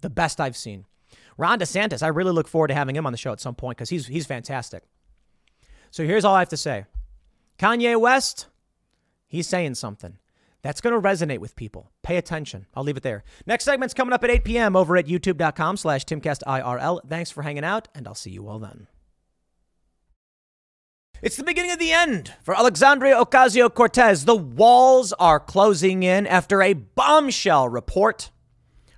the 0.00 0.10
best 0.10 0.40
I've 0.40 0.56
seen. 0.56 0.84
Ron 1.36 1.60
DeSantis, 1.60 2.02
I 2.02 2.08
really 2.08 2.32
look 2.32 2.48
forward 2.48 2.68
to 2.68 2.74
having 2.74 2.96
him 2.96 3.06
on 3.06 3.12
the 3.12 3.18
show 3.18 3.32
at 3.32 3.40
some 3.40 3.54
point 3.54 3.78
because 3.78 3.88
he's, 3.88 4.06
he's 4.06 4.26
fantastic. 4.26 4.82
So 5.90 6.04
here's 6.04 6.24
all 6.24 6.34
I 6.34 6.40
have 6.40 6.48
to 6.50 6.56
say 6.56 6.84
Kanye 7.58 7.98
West, 7.98 8.46
he's 9.26 9.46
saying 9.46 9.76
something. 9.76 10.18
That's 10.62 10.80
going 10.80 10.94
to 10.94 11.08
resonate 11.08 11.38
with 11.38 11.56
people. 11.56 11.92
Pay 12.02 12.16
attention. 12.16 12.66
I'll 12.74 12.82
leave 12.82 12.96
it 12.96 13.02
there. 13.02 13.24
Next 13.46 13.64
segment's 13.64 13.94
coming 13.94 14.12
up 14.12 14.24
at 14.24 14.30
8 14.30 14.44
p.m. 14.44 14.76
over 14.76 14.96
at 14.96 15.06
youtube.com 15.06 15.76
slash 15.76 16.04
timcastirl. 16.04 17.00
Thanks 17.08 17.30
for 17.30 17.42
hanging 17.42 17.64
out, 17.64 17.88
and 17.94 18.08
I'll 18.08 18.14
see 18.14 18.30
you 18.30 18.48
all 18.48 18.58
then. 18.58 18.88
It's 21.20 21.36
the 21.36 21.44
beginning 21.44 21.72
of 21.72 21.80
the 21.80 21.92
end 21.92 22.34
for 22.44 22.56
Alexandria 22.56 23.16
Ocasio 23.16 23.72
Cortez. 23.72 24.24
The 24.24 24.36
walls 24.36 25.12
are 25.14 25.40
closing 25.40 26.04
in 26.04 26.26
after 26.28 26.62
a 26.62 26.74
bombshell 26.74 27.68
report. 27.68 28.30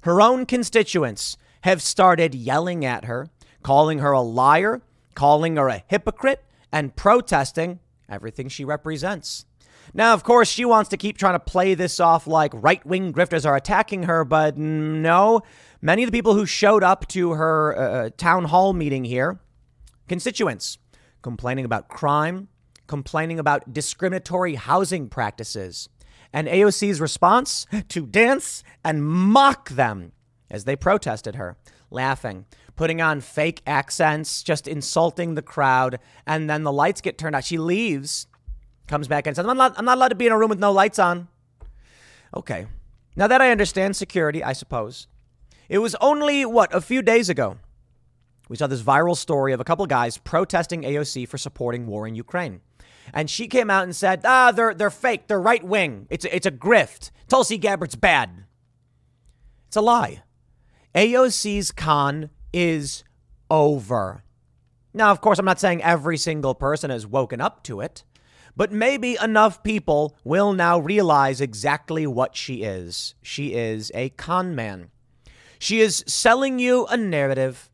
Her 0.03 0.21
own 0.21 0.45
constituents 0.45 1.39
have 1.63 1.81
started 1.81 2.35
yelling 2.35 2.85
at 2.85 3.07
her, 3.07 3.29
calling 3.63 4.01
her 4.01 4.13
a 4.13 4.21
liar, 4.21 4.83
calling 5.15 5.57
her 5.57 5.69
a 5.69 5.85
hypocrite, 5.87 6.45
and 6.73 6.95
protesting 6.95 7.81
everything 8.09 8.49
she 8.49 8.65
represents. 8.65 9.47
Now, 9.93 10.15
of 10.15 10.23
course, 10.23 10.49
she 10.49 10.65
wants 10.65 10.91
to 10.91 10.97
keep 10.97 11.19
trying 11.19 11.35
to 11.35 11.41
play 11.41 11.75
this 11.75 11.99
off 11.99 12.27
like 12.27 12.53
right 12.55 12.85
wing 12.87 13.13
grifters 13.13 13.45
are 13.45 13.57
attacking 13.57 14.05
her, 14.05 14.25
but 14.25 14.57
no. 14.57 15.43
Many 15.83 16.03
of 16.05 16.11
the 16.11 16.17
people 16.17 16.35
who 16.35 16.47
showed 16.47 16.85
up 16.85 17.09
to 17.09 17.33
her 17.33 17.77
uh, 17.77 17.81
uh, 17.81 18.11
town 18.17 18.45
hall 18.45 18.73
meeting 18.73 19.05
here, 19.05 19.41
constituents, 20.09 20.79
complaining 21.23 21.65
about 21.65 21.89
crime, 21.89 22.49
complaining 22.87 23.39
about 23.39 23.73
discriminatory 23.73 24.55
housing 24.55 25.09
practices. 25.09 25.89
And 26.33 26.47
AOC's 26.47 27.01
response 27.01 27.67
to 27.89 28.07
dance 28.07 28.63
and 28.85 29.05
mock 29.05 29.71
them 29.71 30.13
as 30.51 30.65
they 30.65 30.77
protested 30.77 31.37
her, 31.37 31.57
laughing, 31.91 32.47
putting 32.77 33.01
on 33.01 33.21
fake 33.21 33.63
accents, 33.67 34.43
just 34.43 34.69
insulting 34.69 35.35
the 35.35 35.43
crowd. 35.43 35.99
And 36.27 36.49
then 36.49 36.63
the 36.63 36.73
lights 36.73 37.01
get 37.01 37.19
turned 37.19 37.35
out. 37.35 37.45
She 37.45 37.59
leaves 37.59 38.27
comes 38.91 39.09
back 39.09 39.27
and 39.27 39.35
says, 39.35 39.47
I'm 39.47 39.57
not, 39.57 39.79
I'm 39.79 39.87
not 39.87 39.97
allowed 39.97 40.09
to 40.09 40.15
be 40.15 40.27
in 40.27 40.33
a 40.33 40.39
room 40.39 40.51
with 40.51 40.59
no 40.59 40.73
lights 40.73 40.99
on. 40.99 41.29
Okay. 42.37 42.67
Now 43.17 43.27
that 43.27 43.41
I 43.41 43.51
understand 43.51 43.97
security, 43.97 44.45
I 44.45 44.53
suppose. 44.53 45.07
It 45.69 45.79
was 45.79 45.95
only, 46.01 46.45
what, 46.45 46.75
a 46.75 46.81
few 46.81 47.01
days 47.01 47.29
ago, 47.29 47.57
we 48.49 48.57
saw 48.57 48.67
this 48.67 48.83
viral 48.83 49.17
story 49.17 49.53
of 49.53 49.61
a 49.61 49.65
couple 49.65 49.85
of 49.85 49.89
guys 49.89 50.19
protesting 50.19 50.83
AOC 50.83 51.29
for 51.29 51.39
supporting 51.39 51.87
war 51.87 52.07
in 52.07 52.15
Ukraine. 52.15 52.61
And 53.15 53.31
she 53.31 53.49
came 53.49 53.71
out 53.71 53.85
and 53.85 53.95
said, 53.95 54.21
ah, 54.25 54.53
they're, 54.53 54.75
they're 54.75 54.91
fake. 54.91 55.29
They're 55.29 55.41
right 55.41 55.63
wing. 55.63 56.07
It's 56.11 56.25
a, 56.25 56.35
it's 56.35 56.47
a 56.47 56.51
grift. 56.51 57.11
Tulsi 57.29 57.59
Gabbard's 57.59 57.95
bad. 57.95 58.45
It's 59.69 59.77
a 59.77 59.81
lie. 59.81 60.23
AOC's 60.95 61.71
con 61.71 62.31
is 62.53 63.05
over. 63.49 64.25
Now, 64.93 65.13
of 65.13 65.21
course, 65.21 65.39
I'm 65.39 65.45
not 65.45 65.61
saying 65.61 65.83
every 65.83 66.17
single 66.17 66.55
person 66.55 66.91
has 66.91 67.07
woken 67.07 67.41
up 67.41 67.63
to 67.65 67.81
it. 67.81 68.03
But 68.57 68.73
maybe 68.73 69.17
enough 69.23 69.63
people 69.63 70.17
will 70.25 70.53
now 70.53 70.79
realize 70.79 71.41
exactly 71.41 72.07
what 72.07 72.37
she 72.37 72.63
is. 72.63 73.15
She 73.23 73.55
is 73.55 73.91
a 73.95 74.11
con 74.11 74.55
man. 74.55 74.91
She 75.59 75.81
is 75.81 76.05
selling 76.07 76.59
you 76.59 76.87
a 76.87 76.97
narrative 76.97 77.71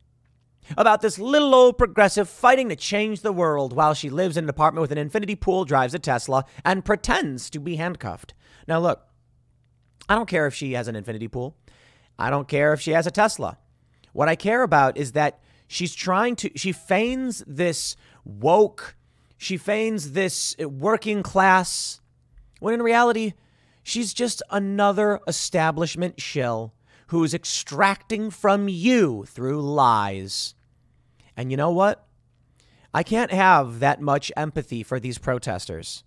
about 0.77 1.01
this 1.01 1.17
little 1.17 1.55
old 1.55 1.77
progressive 1.77 2.27
fighting 2.27 2.67
to 2.69 2.75
change 2.75 3.21
the 3.21 3.31
world 3.31 3.73
while 3.73 3.93
she 3.93 4.09
lives 4.09 4.35
in 4.35 4.43
an 4.43 4.49
apartment 4.49 4.81
with 4.81 4.91
an 4.91 4.97
infinity 4.97 5.35
pool, 5.35 5.63
drives 5.63 5.93
a 5.93 5.99
Tesla, 5.99 6.43
and 6.65 6.83
pretends 6.83 7.49
to 7.49 7.59
be 7.59 7.77
handcuffed. 7.77 8.33
Now, 8.67 8.79
look, 8.79 9.07
I 10.09 10.15
don't 10.15 10.27
care 10.27 10.45
if 10.47 10.53
she 10.53 10.73
has 10.73 10.89
an 10.89 10.95
infinity 10.95 11.29
pool. 11.29 11.55
I 12.19 12.29
don't 12.29 12.47
care 12.47 12.73
if 12.73 12.81
she 12.81 12.91
has 12.91 13.07
a 13.07 13.11
Tesla. 13.11 13.57
What 14.11 14.27
I 14.27 14.35
care 14.35 14.63
about 14.63 14.97
is 14.97 15.13
that 15.13 15.39
she's 15.67 15.95
trying 15.95 16.35
to, 16.37 16.51
she 16.55 16.71
feigns 16.71 17.43
this 17.47 17.95
woke, 18.25 18.96
she 19.37 19.57
feigns 19.57 20.11
this 20.11 20.55
working 20.59 21.23
class, 21.23 22.01
when 22.59 22.73
in 22.73 22.81
reality, 22.81 23.33
she's 23.83 24.13
just 24.13 24.41
another 24.49 25.19
establishment 25.27 26.19
shill 26.19 26.73
who's 27.07 27.33
extracting 27.33 28.29
from 28.29 28.67
you 28.67 29.25
through 29.27 29.61
lies. 29.61 30.55
And 31.37 31.51
you 31.51 31.57
know 31.57 31.71
what? 31.71 32.05
I 32.93 33.03
can't 33.03 33.31
have 33.31 33.79
that 33.79 34.01
much 34.01 34.31
empathy 34.35 34.81
for 34.81 34.99
these 34.99 35.17
protesters. 35.17 36.03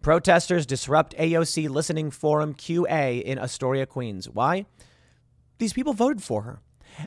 Protesters 0.00 0.64
disrupt 0.64 1.14
AOC 1.18 1.68
Listening 1.68 2.10
Forum 2.10 2.54
QA 2.54 3.22
in 3.22 3.38
Astoria, 3.38 3.84
Queens. 3.84 4.28
Why? 4.28 4.64
These 5.58 5.74
people 5.74 5.92
voted 5.92 6.22
for 6.22 6.42
her. 6.42 6.62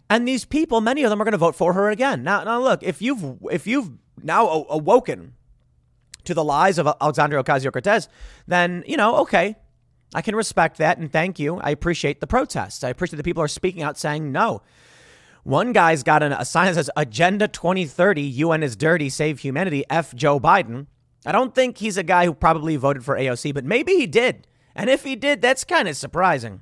And 0.10 0.28
these 0.28 0.46
people, 0.46 0.80
many 0.80 1.04
of 1.04 1.10
them 1.10 1.20
are 1.20 1.26
going 1.26 1.34
to 1.34 1.38
vote 1.40 1.56
for 1.56 1.74
her 1.74 1.90
again. 1.90 2.24
Now, 2.24 2.44
now 2.44 2.62
look, 2.62 2.84
if 2.84 3.02
you've 3.02 3.40
if 3.52 3.66
you've 3.66 3.92
now 4.22 4.66
awoken 4.70 5.34
to 6.26 6.34
the 6.34 6.44
lies 6.44 6.78
of 6.78 6.88
Alexandria 6.88 7.44
Ocasio 7.44 7.72
Cortez, 7.72 8.08
then, 8.48 8.84
you 8.88 8.98
know, 8.98 9.18
okay, 9.18 9.56
I 10.16 10.22
can 10.22 10.36
respect 10.36 10.78
that 10.78 10.98
and 10.98 11.12
thank 11.12 11.40
you. 11.40 11.58
I 11.58 11.72
appreciate 11.72 12.20
the 12.20 12.28
protests. 12.28 12.84
I 12.84 12.90
appreciate 12.90 13.18
the 13.18 13.24
people 13.24 13.44
are 13.44 13.48
speaking 13.48 13.84
out 13.84 13.98
saying 13.98 14.32
no. 14.32 14.62
One 15.44 15.74
guy's 15.74 16.04
got 16.04 16.24
an, 16.24 16.32
a 16.32 16.46
sign 16.46 16.68
that 16.68 16.76
says 16.76 16.90
Agenda 16.96 17.48
2030, 17.48 18.22
UN 18.22 18.64
is 18.64 18.76
dirty, 18.76 19.10
save 19.10 19.40
humanity, 19.40 19.84
F 19.90 20.16
Joe 20.16 20.40
Biden. 20.40 20.88
I 21.26 21.32
don't 21.32 21.54
think 21.54 21.78
he's 21.78 21.98
a 21.98 22.04
guy 22.04 22.26
who 22.26 22.34
probably 22.34 22.76
voted 22.76 23.04
for 23.04 23.18
AOC, 23.18 23.54
but 23.54 23.66
maybe 23.66 23.94
he 23.94 24.08
did. 24.08 24.48
And 24.76 24.90
if 24.90 25.04
he 25.04 25.16
did, 25.16 25.42
that's 25.42 25.64
kind 25.64 25.88
of 25.88 25.98
surprising. 25.98 26.62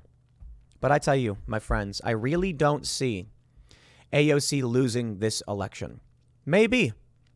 But 0.79 0.91
I 0.91 0.97
tell 0.97 1.15
you, 1.15 1.37
my 1.45 1.59
friends, 1.59 2.01
I 2.03 2.11
really 2.11 2.53
don't 2.53 2.85
see 2.85 3.27
AOC 4.11 4.63
losing 4.63 5.19
this 5.19 5.43
election. 5.47 6.01
Maybe. 6.45 6.93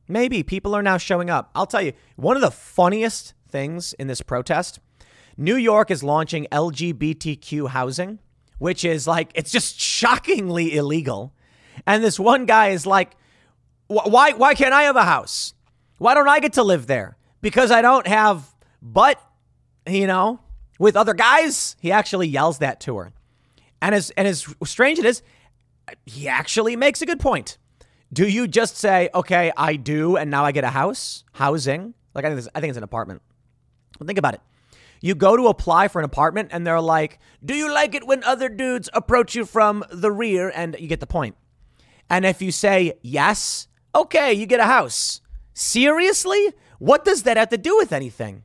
Maybe 0.07 0.43
people 0.43 0.75
are 0.75 0.83
now 0.83 0.97
showing 0.97 1.29
up. 1.29 1.49
I'll 1.55 1.65
tell 1.65 1.81
you, 1.81 1.93
one 2.15 2.35
of 2.35 2.41
the 2.41 2.51
funniest 2.51 3.33
things 3.49 3.93
in 3.93 4.07
this 4.07 4.21
protest 4.21 4.79
New 5.37 5.55
York 5.55 5.91
is 5.91 6.03
launching 6.03 6.47
LGBTQ 6.51 7.69
housing, 7.69 8.19
which 8.57 8.85
is 8.85 9.05
like, 9.07 9.31
it's 9.35 9.51
just 9.51 9.79
shockingly 9.79 10.75
illegal. 10.75 11.33
And 11.85 12.03
this 12.03 12.19
one 12.19 12.45
guy 12.45 12.69
is 12.69 12.85
like, 12.85 13.17
why, 13.87 14.31
why 14.31 14.53
can't 14.53 14.73
I 14.73 14.83
have 14.83 14.95
a 14.95 15.03
house? 15.03 15.53
Why 15.97 16.13
don't 16.13 16.27
I 16.27 16.39
get 16.39 16.53
to 16.53 16.63
live 16.63 16.87
there? 16.87 17.17
Because 17.41 17.69
I 17.69 17.81
don't 17.81 18.07
have 18.07 18.55
butt, 18.81 19.21
you 19.87 20.07
know, 20.07 20.39
with 20.79 20.95
other 20.95 21.13
guys. 21.13 21.75
He 21.79 21.91
actually 21.91 22.27
yells 22.27 22.59
that 22.59 22.79
to 22.81 22.97
her. 22.97 23.13
And 23.81 23.93
as, 23.93 24.11
and 24.11 24.27
as 24.27 24.47
strange 24.63 24.99
it 24.99 25.05
is, 25.05 25.21
he 26.05 26.27
actually 26.27 26.75
makes 26.75 27.01
a 27.01 27.05
good 27.05 27.19
point. 27.19 27.57
Do 28.15 28.29
you 28.29 28.47
just 28.47 28.77
say, 28.77 29.09
okay, 29.13 29.51
I 29.57 29.75
do, 29.75 30.15
and 30.15 30.31
now 30.31 30.45
I 30.45 30.53
get 30.53 30.63
a 30.63 30.69
house, 30.69 31.25
housing? 31.33 31.93
Like 32.13 32.23
I 32.23 32.33
think, 32.33 32.47
I 32.55 32.61
think 32.61 32.69
it's 32.69 32.77
an 32.77 32.83
apartment. 32.83 33.21
Think 34.01 34.17
about 34.17 34.35
it. 34.35 34.41
You 35.01 35.15
go 35.15 35.35
to 35.35 35.47
apply 35.47 35.89
for 35.89 35.99
an 35.99 36.05
apartment, 36.05 36.47
and 36.53 36.65
they're 36.65 36.79
like, 36.79 37.19
"Do 37.43 37.53
you 37.53 37.69
like 37.69 37.93
it 37.93 38.07
when 38.07 38.23
other 38.23 38.47
dudes 38.47 38.89
approach 38.93 39.35
you 39.35 39.43
from 39.43 39.83
the 39.91 40.13
rear?" 40.13 40.49
And 40.55 40.77
you 40.79 40.87
get 40.87 41.01
the 41.01 41.07
point. 41.07 41.35
And 42.09 42.25
if 42.25 42.41
you 42.41 42.53
say 42.53 42.93
yes, 43.01 43.67
okay, 43.93 44.31
you 44.31 44.45
get 44.45 44.61
a 44.61 44.63
house. 44.63 45.19
Seriously? 45.53 46.53
What 46.79 47.03
does 47.03 47.23
that 47.23 47.35
have 47.35 47.49
to 47.49 47.57
do 47.57 47.75
with 47.75 47.91
anything? 47.91 48.43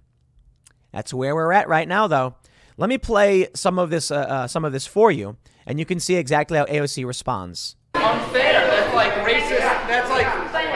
That's 0.92 1.14
where 1.14 1.36
we're 1.36 1.52
at 1.52 1.68
right 1.68 1.86
now, 1.86 2.08
though. 2.08 2.34
Let 2.76 2.88
me 2.88 2.98
play 2.98 3.46
some 3.54 3.78
of 3.78 3.90
this, 3.90 4.10
uh, 4.10 4.16
uh, 4.16 4.46
some 4.48 4.64
of 4.64 4.72
this 4.72 4.88
for 4.88 5.12
you, 5.12 5.36
and 5.64 5.78
you 5.78 5.86
can 5.86 6.00
see 6.00 6.16
exactly 6.16 6.58
how 6.58 6.64
AOC 6.64 7.06
responds. 7.06 7.76
Unfair. 7.94 8.49
That's 8.91 8.97
like 8.97 9.12
racist. 9.22 9.86
That's 9.86 10.11
like 10.11 10.26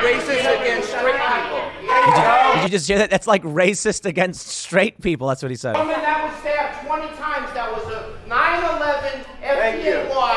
racist 0.04 0.46
against 0.60 0.88
straight 0.88 1.18
people. 1.18 1.62
Did 1.82 2.16
you, 2.16 2.54
did 2.54 2.62
you 2.62 2.68
just 2.70 2.86
hear 2.88 2.98
that? 2.98 3.10
That's 3.10 3.26
like 3.26 3.42
racist 3.42 4.06
against 4.06 4.46
straight 4.46 5.00
people. 5.00 5.26
That's 5.28 5.42
what 5.42 5.50
he 5.50 5.56
said. 5.56 5.74
Woman 5.76 5.98
that 6.00 6.22
was 6.22 6.32
stabbed 6.40 6.86
20 6.86 7.08
times. 7.18 7.52
That 7.54 7.72
was 7.72 7.82
a 7.90 8.14
9/11 8.30 9.26
Thank 9.42 9.84
you. 9.84 9.92
FDNY. 10.06 10.34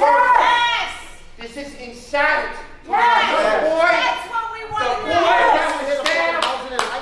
Yes. 0.00 0.94
This 1.38 1.56
is 1.56 1.74
insanity. 1.76 2.56
Yes. 2.88 3.28
The 3.28 3.68
boy, 3.68 3.92
That's 3.92 4.24
what 4.32 4.46
we 4.56 4.60
the 4.64 4.72
want 4.72 4.88
boy 4.88 4.88
to 4.88 5.12
do. 5.12 5.20
that 5.20 5.68
was 5.84 6.00
stabbed, 6.00 6.48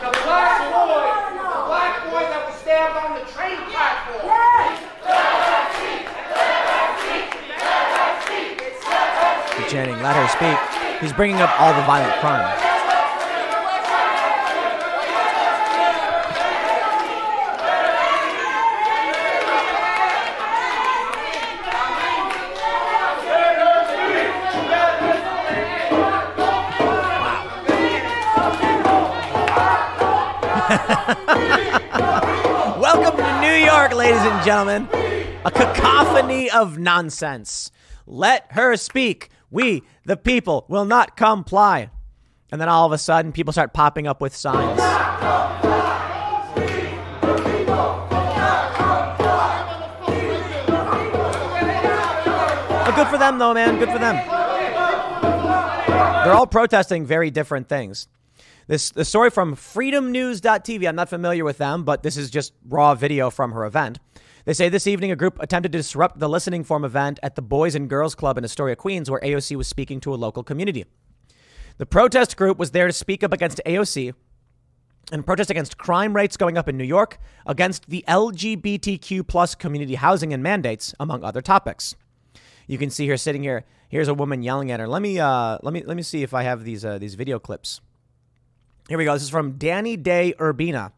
the 0.02 0.10
black 0.26 0.58
boy, 0.74 1.06
the 1.38 1.62
black 1.70 1.94
boy 2.10 2.24
that 2.26 2.42
was 2.50 2.56
stabbed 2.58 2.96
on 2.98 3.10
the 3.14 3.24
train 3.30 3.58
platform. 3.70 4.26
Keep 9.56 9.68
chanting, 9.68 9.95
let 10.06 10.14
her 10.14 10.28
speak. 10.28 10.56
He's 11.00 11.12
bringing 11.12 11.40
up 11.40 11.50
all 11.60 11.74
the 11.74 11.82
violent 11.82 12.14
crimes. 12.20 12.62
Welcome 32.80 33.16
to 33.16 33.40
New 33.40 33.50
York, 33.50 33.92
ladies 33.92 34.20
and 34.20 34.44
gentlemen. 34.44 34.88
A 35.44 35.50
cacophony 35.50 36.48
of 36.48 36.78
nonsense. 36.78 37.72
Let 38.06 38.52
her 38.52 38.76
speak. 38.76 39.30
We, 39.50 39.82
the 40.04 40.16
people, 40.16 40.64
will 40.68 40.84
not 40.84 41.16
comply. 41.16 41.90
And 42.52 42.60
then 42.60 42.68
all 42.68 42.86
of 42.86 42.92
a 42.92 42.98
sudden, 42.98 43.32
people 43.32 43.52
start 43.52 43.72
popping 43.72 44.06
up 44.06 44.20
with 44.20 44.34
signs. 44.34 44.80
Good 52.96 53.08
for 53.08 53.18
them, 53.18 53.38
though, 53.38 53.52
man. 53.52 53.78
Good 53.78 53.90
for 53.90 53.98
them. 53.98 54.16
They're 56.24 56.34
all 56.34 56.46
protesting 56.46 57.04
very 57.04 57.30
different 57.30 57.68
things. 57.68 58.08
This 58.68 58.88
the 58.90 59.04
story 59.04 59.28
from 59.28 59.54
freedomnews.tv. 59.54 60.88
I'm 60.88 60.96
not 60.96 61.10
familiar 61.10 61.44
with 61.44 61.58
them, 61.58 61.84
but 61.84 62.02
this 62.02 62.16
is 62.16 62.30
just 62.30 62.54
raw 62.66 62.94
video 62.94 63.28
from 63.28 63.52
her 63.52 63.66
event. 63.66 63.98
They 64.46 64.54
say 64.54 64.68
this 64.68 64.86
evening 64.86 65.10
a 65.10 65.16
group 65.16 65.38
attempted 65.40 65.72
to 65.72 65.78
disrupt 65.78 66.20
the 66.20 66.28
listening 66.28 66.62
form 66.62 66.84
event 66.84 67.18
at 67.20 67.34
the 67.34 67.42
Boys 67.42 67.74
and 67.74 67.90
Girls 67.90 68.14
Club 68.14 68.38
in 68.38 68.44
Astoria, 68.44 68.76
Queens, 68.76 69.10
where 69.10 69.18
AOC 69.20 69.56
was 69.56 69.66
speaking 69.66 69.98
to 70.02 70.14
a 70.14 70.16
local 70.16 70.44
community. 70.44 70.84
The 71.78 71.86
protest 71.86 72.36
group 72.36 72.56
was 72.56 72.70
there 72.70 72.86
to 72.86 72.92
speak 72.92 73.24
up 73.24 73.32
against 73.32 73.60
AOC 73.66 74.14
and 75.10 75.26
protest 75.26 75.50
against 75.50 75.78
crime 75.78 76.14
rates 76.14 76.36
going 76.36 76.56
up 76.56 76.68
in 76.68 76.76
New 76.76 76.84
York, 76.84 77.18
against 77.44 77.90
the 77.90 78.04
LGBTQ 78.06 79.26
plus 79.26 79.56
community 79.56 79.96
housing 79.96 80.32
and 80.32 80.44
mandates, 80.44 80.94
among 81.00 81.24
other 81.24 81.42
topics. 81.42 81.96
You 82.68 82.78
can 82.78 82.88
see 82.88 83.08
her 83.08 83.16
sitting 83.16 83.42
here. 83.42 83.64
Here's 83.88 84.08
a 84.08 84.14
woman 84.14 84.44
yelling 84.44 84.70
at 84.70 84.78
her. 84.78 84.86
Let 84.86 85.02
me 85.02 85.18
uh, 85.18 85.58
let 85.64 85.74
me 85.74 85.82
let 85.82 85.96
me 85.96 86.04
see 86.04 86.22
if 86.22 86.32
I 86.32 86.44
have 86.44 86.62
these 86.62 86.84
uh, 86.84 86.98
these 86.98 87.16
video 87.16 87.40
clips. 87.40 87.80
Here 88.88 88.96
we 88.96 89.04
go. 89.04 89.12
This 89.12 89.24
is 89.24 89.30
from 89.30 89.58
Danny 89.58 89.96
Day 89.96 90.34
Urbina. 90.38 90.92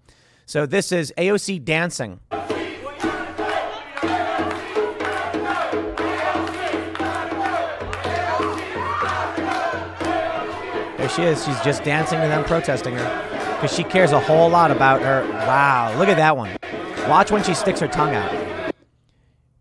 So 0.45 0.67
this 0.67 0.93
is 0.93 1.15
AOC 1.17 1.65
dancing. 1.65 2.21
She 11.19 11.25
is. 11.25 11.45
She's 11.45 11.61
just 11.63 11.83
dancing 11.83 12.21
to 12.21 12.29
them, 12.29 12.45
protesting 12.45 12.95
her 12.95 13.55
because 13.57 13.75
she 13.75 13.83
cares 13.83 14.13
a 14.13 14.21
whole 14.21 14.49
lot 14.49 14.71
about 14.71 15.03
her. 15.03 15.29
Wow, 15.31 15.95
look 15.99 16.09
at 16.09 16.17
that 16.17 16.37
one. 16.37 16.57
Watch 17.09 17.33
when 17.33 17.43
she 17.43 17.55
sticks 17.55 17.81
her 17.81 17.89
tongue 17.89 18.15
out. 18.15 18.73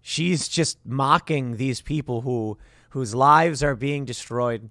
She's 0.01 0.47
just 0.47 0.77
mocking 0.85 1.57
these 1.57 1.81
people 1.81 2.21
who 2.21 2.57
whose 2.91 3.15
lives 3.15 3.63
are 3.63 3.75
being 3.75 4.05
destroyed 4.05 4.69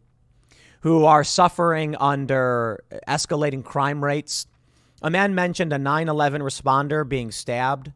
who 0.80 1.04
are 1.04 1.24
suffering 1.24 1.96
under 1.96 2.84
escalating 3.08 3.64
crime 3.64 4.04
rates. 4.04 4.46
A 5.02 5.10
man 5.10 5.34
mentioned 5.34 5.72
a 5.72 5.78
9 5.78 6.08
11 6.08 6.42
responder 6.42 7.06
being 7.06 7.32
stabbed, 7.32 7.90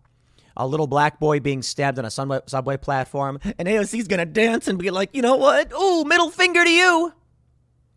a 0.56 0.66
little 0.66 0.88
black 0.88 1.20
boy 1.20 1.38
being 1.38 1.62
stabbed 1.62 1.98
on 2.00 2.04
a 2.04 2.10
subway, 2.10 2.40
subway 2.46 2.76
platform, 2.76 3.38
and 3.56 3.68
AOC's 3.68 4.08
gonna 4.08 4.26
dance 4.26 4.66
and 4.66 4.78
be 4.78 4.90
like, 4.90 5.10
you 5.12 5.22
know 5.22 5.36
what? 5.36 5.72
Ooh, 5.72 6.04
middle 6.04 6.30
finger 6.30 6.64
to 6.64 6.70
you. 6.70 7.12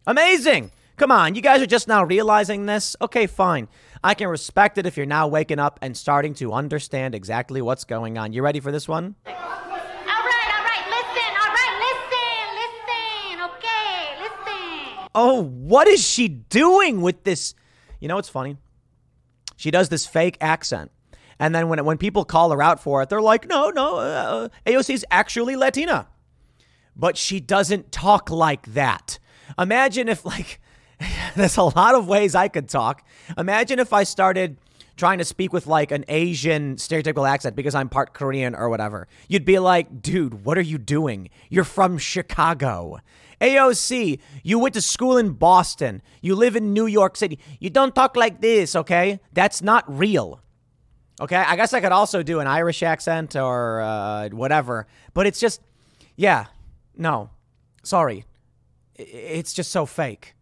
Amazing. 0.05 0.71
Come 0.95 1.11
on, 1.11 1.33
you 1.33 1.41
guys 1.41 1.59
are 1.59 1.65
just 1.65 1.87
now 1.87 2.03
realizing 2.03 2.67
this? 2.67 2.95
Okay, 3.01 3.25
fine. 3.25 3.67
I 4.03 4.13
can 4.13 4.27
respect 4.27 4.77
it 4.77 4.85
if 4.85 4.95
you're 4.95 5.07
now 5.07 5.27
waking 5.27 5.57
up 5.57 5.79
and 5.81 5.97
starting 5.97 6.35
to 6.35 6.53
understand 6.53 7.15
exactly 7.15 7.63
what's 7.63 7.83
going 7.83 8.17
on. 8.19 8.31
You 8.31 8.43
ready 8.43 8.59
for 8.59 8.71
this 8.71 8.87
one? 8.87 9.15
All 9.25 9.33
right, 9.33 9.39
all 9.39 10.23
right, 10.23 10.85
listen, 10.89 11.33
all 11.41 11.51
right, 11.51 11.75
listen, 11.79 12.55
listen, 12.61 13.41
okay, 13.57 14.21
listen. 14.21 15.09
Oh, 15.15 15.43
what 15.43 15.87
is 15.87 16.07
she 16.07 16.27
doing 16.27 17.01
with 17.01 17.23
this? 17.23 17.55
You 17.99 18.07
know 18.07 18.15
what's 18.15 18.29
funny? 18.29 18.57
She 19.55 19.71
does 19.71 19.89
this 19.89 20.05
fake 20.05 20.37
accent. 20.41 20.91
And 21.39 21.55
then 21.55 21.69
when, 21.69 21.83
when 21.85 21.97
people 21.97 22.23
call 22.23 22.51
her 22.51 22.61
out 22.61 22.79
for 22.79 23.01
it, 23.01 23.09
they're 23.09 23.21
like, 23.21 23.47
no, 23.47 23.71
no, 23.71 23.97
uh, 23.97 24.49
AOC's 24.67 25.05
actually 25.09 25.55
Latina. 25.55 26.07
But 26.95 27.17
she 27.17 27.39
doesn't 27.39 27.91
talk 27.91 28.29
like 28.29 28.73
that. 28.73 29.17
Imagine 29.57 30.07
if, 30.07 30.23
like, 30.25 30.59
there's 31.35 31.57
a 31.57 31.63
lot 31.63 31.95
of 31.95 32.07
ways 32.07 32.35
I 32.35 32.47
could 32.47 32.69
talk. 32.69 33.05
Imagine 33.37 33.79
if 33.79 33.93
I 33.93 34.03
started 34.03 34.57
trying 34.95 35.17
to 35.17 35.25
speak 35.25 35.51
with 35.51 35.65
like 35.67 35.91
an 35.91 36.05
Asian 36.07 36.75
stereotypical 36.75 37.27
accent 37.27 37.55
because 37.55 37.75
I'm 37.75 37.89
part 37.89 38.13
Korean 38.13 38.55
or 38.55 38.69
whatever. 38.69 39.07
You'd 39.27 39.45
be 39.45 39.59
like, 39.59 40.01
dude, 40.01 40.45
what 40.45 40.57
are 40.57 40.61
you 40.61 40.77
doing? 40.77 41.29
You're 41.49 41.63
from 41.63 41.97
Chicago. 41.97 42.99
AOC, 43.41 44.19
you 44.43 44.59
went 44.59 44.73
to 44.75 44.81
school 44.81 45.17
in 45.17 45.31
Boston. 45.31 46.01
You 46.21 46.35
live 46.35 46.55
in 46.55 46.73
New 46.73 46.85
York 46.85 47.17
City. 47.17 47.39
You 47.59 47.69
don't 47.69 47.93
talk 47.93 48.15
like 48.15 48.41
this, 48.41 48.75
okay? 48.75 49.19
That's 49.33 49.61
not 49.61 49.83
real. 49.87 50.39
Okay, 51.21 51.35
I 51.35 51.55
guess 51.55 51.73
I 51.73 51.81
could 51.81 51.91
also 51.91 52.23
do 52.23 52.39
an 52.39 52.47
Irish 52.47 52.81
accent 52.81 53.35
or 53.35 53.81
uh, 53.81 54.29
whatever, 54.29 54.87
but 55.13 55.27
it's 55.27 55.39
just, 55.39 55.61
yeah, 56.15 56.45
no, 56.97 57.29
sorry. 57.83 58.25
It's 58.95 59.53
just 59.53 59.71
so 59.71 59.85
fake. 59.85 60.35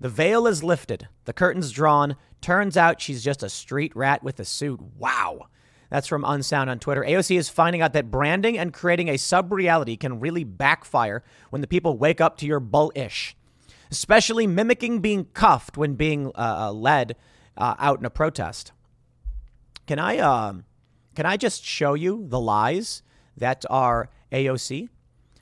The 0.00 0.08
veil 0.08 0.46
is 0.46 0.62
lifted, 0.62 1.08
the 1.24 1.32
curtain's 1.32 1.70
drawn. 1.70 2.16
Turns 2.40 2.76
out 2.76 3.00
she's 3.00 3.24
just 3.24 3.42
a 3.42 3.48
street 3.48 3.94
rat 3.96 4.22
with 4.22 4.38
a 4.38 4.44
suit. 4.44 4.80
Wow. 4.98 5.46
That's 5.88 6.08
from 6.08 6.24
Unsound 6.24 6.68
on 6.68 6.78
Twitter. 6.78 7.02
AOC 7.02 7.38
is 7.38 7.48
finding 7.48 7.80
out 7.80 7.92
that 7.92 8.10
branding 8.10 8.58
and 8.58 8.72
creating 8.72 9.08
a 9.08 9.16
sub 9.16 9.52
reality 9.52 9.96
can 9.96 10.20
really 10.20 10.44
backfire 10.44 11.22
when 11.50 11.60
the 11.60 11.68
people 11.68 11.96
wake 11.96 12.20
up 12.20 12.36
to 12.38 12.46
your 12.46 12.60
bullish, 12.60 13.36
especially 13.90 14.46
mimicking 14.46 15.00
being 15.00 15.26
cuffed 15.26 15.76
when 15.76 15.94
being 15.94 16.32
uh, 16.34 16.66
uh, 16.66 16.72
led 16.72 17.16
uh, 17.56 17.76
out 17.78 18.00
in 18.00 18.04
a 18.04 18.10
protest. 18.10 18.72
Can 19.86 19.98
I 19.98 20.18
um 20.18 20.64
can 21.14 21.26
I 21.26 21.36
just 21.36 21.64
show 21.64 21.94
you 21.94 22.26
the 22.28 22.40
lies 22.40 23.02
that 23.36 23.64
are 23.70 24.10
AOC 24.32 24.88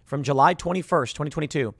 from 0.04 0.22
July 0.22 0.54
21st, 0.54 1.12
2022? 1.12 1.74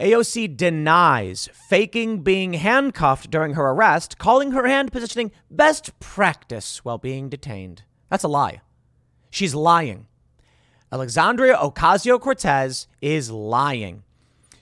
AOC 0.00 0.56
denies 0.56 1.48
faking 1.52 2.22
being 2.22 2.54
handcuffed 2.54 3.30
during 3.30 3.54
her 3.54 3.70
arrest, 3.70 4.18
calling 4.18 4.50
her 4.50 4.66
hand 4.66 4.90
positioning 4.90 5.30
best 5.50 5.98
practice 6.00 6.84
while 6.84 6.98
being 6.98 7.28
detained. 7.28 7.82
That's 8.10 8.24
a 8.24 8.28
lie. 8.28 8.60
She's 9.30 9.54
lying. 9.54 10.08
Alexandria 10.92 11.56
Ocasio 11.56 12.20
Cortez 12.20 12.88
is 13.00 13.30
lying. 13.30 14.02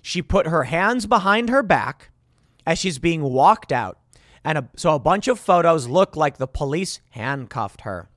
She 0.02 0.20
put 0.20 0.46
her 0.48 0.64
hands 0.64 1.06
behind 1.06 1.48
her 1.48 1.62
back 1.62 2.10
as 2.66 2.78
she's 2.78 2.98
being 2.98 3.22
walked 3.22 3.72
out, 3.72 3.98
and 4.44 4.58
a, 4.58 4.68
so 4.76 4.94
a 4.94 4.98
bunch 4.98 5.28
of 5.28 5.38
photos 5.38 5.88
look 5.88 6.16
like 6.16 6.36
the 6.36 6.46
police 6.46 7.00
handcuffed 7.10 7.82
her. 7.82 8.08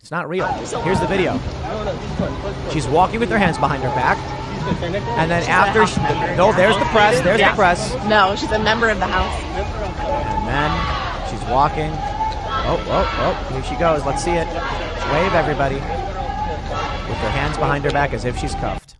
It's 0.00 0.10
not 0.10 0.28
real. 0.28 0.46
Here's 0.46 1.00
the 1.00 1.06
video. 1.06 1.38
She's 2.72 2.86
walking 2.86 3.20
with 3.20 3.30
her 3.30 3.38
hands 3.38 3.58
behind 3.58 3.82
her 3.82 3.90
back. 3.90 4.35
And 4.66 5.30
then 5.30 5.42
after, 5.44 5.86
she, 5.86 6.00
no, 6.36 6.52
there's 6.52 6.76
the 6.76 6.84
press. 6.86 7.20
There's 7.22 7.38
Yeah. 7.40 7.52
the 7.52 7.56
press. 7.56 7.94
No, 8.06 8.34
she's 8.36 8.50
a 8.50 8.58
member 8.58 8.88
of 8.88 8.98
the 8.98 9.06
House. 9.06 9.34
And 9.42 10.48
then 10.48 11.30
she's 11.30 11.48
walking. 11.48 11.90
Oh, 12.68 12.82
oh, 12.88 13.16
oh, 13.48 13.52
here 13.54 13.62
she 13.64 13.76
goes. 13.76 14.04
Let's 14.04 14.22
see 14.24 14.32
it. 14.32 14.46
Wave, 15.12 15.32
everybody. 15.34 15.76
With 15.76 17.18
her 17.18 17.30
hands 17.30 17.56
behind 17.56 17.84
her 17.84 17.90
back 17.92 18.12
as 18.12 18.24
if 18.24 18.36
she's 18.38 18.54
cuffed. 18.56 18.96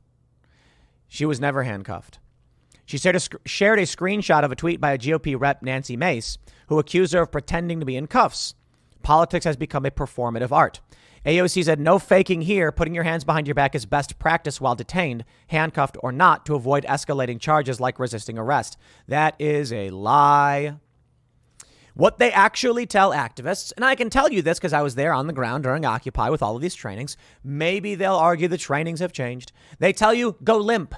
She 1.08 1.24
was 1.26 1.40
never 1.40 1.64
handcuffed. 1.64 2.18
She 2.84 2.98
shared 2.98 3.16
a, 3.16 3.20
sc- 3.20 3.34
shared 3.44 3.80
a 3.80 3.82
screenshot 3.82 4.44
of 4.44 4.52
a 4.52 4.56
tweet 4.56 4.80
by 4.80 4.92
a 4.92 4.98
GOP 4.98 5.34
rep, 5.38 5.62
Nancy 5.62 5.96
Mace, 5.96 6.38
who 6.68 6.78
accused 6.78 7.12
her 7.14 7.22
of 7.22 7.32
pretending 7.32 7.80
to 7.80 7.86
be 7.86 7.96
in 7.96 8.06
cuffs. 8.06 8.54
Politics 9.02 9.44
has 9.44 9.56
become 9.56 9.84
a 9.84 9.90
performative 9.90 10.52
art. 10.52 10.80
AOC 11.26 11.64
said, 11.64 11.80
No 11.80 11.98
faking 11.98 12.42
here. 12.42 12.70
Putting 12.70 12.94
your 12.94 13.02
hands 13.02 13.24
behind 13.24 13.48
your 13.48 13.54
back 13.54 13.74
is 13.74 13.84
best 13.84 14.18
practice 14.20 14.60
while 14.60 14.76
detained, 14.76 15.24
handcuffed 15.48 15.96
or 16.00 16.12
not, 16.12 16.46
to 16.46 16.54
avoid 16.54 16.84
escalating 16.84 17.40
charges 17.40 17.80
like 17.80 17.98
resisting 17.98 18.38
arrest. 18.38 18.78
That 19.08 19.34
is 19.40 19.72
a 19.72 19.90
lie. 19.90 20.76
What 21.94 22.18
they 22.18 22.30
actually 22.30 22.86
tell 22.86 23.10
activists, 23.10 23.72
and 23.74 23.84
I 23.84 23.96
can 23.96 24.08
tell 24.08 24.30
you 24.30 24.40
this 24.40 24.58
because 24.58 24.72
I 24.72 24.82
was 24.82 24.94
there 24.94 25.12
on 25.12 25.26
the 25.26 25.32
ground 25.32 25.64
during 25.64 25.84
Occupy 25.84 26.28
with 26.28 26.42
all 26.42 26.54
of 26.54 26.62
these 26.62 26.74
trainings. 26.74 27.16
Maybe 27.42 27.96
they'll 27.96 28.14
argue 28.14 28.46
the 28.46 28.58
trainings 28.58 29.00
have 29.00 29.12
changed. 29.12 29.50
They 29.80 29.92
tell 29.92 30.14
you, 30.14 30.36
go 30.44 30.58
limp. 30.58 30.94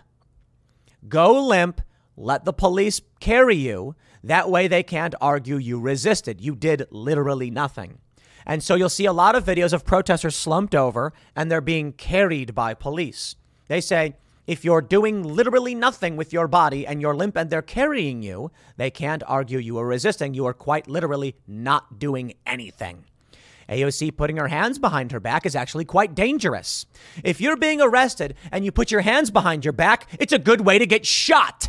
Go 1.09 1.41
limp, 1.43 1.81
let 2.17 2.45
the 2.45 2.53
police 2.53 3.01
carry 3.21 3.57
you. 3.57 3.95
That 4.25 4.51
way 4.51 4.69
they 4.69 4.83
can't 4.83 5.15
argue 5.21 5.57
you 5.57 5.81
resisted. 5.81 6.41
You 6.41 6.55
did 6.55 6.87
literally 6.91 7.51
nothing. 7.51 8.01
And 8.49 8.63
so 8.63 8.75
you'll 8.75 8.89
see 8.89 9.05
a 9.05 9.13
lot 9.13 9.37
of 9.37 9.45
videos 9.45 9.75
of 9.75 9.85
protesters 9.85 10.35
slumped 10.35 10.75
over 10.75 11.13
and 11.37 11.51
they're 11.51 11.61
being 11.61 11.93
carried 11.93 12.55
by 12.55 12.73
police. 12.73 13.37
They 13.69 13.83
say, 13.83 14.17
if 14.47 14.65
you're 14.65 14.81
doing 14.81 15.23
literally 15.23 15.75
nothing 15.75 16.17
with 16.17 16.33
your 16.33 16.49
body 16.49 16.87
and 16.87 17.03
you're 17.03 17.15
limp 17.15 17.37
and 17.37 17.51
they're 17.51 17.61
carrying 17.61 18.23
you, 18.23 18.51
they 18.79 18.91
can't 18.91 19.23
argue 19.27 19.59
you 19.59 19.75
were 19.75 19.87
resisting. 19.87 20.33
You 20.33 20.47
are 20.47 20.55
quite 20.55 20.89
literally 20.89 21.37
not 21.47 21.99
doing 21.99 22.33
anything. 22.47 23.05
AOC 23.69 24.17
putting 24.17 24.39
her 24.39 24.49
hands 24.49 24.79
behind 24.79 25.13
her 25.13 25.21
back 25.21 25.45
is 25.45 25.55
actually 25.55 25.85
quite 25.85 26.15
dangerous. 26.15 26.87
If 27.23 27.43
you're 27.43 27.59
being 27.59 27.83
arrested 27.83 28.35
and 28.51 28.65
you 28.65 28.73
put 28.73 28.91
your 28.91 29.03
hands 29.03 29.31
behind 29.31 29.67
your 29.67 29.73
back, 29.73 30.09
it's 30.19 30.33
a 30.33 30.39
good 30.39 30.63
way 30.63 30.79
to 30.79 30.87
get 30.87 31.05
shot. 31.05 31.69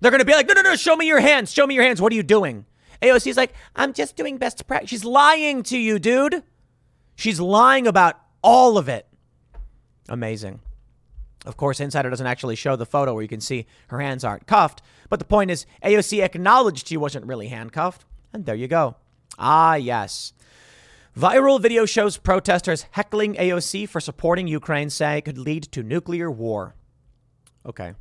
They're 0.00 0.10
going 0.10 0.20
to 0.20 0.24
be 0.24 0.32
like, 0.32 0.48
no, 0.48 0.54
no, 0.54 0.62
no, 0.62 0.76
show 0.76 0.96
me 0.96 1.06
your 1.06 1.20
hands. 1.20 1.52
Show 1.52 1.66
me 1.66 1.74
your 1.74 1.84
hands. 1.84 2.00
What 2.00 2.10
are 2.12 2.16
you 2.16 2.22
doing? 2.22 2.64
AOC's 3.04 3.36
like, 3.36 3.52
I'm 3.76 3.92
just 3.92 4.16
doing 4.16 4.38
best 4.38 4.66
practice. 4.66 4.90
She's 4.90 5.04
lying 5.04 5.62
to 5.64 5.78
you, 5.78 5.98
dude. 5.98 6.42
She's 7.14 7.40
lying 7.40 7.86
about 7.86 8.18
all 8.42 8.78
of 8.78 8.88
it. 8.88 9.06
Amazing. 10.08 10.60
Of 11.46 11.56
course, 11.56 11.80
Insider 11.80 12.10
doesn't 12.10 12.26
actually 12.26 12.56
show 12.56 12.74
the 12.76 12.86
photo 12.86 13.12
where 13.12 13.22
you 13.22 13.28
can 13.28 13.40
see 13.40 13.66
her 13.88 14.00
hands 14.00 14.24
aren't 14.24 14.46
cuffed. 14.46 14.82
But 15.10 15.18
the 15.18 15.24
point 15.26 15.50
is, 15.50 15.66
AOC 15.84 16.22
acknowledged 16.22 16.88
she 16.88 16.96
wasn't 16.96 17.26
really 17.26 17.48
handcuffed. 17.48 18.04
And 18.32 18.46
there 18.46 18.54
you 18.54 18.66
go. 18.66 18.96
Ah, 19.38 19.74
yes. 19.74 20.32
Viral 21.16 21.60
video 21.60 21.86
shows 21.86 22.16
protesters 22.16 22.86
heckling 22.92 23.34
AOC 23.34 23.88
for 23.88 24.00
supporting 24.00 24.48
Ukraine, 24.48 24.90
say 24.90 25.18
it 25.18 25.24
could 25.26 25.38
lead 25.38 25.64
to 25.64 25.82
nuclear 25.82 26.30
war. 26.30 26.74
Okay. 27.66 27.92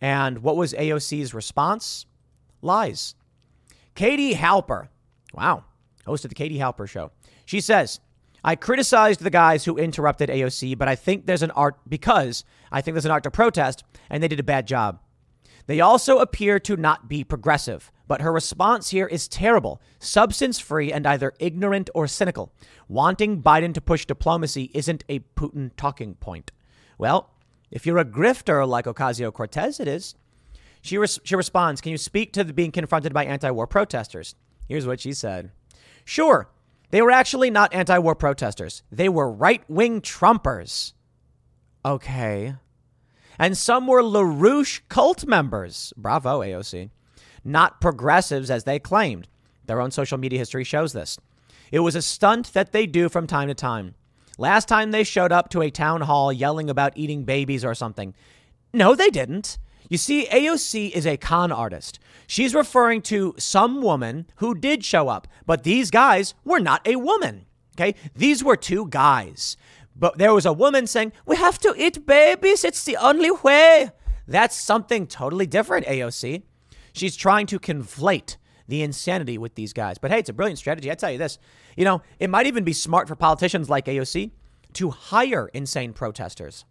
And 0.00 0.40
what 0.40 0.56
was 0.56 0.74
AOC's 0.74 1.32
response? 1.32 2.04
Lies. 2.60 3.14
Katie 3.96 4.34
Halper, 4.34 4.88
wow, 5.32 5.64
host 6.04 6.24
of 6.24 6.28
the 6.28 6.34
Katie 6.34 6.58
Halper 6.58 6.86
show. 6.86 7.10
She 7.46 7.60
says, 7.60 7.98
I 8.44 8.54
criticized 8.54 9.20
the 9.20 9.30
guys 9.30 9.64
who 9.64 9.76
interrupted 9.76 10.28
AOC, 10.28 10.76
but 10.78 10.86
I 10.86 10.94
think 10.94 11.26
there's 11.26 11.42
an 11.42 11.50
art 11.52 11.76
because 11.88 12.44
I 12.70 12.80
think 12.82 12.94
there's 12.94 13.06
an 13.06 13.10
art 13.10 13.24
to 13.24 13.30
protest, 13.30 13.84
and 14.10 14.22
they 14.22 14.28
did 14.28 14.38
a 14.38 14.44
bad 14.44 14.66
job. 14.66 15.00
They 15.66 15.80
also 15.80 16.18
appear 16.18 16.60
to 16.60 16.76
not 16.76 17.08
be 17.08 17.24
progressive, 17.24 17.90
but 18.06 18.20
her 18.20 18.32
response 18.32 18.90
here 18.90 19.06
is 19.06 19.26
terrible, 19.26 19.80
substance 19.98 20.60
free, 20.60 20.92
and 20.92 21.06
either 21.06 21.32
ignorant 21.40 21.88
or 21.94 22.06
cynical. 22.06 22.52
Wanting 22.88 23.42
Biden 23.42 23.74
to 23.74 23.80
push 23.80 24.04
diplomacy 24.04 24.70
isn't 24.74 25.04
a 25.08 25.20
Putin 25.36 25.70
talking 25.76 26.14
point. 26.16 26.52
Well, 26.98 27.30
if 27.70 27.86
you're 27.86 27.98
a 27.98 28.04
grifter 28.04 28.68
like 28.68 28.84
Ocasio 28.84 29.32
Cortez, 29.32 29.80
it 29.80 29.88
is. 29.88 30.14
She, 30.86 30.98
res- 30.98 31.20
she 31.24 31.36
responds, 31.36 31.80
Can 31.80 31.92
you 31.92 31.98
speak 31.98 32.32
to 32.32 32.44
the 32.44 32.52
being 32.52 32.72
confronted 32.72 33.12
by 33.12 33.24
anti 33.24 33.50
war 33.50 33.66
protesters? 33.66 34.34
Here's 34.68 34.86
what 34.86 35.00
she 35.00 35.12
said 35.12 35.50
Sure, 36.04 36.48
they 36.90 37.02
were 37.02 37.10
actually 37.10 37.50
not 37.50 37.74
anti 37.74 37.98
war 37.98 38.14
protesters, 38.14 38.82
they 38.90 39.08
were 39.08 39.30
right 39.30 39.62
wing 39.68 40.00
Trumpers. 40.00 40.92
Okay. 41.84 42.54
And 43.38 43.56
some 43.56 43.86
were 43.86 44.02
LaRouche 44.02 44.80
cult 44.88 45.26
members. 45.26 45.92
Bravo, 45.96 46.40
AOC. 46.40 46.90
Not 47.44 47.80
progressives 47.80 48.50
as 48.50 48.64
they 48.64 48.78
claimed. 48.78 49.28
Their 49.66 49.80
own 49.80 49.90
social 49.90 50.18
media 50.18 50.38
history 50.38 50.64
shows 50.64 50.92
this. 50.92 51.18
It 51.70 51.80
was 51.80 51.94
a 51.94 52.02
stunt 52.02 52.52
that 52.54 52.72
they 52.72 52.86
do 52.86 53.08
from 53.08 53.26
time 53.26 53.48
to 53.48 53.54
time. 53.54 53.94
Last 54.38 54.68
time 54.68 54.90
they 54.90 55.04
showed 55.04 55.32
up 55.32 55.48
to 55.50 55.62
a 55.62 55.70
town 55.70 56.02
hall 56.02 56.32
yelling 56.32 56.70
about 56.70 56.96
eating 56.96 57.24
babies 57.24 57.64
or 57.64 57.74
something. 57.74 58.14
No, 58.72 58.94
they 58.94 59.10
didn't. 59.10 59.58
You 59.88 59.98
see, 59.98 60.26
AOC 60.26 60.90
is 60.92 61.06
a 61.06 61.16
con 61.16 61.52
artist. 61.52 61.98
She's 62.26 62.54
referring 62.54 63.02
to 63.02 63.34
some 63.38 63.82
woman 63.82 64.26
who 64.36 64.54
did 64.54 64.84
show 64.84 65.08
up, 65.08 65.28
but 65.46 65.62
these 65.62 65.90
guys 65.90 66.34
were 66.44 66.58
not 66.58 66.86
a 66.86 66.96
woman. 66.96 67.46
Okay? 67.76 67.94
These 68.14 68.42
were 68.42 68.56
two 68.56 68.88
guys. 68.88 69.56
But 69.94 70.18
there 70.18 70.34
was 70.34 70.46
a 70.46 70.52
woman 70.52 70.86
saying, 70.86 71.12
We 71.24 71.36
have 71.36 71.58
to 71.60 71.74
eat 71.76 72.06
babies. 72.06 72.64
It's 72.64 72.84
the 72.84 72.96
only 72.96 73.30
way. 73.30 73.90
That's 74.26 74.56
something 74.56 75.06
totally 75.06 75.46
different, 75.46 75.86
AOC. 75.86 76.42
She's 76.92 77.16
trying 77.16 77.46
to 77.46 77.60
conflate 77.60 78.36
the 78.68 78.82
insanity 78.82 79.38
with 79.38 79.54
these 79.54 79.72
guys. 79.72 79.98
But 79.98 80.10
hey, 80.10 80.18
it's 80.18 80.28
a 80.28 80.32
brilliant 80.32 80.58
strategy. 80.58 80.90
I 80.90 80.94
tell 80.94 81.12
you 81.12 81.18
this. 81.18 81.38
You 81.76 81.84
know, 81.84 82.02
it 82.18 82.30
might 82.30 82.46
even 82.46 82.64
be 82.64 82.72
smart 82.72 83.06
for 83.06 83.14
politicians 83.14 83.70
like 83.70 83.86
AOC 83.86 84.32
to 84.74 84.90
hire 84.90 85.48
insane 85.48 85.92
protesters. 85.92 86.64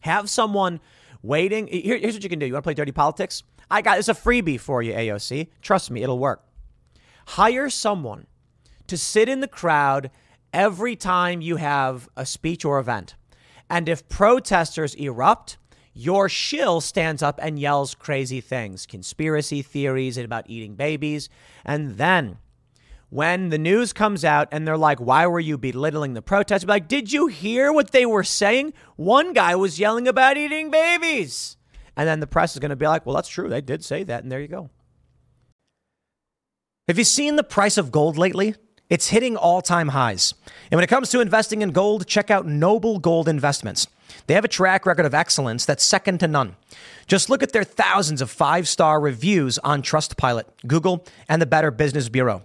Have 0.00 0.28
someone 0.28 0.80
waiting. 1.22 1.66
Here, 1.66 1.98
here's 1.98 2.14
what 2.14 2.22
you 2.22 2.30
can 2.30 2.38
do. 2.38 2.46
You 2.46 2.52
want 2.52 2.62
to 2.64 2.66
play 2.66 2.74
dirty 2.74 2.92
politics? 2.92 3.42
I 3.70 3.82
got 3.82 3.96
this 3.96 4.08
a 4.08 4.14
freebie 4.14 4.60
for 4.60 4.82
you, 4.82 4.92
AOC. 4.92 5.48
Trust 5.60 5.90
me, 5.90 6.02
it'll 6.02 6.18
work. 6.18 6.44
Hire 7.28 7.68
someone 7.68 8.26
to 8.86 8.96
sit 8.96 9.28
in 9.28 9.40
the 9.40 9.48
crowd 9.48 10.10
every 10.52 10.96
time 10.96 11.40
you 11.40 11.56
have 11.56 12.08
a 12.16 12.24
speech 12.24 12.64
or 12.64 12.78
event. 12.78 13.14
And 13.68 13.88
if 13.88 14.08
protesters 14.08 14.94
erupt, 14.94 15.58
your 15.92 16.28
shill 16.28 16.80
stands 16.80 17.22
up 17.22 17.40
and 17.42 17.58
yells 17.58 17.94
crazy 17.94 18.40
things, 18.40 18.86
conspiracy 18.86 19.62
theories 19.62 20.16
about 20.16 20.48
eating 20.48 20.74
babies. 20.74 21.28
And 21.64 21.96
then 21.96 22.38
when 23.10 23.50
the 23.50 23.58
news 23.58 23.92
comes 23.92 24.24
out 24.24 24.48
and 24.50 24.66
they're 24.66 24.76
like, 24.76 25.00
why 25.00 25.26
were 25.26 25.40
you 25.40 25.56
belittling 25.56 26.14
the 26.14 26.22
protest? 26.22 26.66
Be 26.66 26.70
like, 26.70 26.88
did 26.88 27.12
you 27.12 27.28
hear 27.28 27.72
what 27.72 27.92
they 27.92 28.04
were 28.04 28.24
saying? 28.24 28.72
One 28.96 29.32
guy 29.32 29.54
was 29.54 29.78
yelling 29.78 30.08
about 30.08 30.36
eating 30.36 30.70
babies. 30.70 31.56
And 31.96 32.08
then 32.08 32.20
the 32.20 32.26
press 32.26 32.54
is 32.54 32.58
going 32.58 32.70
to 32.70 32.76
be 32.76 32.86
like, 32.86 33.06
well, 33.06 33.14
that's 33.14 33.28
true. 33.28 33.48
They 33.48 33.60
did 33.60 33.84
say 33.84 34.02
that. 34.04 34.22
And 34.22 34.30
there 34.30 34.40
you 34.40 34.48
go. 34.48 34.70
Have 36.88 36.98
you 36.98 37.04
seen 37.04 37.36
the 37.36 37.42
price 37.42 37.78
of 37.78 37.90
gold 37.90 38.18
lately? 38.18 38.54
It's 38.88 39.08
hitting 39.08 39.36
all 39.36 39.62
time 39.62 39.88
highs. 39.88 40.34
And 40.70 40.76
when 40.76 40.84
it 40.84 40.88
comes 40.88 41.10
to 41.10 41.20
investing 41.20 41.62
in 41.62 41.70
gold, 41.70 42.06
check 42.06 42.30
out 42.30 42.46
Noble 42.46 42.98
Gold 42.98 43.28
Investments. 43.28 43.88
They 44.26 44.34
have 44.34 44.44
a 44.44 44.48
track 44.48 44.86
record 44.86 45.06
of 45.06 45.14
excellence 45.14 45.64
that's 45.64 45.82
second 45.82 46.20
to 46.20 46.28
none. 46.28 46.54
Just 47.06 47.28
look 47.28 47.42
at 47.42 47.52
their 47.52 47.64
thousands 47.64 48.20
of 48.20 48.30
five 48.30 48.68
star 48.68 49.00
reviews 49.00 49.58
on 49.58 49.82
Trustpilot, 49.82 50.44
Google, 50.66 51.04
and 51.28 51.42
the 51.42 51.46
Better 51.46 51.70
Business 51.70 52.08
Bureau. 52.08 52.44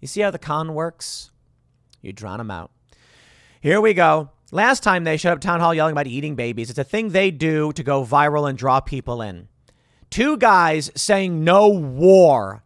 You 0.00 0.08
see 0.08 0.20
how 0.20 0.30
the 0.30 0.38
con 0.38 0.74
works? 0.74 1.30
You 2.00 2.12
drown 2.12 2.38
them 2.38 2.50
out. 2.50 2.70
Here 3.60 3.80
we 3.80 3.94
go. 3.94 4.30
Last 4.52 4.82
time 4.82 5.04
they 5.04 5.16
showed 5.16 5.32
up 5.32 5.40
town 5.40 5.60
hall 5.60 5.74
yelling 5.74 5.92
about 5.92 6.06
eating 6.06 6.34
babies. 6.34 6.70
It's 6.70 6.78
a 6.78 6.84
thing 6.84 7.10
they 7.10 7.30
do 7.30 7.72
to 7.72 7.82
go 7.82 8.04
viral 8.04 8.48
and 8.48 8.58
draw 8.58 8.80
people 8.80 9.22
in. 9.22 9.48
Two 10.08 10.36
guys 10.38 10.90
saying 10.96 11.44
no 11.44 11.68
war. 11.68 12.64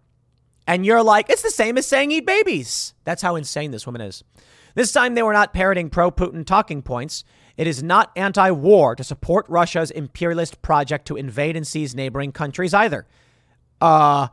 And 0.67 0.87
you're 0.87 1.03
like, 1.03 1.29
it's 1.29 1.43
the 1.43 1.51
same 1.51 1.77
as 1.77 1.87
saying 1.87 2.11
eat 2.11 2.25
babies. 2.25 2.95
That's 3.05 3.21
how 3.21 3.37
insane 3.37 3.71
this 3.71 3.85
woman 3.85 4.01
is. 4.01 4.25
This 4.75 4.93
time 4.93 5.15
they 5.15 5.23
were 5.23 5.35
not 5.35 5.53
parroting 5.53 5.91
pro 5.91 6.11
Putin 6.11 6.47
talking 6.47 6.81
points. 6.81 7.23
It 7.57 7.67
is 7.67 7.83
not 7.83 8.11
anti 8.17 8.51
war 8.51 8.97
to 8.97 9.05
support 9.05 9.47
Russia's 9.49 9.91
imperialist 9.91 10.63
project 10.63 11.07
to 11.09 11.17
invade 11.17 11.57
and 11.57 11.67
seize 11.67 11.95
neighboring 11.95 12.33
countries 12.33 12.73
either. 12.73 13.07
Uh, 13.81 14.29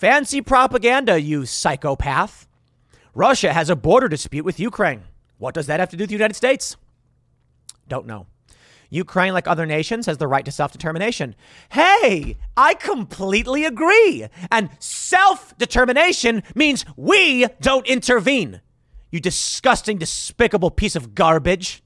fancy 0.00 0.40
propaganda, 0.40 1.20
you 1.20 1.44
psychopath. 1.44 2.48
Russia 3.14 3.52
has 3.52 3.68
a 3.68 3.76
border 3.76 4.08
dispute 4.08 4.46
with 4.46 4.58
Ukraine. 4.58 5.02
What 5.36 5.52
does 5.52 5.66
that 5.66 5.78
have 5.78 5.90
to 5.90 5.96
do 5.96 6.04
with 6.04 6.08
the 6.08 6.14
United 6.14 6.36
States? 6.36 6.76
Don't 7.86 8.06
know. 8.06 8.26
Ukraine, 8.88 9.34
like 9.34 9.46
other 9.46 9.66
nations, 9.66 10.06
has 10.06 10.16
the 10.16 10.26
right 10.26 10.44
to 10.46 10.50
self 10.50 10.72
determination. 10.72 11.36
Hey, 11.70 12.38
I 12.56 12.74
completely 12.74 13.66
agree. 13.66 14.26
And 14.50 14.70
self 14.78 15.56
determination 15.58 16.44
means 16.54 16.86
we 16.96 17.46
don't 17.60 17.86
intervene. 17.86 18.62
You 19.10 19.20
disgusting, 19.20 19.98
despicable 19.98 20.70
piece 20.70 20.96
of 20.96 21.14
garbage. 21.14 21.82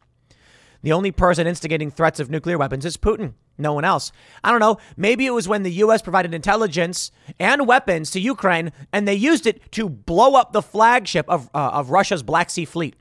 The 0.82 0.92
only 0.92 1.10
person 1.10 1.48
instigating 1.48 1.90
threats 1.90 2.20
of 2.20 2.30
nuclear 2.30 2.58
weapons 2.58 2.84
is 2.84 2.96
Putin. 2.96 3.34
No 3.56 3.72
one 3.72 3.84
else. 3.84 4.10
I 4.42 4.50
don't 4.50 4.60
know. 4.60 4.78
Maybe 4.96 5.26
it 5.26 5.30
was 5.30 5.46
when 5.46 5.62
the 5.62 5.72
U.S. 5.72 6.02
provided 6.02 6.34
intelligence 6.34 7.12
and 7.38 7.66
weapons 7.66 8.10
to 8.12 8.20
Ukraine 8.20 8.72
and 8.92 9.06
they 9.06 9.14
used 9.14 9.46
it 9.46 9.70
to 9.72 9.88
blow 9.88 10.34
up 10.34 10.52
the 10.52 10.62
flagship 10.62 11.26
of, 11.28 11.48
uh, 11.54 11.70
of 11.72 11.90
Russia's 11.90 12.22
Black 12.22 12.50
Sea 12.50 12.64
Fleet. 12.64 12.96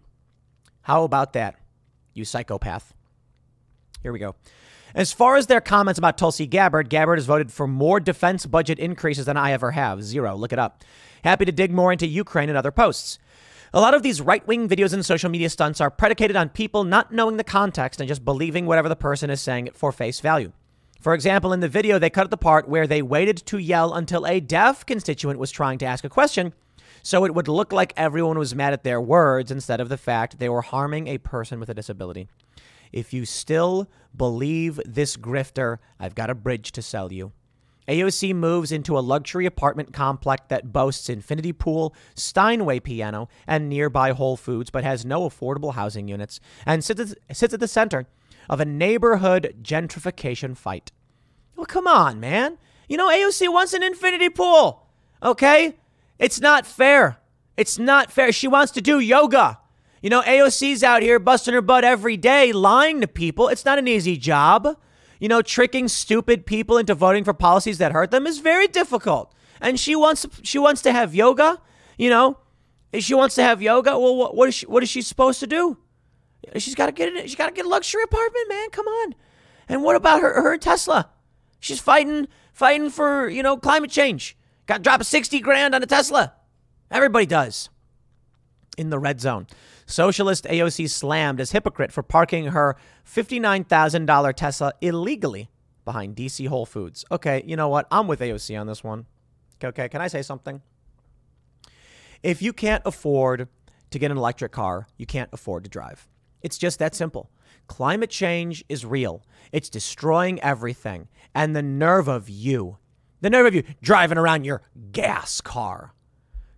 How 0.81 1.03
about 1.03 1.33
that, 1.33 1.55
you 2.13 2.25
psychopath? 2.25 2.93
Here 4.01 4.11
we 4.11 4.19
go. 4.19 4.35
As 4.95 5.11
far 5.11 5.37
as 5.37 5.47
their 5.47 5.61
comments 5.61 5.97
about 5.97 6.19
Tulsi 6.19 6.45
Gabbard, 6.45 6.89
Gabbard 6.89 7.17
has 7.17 7.25
voted 7.25 7.51
for 7.51 7.67
more 7.67 7.99
defense 7.99 8.45
budget 8.45 8.77
increases 8.77 9.25
than 9.25 9.37
I 9.37 9.51
ever 9.51 9.71
have. 9.71 10.03
Zero. 10.03 10.35
Look 10.35 10.53
it 10.53 10.59
up. 10.59 10.83
Happy 11.23 11.45
to 11.45 11.51
dig 11.51 11.71
more 11.71 11.91
into 11.91 12.05
Ukraine 12.05 12.49
and 12.49 12.57
other 12.57 12.71
posts. 12.71 13.17
A 13.75 13.81
lot 13.81 13.95
of 13.95 14.03
these 14.03 14.21
right 14.21 14.45
wing 14.45 14.69
videos 14.69 14.93
and 14.93 15.03
social 15.03 15.31
media 15.31 15.49
stunts 15.49 15.81
are 15.81 15.89
predicated 15.89 16.35
on 16.35 16.49
people 16.49 16.83
not 16.83 17.11
knowing 17.11 17.37
the 17.37 17.43
context 17.43 17.99
and 17.99 18.07
just 18.07 18.23
believing 18.23 18.67
whatever 18.67 18.87
the 18.87 18.95
person 18.95 19.31
is 19.31 19.41
saying 19.41 19.71
for 19.73 19.91
face 19.91 20.19
value. 20.19 20.51
For 21.01 21.15
example, 21.15 21.51
in 21.53 21.59
the 21.59 21.67
video, 21.67 21.97
they 21.97 22.11
cut 22.11 22.29
the 22.29 22.37
part 22.37 22.69
where 22.69 22.85
they 22.85 23.01
waited 23.01 23.37
to 23.47 23.57
yell 23.57 23.95
until 23.95 24.27
a 24.27 24.39
deaf 24.39 24.85
constituent 24.85 25.39
was 25.39 25.49
trying 25.49 25.79
to 25.79 25.87
ask 25.87 26.03
a 26.03 26.09
question, 26.09 26.53
so 27.01 27.25
it 27.25 27.33
would 27.33 27.47
look 27.47 27.73
like 27.73 27.93
everyone 27.97 28.37
was 28.37 28.53
mad 28.53 28.73
at 28.73 28.83
their 28.83 29.01
words 29.01 29.49
instead 29.49 29.81
of 29.81 29.89
the 29.89 29.97
fact 29.97 30.37
they 30.37 30.49
were 30.49 30.61
harming 30.61 31.07
a 31.07 31.17
person 31.17 31.59
with 31.59 31.67
a 31.67 31.73
disability. 31.73 32.27
If 32.91 33.11
you 33.11 33.25
still 33.25 33.89
believe 34.15 34.79
this 34.85 35.17
grifter, 35.17 35.79
I've 35.99 36.13
got 36.13 36.29
a 36.29 36.35
bridge 36.35 36.73
to 36.73 36.83
sell 36.83 37.11
you. 37.11 37.31
AOC 37.87 38.33
moves 38.33 38.71
into 38.71 38.97
a 38.97 39.01
luxury 39.01 39.45
apartment 39.45 39.93
complex 39.93 40.43
that 40.47 40.71
boasts 40.71 41.09
infinity 41.09 41.51
pool, 41.53 41.93
Steinway 42.15 42.79
piano, 42.79 43.27
and 43.45 43.69
nearby 43.69 44.11
Whole 44.11 44.37
Foods, 44.37 44.69
but 44.69 44.83
has 44.83 45.05
no 45.05 45.27
affordable 45.27 45.73
housing 45.73 46.07
units, 46.07 46.39
and 46.65 46.83
sits 46.83 47.13
at, 47.53 47.59
the 47.59 47.67
center 47.67 48.07
of 48.49 48.59
a 48.59 48.65
neighborhood 48.65 49.55
gentrification 49.61 50.55
fight. 50.55 50.91
Well, 51.55 51.65
come 51.65 51.87
on, 51.87 52.19
man. 52.19 52.57
You 52.87 52.97
know, 52.97 53.09
AOC 53.09 53.51
wants 53.51 53.73
an 53.73 53.83
infinity 53.83 54.29
pool, 54.29 54.87
okay? 55.21 55.75
It's 56.19 56.39
not 56.39 56.65
fair. 56.65 57.17
It's 57.57 57.77
not 57.77 58.11
fair. 58.11 58.31
She 58.31 58.47
wants 58.47 58.71
to 58.73 58.81
do 58.81 58.99
yoga. 58.99 59.59
You 60.01 60.09
know, 60.09 60.21
AOC's 60.21 60.83
out 60.83 61.01
here 61.01 61.19
busting 61.19 61.53
her 61.53 61.61
butt 61.61 61.83
every 61.83 62.17
day, 62.17 62.51
lying 62.51 62.99
to 63.01 63.07
people. 63.07 63.47
It's 63.47 63.65
not 63.65 63.79
an 63.79 63.87
easy 63.87 64.17
job 64.17 64.77
you 65.23 65.29
know, 65.29 65.41
tricking 65.41 65.87
stupid 65.87 66.45
people 66.45 66.77
into 66.77 66.93
voting 66.93 67.23
for 67.23 67.33
policies 67.33 67.77
that 67.77 67.93
hurt 67.93 68.11
them 68.11 68.27
is 68.27 68.39
very 68.39 68.67
difficult. 68.67 69.33
And 69.61 69.79
she 69.79 69.95
wants 69.95 70.25
she 70.41 70.59
wants 70.59 70.81
to 70.81 70.91
have 70.91 71.15
yoga, 71.15 71.61
you 71.97 72.09
know. 72.09 72.39
She 72.99 73.13
wants 73.13 73.33
to 73.35 73.41
have 73.41 73.61
yoga. 73.61 73.97
Well, 73.97 74.17
what, 74.17 74.35
what 74.35 74.49
is 74.49 74.55
she 74.55 74.65
what 74.65 74.83
is 74.83 74.89
she 74.89 75.01
supposed 75.01 75.39
to 75.39 75.47
do? 75.47 75.77
She's 76.57 76.75
got 76.75 76.87
to 76.87 76.91
get 76.91 77.07
it. 77.07 77.21
She's 77.21 77.37
got 77.37 77.45
to 77.45 77.53
get 77.53 77.65
a 77.65 77.69
luxury 77.69 78.03
apartment, 78.03 78.49
man. 78.49 78.69
Come 78.71 78.85
on. 78.85 79.15
And 79.69 79.81
what 79.81 79.95
about 79.95 80.19
her 80.19 80.41
her 80.41 80.57
Tesla? 80.57 81.09
She's 81.61 81.79
fighting 81.79 82.27
fighting 82.51 82.89
for, 82.89 83.29
you 83.29 83.43
know, 83.43 83.55
climate 83.55 83.91
change. 83.91 84.35
Got 84.65 84.77
to 84.79 84.83
drop 84.83 84.99
a 84.99 85.05
60 85.05 85.39
grand 85.39 85.73
on 85.73 85.81
a 85.81 85.85
Tesla. 85.85 86.33
Everybody 86.91 87.27
does. 87.27 87.69
In 88.77 88.89
the 88.89 88.99
red 88.99 89.21
zone. 89.21 89.47
Socialist 89.93 90.45
AOC 90.45 90.89
slammed 90.89 91.39
as 91.39 91.51
hypocrite 91.51 91.91
for 91.91 92.01
parking 92.01 92.45
her 92.47 92.75
$59,000 93.05 94.33
Tesla 94.33 94.73
illegally 94.81 95.51
behind 95.85 96.15
DC 96.15 96.47
Whole 96.47 96.65
Foods. 96.65 97.05
Okay, 97.11 97.43
you 97.45 97.55
know 97.55 97.69
what? 97.69 97.85
I'm 97.91 98.07
with 98.07 98.19
AOC 98.19 98.59
on 98.59 98.65
this 98.65 98.83
one. 98.83 99.05
Okay, 99.63 99.87
can 99.89 100.01
I 100.01 100.07
say 100.07 100.23
something? 100.23 100.63
If 102.23 102.41
you 102.41 102.53
can't 102.53 102.81
afford 102.87 103.47
to 103.91 103.99
get 103.99 104.09
an 104.09 104.17
electric 104.17 104.51
car, 104.51 104.87
you 104.97 105.05
can't 105.05 105.29
afford 105.31 105.63
to 105.65 105.69
drive. 105.69 106.07
It's 106.41 106.57
just 106.57 106.79
that 106.79 106.95
simple. 106.95 107.29
Climate 107.67 108.09
change 108.09 108.65
is 108.67 108.87
real. 108.87 109.23
It's 109.51 109.69
destroying 109.69 110.41
everything. 110.41 111.07
And 111.35 111.55
the 111.55 111.61
nerve 111.61 112.07
of 112.07 112.31
you, 112.31 112.79
the 113.21 113.29
nerve 113.29 113.45
of 113.45 113.53
you 113.53 113.63
driving 113.83 114.17
around 114.17 114.43
your 114.43 114.63
gas 114.91 115.39
car, 115.39 115.93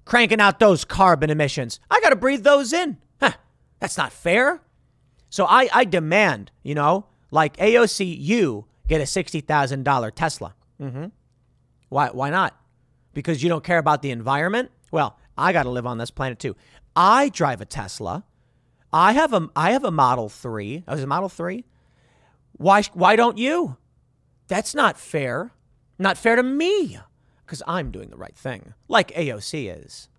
cranking 0.06 0.40
out 0.40 0.60
those 0.60 0.86
carbon 0.86 1.30
emissions. 1.30 1.82
I 1.92 2.00
got 2.00 2.12
to 2.12 2.16
breathe 2.16 2.44
those 2.44 2.72
in. 2.72 2.98
That's 3.80 3.98
not 3.98 4.12
fair. 4.12 4.62
So 5.30 5.46
I, 5.46 5.70
I 5.74 5.86
demand, 5.86 6.52
you 6.64 6.76
know, 6.76 7.08
like 7.32 7.58
AOC, 7.58 8.18
you 8.20 8.66
get 8.88 9.02
a 9.02 9.04
$60,000 9.04 10.12
Tesla. 10.16 10.56
Mm-hmm. 10.82 11.06
Why, 11.90 12.10
why 12.10 12.30
not? 12.30 12.58
Because 13.14 13.44
you 13.44 13.50
don't 13.50 13.64
care 13.64 13.78
about 13.78 14.02
the 14.02 14.12
environment? 14.12 14.72
Well, 14.92 15.18
I 15.38 15.54
got 15.54 15.64
to 15.64 15.70
live 15.70 15.86
on 15.86 15.98
this 15.98 16.12
planet 16.12 16.40
too. 16.40 16.56
I 16.96 17.30
drive 17.30 17.62
a 17.62 17.66
Tesla. 17.66 18.24
I 18.94 19.14
have 19.14 19.34
a, 19.34 19.50
I 19.56 19.72
have 19.72 19.84
a 19.84 19.92
Model 19.92 20.30
3. 20.30 20.84
Oh, 20.88 20.94
is 20.94 21.04
it 21.04 21.08
Model 21.08 21.30
3? 21.30 21.66
Why, 22.54 22.84
why 22.94 23.16
don't 23.16 23.38
you? 23.38 23.78
That's 24.48 24.74
not 24.74 24.98
fair. 24.98 25.52
Not 26.00 26.18
fair 26.18 26.36
to 26.36 26.44
me 26.44 26.98
because 27.46 27.62
I'm 27.68 27.92
doing 27.92 28.10
the 28.10 28.18
right 28.18 28.36
thing, 28.36 28.74
like 28.88 29.12
AOC 29.12 29.84
is. 29.84 30.10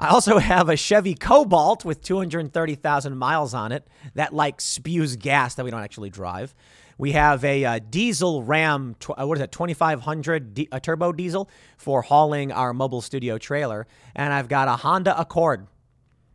I 0.00 0.08
also 0.08 0.38
have 0.38 0.68
a 0.68 0.76
Chevy 0.76 1.14
Cobalt 1.14 1.84
with 1.84 2.02
230,000 2.02 3.16
miles 3.16 3.54
on 3.54 3.72
it 3.72 3.86
that 4.14 4.34
like 4.34 4.60
spews 4.60 5.16
gas 5.16 5.54
that 5.54 5.64
we 5.64 5.70
don't 5.70 5.82
actually 5.82 6.10
drive. 6.10 6.54
We 6.98 7.12
have 7.12 7.44
a 7.44 7.64
uh, 7.64 7.80
diesel 7.90 8.42
Ram, 8.42 8.96
tw- 8.98 9.10
uh, 9.10 9.26
what 9.26 9.38
is 9.38 9.42
it, 9.42 9.52
2500 9.52 10.68
a 10.70 10.80
turbo 10.80 11.12
diesel 11.12 11.48
for 11.76 12.02
hauling 12.02 12.52
our 12.52 12.72
mobile 12.72 13.00
studio 13.00 13.38
trailer. 13.38 13.86
And 14.14 14.32
I've 14.32 14.48
got 14.48 14.68
a 14.68 14.76
Honda 14.76 15.18
Accord. 15.18 15.66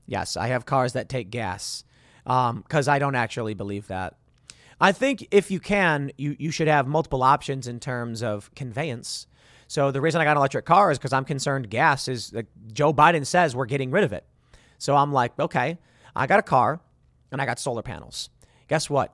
Yes, 0.05 0.35
I 0.35 0.47
have 0.47 0.65
cars 0.65 0.93
that 0.93 1.07
take 1.07 1.29
gas 1.29 1.83
because 2.23 2.87
um, 2.87 2.93
I 2.93 2.99
don't 2.99 3.15
actually 3.15 3.53
believe 3.53 3.87
that. 3.87 4.15
I 4.81 4.91
think 4.91 5.27
if 5.31 5.51
you 5.51 5.59
can, 5.59 6.11
you, 6.17 6.35
you 6.39 6.51
should 6.51 6.67
have 6.67 6.87
multiple 6.87 7.23
options 7.23 7.67
in 7.67 7.79
terms 7.79 8.23
of 8.23 8.53
conveyance. 8.55 9.27
So 9.69 9.91
the 9.91 10.01
reason 10.01 10.19
I 10.19 10.23
got 10.23 10.31
an 10.31 10.37
electric 10.37 10.65
car 10.65 10.89
is 10.89 10.97
because 10.97 11.13
I'm 11.13 11.25
concerned 11.25 11.69
gas 11.69 12.07
is 12.07 12.33
like 12.33 12.47
Joe 12.73 12.91
Biden 12.91 13.23
says 13.23 13.55
we're 13.55 13.67
getting 13.67 13.91
rid 13.91 14.03
of 14.03 14.11
it. 14.11 14.25
So 14.79 14.95
I'm 14.95 15.13
like, 15.13 15.39
okay, 15.39 15.77
I 16.15 16.25
got 16.25 16.39
a 16.39 16.43
car 16.43 16.81
and 17.31 17.39
I 17.39 17.45
got 17.45 17.59
solar 17.59 17.83
panels. 17.83 18.31
Guess 18.67 18.89
what? 18.89 19.13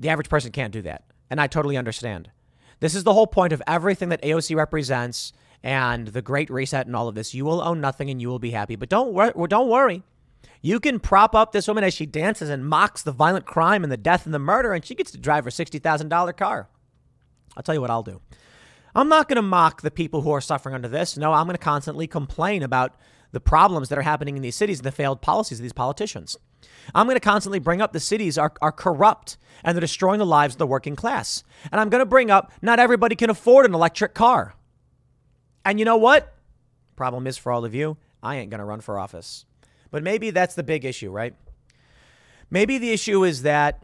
The 0.00 0.08
average 0.08 0.28
person 0.28 0.50
can't 0.50 0.72
do 0.72 0.82
that. 0.82 1.04
And 1.30 1.40
I 1.40 1.46
totally 1.46 1.76
understand. 1.76 2.32
This 2.80 2.96
is 2.96 3.04
the 3.04 3.14
whole 3.14 3.28
point 3.28 3.52
of 3.52 3.62
everything 3.64 4.08
that 4.08 4.20
AOC 4.22 4.56
represents 4.56 5.32
and 5.62 6.08
the 6.08 6.20
Great 6.20 6.50
Reset 6.50 6.84
and 6.84 6.96
all 6.96 7.06
of 7.06 7.14
this. 7.14 7.32
You 7.32 7.44
will 7.44 7.62
own 7.62 7.80
nothing 7.80 8.10
and 8.10 8.20
you 8.20 8.28
will 8.28 8.40
be 8.40 8.50
happy. 8.50 8.74
But 8.74 8.88
don't 8.88 9.14
wor- 9.14 9.46
don't 9.46 9.68
worry. 9.68 10.02
You 10.60 10.80
can 10.80 10.98
prop 10.98 11.36
up 11.36 11.52
this 11.52 11.68
woman 11.68 11.84
as 11.84 11.94
she 11.94 12.06
dances 12.06 12.50
and 12.50 12.66
mocks 12.66 13.02
the 13.02 13.12
violent 13.12 13.46
crime 13.46 13.84
and 13.84 13.92
the 13.92 13.96
death 13.96 14.24
and 14.24 14.34
the 14.34 14.40
murder, 14.40 14.72
and 14.72 14.84
she 14.84 14.96
gets 14.96 15.12
to 15.12 15.18
drive 15.18 15.44
her 15.44 15.50
$60,000 15.50 16.36
car. 16.36 16.68
I'll 17.56 17.62
tell 17.62 17.74
you 17.76 17.80
what 17.80 17.90
I'll 17.90 18.02
do. 18.02 18.20
I'm 18.94 19.08
not 19.08 19.28
going 19.28 19.36
to 19.36 19.42
mock 19.42 19.82
the 19.82 19.90
people 19.90 20.20
who 20.20 20.30
are 20.30 20.40
suffering 20.40 20.74
under 20.74 20.88
this. 20.88 21.16
No, 21.16 21.32
I'm 21.32 21.46
going 21.46 21.56
to 21.56 21.62
constantly 21.62 22.06
complain 22.06 22.62
about 22.62 22.94
the 23.32 23.40
problems 23.40 23.88
that 23.88 23.98
are 23.98 24.02
happening 24.02 24.36
in 24.36 24.42
these 24.42 24.56
cities 24.56 24.78
and 24.78 24.84
the 24.84 24.92
failed 24.92 25.22
policies 25.22 25.58
of 25.58 25.62
these 25.62 25.72
politicians. 25.72 26.36
I'm 26.94 27.06
going 27.06 27.16
to 27.16 27.20
constantly 27.20 27.58
bring 27.58 27.80
up 27.80 27.92
the 27.92 28.00
cities 28.00 28.36
are, 28.36 28.52
are 28.60 28.72
corrupt 28.72 29.38
and 29.64 29.74
they're 29.74 29.80
destroying 29.80 30.18
the 30.18 30.26
lives 30.26 30.54
of 30.54 30.58
the 30.58 30.66
working 30.66 30.96
class. 30.96 31.42
And 31.70 31.80
I'm 31.80 31.88
going 31.88 32.00
to 32.00 32.06
bring 32.06 32.30
up 32.30 32.52
not 32.60 32.78
everybody 32.78 33.16
can 33.16 33.30
afford 33.30 33.64
an 33.64 33.74
electric 33.74 34.14
car. 34.14 34.54
And 35.64 35.78
you 35.78 35.84
know 35.84 35.96
what? 35.96 36.34
Problem 36.96 37.26
is 37.26 37.38
for 37.38 37.50
all 37.50 37.64
of 37.64 37.74
you, 37.74 37.96
I 38.22 38.36
ain't 38.36 38.50
going 38.50 38.58
to 38.58 38.64
run 38.64 38.80
for 38.80 38.98
office. 38.98 39.46
But 39.90 40.02
maybe 40.02 40.30
that's 40.30 40.54
the 40.54 40.62
big 40.62 40.84
issue, 40.84 41.10
right? 41.10 41.34
Maybe 42.50 42.78
the 42.78 42.90
issue 42.90 43.24
is 43.24 43.42
that 43.42 43.82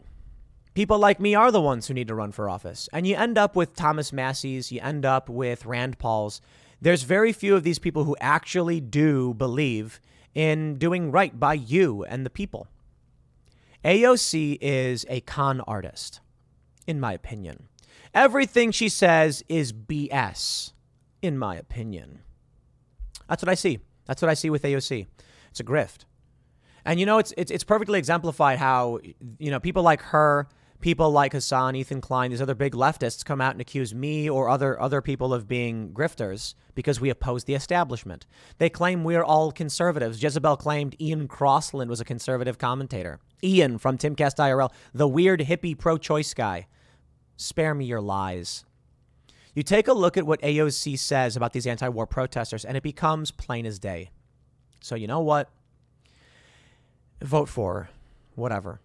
people 0.73 0.99
like 0.99 1.19
me 1.19 1.35
are 1.35 1.51
the 1.51 1.61
ones 1.61 1.87
who 1.87 1.93
need 1.93 2.07
to 2.07 2.15
run 2.15 2.31
for 2.31 2.49
office. 2.49 2.89
And 2.93 3.05
you 3.05 3.15
end 3.15 3.37
up 3.37 3.55
with 3.55 3.75
Thomas 3.75 4.13
Massie's, 4.13 4.71
you 4.71 4.79
end 4.81 5.05
up 5.05 5.29
with 5.29 5.65
Rand 5.65 5.99
Paul's. 5.99 6.41
There's 6.81 7.03
very 7.03 7.33
few 7.33 7.55
of 7.55 7.63
these 7.63 7.79
people 7.79 8.05
who 8.05 8.15
actually 8.21 8.79
do 8.79 9.33
believe 9.33 9.99
in 10.33 10.77
doing 10.77 11.11
right 11.11 11.37
by 11.37 11.53
you 11.53 12.03
and 12.05 12.25
the 12.25 12.29
people. 12.29 12.67
AOC 13.83 14.57
is 14.61 15.05
a 15.09 15.21
con 15.21 15.61
artist, 15.61 16.19
in 16.85 16.99
my 16.99 17.13
opinion. 17.13 17.67
Everything 18.13 18.71
she 18.71 18.89
says 18.89 19.43
is 19.47 19.71
BS, 19.71 20.73
in 21.21 21.37
my 21.37 21.55
opinion. 21.55 22.19
That's 23.27 23.43
what 23.43 23.49
I 23.49 23.55
see. 23.55 23.79
That's 24.05 24.21
what 24.21 24.29
I 24.29 24.33
see 24.33 24.49
with 24.49 24.63
AOC. 24.63 25.05
It's 25.51 25.59
a 25.59 25.63
grift. 25.63 26.05
And 26.85 26.99
you 26.99 27.05
know, 27.05 27.19
it's, 27.19 27.33
it's, 27.37 27.51
it's 27.51 27.63
perfectly 27.63 27.99
exemplified 27.99 28.57
how, 28.57 28.99
you 29.37 29.51
know, 29.51 29.59
people 29.59 29.83
like 29.83 30.01
her, 30.01 30.47
people 30.81 31.11
like 31.11 31.33
Hasan, 31.33 31.75
Ethan 31.75 32.01
Klein, 32.01 32.31
these 32.31 32.41
other 32.41 32.55
big 32.55 32.73
leftists 32.73 33.25
come 33.25 33.41
out 33.41 33.53
and 33.53 33.61
accuse 33.61 33.93
me 33.93 34.29
or 34.29 34.49
other 34.49 34.79
other 34.79 35.01
people 35.01 35.33
of 35.33 35.47
being 35.47 35.91
grifters 35.93 36.53
because 36.75 37.01
we 37.01 37.09
oppose 37.09 37.43
the 37.43 37.55
establishment. 37.55 38.25
They 38.57 38.69
claim 38.69 39.03
we're 39.03 39.23
all 39.23 39.51
conservatives. 39.51 40.21
Jezebel 40.21 40.57
claimed 40.57 40.95
Ian 40.99 41.27
Crossland 41.27 41.89
was 41.89 41.99
a 41.99 42.05
conservative 42.05 42.57
commentator. 42.57 43.19
Ian 43.43 43.77
from 43.77 43.97
Timcast 43.97 44.37
IRL, 44.37 44.71
the 44.93 45.07
weird 45.07 45.41
hippie 45.41 45.77
pro-choice 45.77 46.33
guy. 46.33 46.67
Spare 47.37 47.73
me 47.73 47.85
your 47.85 48.01
lies. 48.01 48.65
You 49.53 49.63
take 49.63 49.87
a 49.87 49.93
look 49.93 50.15
at 50.15 50.25
what 50.25 50.41
AOC 50.41 50.97
says 50.99 51.35
about 51.35 51.53
these 51.53 51.67
anti-war 51.67 52.07
protesters 52.07 52.63
and 52.63 52.77
it 52.77 52.83
becomes 52.83 53.31
plain 53.31 53.65
as 53.65 53.79
day. 53.79 54.11
So 54.81 54.95
you 54.95 55.07
know 55.07 55.19
what? 55.19 55.49
Vote 57.21 57.49
for 57.49 57.73
her. 57.73 57.89
Whatever. 58.35 58.79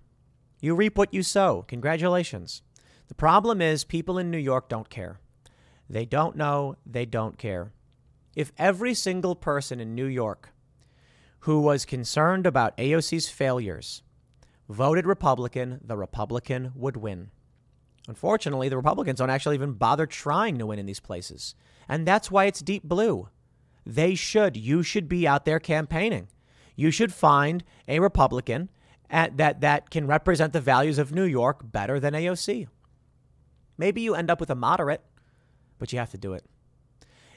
You 0.64 0.74
reap 0.74 0.96
what 0.96 1.12
you 1.12 1.22
sow. 1.22 1.66
Congratulations. 1.68 2.62
The 3.08 3.14
problem 3.14 3.60
is 3.60 3.84
people 3.84 4.16
in 4.16 4.30
New 4.30 4.38
York 4.38 4.66
don't 4.70 4.88
care. 4.88 5.20
They 5.90 6.06
don't 6.06 6.36
know, 6.36 6.76
they 6.86 7.04
don't 7.04 7.36
care. 7.36 7.74
If 8.34 8.50
every 8.56 8.94
single 8.94 9.36
person 9.36 9.78
in 9.78 9.94
New 9.94 10.06
York 10.06 10.54
who 11.40 11.60
was 11.60 11.84
concerned 11.84 12.46
about 12.46 12.78
AOC's 12.78 13.28
failures 13.28 14.02
voted 14.66 15.06
Republican, 15.06 15.80
the 15.84 15.98
Republican 15.98 16.72
would 16.74 16.96
win. 16.96 17.28
Unfortunately, 18.08 18.70
the 18.70 18.78
Republicans 18.78 19.18
don't 19.18 19.28
actually 19.28 19.56
even 19.56 19.74
bother 19.74 20.06
trying 20.06 20.56
to 20.56 20.64
win 20.64 20.78
in 20.78 20.86
these 20.86 20.98
places. 20.98 21.54
And 21.90 22.06
that's 22.06 22.30
why 22.30 22.46
it's 22.46 22.62
deep 22.62 22.84
blue. 22.84 23.28
They 23.84 24.14
should. 24.14 24.56
You 24.56 24.82
should 24.82 25.10
be 25.10 25.28
out 25.28 25.44
there 25.44 25.60
campaigning. 25.60 26.28
You 26.74 26.90
should 26.90 27.12
find 27.12 27.62
a 27.86 28.00
Republican 28.00 28.70
at, 29.10 29.36
that, 29.36 29.60
that 29.60 29.90
can 29.90 30.06
represent 30.06 30.52
the 30.52 30.60
values 30.60 30.98
of 30.98 31.12
New 31.12 31.24
York 31.24 31.60
better 31.62 32.00
than 32.00 32.14
AOC. 32.14 32.68
Maybe 33.76 34.00
you 34.00 34.14
end 34.14 34.30
up 34.30 34.40
with 34.40 34.50
a 34.50 34.54
moderate, 34.54 35.02
but 35.78 35.92
you 35.92 35.98
have 35.98 36.10
to 36.10 36.18
do 36.18 36.32
it. 36.32 36.44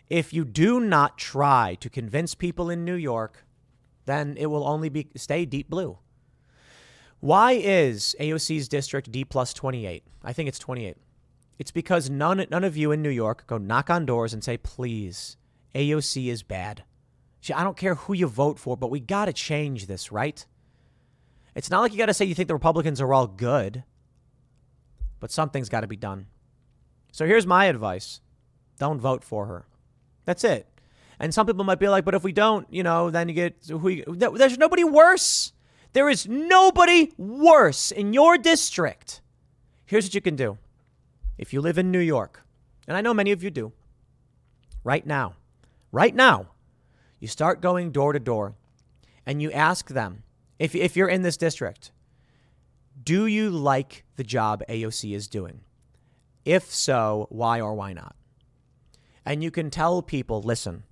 If 0.10 0.34
you 0.34 0.46
do 0.46 0.80
not 0.80 1.18
try 1.18 1.76
to 1.82 1.90
convince 1.90 2.36
people 2.36 2.70
in 2.70 2.86
New 2.86 2.96
York, 2.96 3.46
then 4.06 4.36
it 4.38 4.46
will 4.48 4.66
only 4.66 4.90
be 4.90 5.10
stay 5.16 5.46
deep 5.46 5.70
blue. 5.70 5.98
Why 7.20 7.54
is 7.54 8.16
AOC's 8.20 8.68
district 8.68 9.12
D 9.12 9.26
plus 9.26 9.54
28? 9.54 10.04
I 10.24 10.34
think 10.34 10.48
it's 10.48 10.60
28. 10.60 10.98
It's 11.60 11.72
because 11.72 12.10
none, 12.10 12.46
none 12.52 12.64
of 12.64 12.78
you 12.78 12.92
in 12.92 13.02
New 13.02 13.10
York 13.10 13.46
go 13.48 13.58
knock 13.58 13.90
on 13.90 14.06
doors 14.06 14.34
and 14.34 14.44
say, 14.44 14.58
please, 14.58 15.36
AOC 15.74 16.28
is 16.28 16.44
bad. 16.44 16.84
I 17.54 17.64
don't 17.64 17.78
care 17.78 17.96
who 17.96 18.14
you 18.14 18.28
vote 18.28 18.60
for, 18.60 18.78
but 18.78 18.92
we 18.92 19.00
got 19.00 19.26
to 19.26 19.34
change 19.34 19.88
this, 19.88 20.12
right? 20.12 20.46
It's 21.58 21.72
not 21.72 21.82
like 21.82 21.92
you 21.92 21.98
got 21.98 22.06
to 22.06 22.14
say 22.14 22.24
you 22.24 22.36
think 22.36 22.48
the 22.48 22.54
Republicans 22.54 23.02
are 23.02 23.12
all 23.12 23.26
good, 23.26 23.84
but 25.20 25.32
something's 25.32 25.70
got 25.70 25.82
to 25.82 25.88
be 25.88 25.96
done. 25.96 26.28
So 27.12 27.26
here's 27.26 27.48
my 27.48 27.66
advice 27.66 28.22
don't 28.78 29.02
vote 29.02 29.24
for 29.24 29.48
her. 29.48 29.66
That's 30.26 30.44
it. 30.44 30.68
And 31.20 31.34
some 31.34 31.48
people 31.48 31.64
might 31.64 31.80
be 31.80 31.88
like, 31.88 32.06
but 32.06 32.14
if 32.14 32.24
we 32.24 32.32
don't, 32.32 32.72
you 32.72 32.84
know, 32.84 33.10
then 33.10 33.28
you 33.28 33.34
get 33.34 33.56
who 33.68 34.04
there's 34.06 34.60
nobody 34.60 34.84
worse. 34.84 35.52
There 35.94 36.08
is 36.10 36.28
nobody 36.28 37.12
worse 37.18 37.90
in 37.90 38.14
your 38.14 38.38
district. 38.38 39.22
Here's 39.84 40.06
what 40.06 40.14
you 40.14 40.22
can 40.22 40.36
do. 40.36 40.60
If 41.40 41.54
you 41.54 41.62
live 41.62 41.80
in 41.80 41.90
New 41.90 41.98
York, 41.98 42.44
and 42.88 42.96
I 42.96 43.02
know 43.02 43.16
many 43.16 43.32
of 43.32 43.42
you 43.42 43.50
do, 43.50 43.72
right 44.84 45.08
now, 45.08 45.34
right 45.92 46.14
now, 46.14 46.50
you 47.20 47.28
start 47.28 47.62
going 47.62 47.90
door 47.90 48.14
to 48.14 48.20
door 48.20 48.54
and 49.26 49.42
you 49.42 49.52
ask 49.52 49.88
them, 49.88 50.22
if, 50.60 50.76
if 50.76 50.96
you're 50.96 51.08
in 51.08 51.22
this 51.22 51.38
district, 51.38 51.92
do 53.04 53.26
you 53.26 53.50
like 53.50 54.06
the 54.16 54.24
job 54.24 54.64
AOC 54.68 55.16
is 55.16 55.28
doing? 55.28 55.62
If 56.46 56.74
so, 56.74 57.28
why 57.30 57.62
or 57.62 57.74
why 57.74 57.94
not? 57.94 58.16
And 59.26 59.44
you 59.44 59.52
can 59.52 59.70
tell 59.70 60.02
people 60.02 60.42
listen, 60.42 60.84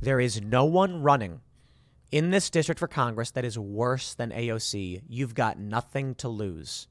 there 0.00 0.20
is 0.20 0.40
no 0.40 0.64
one 0.64 1.02
running 1.02 1.40
in 2.10 2.30
this 2.30 2.50
district 2.50 2.78
for 2.78 2.88
Congress 2.88 3.30
that 3.32 3.44
is 3.44 3.58
worse 3.58 4.14
than 4.14 4.30
AOC. 4.30 5.02
You've 5.08 5.34
got 5.34 5.58
nothing 5.58 6.14
to 6.16 6.28
lose. 6.28 6.88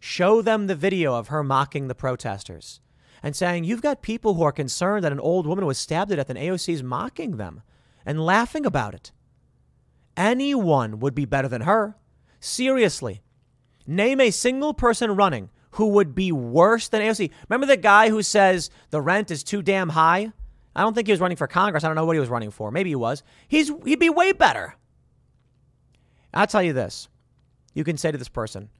Show 0.00 0.42
them 0.42 0.66
the 0.66 0.74
video 0.74 1.14
of 1.14 1.28
her 1.28 1.42
mocking 1.42 1.88
the 1.88 1.94
protesters 1.94 2.80
and 3.22 3.34
saying, 3.34 3.64
You've 3.64 3.82
got 3.82 4.02
people 4.02 4.34
who 4.34 4.42
are 4.42 4.52
concerned 4.52 5.04
that 5.04 5.12
an 5.12 5.20
old 5.20 5.46
woman 5.46 5.66
was 5.66 5.78
stabbed 5.78 6.10
to 6.10 6.16
death 6.16 6.30
and 6.30 6.38
AOC 6.38 6.74
is 6.74 6.82
mocking 6.82 7.36
them 7.36 7.62
and 8.04 8.24
laughing 8.24 8.66
about 8.66 8.94
it. 8.94 9.12
Anyone 10.16 11.00
would 11.00 11.14
be 11.14 11.24
better 11.24 11.48
than 11.48 11.62
her. 11.62 11.96
Seriously. 12.40 13.22
Name 13.86 14.20
a 14.20 14.30
single 14.30 14.74
person 14.74 15.14
running 15.14 15.50
who 15.72 15.88
would 15.88 16.14
be 16.14 16.32
worse 16.32 16.88
than 16.88 17.02
AOC. 17.02 17.30
Remember 17.48 17.66
the 17.66 17.76
guy 17.76 18.08
who 18.08 18.22
says 18.22 18.70
the 18.90 19.00
rent 19.00 19.30
is 19.30 19.44
too 19.44 19.62
damn 19.62 19.90
high? 19.90 20.32
I 20.74 20.82
don't 20.82 20.94
think 20.94 21.06
he 21.06 21.12
was 21.12 21.20
running 21.20 21.36
for 21.36 21.46
Congress. 21.46 21.84
I 21.84 21.88
don't 21.88 21.96
know 21.96 22.04
what 22.04 22.16
he 22.16 22.20
was 22.20 22.28
running 22.28 22.50
for. 22.50 22.70
Maybe 22.70 22.90
he 22.90 22.96
was. 22.96 23.22
He's 23.48 23.70
he'd 23.84 23.98
be 23.98 24.10
way 24.10 24.32
better. 24.32 24.74
I'll 26.34 26.46
tell 26.46 26.62
you 26.62 26.72
this. 26.72 27.08
You 27.74 27.84
can 27.84 27.96
say 27.96 28.10
to 28.10 28.18
this 28.18 28.28
person, 28.28 28.70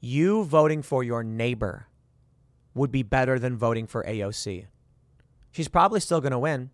you 0.00 0.44
voting 0.44 0.82
for 0.82 1.02
your 1.02 1.22
neighbor 1.22 1.86
would 2.74 2.90
be 2.90 3.02
better 3.02 3.38
than 3.38 3.56
voting 3.56 3.86
for 3.86 4.02
AOC. 4.04 4.66
She's 5.50 5.68
probably 5.68 6.00
still 6.00 6.20
going 6.20 6.32
to 6.32 6.38
win. 6.38 6.70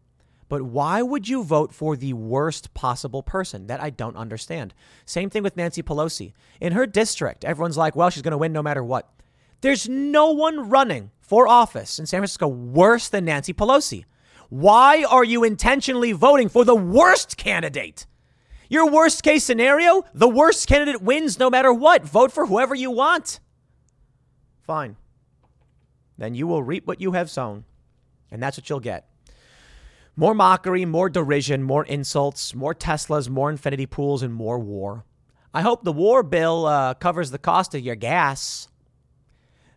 But 0.50 0.62
why 0.62 1.00
would 1.00 1.28
you 1.28 1.44
vote 1.44 1.72
for 1.72 1.96
the 1.96 2.12
worst 2.12 2.74
possible 2.74 3.22
person? 3.22 3.68
That 3.68 3.80
I 3.80 3.88
don't 3.88 4.16
understand. 4.16 4.74
Same 5.06 5.30
thing 5.30 5.44
with 5.44 5.56
Nancy 5.56 5.80
Pelosi. 5.80 6.32
In 6.60 6.72
her 6.72 6.86
district, 6.86 7.44
everyone's 7.44 7.76
like, 7.76 7.94
well, 7.94 8.10
she's 8.10 8.24
going 8.24 8.32
to 8.32 8.38
win 8.38 8.52
no 8.52 8.62
matter 8.62 8.82
what. 8.82 9.08
There's 9.60 9.88
no 9.88 10.32
one 10.32 10.68
running 10.68 11.12
for 11.20 11.46
office 11.46 12.00
in 12.00 12.06
San 12.06 12.18
Francisco 12.18 12.48
worse 12.48 13.08
than 13.08 13.26
Nancy 13.26 13.52
Pelosi. 13.52 14.06
Why 14.48 15.04
are 15.04 15.22
you 15.22 15.44
intentionally 15.44 16.10
voting 16.10 16.48
for 16.48 16.64
the 16.64 16.74
worst 16.74 17.36
candidate? 17.36 18.06
Your 18.68 18.90
worst 18.90 19.22
case 19.22 19.44
scenario, 19.44 20.02
the 20.14 20.28
worst 20.28 20.66
candidate 20.66 21.00
wins 21.00 21.38
no 21.38 21.48
matter 21.48 21.72
what. 21.72 22.04
Vote 22.04 22.32
for 22.32 22.46
whoever 22.46 22.74
you 22.74 22.90
want. 22.90 23.38
Fine. 24.62 24.96
Then 26.18 26.34
you 26.34 26.48
will 26.48 26.64
reap 26.64 26.88
what 26.88 27.00
you 27.00 27.12
have 27.12 27.30
sown. 27.30 27.64
And 28.32 28.42
that's 28.42 28.58
what 28.58 28.68
you'll 28.68 28.80
get. 28.80 29.09
More 30.20 30.34
mockery, 30.34 30.84
more 30.84 31.08
derision, 31.08 31.62
more 31.62 31.82
insults, 31.86 32.54
more 32.54 32.74
Teslas, 32.74 33.30
more 33.30 33.48
infinity 33.48 33.86
pools, 33.86 34.22
and 34.22 34.34
more 34.34 34.58
war. 34.58 35.06
I 35.54 35.62
hope 35.62 35.82
the 35.82 35.94
war 35.94 36.22
bill 36.22 36.66
uh, 36.66 36.92
covers 36.92 37.30
the 37.30 37.38
cost 37.38 37.74
of 37.74 37.80
your 37.80 37.94
gas. 37.94 38.68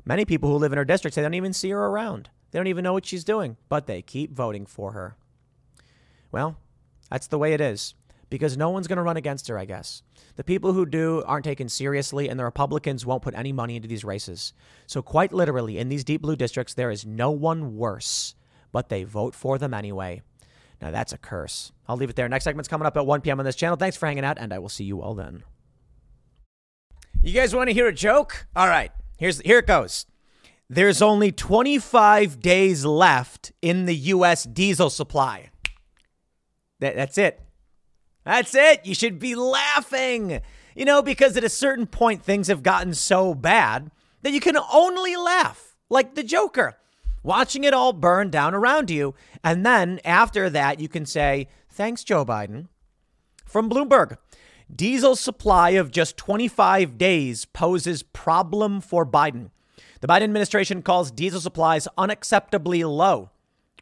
Many 0.03 0.25
people 0.25 0.49
who 0.49 0.57
live 0.57 0.73
in 0.73 0.77
her 0.77 0.83
district 0.83 1.15
say 1.15 1.21
they 1.21 1.27
don't 1.27 1.35
even 1.35 1.53
see 1.53 1.69
her 1.69 1.85
around. 1.85 2.29
They 2.51 2.59
don't 2.59 2.67
even 2.67 2.83
know 2.83 2.91
what 2.91 3.05
she's 3.05 3.23
doing, 3.23 3.55
but 3.69 3.87
they 3.87 4.01
keep 4.01 4.35
voting 4.35 4.65
for 4.65 4.91
her. 4.91 5.15
Well, 6.29 6.57
that's 7.09 7.27
the 7.27 7.39
way 7.39 7.53
it 7.53 7.61
is 7.61 7.95
because 8.29 8.57
no 8.57 8.69
one's 8.69 8.87
going 8.87 8.97
to 8.97 9.01
run 9.01 9.15
against 9.15 9.47
her, 9.47 9.57
I 9.57 9.63
guess. 9.63 10.03
The 10.35 10.43
people 10.43 10.73
who 10.73 10.85
do 10.85 11.23
aren't 11.25 11.45
taken 11.45 11.69
seriously, 11.69 12.27
and 12.27 12.37
the 12.37 12.43
Republicans 12.43 13.05
won't 13.05 13.23
put 13.23 13.33
any 13.33 13.53
money 13.53 13.77
into 13.77 13.87
these 13.87 14.03
races. 14.03 14.51
So, 14.87 15.01
quite 15.01 15.31
literally, 15.31 15.77
in 15.77 15.87
these 15.87 16.03
deep 16.03 16.21
blue 16.21 16.35
districts, 16.35 16.73
there 16.73 16.91
is 16.91 17.05
no 17.05 17.31
one 17.31 17.77
worse, 17.77 18.35
but 18.73 18.89
they 18.89 19.05
vote 19.05 19.35
for 19.35 19.57
them 19.57 19.73
anyway. 19.73 20.21
Now 20.84 20.91
that's 20.91 21.13
a 21.13 21.17
curse. 21.17 21.71
I'll 21.88 21.95
leave 21.95 22.09
it 22.09 22.17
there. 22.17 22.27
Next 22.27 22.43
segment's 22.43 22.67
coming 22.67 22.86
up 22.86 22.97
at 22.97 23.05
1 23.05 23.21
p.m. 23.21 23.39
on 23.39 23.45
this 23.45 23.55
channel. 23.55 23.77
Thanks 23.77 23.95
for 23.95 24.05
hanging 24.05 24.25
out, 24.25 24.38
and 24.38 24.51
I 24.51 24.59
will 24.59 24.67
see 24.67 24.84
you 24.84 25.01
all 25.01 25.15
then. 25.15 25.43
You 27.21 27.31
guys 27.31 27.55
want 27.55 27.69
to 27.69 27.73
hear 27.73 27.88
a 27.88 27.93
joke? 27.93 28.47
All 28.53 28.67
right, 28.67 28.91
here's 29.17 29.39
here 29.39 29.59
it 29.59 29.67
goes. 29.67 30.05
there's 30.69 31.01
only 31.01 31.31
25 31.31 32.41
days 32.41 32.84
left 32.84 33.53
in 33.61 33.86
the 33.86 33.95
U.S. 33.95 34.43
diesel 34.43 34.89
supply. 34.89 35.51
That, 36.81 36.97
that's 36.97 37.17
it. 37.17 37.39
That's 38.25 38.53
it. 38.53 38.86
You 38.86 38.93
should 38.93 39.19
be 39.19 39.36
laughing. 39.36 40.41
You 40.75 40.84
know, 40.84 41.01
because 41.01 41.38
at 41.38 41.45
a 41.45 41.49
certain 41.49 41.88
point, 41.88 42.23
things 42.23 42.47
have 42.47 42.61
gotten 42.61 42.93
so 42.93 43.34
bad 43.34 43.89
that 44.21 44.34
you 44.34 44.41
can 44.41 44.57
only 44.57 45.15
laugh, 45.15 45.77
like 45.89 46.15
the 46.15 46.23
Joker, 46.23 46.75
watching 47.24 47.63
it 47.63 47.74
all 47.74 47.93
burn 47.93 48.30
down 48.30 48.53
around 48.53 48.89
you. 48.89 49.15
And 49.43 49.65
then 49.65 49.99
after 50.05 50.49
that, 50.49 50.80
you 50.80 50.88
can 50.88 51.05
say, 51.05 51.47
Thanks, 51.69 52.03
Joe 52.03 52.24
Biden. 52.24 52.67
From 53.45 53.69
Bloomberg, 53.69 54.17
diesel 54.74 55.15
supply 55.15 55.71
of 55.71 55.91
just 55.91 56.17
25 56.17 56.97
days 56.97 57.45
poses 57.45 58.03
problem 58.03 58.82
for 58.82 59.05
Biden. 59.05 59.49
The 60.01 60.07
Biden 60.07 60.24
administration 60.24 60.82
calls 60.82 61.11
diesel 61.11 61.39
supplies 61.39 61.88
unacceptably 61.97 62.88
low. 62.88 63.32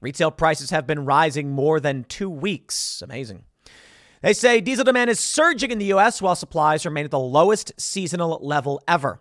Retail 0.02 0.32
prices 0.32 0.70
have 0.70 0.88
been 0.88 1.06
rising 1.06 1.52
more 1.52 1.80
than 1.80 2.06
two 2.06 2.30
weeks. 2.30 3.02
Amazing. 3.02 3.44
They 4.22 4.34
say 4.34 4.62
diesel 4.62 4.86
demand 4.86 5.10
is 5.10 5.20
surging 5.20 5.72
in 5.72 5.80
the 5.80 5.86
U.S. 5.86 6.22
while 6.22 6.36
supplies 6.36 6.86
remain 6.86 7.06
at 7.06 7.12
the 7.12 7.20
lowest 7.20 7.74
seasonal 7.78 8.40
level 8.42 8.82
ever. 8.88 9.20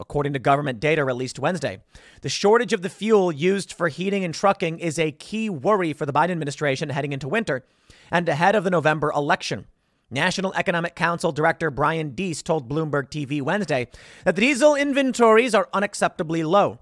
According 0.00 0.32
to 0.32 0.38
government 0.38 0.80
data 0.80 1.04
released 1.04 1.38
Wednesday, 1.38 1.82
the 2.22 2.30
shortage 2.30 2.72
of 2.72 2.80
the 2.80 2.88
fuel 2.88 3.30
used 3.30 3.72
for 3.74 3.88
heating 3.88 4.24
and 4.24 4.32
trucking 4.32 4.78
is 4.78 4.98
a 4.98 5.12
key 5.12 5.50
worry 5.50 5.92
for 5.92 6.06
the 6.06 6.12
Biden 6.12 6.30
administration 6.30 6.88
heading 6.88 7.12
into 7.12 7.28
winter 7.28 7.66
and 8.10 8.26
ahead 8.26 8.56
of 8.56 8.64
the 8.64 8.70
November 8.70 9.12
election. 9.12 9.66
National 10.10 10.54
Economic 10.54 10.96
Council 10.96 11.32
Director 11.32 11.70
Brian 11.70 12.14
Deese 12.14 12.42
told 12.42 12.68
Bloomberg 12.68 13.10
TV 13.10 13.42
Wednesday 13.42 13.88
that 14.24 14.34
the 14.36 14.40
diesel 14.40 14.74
inventories 14.74 15.54
are 15.54 15.68
unacceptably 15.74 16.44
low 16.48 16.78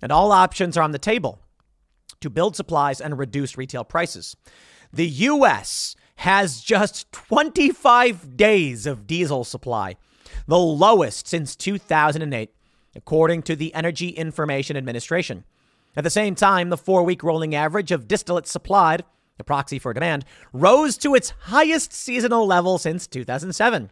and 0.00 0.12
all 0.12 0.30
options 0.30 0.76
are 0.76 0.82
on 0.82 0.92
the 0.92 0.98
table 0.98 1.40
to 2.20 2.30
build 2.30 2.54
supplies 2.54 3.00
and 3.00 3.18
reduce 3.18 3.58
retail 3.58 3.84
prices. 3.84 4.36
The 4.92 5.08
U.S. 5.08 5.96
has 6.16 6.60
just 6.60 7.10
25 7.12 8.36
days 8.36 8.86
of 8.86 9.08
diesel 9.08 9.42
supply, 9.42 9.96
the 10.46 10.58
lowest 10.58 11.26
since 11.26 11.56
2008, 11.56 12.50
according 12.94 13.42
to 13.42 13.56
the 13.56 13.74
Energy 13.74 14.08
Information 14.08 14.76
Administration. 14.76 15.44
At 15.96 16.04
the 16.04 16.10
same 16.10 16.34
time, 16.34 16.70
the 16.70 16.76
four 16.76 17.02
week 17.02 17.22
rolling 17.22 17.54
average 17.54 17.92
of 17.92 18.08
distillate 18.08 18.46
supplied 18.46 19.04
the 19.40 19.44
proxy 19.44 19.78
for 19.78 19.94
demand, 19.94 20.26
rose 20.52 20.98
to 20.98 21.14
its 21.14 21.32
highest 21.44 21.94
seasonal 21.94 22.46
level 22.46 22.76
since 22.76 23.06
2007. 23.06 23.90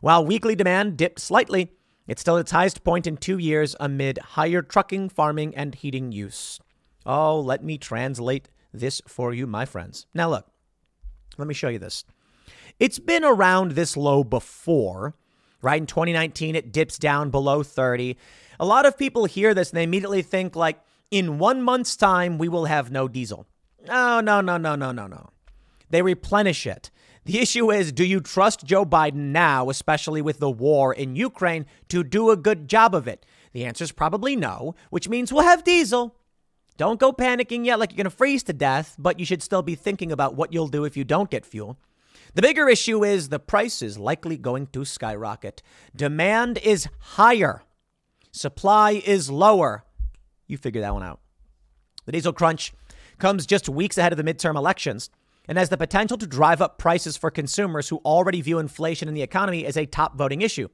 While 0.00 0.26
weekly 0.26 0.56
demand 0.56 0.96
dipped 0.96 1.20
slightly, 1.20 1.70
it's 2.08 2.20
still 2.20 2.36
at 2.36 2.40
its 2.40 2.50
highest 2.50 2.82
point 2.82 3.06
in 3.06 3.16
two 3.16 3.38
years 3.38 3.76
amid 3.78 4.18
higher 4.18 4.62
trucking, 4.62 5.10
farming, 5.10 5.54
and 5.54 5.76
heating 5.76 6.10
use. 6.10 6.58
Oh, 7.06 7.38
let 7.38 7.62
me 7.62 7.78
translate 7.78 8.48
this 8.74 9.00
for 9.06 9.32
you, 9.32 9.46
my 9.46 9.64
friends. 9.64 10.06
Now, 10.12 10.30
look, 10.30 10.48
let 11.38 11.46
me 11.46 11.54
show 11.54 11.68
you 11.68 11.78
this. 11.78 12.04
It's 12.80 12.98
been 12.98 13.22
around 13.22 13.72
this 13.72 13.96
low 13.96 14.24
before, 14.24 15.14
right? 15.62 15.80
In 15.80 15.86
2019, 15.86 16.54
it 16.54 16.72
dips 16.72 16.98
down 16.98 17.30
below 17.30 17.62
30. 17.62 18.16
A 18.58 18.64
lot 18.64 18.86
of 18.86 18.98
people 18.98 19.24
hear 19.24 19.54
this 19.54 19.70
and 19.70 19.78
they 19.78 19.84
immediately 19.84 20.22
think, 20.22 20.56
like, 20.56 20.80
in 21.10 21.38
one 21.38 21.62
month's 21.62 21.96
time, 21.96 22.38
we 22.38 22.48
will 22.48 22.66
have 22.66 22.90
no 22.90 23.08
diesel. 23.08 23.46
No, 23.86 24.20
no, 24.20 24.40
no, 24.40 24.56
no, 24.56 24.76
no, 24.76 24.92
no, 24.92 25.06
no. 25.06 25.30
They 25.90 26.02
replenish 26.02 26.66
it. 26.66 26.90
The 27.24 27.38
issue 27.38 27.70
is 27.70 27.92
do 27.92 28.04
you 28.04 28.20
trust 28.20 28.64
Joe 28.64 28.84
Biden 28.84 29.32
now, 29.32 29.70
especially 29.70 30.22
with 30.22 30.38
the 30.38 30.50
war 30.50 30.94
in 30.94 31.16
Ukraine, 31.16 31.66
to 31.88 32.02
do 32.02 32.30
a 32.30 32.36
good 32.36 32.68
job 32.68 32.94
of 32.94 33.06
it? 33.06 33.26
The 33.52 33.64
answer 33.64 33.84
is 33.84 33.92
probably 33.92 34.36
no, 34.36 34.74
which 34.90 35.08
means 35.08 35.32
we'll 35.32 35.42
have 35.42 35.64
diesel. 35.64 36.16
Don't 36.76 37.00
go 37.00 37.12
panicking 37.12 37.66
yet 37.66 37.78
like 37.78 37.90
you're 37.90 37.98
going 37.98 38.04
to 38.04 38.10
freeze 38.10 38.42
to 38.44 38.52
death, 38.52 38.96
but 38.98 39.18
you 39.18 39.26
should 39.26 39.42
still 39.42 39.62
be 39.62 39.74
thinking 39.74 40.12
about 40.12 40.34
what 40.34 40.52
you'll 40.52 40.68
do 40.68 40.84
if 40.84 40.96
you 40.96 41.04
don't 41.04 41.30
get 41.30 41.44
fuel. 41.44 41.78
The 42.34 42.42
bigger 42.42 42.68
issue 42.68 43.04
is 43.04 43.28
the 43.28 43.38
price 43.38 43.82
is 43.82 43.98
likely 43.98 44.36
going 44.36 44.68
to 44.68 44.84
skyrocket. 44.84 45.62
Demand 45.94 46.58
is 46.58 46.88
higher, 47.00 47.62
supply 48.30 49.02
is 49.04 49.30
lower. 49.30 49.84
You 50.46 50.56
figure 50.56 50.80
that 50.80 50.94
one 50.94 51.02
out. 51.02 51.20
The 52.06 52.12
diesel 52.12 52.32
crunch 52.32 52.72
comes 53.18 53.46
just 53.46 53.68
weeks 53.68 53.98
ahead 53.98 54.12
of 54.12 54.16
the 54.16 54.24
midterm 54.24 54.56
elections 54.56 55.10
and 55.46 55.58
has 55.58 55.68
the 55.68 55.76
potential 55.76 56.16
to 56.18 56.26
drive 56.26 56.62
up 56.62 56.78
prices 56.78 57.16
for 57.16 57.30
consumers 57.30 57.88
who 57.88 57.96
already 58.04 58.40
view 58.40 58.58
inflation 58.58 59.08
in 59.08 59.14
the 59.14 59.22
economy 59.22 59.66
as 59.66 59.76
a 59.76 59.86
top 59.86 60.16
voting 60.16 60.42
issue. 60.42 60.68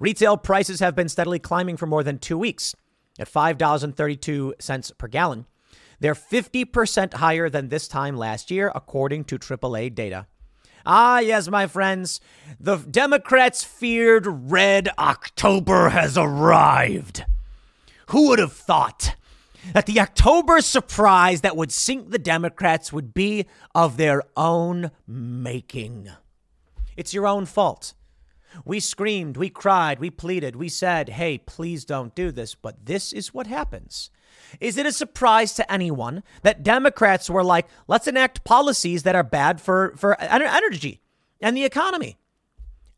Retail 0.00 0.36
prices 0.36 0.80
have 0.80 0.96
been 0.96 1.08
steadily 1.08 1.38
climbing 1.38 1.76
for 1.76 1.86
more 1.86 2.02
than 2.02 2.18
two 2.18 2.36
weeks 2.36 2.74
at 3.18 3.30
$5.32 3.30 4.98
per 4.98 5.08
gallon. 5.08 5.46
They're 6.00 6.14
50% 6.14 7.14
higher 7.14 7.48
than 7.48 7.68
this 7.68 7.88
time 7.88 8.16
last 8.16 8.50
year, 8.50 8.70
according 8.74 9.24
to 9.24 9.38
AAA 9.38 9.94
data. 9.94 10.26
Ah, 10.88 11.18
yes, 11.18 11.48
my 11.48 11.66
friends, 11.66 12.20
the 12.60 12.76
Democrats' 12.76 13.64
feared 13.64 14.24
Red 14.24 14.88
October 14.96 15.88
has 15.88 16.16
arrived. 16.16 17.24
Who 18.10 18.28
would 18.28 18.38
have 18.38 18.52
thought 18.52 19.16
that 19.72 19.86
the 19.86 19.98
October 19.98 20.60
surprise 20.60 21.40
that 21.40 21.56
would 21.56 21.72
sink 21.72 22.10
the 22.10 22.20
Democrats 22.20 22.92
would 22.92 23.12
be 23.12 23.46
of 23.74 23.96
their 23.96 24.22
own 24.36 24.92
making. 25.08 26.08
It's 26.96 27.12
your 27.12 27.26
own 27.26 27.46
fault. 27.46 27.94
We 28.64 28.78
screamed, 28.78 29.36
we 29.36 29.50
cried, 29.50 29.98
we 29.98 30.08
pleaded, 30.08 30.54
we 30.54 30.68
said, 30.68 31.08
hey, 31.08 31.38
please 31.38 31.84
don't 31.84 32.14
do 32.14 32.30
this, 32.30 32.54
but 32.54 32.86
this 32.86 33.12
is 33.12 33.34
what 33.34 33.48
happens. 33.48 34.08
Is 34.60 34.76
it 34.76 34.86
a 34.86 34.92
surprise 34.92 35.54
to 35.54 35.72
anyone 35.72 36.22
that 36.42 36.62
Democrats 36.62 37.28
were 37.28 37.44
like, 37.44 37.66
let's 37.88 38.06
enact 38.06 38.44
policies 38.44 39.02
that 39.04 39.14
are 39.14 39.24
bad 39.24 39.60
for, 39.60 39.94
for 39.96 40.20
energy 40.20 41.00
and 41.40 41.56
the 41.56 41.64
economy? 41.64 42.16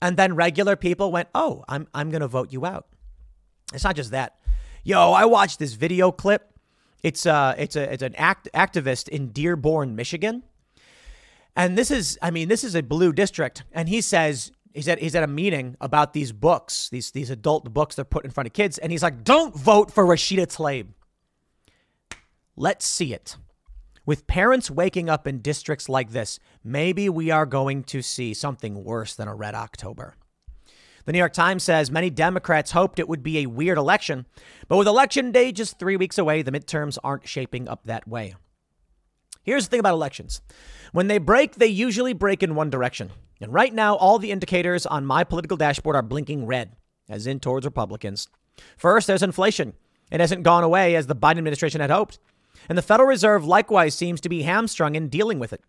And 0.01 0.17
then 0.17 0.35
regular 0.35 0.77
people 0.77 1.11
went, 1.11 1.29
oh, 1.35 1.65
I'm, 1.69 1.89
I'm 1.93 2.11
going 2.11 2.21
to 2.21 2.29
vote 2.29 2.53
you 2.53 2.65
out. 2.65 2.87
It's 3.75 3.85
not 3.85 3.97
just 3.97 4.13
that. 4.13 4.39
Yo, 4.85 5.13
I 5.13 5.25
watched 5.25 5.59
this 5.59 5.75
video 5.75 6.13
clip 6.13 6.59
it's 7.03 7.27
uh 7.27 7.55
it's 7.59 7.77
a 7.77 7.93
it's 7.93 8.03
an 8.03 8.15
act 8.17 8.49
activist 8.55 9.09
in 9.09 9.29
Dearborn, 9.29 9.95
Michigan. 9.95 10.43
And 11.57 11.77
this 11.77 11.91
is 11.91 12.19
I 12.23 12.31
mean, 12.31 12.49
this 12.49 12.65
is 12.65 12.75
a 12.75 12.83
blue 12.83 13.13
district. 13.13 13.65
And 13.73 13.89
he 13.89 14.01
says 14.01 14.53
he's 14.75 14.89
at 14.89 14.99
he's 14.99 15.15
at 15.15 15.23
a 15.23 15.29
meeting 15.29 15.77
about 15.81 16.13
these 16.13 16.33
books, 16.33 16.89
these 16.91 17.11
these 17.13 17.31
adult 17.31 17.73
books 17.73 17.95
they're 17.95 18.05
put 18.05 18.25
in 18.25 18.31
front 18.31 18.47
of 18.47 18.53
kids, 18.53 18.79
and 18.79 18.91
he's 18.91 19.03
like, 19.03 19.23
Don't 19.25 19.55
vote 19.55 19.93
for 19.93 20.05
Rashida 20.05 20.47
Tlaib. 20.47 20.89
Let's 22.61 22.85
see 22.85 23.15
it. 23.15 23.37
With 24.05 24.27
parents 24.27 24.69
waking 24.69 25.09
up 25.09 25.29
in 25.29 25.43
districts 25.43 25.89
like 25.89 26.11
this, 26.11 26.41
maybe 26.65 27.09
we 27.09 27.31
are 27.31 27.47
going 27.47 27.85
to 27.85 28.03
see 28.03 28.35
something 28.35 28.83
worse 28.83 29.15
than 29.15 29.29
a 29.29 29.35
red 29.35 29.55
October. 29.55 30.17
The 31.05 31.13
New 31.13 31.21
York 31.21 31.35
Times 31.35 31.63
says 31.63 31.89
many 31.93 32.11
Democrats 32.11 32.73
hoped 32.73 32.99
it 32.99 33.09
would 33.09 33.23
be 33.23 33.39
a 33.39 33.47
weird 33.47 33.79
election, 33.79 34.27
but 34.67 34.77
with 34.77 34.89
election 34.89 35.31
day 35.31 35.53
just 35.53 35.79
three 35.79 35.97
weeks 35.97 36.19
away, 36.19 36.43
the 36.43 36.51
midterms 36.51 36.99
aren't 37.05 37.29
shaping 37.29 37.69
up 37.69 37.85
that 37.85 38.09
way. 38.09 38.35
Here's 39.45 39.67
the 39.67 39.71
thing 39.71 39.81
about 39.81 39.95
elections 39.95 40.43
when 40.91 41.07
they 41.07 41.19
break, 41.19 41.55
they 41.55 41.69
usually 41.69 42.13
break 42.13 42.43
in 42.43 42.57
one 42.57 42.71
direction. 42.71 43.13
And 43.41 43.55
right 43.55 43.73
now, 43.73 43.95
all 43.95 44.19
the 44.19 44.33
indicators 44.33 44.85
on 44.85 45.07
my 45.07 45.23
political 45.23 45.57
dashboard 45.57 45.95
are 45.95 46.03
blinking 46.03 46.45
red, 46.45 46.75
as 47.09 47.29
in 47.29 47.39
towards 47.39 47.65
Republicans. 47.65 48.27
First, 48.77 49.07
there's 49.07 49.23
inflation. 49.23 49.75
It 50.11 50.19
hasn't 50.19 50.43
gone 50.43 50.65
away 50.65 50.97
as 50.97 51.07
the 51.07 51.15
Biden 51.15 51.39
administration 51.39 51.81
had 51.81 51.91
hoped. 51.91 52.19
And 52.69 52.79
the 52.79 52.83
Federal 52.83 53.09
Reserve 53.09 53.45
likewise 53.45 53.95
seems 53.95 54.21
to 54.23 54.29
be 54.29 54.43
hamstrung 54.43 54.95
in 54.95 55.09
dealing 55.09 55.39
with 55.39 55.53
it. 55.53 55.63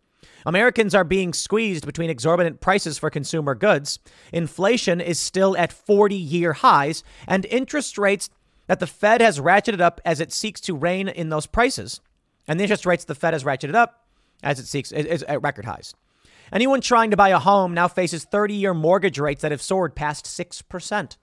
Americans 0.46 0.96
are 0.96 1.04
being 1.04 1.34
squeezed 1.34 1.86
between 1.86 2.10
exorbitant 2.10 2.62
prices 2.62 2.98
for 2.98 3.10
consumer 3.10 3.56
goods. 3.56 4.00
Inflation 4.32 5.02
is 5.02 5.20
still 5.20 5.58
at 5.58 5.74
40 5.74 6.16
year 6.16 6.54
highs, 6.54 7.04
and 7.28 7.46
interest 7.46 7.98
rates 7.98 8.30
that 8.68 8.80
the 8.80 8.88
Fed 8.88 9.22
has 9.22 9.40
ratcheted 9.40 9.82
up 9.82 10.00
as 10.06 10.20
it 10.20 10.32
seeks 10.32 10.62
to 10.62 10.76
rein 10.76 11.08
in 11.08 11.30
those 11.30 11.46
prices. 11.46 12.02
And 12.48 12.60
the 12.60 12.64
interest 12.64 12.86
rates 12.86 13.06
the 13.06 13.16
Fed 13.16 13.34
has 13.34 13.44
ratcheted 13.44 13.76
up 13.76 14.06
as 14.42 14.60
it 14.60 14.68
seeks 14.68 14.92
is 14.92 15.24
at 15.24 15.42
record 15.42 15.66
highs. 15.66 15.94
Anyone 16.52 16.82
trying 16.82 17.12
to 17.12 17.18
buy 17.18 17.30
a 17.30 17.40
home 17.40 17.74
now 17.74 17.88
faces 17.88 18.24
30 18.26 18.54
year 18.56 18.74
mortgage 18.74 19.20
rates 19.20 19.42
that 19.42 19.52
have 19.52 19.62
soared 19.62 19.96
past 19.96 20.26
6%. 20.26 21.18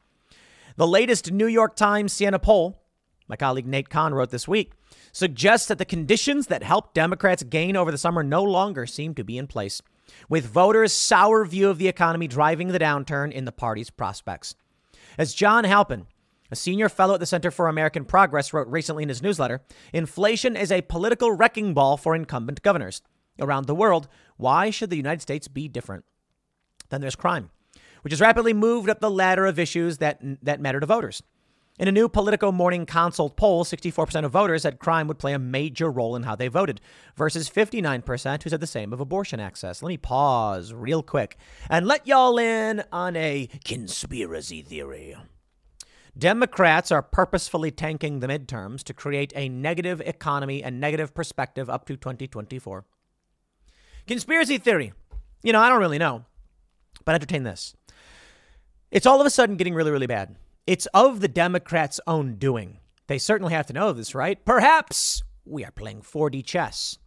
The 0.77 0.87
latest 0.87 1.33
New 1.33 1.47
York 1.47 1.75
Times 1.75 2.13
Siena 2.13 2.39
poll, 2.39 2.83
my 3.29 3.37
colleague 3.37 3.67
Nate 3.67 3.89
Cohn 3.89 4.15
wrote 4.15 4.31
this 4.31 4.47
week, 4.47 4.73
suggests 5.17 5.67
that 5.69 5.79
the 5.79 5.85
conditions 5.87 6.49
that 6.49 6.63
helped 6.63 6.93
Democrats 6.93 7.43
gain 7.43 7.75
over 7.75 7.91
the 7.91 7.97
summer 7.97 8.23
no 8.23 8.43
longer 8.43 8.85
seem 8.85 9.15
to 9.15 9.25
be 9.25 9.39
in 9.39 9.47
place, 9.47 9.81
with 10.29 10.45
voters' 10.45 10.93
sour 10.93 11.43
view 11.47 11.71
of 11.71 11.79
the 11.79 11.89
economy 11.89 12.29
driving 12.29 12.69
the 12.69 12.79
downturn 12.79 13.33
in 13.33 13.47
the 13.47 13.53
party's 13.53 13.89
prospects. 13.89 14.57
As 15.17 15.33
John 15.33 15.65
Halpin, 15.65 16.07
a 16.51 16.57
senior 16.57 16.91
fellow 16.91 17.15
at 17.15 17.21
the 17.21 17.25
Center 17.25 17.51
for 17.51 17.67
American 17.67 18.05
Progress, 18.05 18.53
wrote 18.53 18.69
recently 18.69 19.05
in 19.05 19.09
his 19.09 19.23
newsletter, 19.23 19.63
inflation 19.91 20.55
is 20.55 20.71
a 20.71 20.83
political 20.83 21.33
wrecking 21.33 21.73
ball 21.73 21.97
for 21.97 22.15
incumbent 22.15 22.61
governors. 22.61 23.01
Around 23.41 23.67
the 23.67 23.75
world, 23.75 24.09
why 24.37 24.69
should 24.69 24.91
the 24.91 24.99
United 24.99 25.23
States 25.23 25.49
be 25.49 25.67
different? 25.67 26.05
Then 26.91 27.01
there's 27.01 27.17
crime, 27.17 27.49
which 28.03 28.13
has 28.13 28.21
rapidly 28.21 28.53
moved 28.53 28.91
up 28.91 29.01
the 29.01 29.11
ladder 29.11 29.47
of 29.47 29.59
issues 29.59 29.97
that, 29.97 30.21
that 30.43 30.61
matter 30.61 30.79
to 30.79 30.85
voters. 30.85 31.23
In 31.79 31.89
a 31.89 31.93
new 31.93 32.09
Politico 32.09 32.53
Morning 32.53 32.87
Consult 32.87 33.37
poll, 33.37 33.63
64% 33.63 34.25
of 34.25 34.33
voters 34.33 34.63
said 34.63 34.79
crime 34.79 35.07
would 35.09 35.19
play 35.19 35.35
a 35.35 35.39
major 35.39 35.91
role 35.91 36.17
in 36.17 36.23
how 36.23 36.35
they 36.35 36.49
voted, 36.49 36.81
versus 37.17 37.51
59% 37.51 38.43
who 38.43 38.49
said 38.49 38.61
the 38.61 38.67
same 38.67 38.95
of 38.95 39.01
abortion 39.01 39.41
access. 39.41 39.83
Let 39.83 39.89
me 39.91 39.99
pause 39.99 40.73
real 40.73 41.03
quick 41.03 41.37
and 41.69 41.87
let 41.87 42.07
y'all 42.07 42.39
in 42.39 42.83
on 42.93 43.15
a 43.15 43.51
conspiracy 43.67 44.63
theory. 44.63 45.17
Democrats 46.17 46.91
are 46.91 47.03
purposefully 47.03 47.71
tanking 47.71 48.21
the 48.21 48.27
midterms 48.27 48.83
to 48.85 48.95
create 48.95 49.35
a 49.37 49.51
negative 49.51 50.01
economy 50.01 50.63
and 50.63 50.81
negative 50.81 51.13
perspective 51.15 51.69
up 51.69 51.85
to 51.85 51.97
2024. 51.97 52.87
Conspiracy 54.07 54.57
theory. 54.57 54.95
You 55.43 55.53
know, 55.53 55.61
I 55.61 55.69
don't 55.69 55.81
really 55.81 55.99
know, 55.99 56.25
but 57.05 57.15
entertain 57.15 57.43
this. 57.43 57.77
It's 58.91 59.05
all 59.05 59.21
of 59.21 59.27
a 59.27 59.31
sudden 59.31 59.57
getting 59.57 59.75
really, 59.75 59.91
really 59.91 60.07
bad. 60.07 60.37
It's 60.67 60.87
of 60.87 61.21
the 61.21 61.29
Democrats' 61.29 62.01
own 62.09 62.37
doing. 62.37 62.79
They 63.07 63.19
certainly 63.19 63.53
have 63.53 63.67
to 63.67 63.73
know 63.73 63.93
this, 63.93 64.17
right? 64.17 64.45
Perhaps 64.45 65.23
we 65.45 65.65
are 65.65 65.71
playing 65.71 66.03
4D 66.03 66.45
chess. 66.45 66.99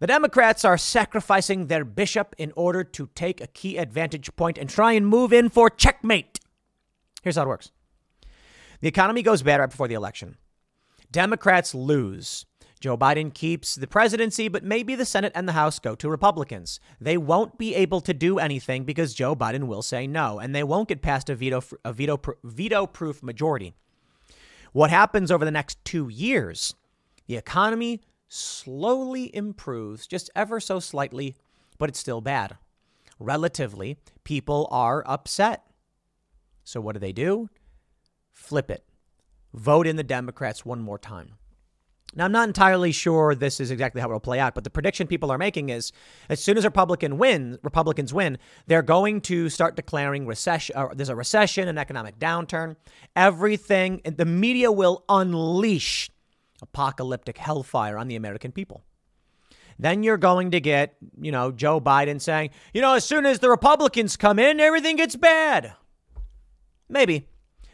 The 0.00 0.06
Democrats 0.06 0.64
are 0.64 0.78
sacrificing 0.78 1.66
their 1.66 1.84
bishop 1.84 2.34
in 2.38 2.52
order 2.56 2.82
to 2.82 3.10
take 3.14 3.40
a 3.40 3.46
key 3.46 3.76
advantage 3.76 4.34
point 4.36 4.56
and 4.56 4.70
try 4.70 4.92
and 4.92 5.06
move 5.06 5.32
in 5.34 5.50
for 5.50 5.68
checkmate. 5.68 6.40
Here's 7.22 7.36
how 7.36 7.42
it 7.42 7.48
works 7.48 7.70
the 8.80 8.88
economy 8.88 9.22
goes 9.22 9.42
bad 9.42 9.60
right 9.60 9.70
before 9.70 9.88
the 9.88 9.94
election. 9.94 10.36
Democrats 11.10 11.74
lose. 11.74 12.46
Joe 12.84 12.98
Biden 12.98 13.32
keeps 13.32 13.76
the 13.76 13.86
presidency, 13.86 14.46
but 14.48 14.62
maybe 14.62 14.94
the 14.94 15.06
Senate 15.06 15.32
and 15.34 15.48
the 15.48 15.54
House 15.54 15.78
go 15.78 15.94
to 15.94 16.10
Republicans. 16.10 16.80
They 17.00 17.16
won't 17.16 17.56
be 17.56 17.74
able 17.74 18.02
to 18.02 18.12
do 18.12 18.38
anything 18.38 18.84
because 18.84 19.14
Joe 19.14 19.34
Biden 19.34 19.68
will 19.68 19.80
say 19.80 20.06
no, 20.06 20.38
and 20.38 20.54
they 20.54 20.62
won't 20.62 20.90
get 20.90 21.00
past 21.00 21.30
a 21.30 21.34
veto 21.34 21.62
a 21.82 21.94
veto 21.94 22.20
veto 22.44 22.86
proof 22.86 23.22
majority. 23.22 23.72
What 24.72 24.90
happens 24.90 25.30
over 25.30 25.46
the 25.46 25.50
next 25.50 25.82
2 25.86 26.10
years? 26.10 26.74
The 27.26 27.38
economy 27.38 28.02
slowly 28.28 29.34
improves, 29.34 30.06
just 30.06 30.28
ever 30.36 30.60
so 30.60 30.78
slightly, 30.78 31.36
but 31.78 31.88
it's 31.88 31.98
still 31.98 32.20
bad. 32.20 32.58
Relatively, 33.18 33.96
people 34.24 34.68
are 34.70 35.02
upset. 35.06 35.64
So 36.64 36.82
what 36.82 36.92
do 36.92 36.98
they 36.98 37.12
do? 37.12 37.48
Flip 38.34 38.70
it. 38.70 38.84
Vote 39.54 39.86
in 39.86 39.96
the 39.96 40.02
Democrats 40.02 40.66
one 40.66 40.82
more 40.82 40.98
time. 40.98 41.38
Now, 42.16 42.26
I'm 42.26 42.32
not 42.32 42.46
entirely 42.46 42.92
sure 42.92 43.34
this 43.34 43.58
is 43.58 43.70
exactly 43.70 44.00
how 44.00 44.08
it 44.08 44.12
will 44.12 44.20
play 44.20 44.38
out, 44.38 44.54
but 44.54 44.62
the 44.62 44.70
prediction 44.70 45.06
people 45.06 45.32
are 45.32 45.38
making 45.38 45.70
is 45.70 45.92
as 46.28 46.40
soon 46.40 46.56
as 46.56 46.64
Republican 46.64 47.18
win, 47.18 47.58
Republicans 47.62 48.14
win, 48.14 48.38
they're 48.66 48.82
going 48.82 49.20
to 49.22 49.48
start 49.48 49.74
declaring 49.74 50.26
recession. 50.26 50.76
Or 50.76 50.92
uh, 50.92 50.94
there's 50.94 51.08
a 51.08 51.16
recession, 51.16 51.66
an 51.66 51.76
economic 51.76 52.18
downturn. 52.18 52.76
Everything, 53.16 54.00
the 54.04 54.24
media 54.24 54.70
will 54.70 55.04
unleash 55.08 56.10
apocalyptic 56.62 57.36
hellfire 57.36 57.98
on 57.98 58.06
the 58.06 58.16
American 58.16 58.52
people. 58.52 58.84
Then 59.76 60.04
you're 60.04 60.16
going 60.16 60.52
to 60.52 60.60
get, 60.60 60.94
you 61.20 61.32
know, 61.32 61.50
Joe 61.50 61.80
Biden 61.80 62.20
saying, 62.20 62.50
you 62.72 62.80
know, 62.80 62.94
as 62.94 63.04
soon 63.04 63.26
as 63.26 63.40
the 63.40 63.50
Republicans 63.50 64.16
come 64.16 64.38
in, 64.38 64.60
everything 64.60 64.94
gets 64.94 65.16
bad. 65.16 65.74
Maybe. 66.88 67.28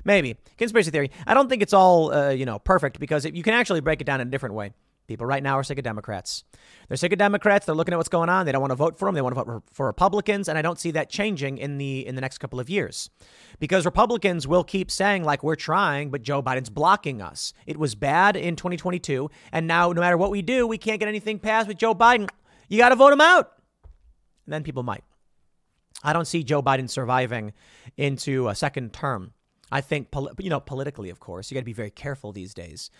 Maybe. 0.04 0.36
Conspiracy 0.58 0.90
theory. 0.90 1.10
I 1.26 1.34
don't 1.34 1.48
think 1.48 1.62
it's 1.62 1.72
all, 1.72 2.12
uh, 2.12 2.30
you 2.30 2.46
know, 2.46 2.58
perfect 2.58 2.98
because 2.98 3.24
it, 3.24 3.34
you 3.34 3.42
can 3.42 3.54
actually 3.54 3.80
break 3.80 4.00
it 4.00 4.04
down 4.04 4.20
in 4.20 4.28
a 4.28 4.30
different 4.30 4.54
way. 4.54 4.72
People 5.10 5.26
right 5.26 5.42
now 5.42 5.58
are 5.58 5.64
sick 5.64 5.76
of 5.76 5.82
Democrats. 5.82 6.44
They're 6.86 6.96
sick 6.96 7.12
of 7.12 7.18
Democrats. 7.18 7.66
They're 7.66 7.74
looking 7.74 7.92
at 7.92 7.96
what's 7.96 8.08
going 8.08 8.28
on. 8.28 8.46
They 8.46 8.52
don't 8.52 8.60
want 8.60 8.70
to 8.70 8.76
vote 8.76 8.96
for 8.96 9.06
them. 9.06 9.16
They 9.16 9.22
want 9.22 9.34
to 9.34 9.42
vote 9.42 9.64
for 9.72 9.86
Republicans, 9.86 10.48
and 10.48 10.56
I 10.56 10.62
don't 10.62 10.78
see 10.78 10.92
that 10.92 11.10
changing 11.10 11.58
in 11.58 11.78
the 11.78 12.06
in 12.06 12.14
the 12.14 12.20
next 12.20 12.38
couple 12.38 12.60
of 12.60 12.70
years, 12.70 13.10
because 13.58 13.84
Republicans 13.84 14.46
will 14.46 14.62
keep 14.62 14.88
saying 14.88 15.24
like 15.24 15.42
we're 15.42 15.56
trying, 15.56 16.10
but 16.10 16.22
Joe 16.22 16.40
Biden's 16.44 16.70
blocking 16.70 17.20
us. 17.20 17.52
It 17.66 17.76
was 17.76 17.96
bad 17.96 18.36
in 18.36 18.54
2022, 18.54 19.28
and 19.50 19.66
now 19.66 19.90
no 19.90 20.00
matter 20.00 20.16
what 20.16 20.30
we 20.30 20.42
do, 20.42 20.64
we 20.64 20.78
can't 20.78 21.00
get 21.00 21.08
anything 21.08 21.40
passed 21.40 21.66
with 21.66 21.76
Joe 21.76 21.92
Biden. 21.92 22.28
You 22.68 22.78
got 22.78 22.90
to 22.90 22.94
vote 22.94 23.12
him 23.12 23.20
out, 23.20 23.50
and 24.46 24.52
then 24.52 24.62
people 24.62 24.84
might. 24.84 25.02
I 26.04 26.12
don't 26.12 26.24
see 26.24 26.44
Joe 26.44 26.62
Biden 26.62 26.88
surviving 26.88 27.52
into 27.96 28.46
a 28.46 28.54
second 28.54 28.92
term. 28.92 29.32
I 29.72 29.80
think, 29.80 30.08
you 30.38 30.50
know, 30.50 30.60
politically, 30.60 31.10
of 31.10 31.20
course, 31.20 31.50
you 31.50 31.54
got 31.54 31.60
to 31.60 31.64
be 31.64 31.72
very 31.72 31.90
careful 31.90 32.32
these 32.32 32.54
days. 32.54 32.90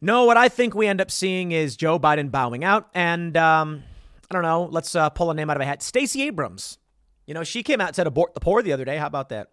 No, 0.00 0.24
what 0.24 0.36
I 0.36 0.48
think 0.48 0.74
we 0.74 0.86
end 0.86 1.00
up 1.00 1.10
seeing 1.10 1.52
is 1.52 1.76
Joe 1.76 1.98
Biden 1.98 2.30
bowing 2.30 2.64
out, 2.64 2.88
and 2.94 3.36
um, 3.36 3.82
I 4.30 4.34
don't 4.34 4.42
know. 4.42 4.68
Let's 4.70 4.94
uh, 4.94 5.10
pull 5.10 5.30
a 5.30 5.34
name 5.34 5.48
out 5.50 5.56
of 5.56 5.62
a 5.62 5.64
hat. 5.64 5.82
Stacey 5.82 6.22
Abrams. 6.22 6.78
You 7.26 7.34
know, 7.34 7.42
she 7.42 7.62
came 7.62 7.80
out 7.80 7.88
and 7.88 7.96
said 7.96 8.06
abort 8.06 8.34
the 8.34 8.40
poor 8.40 8.62
the 8.62 8.72
other 8.72 8.84
day. 8.84 8.98
How 8.98 9.06
about 9.06 9.30
that? 9.30 9.50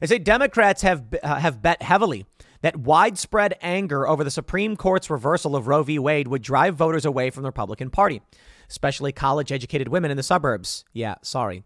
They 0.00 0.06
say 0.06 0.18
Democrats 0.18 0.82
have 0.82 1.04
uh, 1.22 1.36
have 1.36 1.60
bet 1.62 1.82
heavily 1.82 2.24
that 2.62 2.76
widespread 2.76 3.54
anger 3.60 4.08
over 4.08 4.24
the 4.24 4.30
Supreme 4.30 4.76
Court's 4.76 5.10
reversal 5.10 5.54
of 5.54 5.66
Roe 5.66 5.82
v. 5.82 5.98
Wade 5.98 6.26
would 6.28 6.42
drive 6.42 6.74
voters 6.74 7.04
away 7.04 7.30
from 7.30 7.42
the 7.42 7.48
Republican 7.48 7.90
Party, 7.90 8.22
especially 8.68 9.12
college-educated 9.12 9.88
women 9.88 10.10
in 10.10 10.16
the 10.16 10.22
suburbs. 10.22 10.84
Yeah, 10.92 11.16
sorry. 11.22 11.64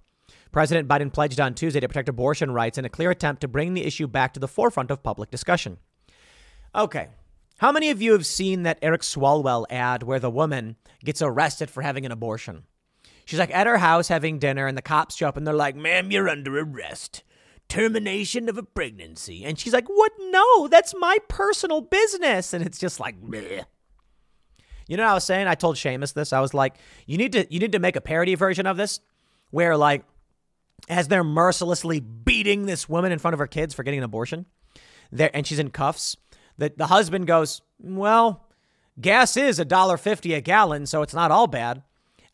President 0.55 0.87
Biden 0.87 1.13
pledged 1.13 1.41
on 1.41 1.53
Tuesday 1.53 1.81
to 1.81 1.89
protect 1.89 2.09
abortion 2.09 2.53
rights 2.53 2.79
in 2.79 2.85
a 2.85 2.89
clear 2.89 3.11
attempt 3.11 3.41
to 3.41 3.49
bring 3.49 3.75
the 3.75 3.85
issue 3.85 4.07
back 4.07 4.33
to 4.35 4.39
the 4.41 4.47
forefront 4.47 4.93
of 4.93 5.03
public 5.03 5.29
discussion. 5.29 5.79
Okay. 6.77 7.09
How 7.59 7.73
many 7.73 7.91
of 7.91 8.01
you 8.01 8.13
have 8.13 8.25
seen 8.25 8.63
that 8.63 8.79
Eric 8.81 9.01
Swalwell 9.01 9.67
ad 9.69 10.05
where 10.05 10.21
the 10.21 10.31
woman 10.31 10.77
gets 11.05 11.21
arrested 11.21 11.71
for 11.71 11.83
having 11.83 12.07
an 12.07 12.13
abortion? 12.13 12.67
She's 13.25 13.41
like 13.41 13.53
at 13.53 13.67
her 13.67 13.79
house 13.79 14.07
having 14.07 14.39
dinner, 14.39 14.69
and 14.69 14.79
the 14.79 14.83
cops 14.83 15.17
show 15.17 15.27
up 15.27 15.37
and 15.37 15.45
they're 15.45 15.55
like, 15.55 15.75
Ma'am, 15.75 16.13
you're 16.13 16.29
under 16.29 16.57
arrest. 16.57 17.25
Termination 17.69 18.49
of 18.49 18.57
a 18.57 18.63
pregnancy. 18.63 19.45
And 19.45 19.59
she's 19.59 19.73
like, 19.73 19.89
What? 19.89 20.13
No, 20.21 20.69
that's 20.69 20.95
my 20.97 21.19
personal 21.27 21.81
business. 21.81 22.55
And 22.55 22.65
it's 22.65 22.79
just 22.79 23.01
like, 23.01 23.21
Bleh. 23.21 23.65
You 24.87 24.97
know 24.97 25.03
what 25.03 25.11
I 25.11 25.15
was 25.15 25.25
saying? 25.25 25.49
I 25.49 25.57
told 25.57 25.75
Seamus 25.75 26.15
this. 26.15 26.33
I 26.33 26.39
was 26.39 26.55
like, 26.55 26.77
you 27.07 27.19
need 27.19 27.33
to 27.33 27.45
you 27.53 27.59
need 27.59 27.73
to 27.73 27.81
make 27.81 27.97
a 27.97 28.01
parody 28.01 28.37
version 28.37 28.69
of 28.69 28.77
this 28.77 29.01
where 29.51 29.77
like 29.77 30.05
as 30.89 31.09
they're 31.09 31.25
mercilessly 31.25 32.01
beating 32.01 32.67
this 32.67 32.89
woman 32.89 33.13
in 33.13 33.19
front 33.19 33.35
of 33.35 33.39
her 33.39 33.47
kids 33.47 33.75
for 33.75 33.83
getting 33.83 33.99
an 33.99 34.05
abortion. 34.05 34.47
There, 35.11 35.31
and 35.35 35.47
she's 35.47 35.59
in 35.59 35.71
cuffs. 35.71 36.17
The, 36.59 36.73
the 36.77 36.87
husband 36.87 37.27
goes, 37.27 37.63
Well, 37.79 38.49
gas 39.01 39.37
is 39.37 39.59
a 39.59 39.65
dollar 39.65 39.97
fifty 39.97 40.35
a 40.35 40.41
gallon, 40.41 40.87
so 40.87 41.03
it's 41.03 41.15
not 41.15 41.31
all 41.31 41.47
bad. 41.47 41.83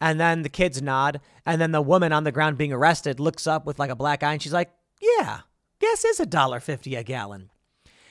And 0.01 0.19
then 0.19 0.43
the 0.43 0.49
kids 0.49 0.81
nod, 0.81 1.21
and 1.45 1.61
then 1.61 1.73
the 1.73 1.83
woman 1.83 2.13
on 2.13 2.25
the 2.25 2.33
ground 2.33 2.57
being 2.57 2.73
arrested 2.73 3.21
looks 3.21 3.47
up 3.47 3.67
with 3.67 3.79
like 3.79 3.91
a 3.91 3.97
black 3.97 4.23
eye, 4.23 4.33
and 4.33 4.43
she's 4.43 4.53
like, 4.53 4.71
Yeah, 5.01 5.41
gas 5.79 6.05
is 6.05 6.21
a 6.21 6.27
dollar 6.27 6.61
fifty 6.61 6.95
a 6.95 7.03
gallon. 7.03 7.51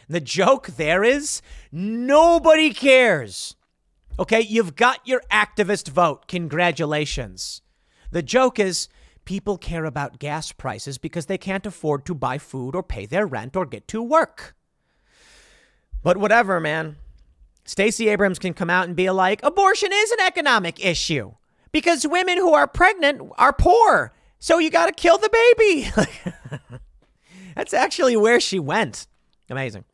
The 0.07 0.19
joke 0.19 0.67
there 0.67 1.03
is 1.03 1.41
nobody 1.71 2.73
cares. 2.73 3.55
Okay, 4.19 4.41
you've 4.41 4.75
got 4.75 5.07
your 5.07 5.21
activist 5.31 5.87
vote. 5.89 6.27
Congratulations. 6.27 7.61
The 8.11 8.23
joke 8.23 8.59
is 8.59 8.89
People 9.29 9.59
care 9.59 9.85
about 9.85 10.17
gas 10.17 10.51
prices 10.51 10.97
because 10.97 11.27
they 11.27 11.37
can't 11.37 11.67
afford 11.67 12.03
to 12.07 12.15
buy 12.15 12.39
food 12.39 12.73
or 12.73 12.81
pay 12.81 13.05
their 13.05 13.27
rent 13.27 13.55
or 13.55 13.63
get 13.63 13.87
to 13.89 14.01
work. 14.01 14.55
But 16.01 16.17
whatever, 16.17 16.59
man. 16.59 16.95
Stacey 17.63 18.09
Abrams 18.09 18.39
can 18.39 18.55
come 18.55 18.71
out 18.71 18.87
and 18.87 18.95
be 18.95 19.07
like, 19.11 19.43
abortion 19.43 19.91
is 19.93 20.09
an 20.09 20.21
economic 20.21 20.83
issue 20.83 21.33
because 21.71 22.07
women 22.07 22.39
who 22.39 22.55
are 22.55 22.65
pregnant 22.65 23.21
are 23.37 23.53
poor. 23.53 24.13
So 24.39 24.57
you 24.57 24.71
got 24.71 24.87
to 24.87 24.93
kill 24.93 25.19
the 25.19 25.29
baby. 25.29 25.91
That's 27.55 27.75
actually 27.75 28.17
where 28.17 28.39
she 28.39 28.57
went. 28.57 29.05
Amazing. 29.47 29.85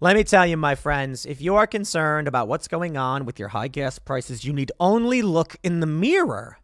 Let 0.00 0.16
me 0.16 0.24
tell 0.24 0.46
you, 0.46 0.56
my 0.56 0.74
friends, 0.74 1.26
if 1.26 1.42
you 1.42 1.54
are 1.56 1.66
concerned 1.66 2.26
about 2.26 2.48
what's 2.48 2.66
going 2.66 2.96
on 2.96 3.26
with 3.26 3.38
your 3.38 3.48
high 3.48 3.68
gas 3.68 3.98
prices, 3.98 4.46
you 4.46 4.54
need 4.54 4.72
only 4.80 5.20
look 5.20 5.56
in 5.62 5.80
the 5.80 5.86
mirror. 5.86 6.56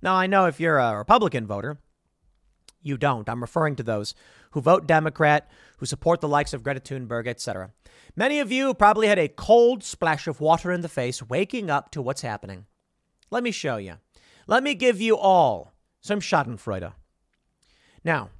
Now, 0.00 0.14
I 0.14 0.26
know 0.26 0.46
if 0.46 0.60
you're 0.60 0.78
a 0.78 0.96
Republican 0.96 1.46
voter, 1.46 1.78
you 2.82 2.96
don't. 2.96 3.28
I'm 3.28 3.40
referring 3.40 3.76
to 3.76 3.82
those 3.82 4.14
who 4.52 4.60
vote 4.60 4.86
Democrat, 4.86 5.50
who 5.78 5.86
support 5.86 6.20
the 6.20 6.28
likes 6.28 6.52
of 6.52 6.62
Greta 6.62 6.80
Thunberg, 6.80 7.26
etc. 7.26 7.72
Many 8.16 8.40
of 8.40 8.52
you 8.52 8.74
probably 8.74 9.08
had 9.08 9.18
a 9.18 9.28
cold 9.28 9.82
splash 9.82 10.26
of 10.26 10.40
water 10.40 10.72
in 10.72 10.80
the 10.80 10.88
face 10.88 11.22
waking 11.22 11.70
up 11.70 11.90
to 11.90 12.02
what's 12.02 12.22
happening. 12.22 12.66
Let 13.30 13.42
me 13.42 13.50
show 13.50 13.76
you. 13.76 13.94
Let 14.46 14.62
me 14.62 14.74
give 14.74 15.00
you 15.00 15.16
all 15.16 15.74
some 16.00 16.20
Schadenfreude. 16.20 16.92
Now, 18.04 18.30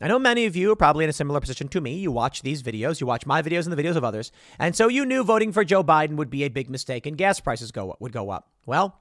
I 0.00 0.08
know 0.08 0.18
many 0.18 0.46
of 0.46 0.56
you 0.56 0.72
are 0.72 0.76
probably 0.76 1.04
in 1.04 1.10
a 1.10 1.14
similar 1.14 1.40
position 1.40 1.68
to 1.68 1.80
me. 1.80 1.98
You 1.98 2.12
watch 2.12 2.42
these 2.42 2.62
videos, 2.62 3.00
you 3.00 3.06
watch 3.06 3.26
my 3.26 3.42
videos 3.42 3.66
and 3.66 3.76
the 3.76 3.82
videos 3.82 3.96
of 3.96 4.04
others, 4.04 4.30
and 4.58 4.74
so 4.76 4.88
you 4.88 5.04
knew 5.04 5.24
voting 5.24 5.52
for 5.52 5.64
Joe 5.64 5.82
Biden 5.82 6.16
would 6.16 6.30
be 6.30 6.44
a 6.44 6.48
big 6.48 6.70
mistake 6.70 7.04
and 7.04 7.18
gas 7.18 7.40
prices 7.40 7.72
go 7.72 7.96
would 7.98 8.12
go 8.12 8.30
up. 8.30 8.48
Well, 8.64 9.00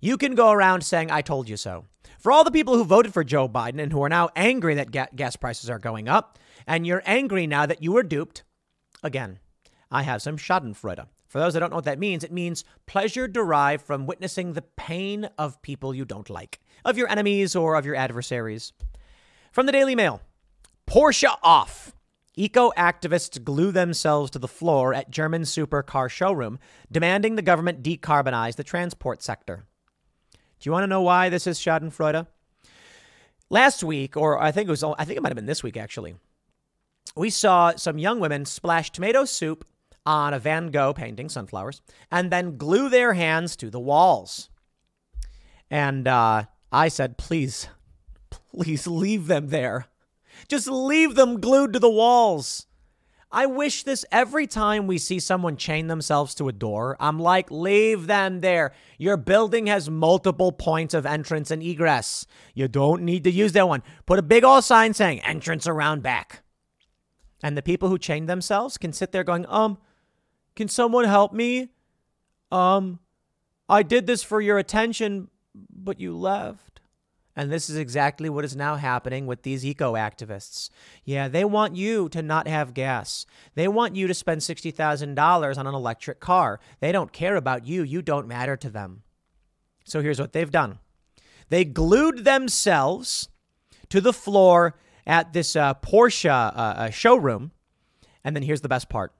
you 0.00 0.16
can 0.16 0.34
go 0.34 0.50
around 0.50 0.82
saying, 0.82 1.10
I 1.10 1.22
told 1.22 1.48
you 1.48 1.56
so. 1.56 1.86
For 2.18 2.32
all 2.32 2.44
the 2.44 2.50
people 2.50 2.74
who 2.74 2.84
voted 2.84 3.14
for 3.14 3.24
Joe 3.24 3.48
Biden 3.48 3.80
and 3.80 3.92
who 3.92 4.02
are 4.02 4.08
now 4.08 4.30
angry 4.36 4.74
that 4.74 4.90
ga- 4.90 5.08
gas 5.14 5.36
prices 5.36 5.70
are 5.70 5.78
going 5.78 6.08
up, 6.08 6.38
and 6.66 6.86
you're 6.86 7.02
angry 7.06 7.46
now 7.46 7.66
that 7.66 7.82
you 7.82 7.92
were 7.92 8.02
duped, 8.02 8.44
again, 9.02 9.38
I 9.90 10.02
have 10.02 10.22
some 10.22 10.36
Schadenfreude. 10.36 11.06
For 11.26 11.38
those 11.38 11.54
that 11.54 11.60
don't 11.60 11.70
know 11.70 11.76
what 11.76 11.84
that 11.84 11.98
means, 11.98 12.24
it 12.24 12.32
means 12.32 12.64
pleasure 12.86 13.28
derived 13.28 13.86
from 13.86 14.06
witnessing 14.06 14.52
the 14.52 14.62
pain 14.62 15.28
of 15.38 15.62
people 15.62 15.94
you 15.94 16.04
don't 16.04 16.28
like, 16.28 16.60
of 16.84 16.98
your 16.98 17.08
enemies 17.08 17.54
or 17.54 17.76
of 17.76 17.86
your 17.86 17.94
adversaries. 17.94 18.72
From 19.52 19.66
the 19.66 19.72
Daily 19.72 19.94
Mail 19.94 20.20
Porsche 20.86 21.36
off. 21.42 21.94
eco 22.36 22.70
activists 22.76 23.42
glue 23.42 23.70
themselves 23.70 24.30
to 24.32 24.38
the 24.38 24.48
floor 24.48 24.92
at 24.92 25.10
German 25.10 25.42
supercar 25.42 26.10
showroom, 26.10 26.58
demanding 26.90 27.36
the 27.36 27.42
government 27.42 27.82
decarbonize 27.82 28.56
the 28.56 28.64
transport 28.64 29.22
sector. 29.22 29.66
Do 30.60 30.68
you 30.68 30.72
want 30.72 30.82
to 30.82 30.88
know 30.88 31.00
why 31.00 31.30
this 31.30 31.46
is 31.46 31.58
Schadenfreude? 31.58 32.26
Last 33.48 33.82
week, 33.82 34.16
or 34.16 34.40
I 34.40 34.52
think 34.52 34.68
it 34.68 34.70
was, 34.70 34.84
I 34.84 35.04
think 35.04 35.16
it 35.16 35.22
might 35.22 35.30
have 35.30 35.36
been 35.36 35.46
this 35.46 35.62
week 35.62 35.76
actually, 35.76 36.16
we 37.16 37.30
saw 37.30 37.74
some 37.76 37.98
young 37.98 38.20
women 38.20 38.44
splash 38.44 38.90
tomato 38.90 39.24
soup 39.24 39.64
on 40.06 40.34
a 40.34 40.38
Van 40.38 40.70
Gogh 40.70 40.92
painting, 40.92 41.28
sunflowers, 41.28 41.82
and 42.10 42.30
then 42.30 42.56
glue 42.56 42.88
their 42.88 43.14
hands 43.14 43.56
to 43.56 43.70
the 43.70 43.80
walls. 43.80 44.50
And 45.70 46.06
uh, 46.06 46.44
I 46.70 46.88
said, 46.88 47.16
please, 47.16 47.68
please 48.30 48.86
leave 48.86 49.26
them 49.26 49.48
there. 49.48 49.86
Just 50.46 50.68
leave 50.68 51.14
them 51.14 51.40
glued 51.40 51.72
to 51.72 51.78
the 51.78 51.90
walls. 51.90 52.66
I 53.32 53.46
wish 53.46 53.84
this 53.84 54.04
every 54.10 54.48
time 54.48 54.88
we 54.88 54.98
see 54.98 55.20
someone 55.20 55.56
chain 55.56 55.86
themselves 55.86 56.34
to 56.36 56.48
a 56.48 56.52
door. 56.52 56.96
I'm 56.98 57.18
like, 57.20 57.48
leave 57.50 58.08
them 58.08 58.40
there. 58.40 58.72
Your 58.98 59.16
building 59.16 59.66
has 59.66 59.88
multiple 59.88 60.50
points 60.50 60.94
of 60.94 61.06
entrance 61.06 61.52
and 61.52 61.62
egress. 61.62 62.26
You 62.54 62.66
don't 62.66 63.02
need 63.02 63.22
to 63.24 63.30
use 63.30 63.52
that 63.52 63.68
one. 63.68 63.84
Put 64.04 64.18
a 64.18 64.22
big 64.22 64.42
old 64.42 64.64
sign 64.64 64.94
saying 64.94 65.20
entrance 65.20 65.68
around 65.68 66.02
back. 66.02 66.42
And 67.42 67.56
the 67.56 67.62
people 67.62 67.88
who 67.88 67.98
chain 67.98 68.26
themselves 68.26 68.76
can 68.76 68.92
sit 68.92 69.12
there 69.12 69.24
going, 69.24 69.46
um, 69.48 69.78
can 70.56 70.66
someone 70.66 71.04
help 71.04 71.32
me? 71.32 71.68
Um, 72.50 72.98
I 73.68 73.84
did 73.84 74.08
this 74.08 74.24
for 74.24 74.40
your 74.40 74.58
attention, 74.58 75.28
but 75.54 76.00
you 76.00 76.16
left. 76.16 76.79
And 77.40 77.50
this 77.50 77.70
is 77.70 77.78
exactly 77.78 78.28
what 78.28 78.44
is 78.44 78.54
now 78.54 78.76
happening 78.76 79.26
with 79.26 79.44
these 79.44 79.64
eco 79.64 79.94
activists. 79.94 80.68
Yeah, 81.06 81.26
they 81.26 81.42
want 81.42 81.74
you 81.74 82.10
to 82.10 82.20
not 82.20 82.46
have 82.46 82.74
gas. 82.74 83.24
They 83.54 83.66
want 83.66 83.96
you 83.96 84.06
to 84.08 84.12
spend 84.12 84.42
$60,000 84.42 85.56
on 85.56 85.66
an 85.66 85.74
electric 85.74 86.20
car. 86.20 86.60
They 86.80 86.92
don't 86.92 87.14
care 87.14 87.36
about 87.36 87.66
you. 87.66 87.82
You 87.82 88.02
don't 88.02 88.28
matter 88.28 88.58
to 88.58 88.68
them. 88.68 89.04
So 89.86 90.02
here's 90.02 90.20
what 90.20 90.34
they've 90.34 90.50
done 90.50 90.80
they 91.48 91.64
glued 91.64 92.24
themselves 92.26 93.30
to 93.88 94.02
the 94.02 94.12
floor 94.12 94.74
at 95.06 95.32
this 95.32 95.56
uh, 95.56 95.72
Porsche 95.72 96.28
uh, 96.28 96.52
uh, 96.54 96.90
showroom. 96.90 97.52
And 98.22 98.36
then 98.36 98.42
here's 98.42 98.60
the 98.60 98.68
best 98.68 98.90
part 98.90 99.14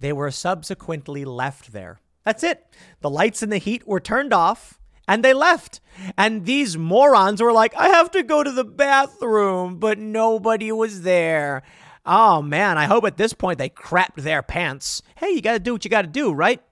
they 0.00 0.12
were 0.12 0.32
subsequently 0.32 1.24
left 1.24 1.72
there. 1.72 2.00
That's 2.24 2.42
it. 2.42 2.66
The 3.02 3.10
lights 3.10 3.40
and 3.40 3.52
the 3.52 3.58
heat 3.58 3.86
were 3.86 4.00
turned 4.00 4.32
off 4.32 4.80
and 5.08 5.24
they 5.24 5.32
left. 5.32 5.80
And 6.16 6.44
these 6.44 6.76
morons 6.76 7.40
were 7.40 7.52
like, 7.52 7.74
I 7.76 7.88
have 7.88 8.10
to 8.12 8.22
go 8.22 8.42
to 8.42 8.50
the 8.50 8.64
bathroom, 8.64 9.78
but 9.78 9.98
nobody 9.98 10.70
was 10.72 11.02
there. 11.02 11.62
Oh 12.04 12.42
man, 12.42 12.78
I 12.78 12.84
hope 12.84 13.04
at 13.04 13.16
this 13.16 13.32
point 13.32 13.58
they 13.58 13.68
crapped 13.68 14.16
their 14.16 14.42
pants. 14.42 15.02
Hey, 15.16 15.30
you 15.30 15.40
gotta 15.40 15.58
do 15.58 15.72
what 15.72 15.84
you 15.84 15.90
gotta 15.90 16.06
do, 16.06 16.32
right? 16.32 16.62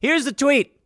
Here's 0.00 0.24
the 0.24 0.32
tweet. 0.32 0.76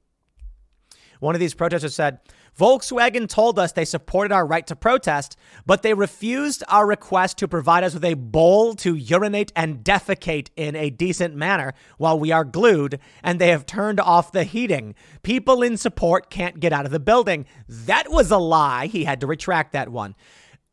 One 1.21 1.35
of 1.35 1.41
these 1.41 1.55
protesters 1.55 1.95
said, 1.95 2.21
Volkswagen 2.59 3.29
told 3.29 3.59
us 3.59 3.73
they 3.73 3.85
supported 3.85 4.33
our 4.33 4.47
right 4.47 4.67
to 4.67 4.75
protest, 4.75 5.37
but 5.67 5.83
they 5.83 5.93
refused 5.93 6.65
our 6.69 6.87
request 6.87 7.37
to 7.39 7.49
provide 7.49 7.85
us 7.85 7.93
with 7.93 8.05
a 8.05 8.15
bowl 8.15 8.75
to 8.77 8.95
urinate 8.95 9.53
and 9.55 9.85
defecate 9.85 10.49
in 10.57 10.75
a 10.75 10.89
decent 10.89 11.35
manner 11.35 11.75
while 11.99 12.19
we 12.19 12.33
are 12.33 12.45
glued, 12.45 12.99
and 13.23 13.39
they 13.39 13.49
have 13.49 13.67
turned 13.67 14.01
off 14.01 14.33
the 14.33 14.45
heating. 14.45 14.95
People 15.23 15.63
in 15.63 15.77
support 15.77 16.31
can't 16.31 16.59
get 16.59 16.73
out 16.73 16.87
of 16.87 16.93
the 16.93 17.01
building. 17.01 17.45
That 17.69 18.11
was 18.11 18.31
a 18.31 18.39
lie. 18.39 18.87
He 18.87 19.05
had 19.05 19.21
to 19.21 19.27
retract 19.27 19.73
that 19.73 19.91
one. 19.91 20.15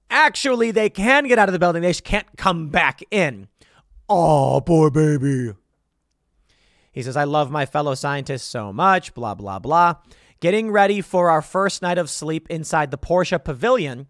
Actually, 0.10 0.72
they 0.72 0.90
can 0.90 1.28
get 1.28 1.40
out 1.40 1.50
of 1.50 1.54
the 1.54 1.60
building, 1.60 1.82
they 1.82 1.90
just 1.90 2.06
can't 2.06 2.28
come 2.38 2.70
back 2.70 3.02
in. 3.12 3.50
Oh, 4.08 4.62
poor 4.66 4.90
baby. 4.90 5.54
He 6.94 7.02
says, 7.02 7.18
I 7.18 7.24
love 7.24 7.52
my 7.52 7.66
fellow 7.66 7.96
scientists 7.96 8.44
so 8.44 8.72
much, 8.72 9.14
blah, 9.14 9.34
blah, 9.34 9.60
blah 9.60 9.96
getting 10.44 10.70
ready 10.70 11.00
for 11.00 11.30
our 11.30 11.42
first 11.42 11.82
night 11.82 11.98
of 11.98 12.10
sleep 12.10 12.46
inside 12.50 12.92
the 12.92 12.98
Porsche 12.98 13.42
Pavilion, 13.42 14.08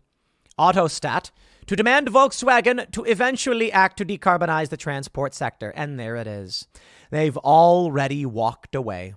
Autostadt, 0.57 1.29
to 1.67 1.75
demand 1.75 2.07
Volkswagen 2.07 2.89
to 2.89 3.03
eventually 3.03 3.71
act 3.71 3.97
to 3.97 4.05
decarbonize 4.05 4.69
the 4.69 4.75
transport 4.75 5.35
sector. 5.35 5.69
And 5.75 5.99
there 5.99 6.15
it 6.15 6.25
is. 6.25 6.67
They've 7.11 7.37
already 7.37 8.25
walked 8.25 8.73
away. 8.73 9.13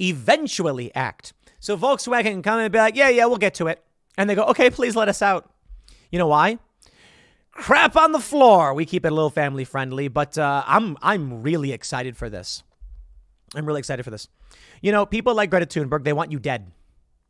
Eventually 0.00 0.94
act. 0.94 1.32
So 1.58 1.76
Volkswagen 1.76 2.22
can 2.22 2.42
come 2.42 2.60
and 2.60 2.72
be 2.72 2.78
like, 2.78 2.94
yeah, 2.94 3.08
yeah, 3.08 3.24
we'll 3.24 3.36
get 3.36 3.54
to 3.54 3.66
it. 3.66 3.82
And 4.16 4.30
they 4.30 4.36
go, 4.36 4.44
okay, 4.44 4.70
please 4.70 4.94
let 4.94 5.08
us 5.08 5.22
out. 5.22 5.50
You 6.12 6.20
know 6.20 6.28
why? 6.28 6.60
Crap 7.50 7.96
on 7.96 8.12
the 8.12 8.20
floor. 8.20 8.74
We 8.74 8.86
keep 8.86 9.04
it 9.04 9.10
a 9.10 9.14
little 9.14 9.28
family 9.28 9.64
friendly, 9.64 10.06
but 10.06 10.38
uh, 10.38 10.62
I'm 10.68 10.96
I'm 11.02 11.42
really 11.42 11.72
excited 11.72 12.16
for 12.16 12.30
this. 12.30 12.62
I'm 13.56 13.66
really 13.66 13.80
excited 13.80 14.04
for 14.04 14.10
this. 14.10 14.28
You 14.82 14.92
know, 14.92 15.06
people 15.06 15.34
like 15.34 15.48
Greta 15.48 15.64
Thunberg, 15.64 16.04
they 16.04 16.12
want 16.12 16.32
you 16.32 16.38
dead. 16.38 16.72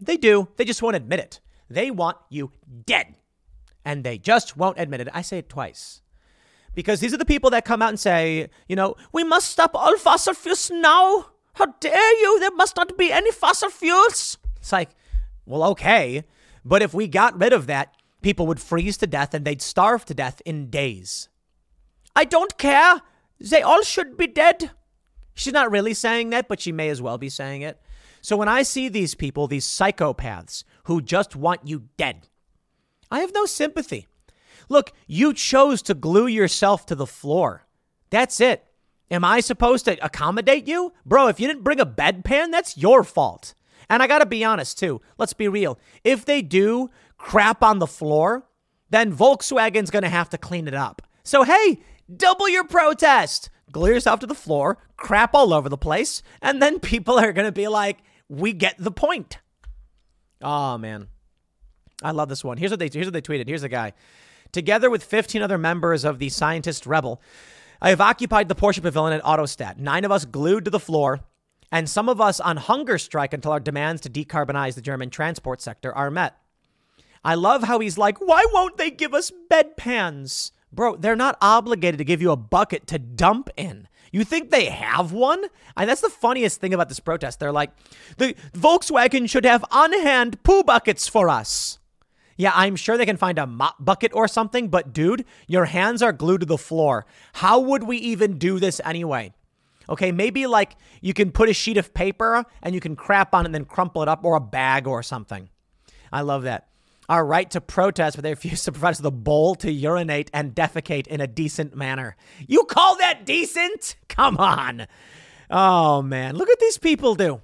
They 0.01 0.17
do. 0.17 0.49
They 0.57 0.65
just 0.65 0.83
won't 0.83 0.97
admit 0.97 1.21
it. 1.21 1.41
They 1.71 1.91
want 1.91 2.17
you 2.29 2.51
dead. 2.87 3.15
And 3.85 4.03
they 4.03 4.19
just 4.19 4.57
won't 4.57 4.81
admit 4.81 5.01
it. 5.01 5.09
I 5.13 5.23
say 5.23 5.39
it 5.39 5.49
twice. 5.49 6.01
Because 6.75 7.01
these 7.01 7.13
are 7.13 7.19
the 7.19 7.25
people 7.25 7.51
that 7.51 7.67
come 7.67 7.83
out 7.83 7.91
and 7.91 8.01
say, 8.01 8.49
you 8.69 8.75
know, 8.75 8.97
we 9.13 9.23
must 9.23 9.51
stop 9.51 9.73
all 9.75 9.97
fossil 9.99 10.35
fuels 10.35 10.71
now. 10.71 11.27
How 11.55 11.67
dare 11.81 12.21
you? 12.21 12.41
There 12.41 12.51
must 12.53 12.77
not 12.77 12.97
be 12.97 13.13
any 13.13 13.31
fossil 13.31 13.69
fuels. 13.69 14.39
It's 14.57 14.73
like, 14.73 14.91
well, 15.45 15.65
okay. 15.65 16.25
But 16.65 16.81
if 16.81 16.95
we 16.95 17.07
got 17.07 17.39
rid 17.39 17.53
of 17.53 17.67
that, 17.67 17.95
people 18.23 18.47
would 18.47 18.61
freeze 18.61 18.97
to 18.99 19.07
death 19.07 19.35
and 19.35 19.45
they'd 19.45 19.61
starve 19.61 20.07
to 20.07 20.15
death 20.15 20.41
in 20.47 20.71
days. 20.71 21.29
I 22.17 22.25
don't 22.25 22.57
care. 22.57 23.03
They 23.39 23.61
all 23.61 23.83
should 23.83 24.17
be 24.17 24.27
dead. 24.27 24.71
She's 25.35 25.53
not 25.53 25.71
really 25.71 25.95
saying 25.95 26.31
that, 26.31 26.49
but 26.49 26.61
she 26.61 26.73
may 26.73 26.89
as 26.89 27.03
well 27.03 27.19
be 27.19 27.29
saying 27.29 27.63
it. 27.63 27.81
So 28.21 28.37
when 28.37 28.49
I 28.49 28.63
see 28.63 28.89
these 28.89 29.15
people, 29.15 29.47
these 29.47 29.67
psychopaths 29.67 30.65
who 30.85 31.03
just 31.03 31.35
want 31.35 31.67
you 31.67 31.89
dead, 31.97 32.29
I 33.11 33.21
have 33.21 33.35
no 33.35 33.47
sympathy. 33.47 34.07
Look, 34.69 34.93
you 35.07 35.35
chose 35.35 35.83
to 35.83 35.95
glue 35.95 36.27
yourself 36.27 36.87
to 36.87 36.95
the 36.95 37.07
floor. 37.07 37.67
That's 38.11 38.41
it. 38.41 38.65
Am 39.11 39.25
I 39.25 39.41
supposed 39.41 39.85
to 39.87 40.03
accommodate 40.05 40.67
you? 40.67 40.93
Bro, 41.05 41.29
if 41.29 41.41
you 41.41 41.47
didn't 41.47 41.65
bring 41.65 41.81
a 41.81 41.87
bedpan, 41.87 42.51
that's 42.51 42.79
your 42.79 43.05
fault. 43.05 43.55
And 43.91 44.03
I 44.03 44.07
got 44.07 44.21
to 44.21 44.27
be 44.27 44.45
honest 44.45 44.79
too. 44.79 45.03
Let's 45.19 45.35
be 45.35 45.49
real. 45.49 45.79
If 46.05 46.25
they 46.25 46.41
do 46.41 46.91
crap 47.19 47.63
on 47.63 47.79
the 47.79 47.87
floor, 47.87 48.49
then 48.89 49.13
Volkswagen's 49.13 49.91
going 49.91 50.05
to 50.05 50.09
have 50.09 50.31
to 50.31 50.39
clean 50.39 50.69
it 50.69 50.75
up. 50.75 51.03
So, 51.25 51.43
hey, 51.43 51.83
double 52.15 52.49
your 52.49 52.65
protest 52.65 53.51
glue 53.73 53.91
yourself 53.91 54.21
to 54.21 54.27
the 54.27 54.35
floor, 54.35 54.79
crap 54.97 55.35
all 55.35 55.53
over 55.53 55.69
the 55.69 55.79
place, 55.79 56.23
and 56.41 56.63
then 56.63 56.79
people 56.81 57.19
are 57.19 57.33
going 57.33 57.47
to 57.47 57.53
be 57.53 57.69
like, 57.69 57.99
we 58.29 58.53
get 58.53 58.77
the 58.79 58.93
point. 58.93 59.39
Oh, 60.41 60.79
man. 60.79 61.09
I 62.03 62.11
love 62.11 62.29
this 62.29 62.45
one. 62.45 62.59
Here's 62.59 62.71
what 62.71 62.81
they 62.81 62.91
here's 62.93 63.07
what 63.07 63.13
they 63.13 63.23
tweeted. 63.23 63.49
Here's 63.49 63.63
the 63.63 63.69
guy. 63.69 63.93
Together 64.51 64.91
with 64.91 65.05
15 65.05 65.41
other 65.41 65.57
members 65.57 66.05
of 66.05 66.19
the 66.19 66.29
Scientist 66.29 66.85
Rebel, 66.85 67.23
I 67.81 67.91
have 67.91 68.01
occupied 68.01 68.49
the 68.49 68.55
Porsche 68.55 68.83
Pavilion 68.83 69.19
at 69.19 69.25
Autostadt. 69.25 69.79
Nine 69.79 70.05
of 70.05 70.13
us 70.13 70.25
glued 70.25 70.65
to 70.67 70.71
the 70.71 70.81
floor, 70.81 71.21
and 71.71 71.89
some 71.89 72.09
of 72.09 72.21
us 72.21 72.39
on 72.39 72.59
hunger 72.59 72.99
strike 72.99 73.33
until 73.33 73.53
our 73.53 73.61
demands 73.61 74.03
to 74.03 74.11
decarbonize 74.11 74.75
the 74.75 74.83
German 74.83 75.11
transport 75.11 75.61
sector 75.61 75.95
are 75.95 76.11
met. 76.11 76.37
I 77.25 77.35
love 77.35 77.63
how 77.63 77.79
he's 77.79 77.97
like, 77.97 78.19
why 78.19 78.45
won't 78.53 78.77
they 78.77 78.91
give 78.91 79.15
us 79.15 79.33
bedpans? 79.51 80.51
Bro, 80.73 80.97
they're 80.97 81.17
not 81.17 81.37
obligated 81.41 81.99
to 81.99 82.05
give 82.05 82.23
you 82.23 82.31
a 82.31 82.37
bucket 82.37 82.87
to 82.89 82.99
dump 82.99 83.51
in. 83.57 83.89
You 84.11 84.25
think 84.25 84.51
they 84.51 84.67
have 84.67 85.13
one? 85.13 85.45
And 85.77 85.89
that's 85.89 86.01
the 86.01 86.09
funniest 86.09 86.61
thing 86.61 86.75
about 86.75 86.89
this 86.89 87.01
protest. 87.01 87.41
They're 87.41 87.53
like, 87.53 87.71
the 88.19 88.35
Volkswagen 88.53 89.29
should 89.29 89.45
have 89.45 89.65
on 89.71 89.93
hand 89.93 90.43
poo 90.43 90.63
buckets 90.63 91.09
for 91.09 91.29
us. 91.29 91.79
Yeah, 92.37 92.53
I'm 92.55 92.77
sure 92.77 92.97
they 92.97 93.07
can 93.07 93.17
find 93.19 93.39
a 93.39 93.47
mop 93.47 93.77
bucket 93.79 94.13
or 94.15 94.27
something, 94.27 94.69
but 94.69 94.93
dude, 94.93 95.25
your 95.47 95.67
hands 95.67 96.03
are 96.03 96.13
glued 96.13 96.41
to 96.41 96.47
the 96.47 96.59
floor. 96.59 97.07
How 97.35 97.61
would 97.61 97.85
we 97.85 97.99
even 97.99 98.39
do 98.39 98.59
this 98.59 98.81
anyway? 98.85 99.33
Okay, 99.89 100.13
maybe 100.13 100.47
like 100.47 100.77
you 101.01 101.13
can 101.13 101.33
put 101.33 101.49
a 101.49 101.55
sheet 101.55 101.77
of 101.77 101.93
paper 101.93 102.45
and 102.63 102.75
you 102.75 102.81
can 102.81 102.97
crap 102.97 103.35
on 103.35 103.45
it 103.45 103.47
and 103.47 103.55
then 103.55 103.65
crumple 103.65 104.03
it 104.03 104.09
up 104.09 104.25
or 104.25 104.37
a 104.37 104.41
bag 104.41 104.87
or 104.87 105.03
something. 105.03 105.51
I 106.11 106.23
love 106.23 106.43
that 106.45 106.69
our 107.13 107.27
right 107.27 107.51
to 107.51 107.61
protest, 107.61 108.17
but 108.17 108.23
they 108.23 108.31
refuse 108.31 108.65
to 108.65 108.73
provide 108.73 108.93
us 108.93 109.05
a 109.05 109.11
bowl 109.11 109.55
to 109.57 109.71
urinate 109.71 110.31
and 110.33 110.55
defecate 110.55 111.07
in 111.07 111.21
a 111.21 111.27
decent 111.27 111.77
manner. 111.77 112.17
You 112.49 112.65
call 112.65 112.97
that 112.97 113.27
decent? 113.27 113.97
Come 114.09 114.39
on. 114.39 114.87
Oh, 115.51 116.01
man. 116.01 116.37
Look 116.37 116.49
what 116.49 116.59
these 116.59 116.79
people 116.79 117.15
do. 117.15 117.43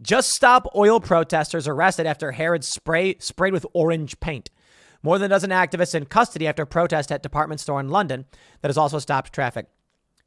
Just 0.00 0.30
stop 0.30 0.66
oil 0.74 1.00
protesters 1.00 1.68
arrested 1.68 2.06
after 2.06 2.32
Harrods 2.32 2.66
spray, 2.66 3.16
sprayed 3.18 3.52
with 3.52 3.66
orange 3.74 4.18
paint. 4.20 4.48
More 5.02 5.18
than 5.18 5.26
a 5.30 5.34
dozen 5.34 5.50
activists 5.50 5.94
in 5.94 6.06
custody 6.06 6.46
after 6.46 6.64
protest 6.64 7.12
at 7.12 7.22
department 7.22 7.60
store 7.60 7.80
in 7.80 7.90
London 7.90 8.24
that 8.62 8.68
has 8.70 8.78
also 8.78 8.98
stopped 8.98 9.34
traffic. 9.34 9.66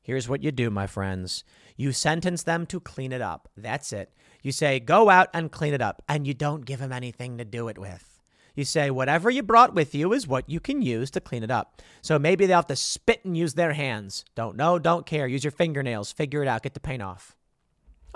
Here's 0.03 0.29
what 0.29 0.43
you 0.43 0.51
do, 0.51 0.69
my 0.69 0.85
friends. 0.85 1.43
You 1.75 1.93
sentence 1.93 2.43
them 2.43 2.67
to 2.67 2.79
clean 2.79 3.11
it 3.11 3.21
up. 3.21 3.49
That's 3.57 3.91
it. 3.91 4.13
You 4.43 4.51
say, 4.51 4.79
go 4.79 5.09
out 5.09 5.29
and 5.33 5.51
clean 5.51 5.73
it 5.73 5.81
up, 5.81 6.03
and 6.07 6.27
you 6.27 6.35
don't 6.35 6.63
give 6.63 6.79
them 6.79 6.93
anything 6.93 7.39
to 7.39 7.43
do 7.43 7.69
it 7.69 7.79
with. 7.79 8.16
You 8.57 8.65
say 8.65 8.89
whatever 8.89 9.29
you 9.29 9.43
brought 9.43 9.75
with 9.75 9.93
you 9.93 10.13
is 10.13 10.27
what 10.27 10.49
you 10.49 10.59
can 10.59 10.81
use 10.81 11.11
to 11.11 11.21
clean 11.21 11.43
it 11.43 11.51
up. 11.51 11.79
So 12.01 12.17
maybe 12.17 12.47
they'll 12.47 12.57
have 12.57 12.67
to 12.67 12.75
spit 12.75 13.23
and 13.23 13.37
use 13.37 13.53
their 13.53 13.73
hands. 13.73 14.25
Don't 14.33 14.57
know, 14.57 14.79
don't 14.79 15.05
care. 15.05 15.27
Use 15.27 15.43
your 15.43 15.51
fingernails. 15.51 16.11
Figure 16.11 16.41
it 16.41 16.47
out. 16.47 16.63
Get 16.63 16.73
the 16.73 16.79
paint 16.79 17.03
off. 17.03 17.35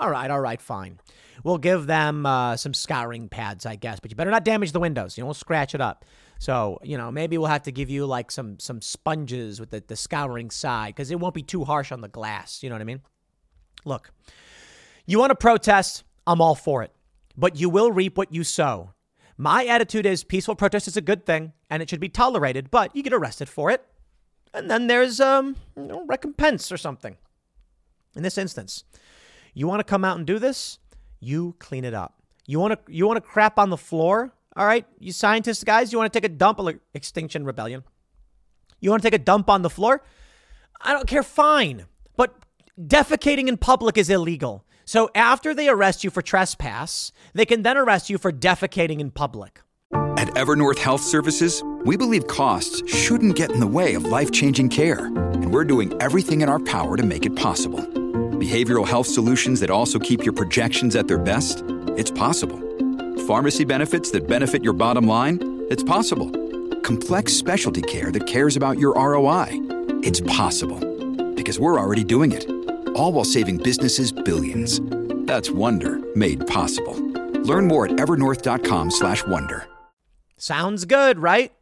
All 0.00 0.10
right, 0.10 0.28
all 0.28 0.40
right, 0.40 0.60
fine. 0.60 0.98
We'll 1.44 1.58
give 1.58 1.86
them 1.86 2.26
uh, 2.26 2.56
some 2.56 2.74
scouring 2.74 3.28
pads, 3.28 3.66
I 3.66 3.76
guess, 3.76 4.00
but 4.00 4.10
you 4.10 4.16
better 4.16 4.32
not 4.32 4.44
damage 4.44 4.72
the 4.72 4.80
windows. 4.80 5.16
You 5.16 5.24
won't 5.24 5.36
scratch 5.36 5.76
it 5.76 5.80
up. 5.80 6.04
So 6.40 6.80
you 6.82 6.98
know, 6.98 7.12
maybe 7.12 7.38
we'll 7.38 7.46
have 7.46 7.62
to 7.62 7.72
give 7.72 7.88
you 7.88 8.04
like 8.04 8.32
some 8.32 8.58
some 8.58 8.82
sponges 8.82 9.60
with 9.60 9.70
the, 9.70 9.84
the 9.86 9.94
scouring 9.94 10.50
side 10.50 10.88
because 10.96 11.12
it 11.12 11.20
won't 11.20 11.34
be 11.34 11.42
too 11.42 11.62
harsh 11.62 11.92
on 11.92 12.00
the 12.00 12.08
glass. 12.08 12.64
You 12.64 12.68
know 12.68 12.74
what 12.74 12.82
I 12.82 12.86
mean? 12.86 13.02
Look, 13.84 14.10
you 15.06 15.20
want 15.20 15.30
to 15.30 15.36
protest? 15.36 16.02
I'm 16.26 16.40
all 16.40 16.56
for 16.56 16.82
it, 16.82 16.90
but 17.36 17.54
you 17.54 17.70
will 17.70 17.92
reap 17.92 18.18
what 18.18 18.34
you 18.34 18.42
sow. 18.42 18.90
My 19.42 19.64
attitude 19.64 20.06
is 20.06 20.22
peaceful 20.22 20.54
protest 20.54 20.86
is 20.86 20.96
a 20.96 21.00
good 21.00 21.26
thing 21.26 21.52
and 21.68 21.82
it 21.82 21.90
should 21.90 21.98
be 21.98 22.08
tolerated, 22.08 22.70
but 22.70 22.94
you 22.94 23.02
get 23.02 23.12
arrested 23.12 23.48
for 23.48 23.72
it, 23.72 23.84
and 24.54 24.70
then 24.70 24.86
there's 24.86 25.18
um 25.18 25.56
you 25.76 25.82
know, 25.82 26.04
recompense 26.06 26.70
or 26.70 26.76
something. 26.76 27.16
In 28.14 28.22
this 28.22 28.38
instance, 28.38 28.84
you 29.52 29.66
want 29.66 29.80
to 29.80 29.84
come 29.84 30.04
out 30.04 30.16
and 30.16 30.24
do 30.24 30.38
this? 30.38 30.78
You 31.18 31.56
clean 31.58 31.84
it 31.84 31.92
up. 31.92 32.22
You 32.46 32.60
want 32.60 32.74
to 32.74 32.92
you 32.92 33.04
want 33.04 33.16
to 33.16 33.20
crap 33.20 33.58
on 33.58 33.70
the 33.70 33.76
floor? 33.76 34.32
All 34.54 34.64
right, 34.64 34.86
you 35.00 35.10
scientists 35.10 35.64
guys, 35.64 35.90
you 35.90 35.98
want 35.98 36.12
to 36.12 36.16
take 36.16 36.30
a 36.30 36.32
dump 36.32 36.60
on 36.60 36.78
Extinction 36.94 37.44
Rebellion? 37.44 37.82
You 38.78 38.90
want 38.90 39.02
to 39.02 39.10
take 39.10 39.20
a 39.20 39.24
dump 39.24 39.50
on 39.50 39.62
the 39.62 39.70
floor? 39.70 40.04
I 40.80 40.92
don't 40.92 41.08
care, 41.08 41.24
fine. 41.24 41.86
But 42.16 42.32
defecating 42.80 43.48
in 43.48 43.56
public 43.56 43.98
is 43.98 44.08
illegal. 44.08 44.64
So 44.84 45.10
after 45.14 45.54
they 45.54 45.68
arrest 45.68 46.04
you 46.04 46.10
for 46.10 46.22
trespass, 46.22 47.12
they 47.34 47.44
can 47.44 47.62
then 47.62 47.76
arrest 47.76 48.10
you 48.10 48.18
for 48.18 48.32
defecating 48.32 49.00
in 49.00 49.10
public. 49.10 49.60
At 50.16 50.28
Evernorth 50.34 50.78
Health 50.78 51.02
Services, 51.02 51.62
we 51.84 51.96
believe 51.96 52.26
costs 52.26 52.82
shouldn't 52.88 53.34
get 53.34 53.50
in 53.50 53.60
the 53.60 53.66
way 53.66 53.94
of 53.94 54.04
life 54.04 54.30
changing 54.30 54.68
care, 54.68 55.06
and 55.06 55.52
we're 55.52 55.64
doing 55.64 55.92
everything 56.00 56.42
in 56.42 56.48
our 56.48 56.60
power 56.60 56.96
to 56.96 57.02
make 57.02 57.26
it 57.26 57.34
possible. 57.34 57.80
Behavioral 57.80 58.86
health 58.86 59.06
solutions 59.06 59.60
that 59.60 59.70
also 59.70 59.98
keep 59.98 60.24
your 60.24 60.32
projections 60.32 60.96
at 60.96 61.08
their 61.08 61.18
best? 61.18 61.64
It's 61.96 62.10
possible. 62.10 62.58
Pharmacy 63.26 63.64
benefits 63.64 64.10
that 64.12 64.26
benefit 64.28 64.62
your 64.64 64.72
bottom 64.72 65.06
line? 65.06 65.38
It's 65.70 65.82
possible. 65.82 66.30
Complex 66.82 67.32
specialty 67.32 67.82
care 67.82 68.10
that 68.12 68.26
cares 68.26 68.56
about 68.56 68.78
your 68.78 68.94
ROI? 68.94 69.48
It's 70.02 70.20
possible. 70.22 70.78
Because 71.34 71.58
we're 71.58 71.78
already 71.78 72.04
doing 72.04 72.32
it. 72.32 72.61
All 72.94 73.12
while 73.12 73.24
saving 73.24 73.58
businesses 73.58 74.12
billions. 74.12 74.80
That's 75.26 75.50
Wonder 75.50 76.00
made 76.14 76.46
possible. 76.46 76.94
Learn 77.42 77.66
more 77.66 77.86
at 77.86 77.92
evernorth.com/wonder. 77.92 79.66
Sounds 80.38 80.84
good, 80.84 81.18
right? 81.18 81.52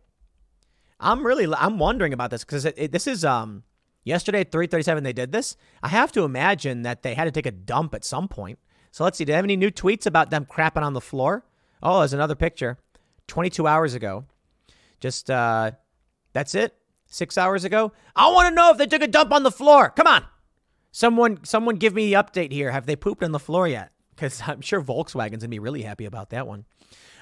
I'm 0.98 1.26
really 1.26 1.46
I'm 1.54 1.78
wondering 1.78 2.12
about 2.12 2.30
this 2.30 2.44
because 2.44 2.64
this 2.64 3.06
is 3.06 3.24
um 3.24 3.64
yesterday 4.04 4.40
at 4.40 4.52
3:37 4.52 5.02
they 5.02 5.12
did 5.12 5.32
this. 5.32 5.56
I 5.82 5.88
have 5.88 6.12
to 6.12 6.24
imagine 6.24 6.82
that 6.82 7.02
they 7.02 7.14
had 7.14 7.24
to 7.24 7.30
take 7.30 7.46
a 7.46 7.50
dump 7.50 7.94
at 7.94 8.04
some 8.04 8.28
point. 8.28 8.58
So 8.90 9.04
let's 9.04 9.16
see. 9.18 9.24
Do 9.24 9.32
they 9.32 9.36
have 9.36 9.44
any 9.44 9.56
new 9.56 9.70
tweets 9.70 10.06
about 10.06 10.30
them 10.30 10.46
crapping 10.46 10.82
on 10.82 10.94
the 10.94 11.00
floor? 11.00 11.44
Oh, 11.82 12.00
there's 12.00 12.12
another 12.12 12.34
picture. 12.34 12.78
22 13.28 13.66
hours 13.66 13.94
ago. 13.94 14.24
Just 14.98 15.30
uh 15.30 15.72
that's 16.32 16.54
it. 16.54 16.74
6 17.06 17.36
hours 17.38 17.64
ago. 17.64 17.92
I 18.14 18.30
want 18.30 18.48
to 18.48 18.54
know 18.54 18.70
if 18.70 18.78
they 18.78 18.86
took 18.86 19.02
a 19.02 19.08
dump 19.08 19.32
on 19.32 19.42
the 19.42 19.50
floor. 19.50 19.90
Come 19.90 20.06
on. 20.06 20.24
Someone 20.92 21.44
someone 21.44 21.76
give 21.76 21.94
me 21.94 22.06
the 22.06 22.22
update 22.22 22.52
here. 22.52 22.70
Have 22.70 22.86
they 22.86 22.96
pooped 22.96 23.22
on 23.22 23.32
the 23.32 23.38
floor 23.38 23.68
yet? 23.68 23.92
Cuz 24.16 24.42
I'm 24.46 24.60
sure 24.60 24.82
Volkswagen's 24.82 25.42
to 25.42 25.48
be 25.48 25.58
really 25.58 25.82
happy 25.82 26.04
about 26.04 26.30
that 26.30 26.46
one. 26.46 26.64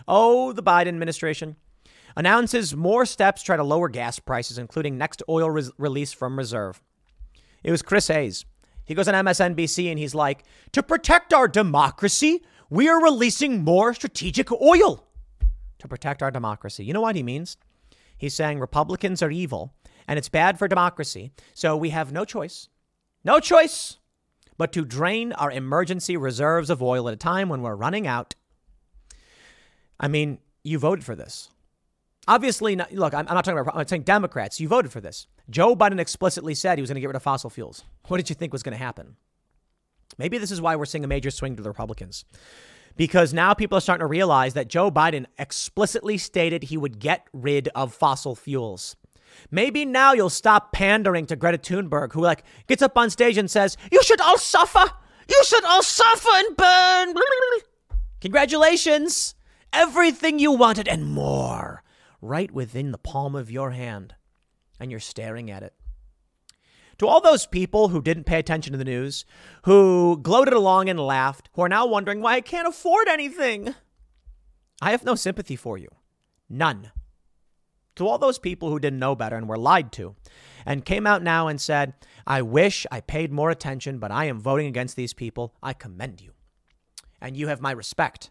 Oh, 0.06 0.52
the 0.52 0.62
Biden 0.62 0.88
administration 0.88 1.56
announces 2.16 2.74
more 2.74 3.04
steps 3.06 3.42
to 3.42 3.46
try 3.46 3.56
to 3.56 3.62
lower 3.62 3.88
gas 3.88 4.18
prices, 4.18 4.58
including 4.58 4.96
next 4.96 5.22
oil 5.28 5.48
release 5.50 6.12
from 6.12 6.38
reserve. 6.38 6.82
It 7.62 7.70
was 7.70 7.82
Chris 7.82 8.08
Hayes. 8.08 8.44
He 8.84 8.94
goes 8.94 9.06
on 9.06 9.14
MSNBC 9.14 9.90
and 9.90 9.98
he's 9.98 10.14
like, 10.14 10.44
To 10.72 10.82
protect 10.82 11.34
our 11.34 11.46
democracy, 11.46 12.42
we 12.70 12.88
are 12.88 13.02
releasing 13.02 13.62
more 13.62 13.92
strategic 13.94 14.50
oil. 14.50 15.06
To 15.80 15.88
protect 15.88 16.22
our 16.22 16.30
democracy. 16.30 16.84
You 16.84 16.92
know 16.92 17.00
what 17.00 17.14
he 17.14 17.22
means? 17.22 17.56
He's 18.16 18.34
saying 18.34 18.58
Republicans 18.58 19.22
are 19.22 19.30
evil 19.30 19.74
and 20.08 20.18
it's 20.18 20.28
bad 20.28 20.58
for 20.58 20.66
democracy. 20.66 21.32
So 21.54 21.76
we 21.76 21.90
have 21.90 22.12
no 22.12 22.24
choice, 22.24 22.68
no 23.24 23.40
choice 23.40 23.98
but 24.56 24.72
to 24.72 24.84
drain 24.84 25.32
our 25.32 25.50
emergency 25.50 26.16
reserves 26.16 26.68
of 26.68 26.82
oil 26.82 27.08
at 27.08 27.14
a 27.14 27.16
time 27.16 27.48
when 27.48 27.62
we're 27.62 27.76
running 27.76 28.06
out. 28.06 28.34
I 30.00 30.08
mean, 30.08 30.38
you 30.64 30.78
voted 30.78 31.04
for 31.04 31.14
this. 31.14 31.50
Obviously, 32.26 32.76
not, 32.76 32.92
look, 32.92 33.14
I'm, 33.14 33.26
I'm 33.28 33.34
not 33.34 33.44
talking 33.44 33.58
about, 33.58 33.76
I'm 33.76 33.86
saying 33.86 34.02
Democrats. 34.02 34.60
You 34.60 34.68
voted 34.68 34.92
for 34.92 35.00
this. 35.00 35.26
Joe 35.48 35.74
Biden 35.74 35.98
explicitly 35.98 36.54
said 36.54 36.76
he 36.76 36.82
was 36.82 36.90
going 36.90 36.96
to 36.96 37.00
get 37.00 37.06
rid 37.06 37.16
of 37.16 37.22
fossil 37.22 37.48
fuels. 37.48 37.84
What 38.08 38.18
did 38.18 38.28
you 38.28 38.34
think 38.34 38.52
was 38.52 38.62
going 38.62 38.76
to 38.76 38.84
happen? 38.84 39.16
Maybe 40.18 40.36
this 40.36 40.50
is 40.50 40.60
why 40.60 40.76
we're 40.76 40.84
seeing 40.84 41.04
a 41.04 41.08
major 41.08 41.30
swing 41.30 41.56
to 41.56 41.62
the 41.62 41.70
Republicans. 41.70 42.24
Because 42.96 43.32
now 43.32 43.54
people 43.54 43.78
are 43.78 43.80
starting 43.80 44.02
to 44.02 44.06
realize 44.06 44.54
that 44.54 44.68
Joe 44.68 44.90
Biden 44.90 45.26
explicitly 45.38 46.18
stated 46.18 46.64
he 46.64 46.76
would 46.76 46.98
get 46.98 47.26
rid 47.32 47.68
of 47.74 47.94
fossil 47.94 48.34
fuels. 48.34 48.96
Maybe 49.50 49.84
now 49.84 50.12
you'll 50.12 50.30
stop 50.30 50.72
pandering 50.72 51.26
to 51.26 51.36
Greta 51.36 51.58
Thunberg, 51.58 52.12
who 52.12 52.20
like 52.20 52.44
gets 52.66 52.82
up 52.82 52.96
on 52.96 53.10
stage 53.10 53.38
and 53.38 53.50
says, 53.50 53.76
"You 53.90 54.02
should 54.02 54.20
all 54.20 54.38
suffer. 54.38 54.84
You 55.28 55.42
should 55.44 55.64
all 55.64 55.82
suffer 55.82 56.30
and 56.32 56.56
burn." 56.56 57.14
Congratulations, 58.20 59.34
everything 59.72 60.38
you 60.38 60.52
wanted 60.52 60.88
and 60.88 61.06
more 61.06 61.82
right 62.20 62.50
within 62.50 62.90
the 62.90 62.98
palm 62.98 63.34
of 63.34 63.50
your 63.50 63.70
hand, 63.70 64.14
and 64.80 64.90
you're 64.90 65.00
staring 65.00 65.50
at 65.50 65.62
it. 65.62 65.74
To 66.98 67.06
all 67.06 67.20
those 67.20 67.46
people 67.46 67.90
who 67.90 68.02
didn't 68.02 68.24
pay 68.24 68.40
attention 68.40 68.72
to 68.72 68.78
the 68.78 68.84
news, 68.84 69.24
who 69.62 70.18
gloated 70.20 70.52
along 70.52 70.88
and 70.88 70.98
laughed, 70.98 71.48
who 71.52 71.62
are 71.62 71.68
now 71.68 71.86
wondering 71.86 72.20
why 72.20 72.34
I 72.34 72.40
can't 72.40 72.66
afford 72.66 73.06
anything, 73.06 73.76
I 74.82 74.90
have 74.90 75.04
no 75.04 75.14
sympathy 75.14 75.54
for 75.54 75.78
you. 75.78 75.88
None. 76.48 76.90
To 77.98 78.06
all 78.06 78.18
those 78.18 78.38
people 78.38 78.70
who 78.70 78.78
didn't 78.78 79.00
know 79.00 79.14
better 79.14 79.36
and 79.36 79.48
were 79.48 79.58
lied 79.58 79.92
to, 79.92 80.14
and 80.64 80.84
came 80.84 81.06
out 81.06 81.22
now 81.22 81.48
and 81.48 81.60
said, 81.60 81.94
I 82.26 82.42
wish 82.42 82.86
I 82.92 83.00
paid 83.00 83.32
more 83.32 83.50
attention, 83.50 83.98
but 83.98 84.10
I 84.10 84.26
am 84.26 84.40
voting 84.40 84.66
against 84.66 84.96
these 84.96 85.12
people, 85.12 85.54
I 85.62 85.72
commend 85.72 86.20
you. 86.20 86.32
And 87.20 87.36
you 87.36 87.48
have 87.48 87.60
my 87.60 87.72
respect. 87.72 88.30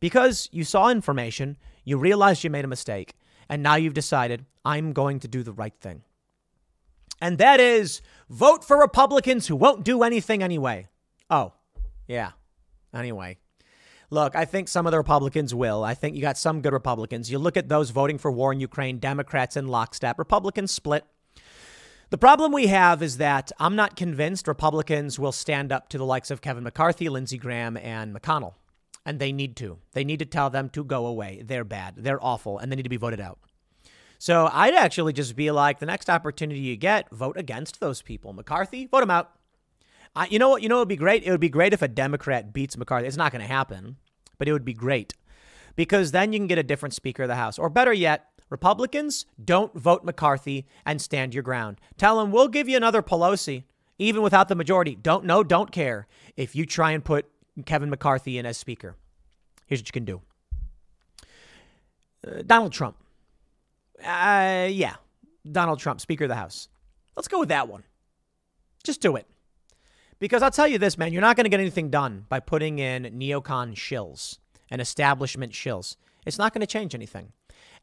Because 0.00 0.48
you 0.52 0.64
saw 0.64 0.90
information, 0.90 1.56
you 1.84 1.98
realized 1.98 2.44
you 2.44 2.50
made 2.50 2.64
a 2.64 2.68
mistake, 2.68 3.14
and 3.48 3.62
now 3.62 3.76
you've 3.76 3.94
decided, 3.94 4.44
I'm 4.64 4.92
going 4.92 5.20
to 5.20 5.28
do 5.28 5.42
the 5.42 5.52
right 5.52 5.74
thing. 5.80 6.02
And 7.20 7.38
that 7.38 7.60
is 7.60 8.02
vote 8.28 8.64
for 8.64 8.78
Republicans 8.78 9.46
who 9.46 9.56
won't 9.56 9.84
do 9.84 10.02
anything 10.02 10.42
anyway. 10.42 10.88
Oh, 11.30 11.52
yeah. 12.08 12.32
Anyway. 12.92 13.38
Look, 14.10 14.36
I 14.36 14.44
think 14.44 14.68
some 14.68 14.86
of 14.86 14.92
the 14.92 14.98
Republicans 14.98 15.54
will. 15.54 15.82
I 15.82 15.94
think 15.94 16.14
you 16.14 16.22
got 16.22 16.38
some 16.38 16.60
good 16.60 16.72
Republicans. 16.72 17.30
You 17.30 17.38
look 17.38 17.56
at 17.56 17.68
those 17.68 17.90
voting 17.90 18.18
for 18.18 18.30
war 18.30 18.52
in 18.52 18.60
Ukraine, 18.60 18.98
Democrats 18.98 19.56
in 19.56 19.68
lockstep, 19.68 20.18
Republicans 20.18 20.70
split. 20.70 21.04
The 22.10 22.18
problem 22.18 22.52
we 22.52 22.68
have 22.68 23.02
is 23.02 23.16
that 23.16 23.50
I'm 23.58 23.74
not 23.74 23.96
convinced 23.96 24.46
Republicans 24.46 25.18
will 25.18 25.32
stand 25.32 25.72
up 25.72 25.88
to 25.88 25.98
the 25.98 26.04
likes 26.04 26.30
of 26.30 26.40
Kevin 26.40 26.62
McCarthy, 26.62 27.08
Lindsey 27.08 27.36
Graham, 27.36 27.76
and 27.76 28.14
McConnell 28.14 28.54
and 29.06 29.20
they 29.20 29.32
need 29.32 29.56
to. 29.56 29.78
They 29.92 30.04
need 30.04 30.18
to 30.18 30.26
tell 30.26 30.50
them 30.50 30.68
to 30.70 30.84
go 30.84 31.06
away. 31.06 31.40
They're 31.42 31.64
bad. 31.64 31.94
They're 31.96 32.22
awful, 32.22 32.58
and 32.58 32.70
they 32.70 32.76
need 32.76 32.82
to 32.82 32.90
be 32.90 32.96
voted 32.96 33.20
out. 33.20 33.38
So 34.18 34.50
I'd 34.52 34.74
actually 34.74 35.12
just 35.12 35.36
be 35.36 35.50
like, 35.52 35.78
the 35.78 35.86
next 35.86 36.10
opportunity 36.10 36.60
you 36.60 36.76
get, 36.76 37.08
vote 37.10 37.36
against 37.38 37.78
those 37.78 38.02
people. 38.02 38.32
McCarthy, 38.32 38.86
vote 38.86 39.04
him 39.04 39.10
out. 39.10 39.30
I, 40.16 40.26
you 40.28 40.38
know 40.38 40.48
what? 40.48 40.62
You 40.62 40.68
know 40.68 40.76
it 40.76 40.80
would 40.80 40.88
be 40.88 40.96
great. 40.96 41.22
It 41.24 41.30
would 41.30 41.40
be 41.40 41.50
great 41.50 41.74
if 41.74 41.82
a 41.82 41.88
Democrat 41.88 42.52
beats 42.52 42.76
McCarthy. 42.76 43.06
It's 43.06 43.18
not 43.18 43.32
going 43.32 43.42
to 43.42 43.48
happen, 43.48 43.96
but 44.38 44.48
it 44.48 44.52
would 44.52 44.64
be 44.64 44.72
great 44.72 45.14
because 45.76 46.10
then 46.10 46.32
you 46.32 46.38
can 46.38 46.46
get 46.46 46.58
a 46.58 46.62
different 46.62 46.94
Speaker 46.94 47.24
of 47.24 47.28
the 47.28 47.36
House. 47.36 47.58
Or 47.58 47.68
better 47.68 47.92
yet, 47.92 48.26
Republicans 48.48 49.26
don't 49.42 49.74
vote 49.74 50.04
McCarthy 50.04 50.66
and 50.86 51.00
stand 51.00 51.34
your 51.34 51.42
ground. 51.42 51.78
Tell 51.98 52.18
them 52.18 52.32
we'll 52.32 52.48
give 52.48 52.68
you 52.68 52.76
another 52.76 53.02
Pelosi, 53.02 53.64
even 53.98 54.22
without 54.22 54.48
the 54.48 54.54
majority. 54.54 54.94
Don't 54.94 55.24
know, 55.24 55.44
don't 55.44 55.70
care 55.70 56.06
if 56.36 56.56
you 56.56 56.64
try 56.64 56.92
and 56.92 57.04
put 57.04 57.26
Kevin 57.66 57.90
McCarthy 57.90 58.38
in 58.38 58.46
as 58.46 58.56
Speaker. 58.56 58.96
Here's 59.66 59.80
what 59.80 59.88
you 59.88 59.92
can 59.92 60.04
do 60.04 60.22
uh, 62.26 62.42
Donald 62.46 62.72
Trump. 62.72 62.96
Uh, 64.02 64.68
yeah, 64.70 64.94
Donald 65.50 65.78
Trump, 65.78 66.00
Speaker 66.00 66.24
of 66.24 66.28
the 66.28 66.36
House. 66.36 66.68
Let's 67.16 67.28
go 67.28 67.40
with 67.40 67.48
that 67.50 67.68
one. 67.68 67.82
Just 68.82 69.00
do 69.00 69.16
it. 69.16 69.26
Because 70.18 70.42
I'll 70.42 70.50
tell 70.50 70.68
you 70.68 70.78
this, 70.78 70.96
man, 70.96 71.12
you're 71.12 71.22
not 71.22 71.36
going 71.36 71.44
to 71.44 71.50
get 71.50 71.60
anything 71.60 71.90
done 71.90 72.24
by 72.28 72.40
putting 72.40 72.78
in 72.78 73.04
neocon 73.04 73.74
shills 73.74 74.38
and 74.70 74.80
establishment 74.80 75.52
shills. 75.52 75.96
It's 76.24 76.38
not 76.38 76.52
going 76.54 76.60
to 76.62 76.66
change 76.66 76.94
anything. 76.94 77.32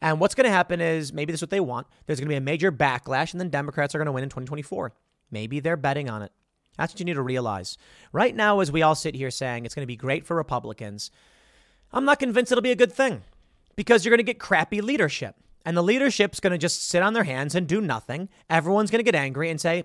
And 0.01 0.19
what's 0.19 0.35
going 0.35 0.45
to 0.45 0.51
happen 0.51 0.81
is 0.81 1.13
maybe 1.13 1.31
this 1.31 1.39
is 1.39 1.43
what 1.43 1.49
they 1.51 1.59
want. 1.59 1.87
There's 2.05 2.19
going 2.19 2.27
to 2.27 2.33
be 2.33 2.37
a 2.37 2.41
major 2.41 2.71
backlash, 2.71 3.31
and 3.31 3.39
then 3.39 3.49
Democrats 3.49 3.95
are 3.95 3.99
going 3.99 4.07
to 4.07 4.11
win 4.11 4.23
in 4.23 4.29
2024. 4.29 4.91
Maybe 5.31 5.59
they're 5.59 5.77
betting 5.77 6.09
on 6.09 6.21
it. 6.21 6.31
That's 6.77 6.91
what 6.93 6.99
you 6.99 7.05
need 7.05 7.13
to 7.13 7.21
realize. 7.21 7.77
Right 8.11 8.35
now, 8.35 8.59
as 8.59 8.71
we 8.71 8.81
all 8.81 8.95
sit 8.95 9.15
here 9.15 9.31
saying 9.31 9.65
it's 9.65 9.75
going 9.75 9.83
to 9.83 9.87
be 9.87 9.95
great 9.95 10.25
for 10.25 10.35
Republicans, 10.35 11.11
I'm 11.91 12.05
not 12.05 12.19
convinced 12.19 12.51
it'll 12.51 12.63
be 12.63 12.71
a 12.71 12.75
good 12.75 12.91
thing. 12.91 13.21
because 13.75 14.03
you're 14.03 14.11
going 14.11 14.17
to 14.17 14.23
get 14.23 14.39
crappy 14.39 14.81
leadership. 14.81 15.35
And 15.65 15.77
the 15.77 15.83
leadership's 15.83 16.39
going 16.39 16.51
to 16.51 16.57
just 16.57 16.87
sit 16.89 17.01
on 17.01 17.13
their 17.13 17.23
hands 17.23 17.55
and 17.55 17.67
do 17.67 17.79
nothing. 17.79 18.29
Everyone's 18.49 18.91
going 18.91 18.99
to 18.99 19.09
get 19.09 19.15
angry 19.15 19.49
and 19.49 19.59
say. 19.59 19.83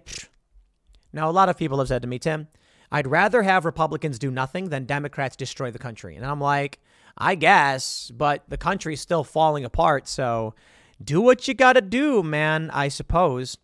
Now, 1.19 1.28
a 1.28 1.32
lot 1.32 1.49
of 1.49 1.57
people 1.57 1.78
have 1.81 1.89
said 1.89 2.03
to 2.03 2.09
me, 2.09 2.20
Tim, 2.20 2.47
I'd 2.93 3.09
rather 3.09 3.43
have 3.43 3.65
Republicans 3.65 4.20
do 4.20 4.31
nothing 4.31 4.69
than 4.69 4.85
Democrats 4.85 5.35
destroy 5.35 5.73
the 5.73 5.78
country. 5.81 6.15
And 6.15 6.24
I'm 6.24 6.40
like, 6.40 6.78
I 7.16 7.35
guess, 7.35 8.12
but 8.15 8.45
the 8.47 8.57
country's 8.57 9.01
still 9.01 9.24
falling 9.24 9.65
apart. 9.65 10.07
So 10.07 10.55
do 11.03 11.20
what 11.20 11.49
you 11.49 11.55
got 11.55 11.73
to 11.73 11.81
do, 11.81 12.23
man, 12.23 12.70
I 12.73 12.86
suppose. 12.86 13.59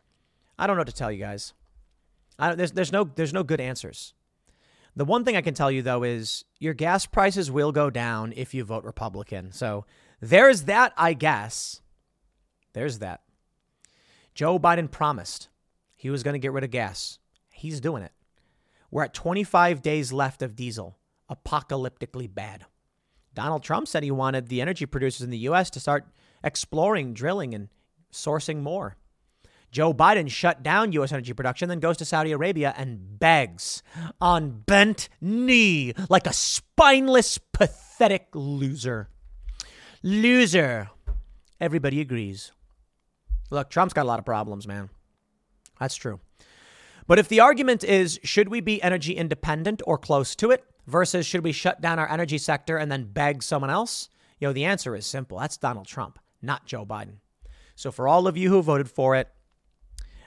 I 0.59 0.67
don't 0.67 0.75
know 0.75 0.81
what 0.81 0.89
to 0.89 0.95
tell 0.95 1.13
you 1.13 1.21
guys. 1.21 1.53
there's, 2.41 2.73
there's, 2.73 2.91
no, 2.91 3.05
there's 3.15 3.33
no 3.33 3.45
good 3.45 3.61
answers. 3.61 4.15
The 4.97 5.05
one 5.05 5.25
thing 5.25 5.37
I 5.37 5.41
can 5.41 5.55
tell 5.55 5.71
you, 5.71 5.81
though, 5.83 6.03
is 6.03 6.45
your 6.59 6.75
gas 6.75 7.07
prices 7.07 7.53
will 7.53 7.71
go 7.71 7.89
down 7.89 8.33
if 8.35 8.53
you 8.53 8.65
vote 8.65 8.83
Republican. 8.83 9.53
So 9.53 9.87
there's 10.21 10.63
that, 10.63 10.93
I 10.97 11.13
guess. 11.13 11.83
There's 12.73 12.99
that. 12.99 13.21
Joe 14.35 14.59
Biden 14.59 14.91
promised 14.91 15.51
he 15.95 16.11
was 16.11 16.25
going 16.25 16.35
to 16.35 16.41
get 16.41 16.53
rid 16.53 16.65
of 16.65 16.73
gas. 16.73 17.21
He's 17.65 17.81
doing 17.81 18.03
it. 18.03 18.13
We're 18.91 19.05
at 19.05 19.15
25 19.15 19.81
days 19.81 20.13
left 20.13 20.43
of 20.43 20.55
diesel, 20.55 20.99
apocalyptically 21.31 22.33
bad. 22.33 22.67
Donald 23.33 23.63
Trump 23.63 23.89
said 23.89 24.03
he 24.03 24.11
wanted 24.11 24.49
the 24.49 24.61
energy 24.61 24.85
producers 24.85 25.23
in 25.23 25.31
the 25.31 25.39
U.S. 25.39 25.71
to 25.71 25.81
start 25.81 26.07
exploring, 26.45 27.15
drilling, 27.15 27.55
and 27.55 27.71
sourcing 28.13 28.61
more. 28.61 28.97
Joe 29.71 29.95
Biden 29.95 30.31
shut 30.31 30.63
down 30.63 30.93
U.S. 30.93 31.11
energy 31.11 31.33
production, 31.33 31.71
then 31.71 31.81
goes 31.81 31.97
to 31.97 32.05
Saudi 32.05 32.33
Arabia 32.33 32.75
and 32.77 33.19
begs 33.19 33.83
on 34.21 34.61
bent 34.67 35.09
knee 35.23 35.95
like 36.11 36.27
a 36.27 36.35
spineless, 36.35 37.39
pathetic 37.39 38.29
loser. 38.35 39.09
Loser. 40.03 40.91
Everybody 41.63 42.03
agrees. 42.03 42.53
Look, 43.51 43.71
Trump's 43.71 43.95
got 43.95 44.03
a 44.03 44.09
lot 44.09 44.19
of 44.19 44.27
problems, 44.27 44.69
man. 44.69 44.91
That's 45.81 45.97
true. 45.97 46.21
But 47.07 47.19
if 47.19 47.29
the 47.29 47.41
argument 47.41 47.85
is 47.85 48.19
should 48.23 48.49
we 48.49 48.61
be 48.61 48.83
energy 48.83 49.15
independent 49.15 49.83
or 49.87 49.99
close 49.99 50.35
to 50.37 50.51
it 50.51 50.65
versus 50.87 51.27
should 51.27 51.45
we 51.45 51.53
shut 51.53 51.81
down 51.81 51.99
our 51.99 52.11
energy 52.11 52.39
sector 52.39 52.77
and 52.77 52.91
then 52.91 53.13
beg 53.13 53.43
someone 53.43 53.71
else, 53.71 54.09
you 54.39 54.49
know, 54.49 54.53
the 54.53 54.65
answer 54.65 54.95
is 54.97 55.07
simple. 55.07 55.39
That's 55.39 55.57
Donald 55.57 55.87
Trump, 55.87 56.19
not 56.41 56.67
Joe 56.67 56.87
Biden. 56.87 57.17
So 57.77 57.91
for 57.91 58.09
all 58.09 58.27
of 58.27 58.37
you 58.37 58.49
who 58.49 58.63
voted 58.63 58.91
for 58.91 59.17
it, 59.17 59.29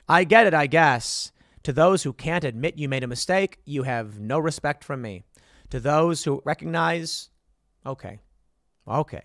I 0.08 0.24
get 0.24 0.48
it, 0.48 0.54
I 0.54 0.68
guess. 0.68 1.32
To 1.64 1.74
those 1.74 2.04
who 2.04 2.14
can't 2.14 2.44
admit 2.44 2.78
you 2.78 2.88
made 2.88 3.04
a 3.04 3.08
mistake, 3.08 3.60
you 3.66 3.84
have 3.84 4.20
no 4.20 4.40
respect 4.40 4.84
from 4.84 5.02
me. 5.02 5.24
To 5.72 5.80
those 5.80 6.24
who 6.24 6.42
recognize, 6.46 7.30
okay, 7.86 8.20
okay. 8.88 9.24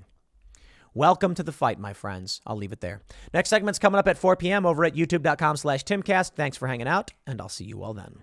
Welcome 0.94 1.35
to 1.36 1.43
the 1.43 1.52
fight, 1.52 1.78
my 1.78 1.94
friends. 1.94 2.43
I'll 2.47 2.56
leave 2.56 2.73
it 2.73 2.82
there. 2.82 3.01
Next 3.32 3.48
segment's 3.48 3.78
coming 3.78 3.98
up 3.98 4.09
at 4.09 4.19
4 4.19 4.36
p.m. 4.36 4.66
over 4.66 4.85
at 4.85 4.94
youtube.com 4.94 5.56
slash 5.56 5.85
timcast. 5.85 6.32
Thanks 6.32 6.59
for 6.59 6.69
hanging 6.69 6.86
out, 6.86 7.12
and 7.27 7.40
I'll 7.40 7.48
see 7.48 7.64
you 7.64 7.82
all 7.82 7.94
then. 7.94 8.23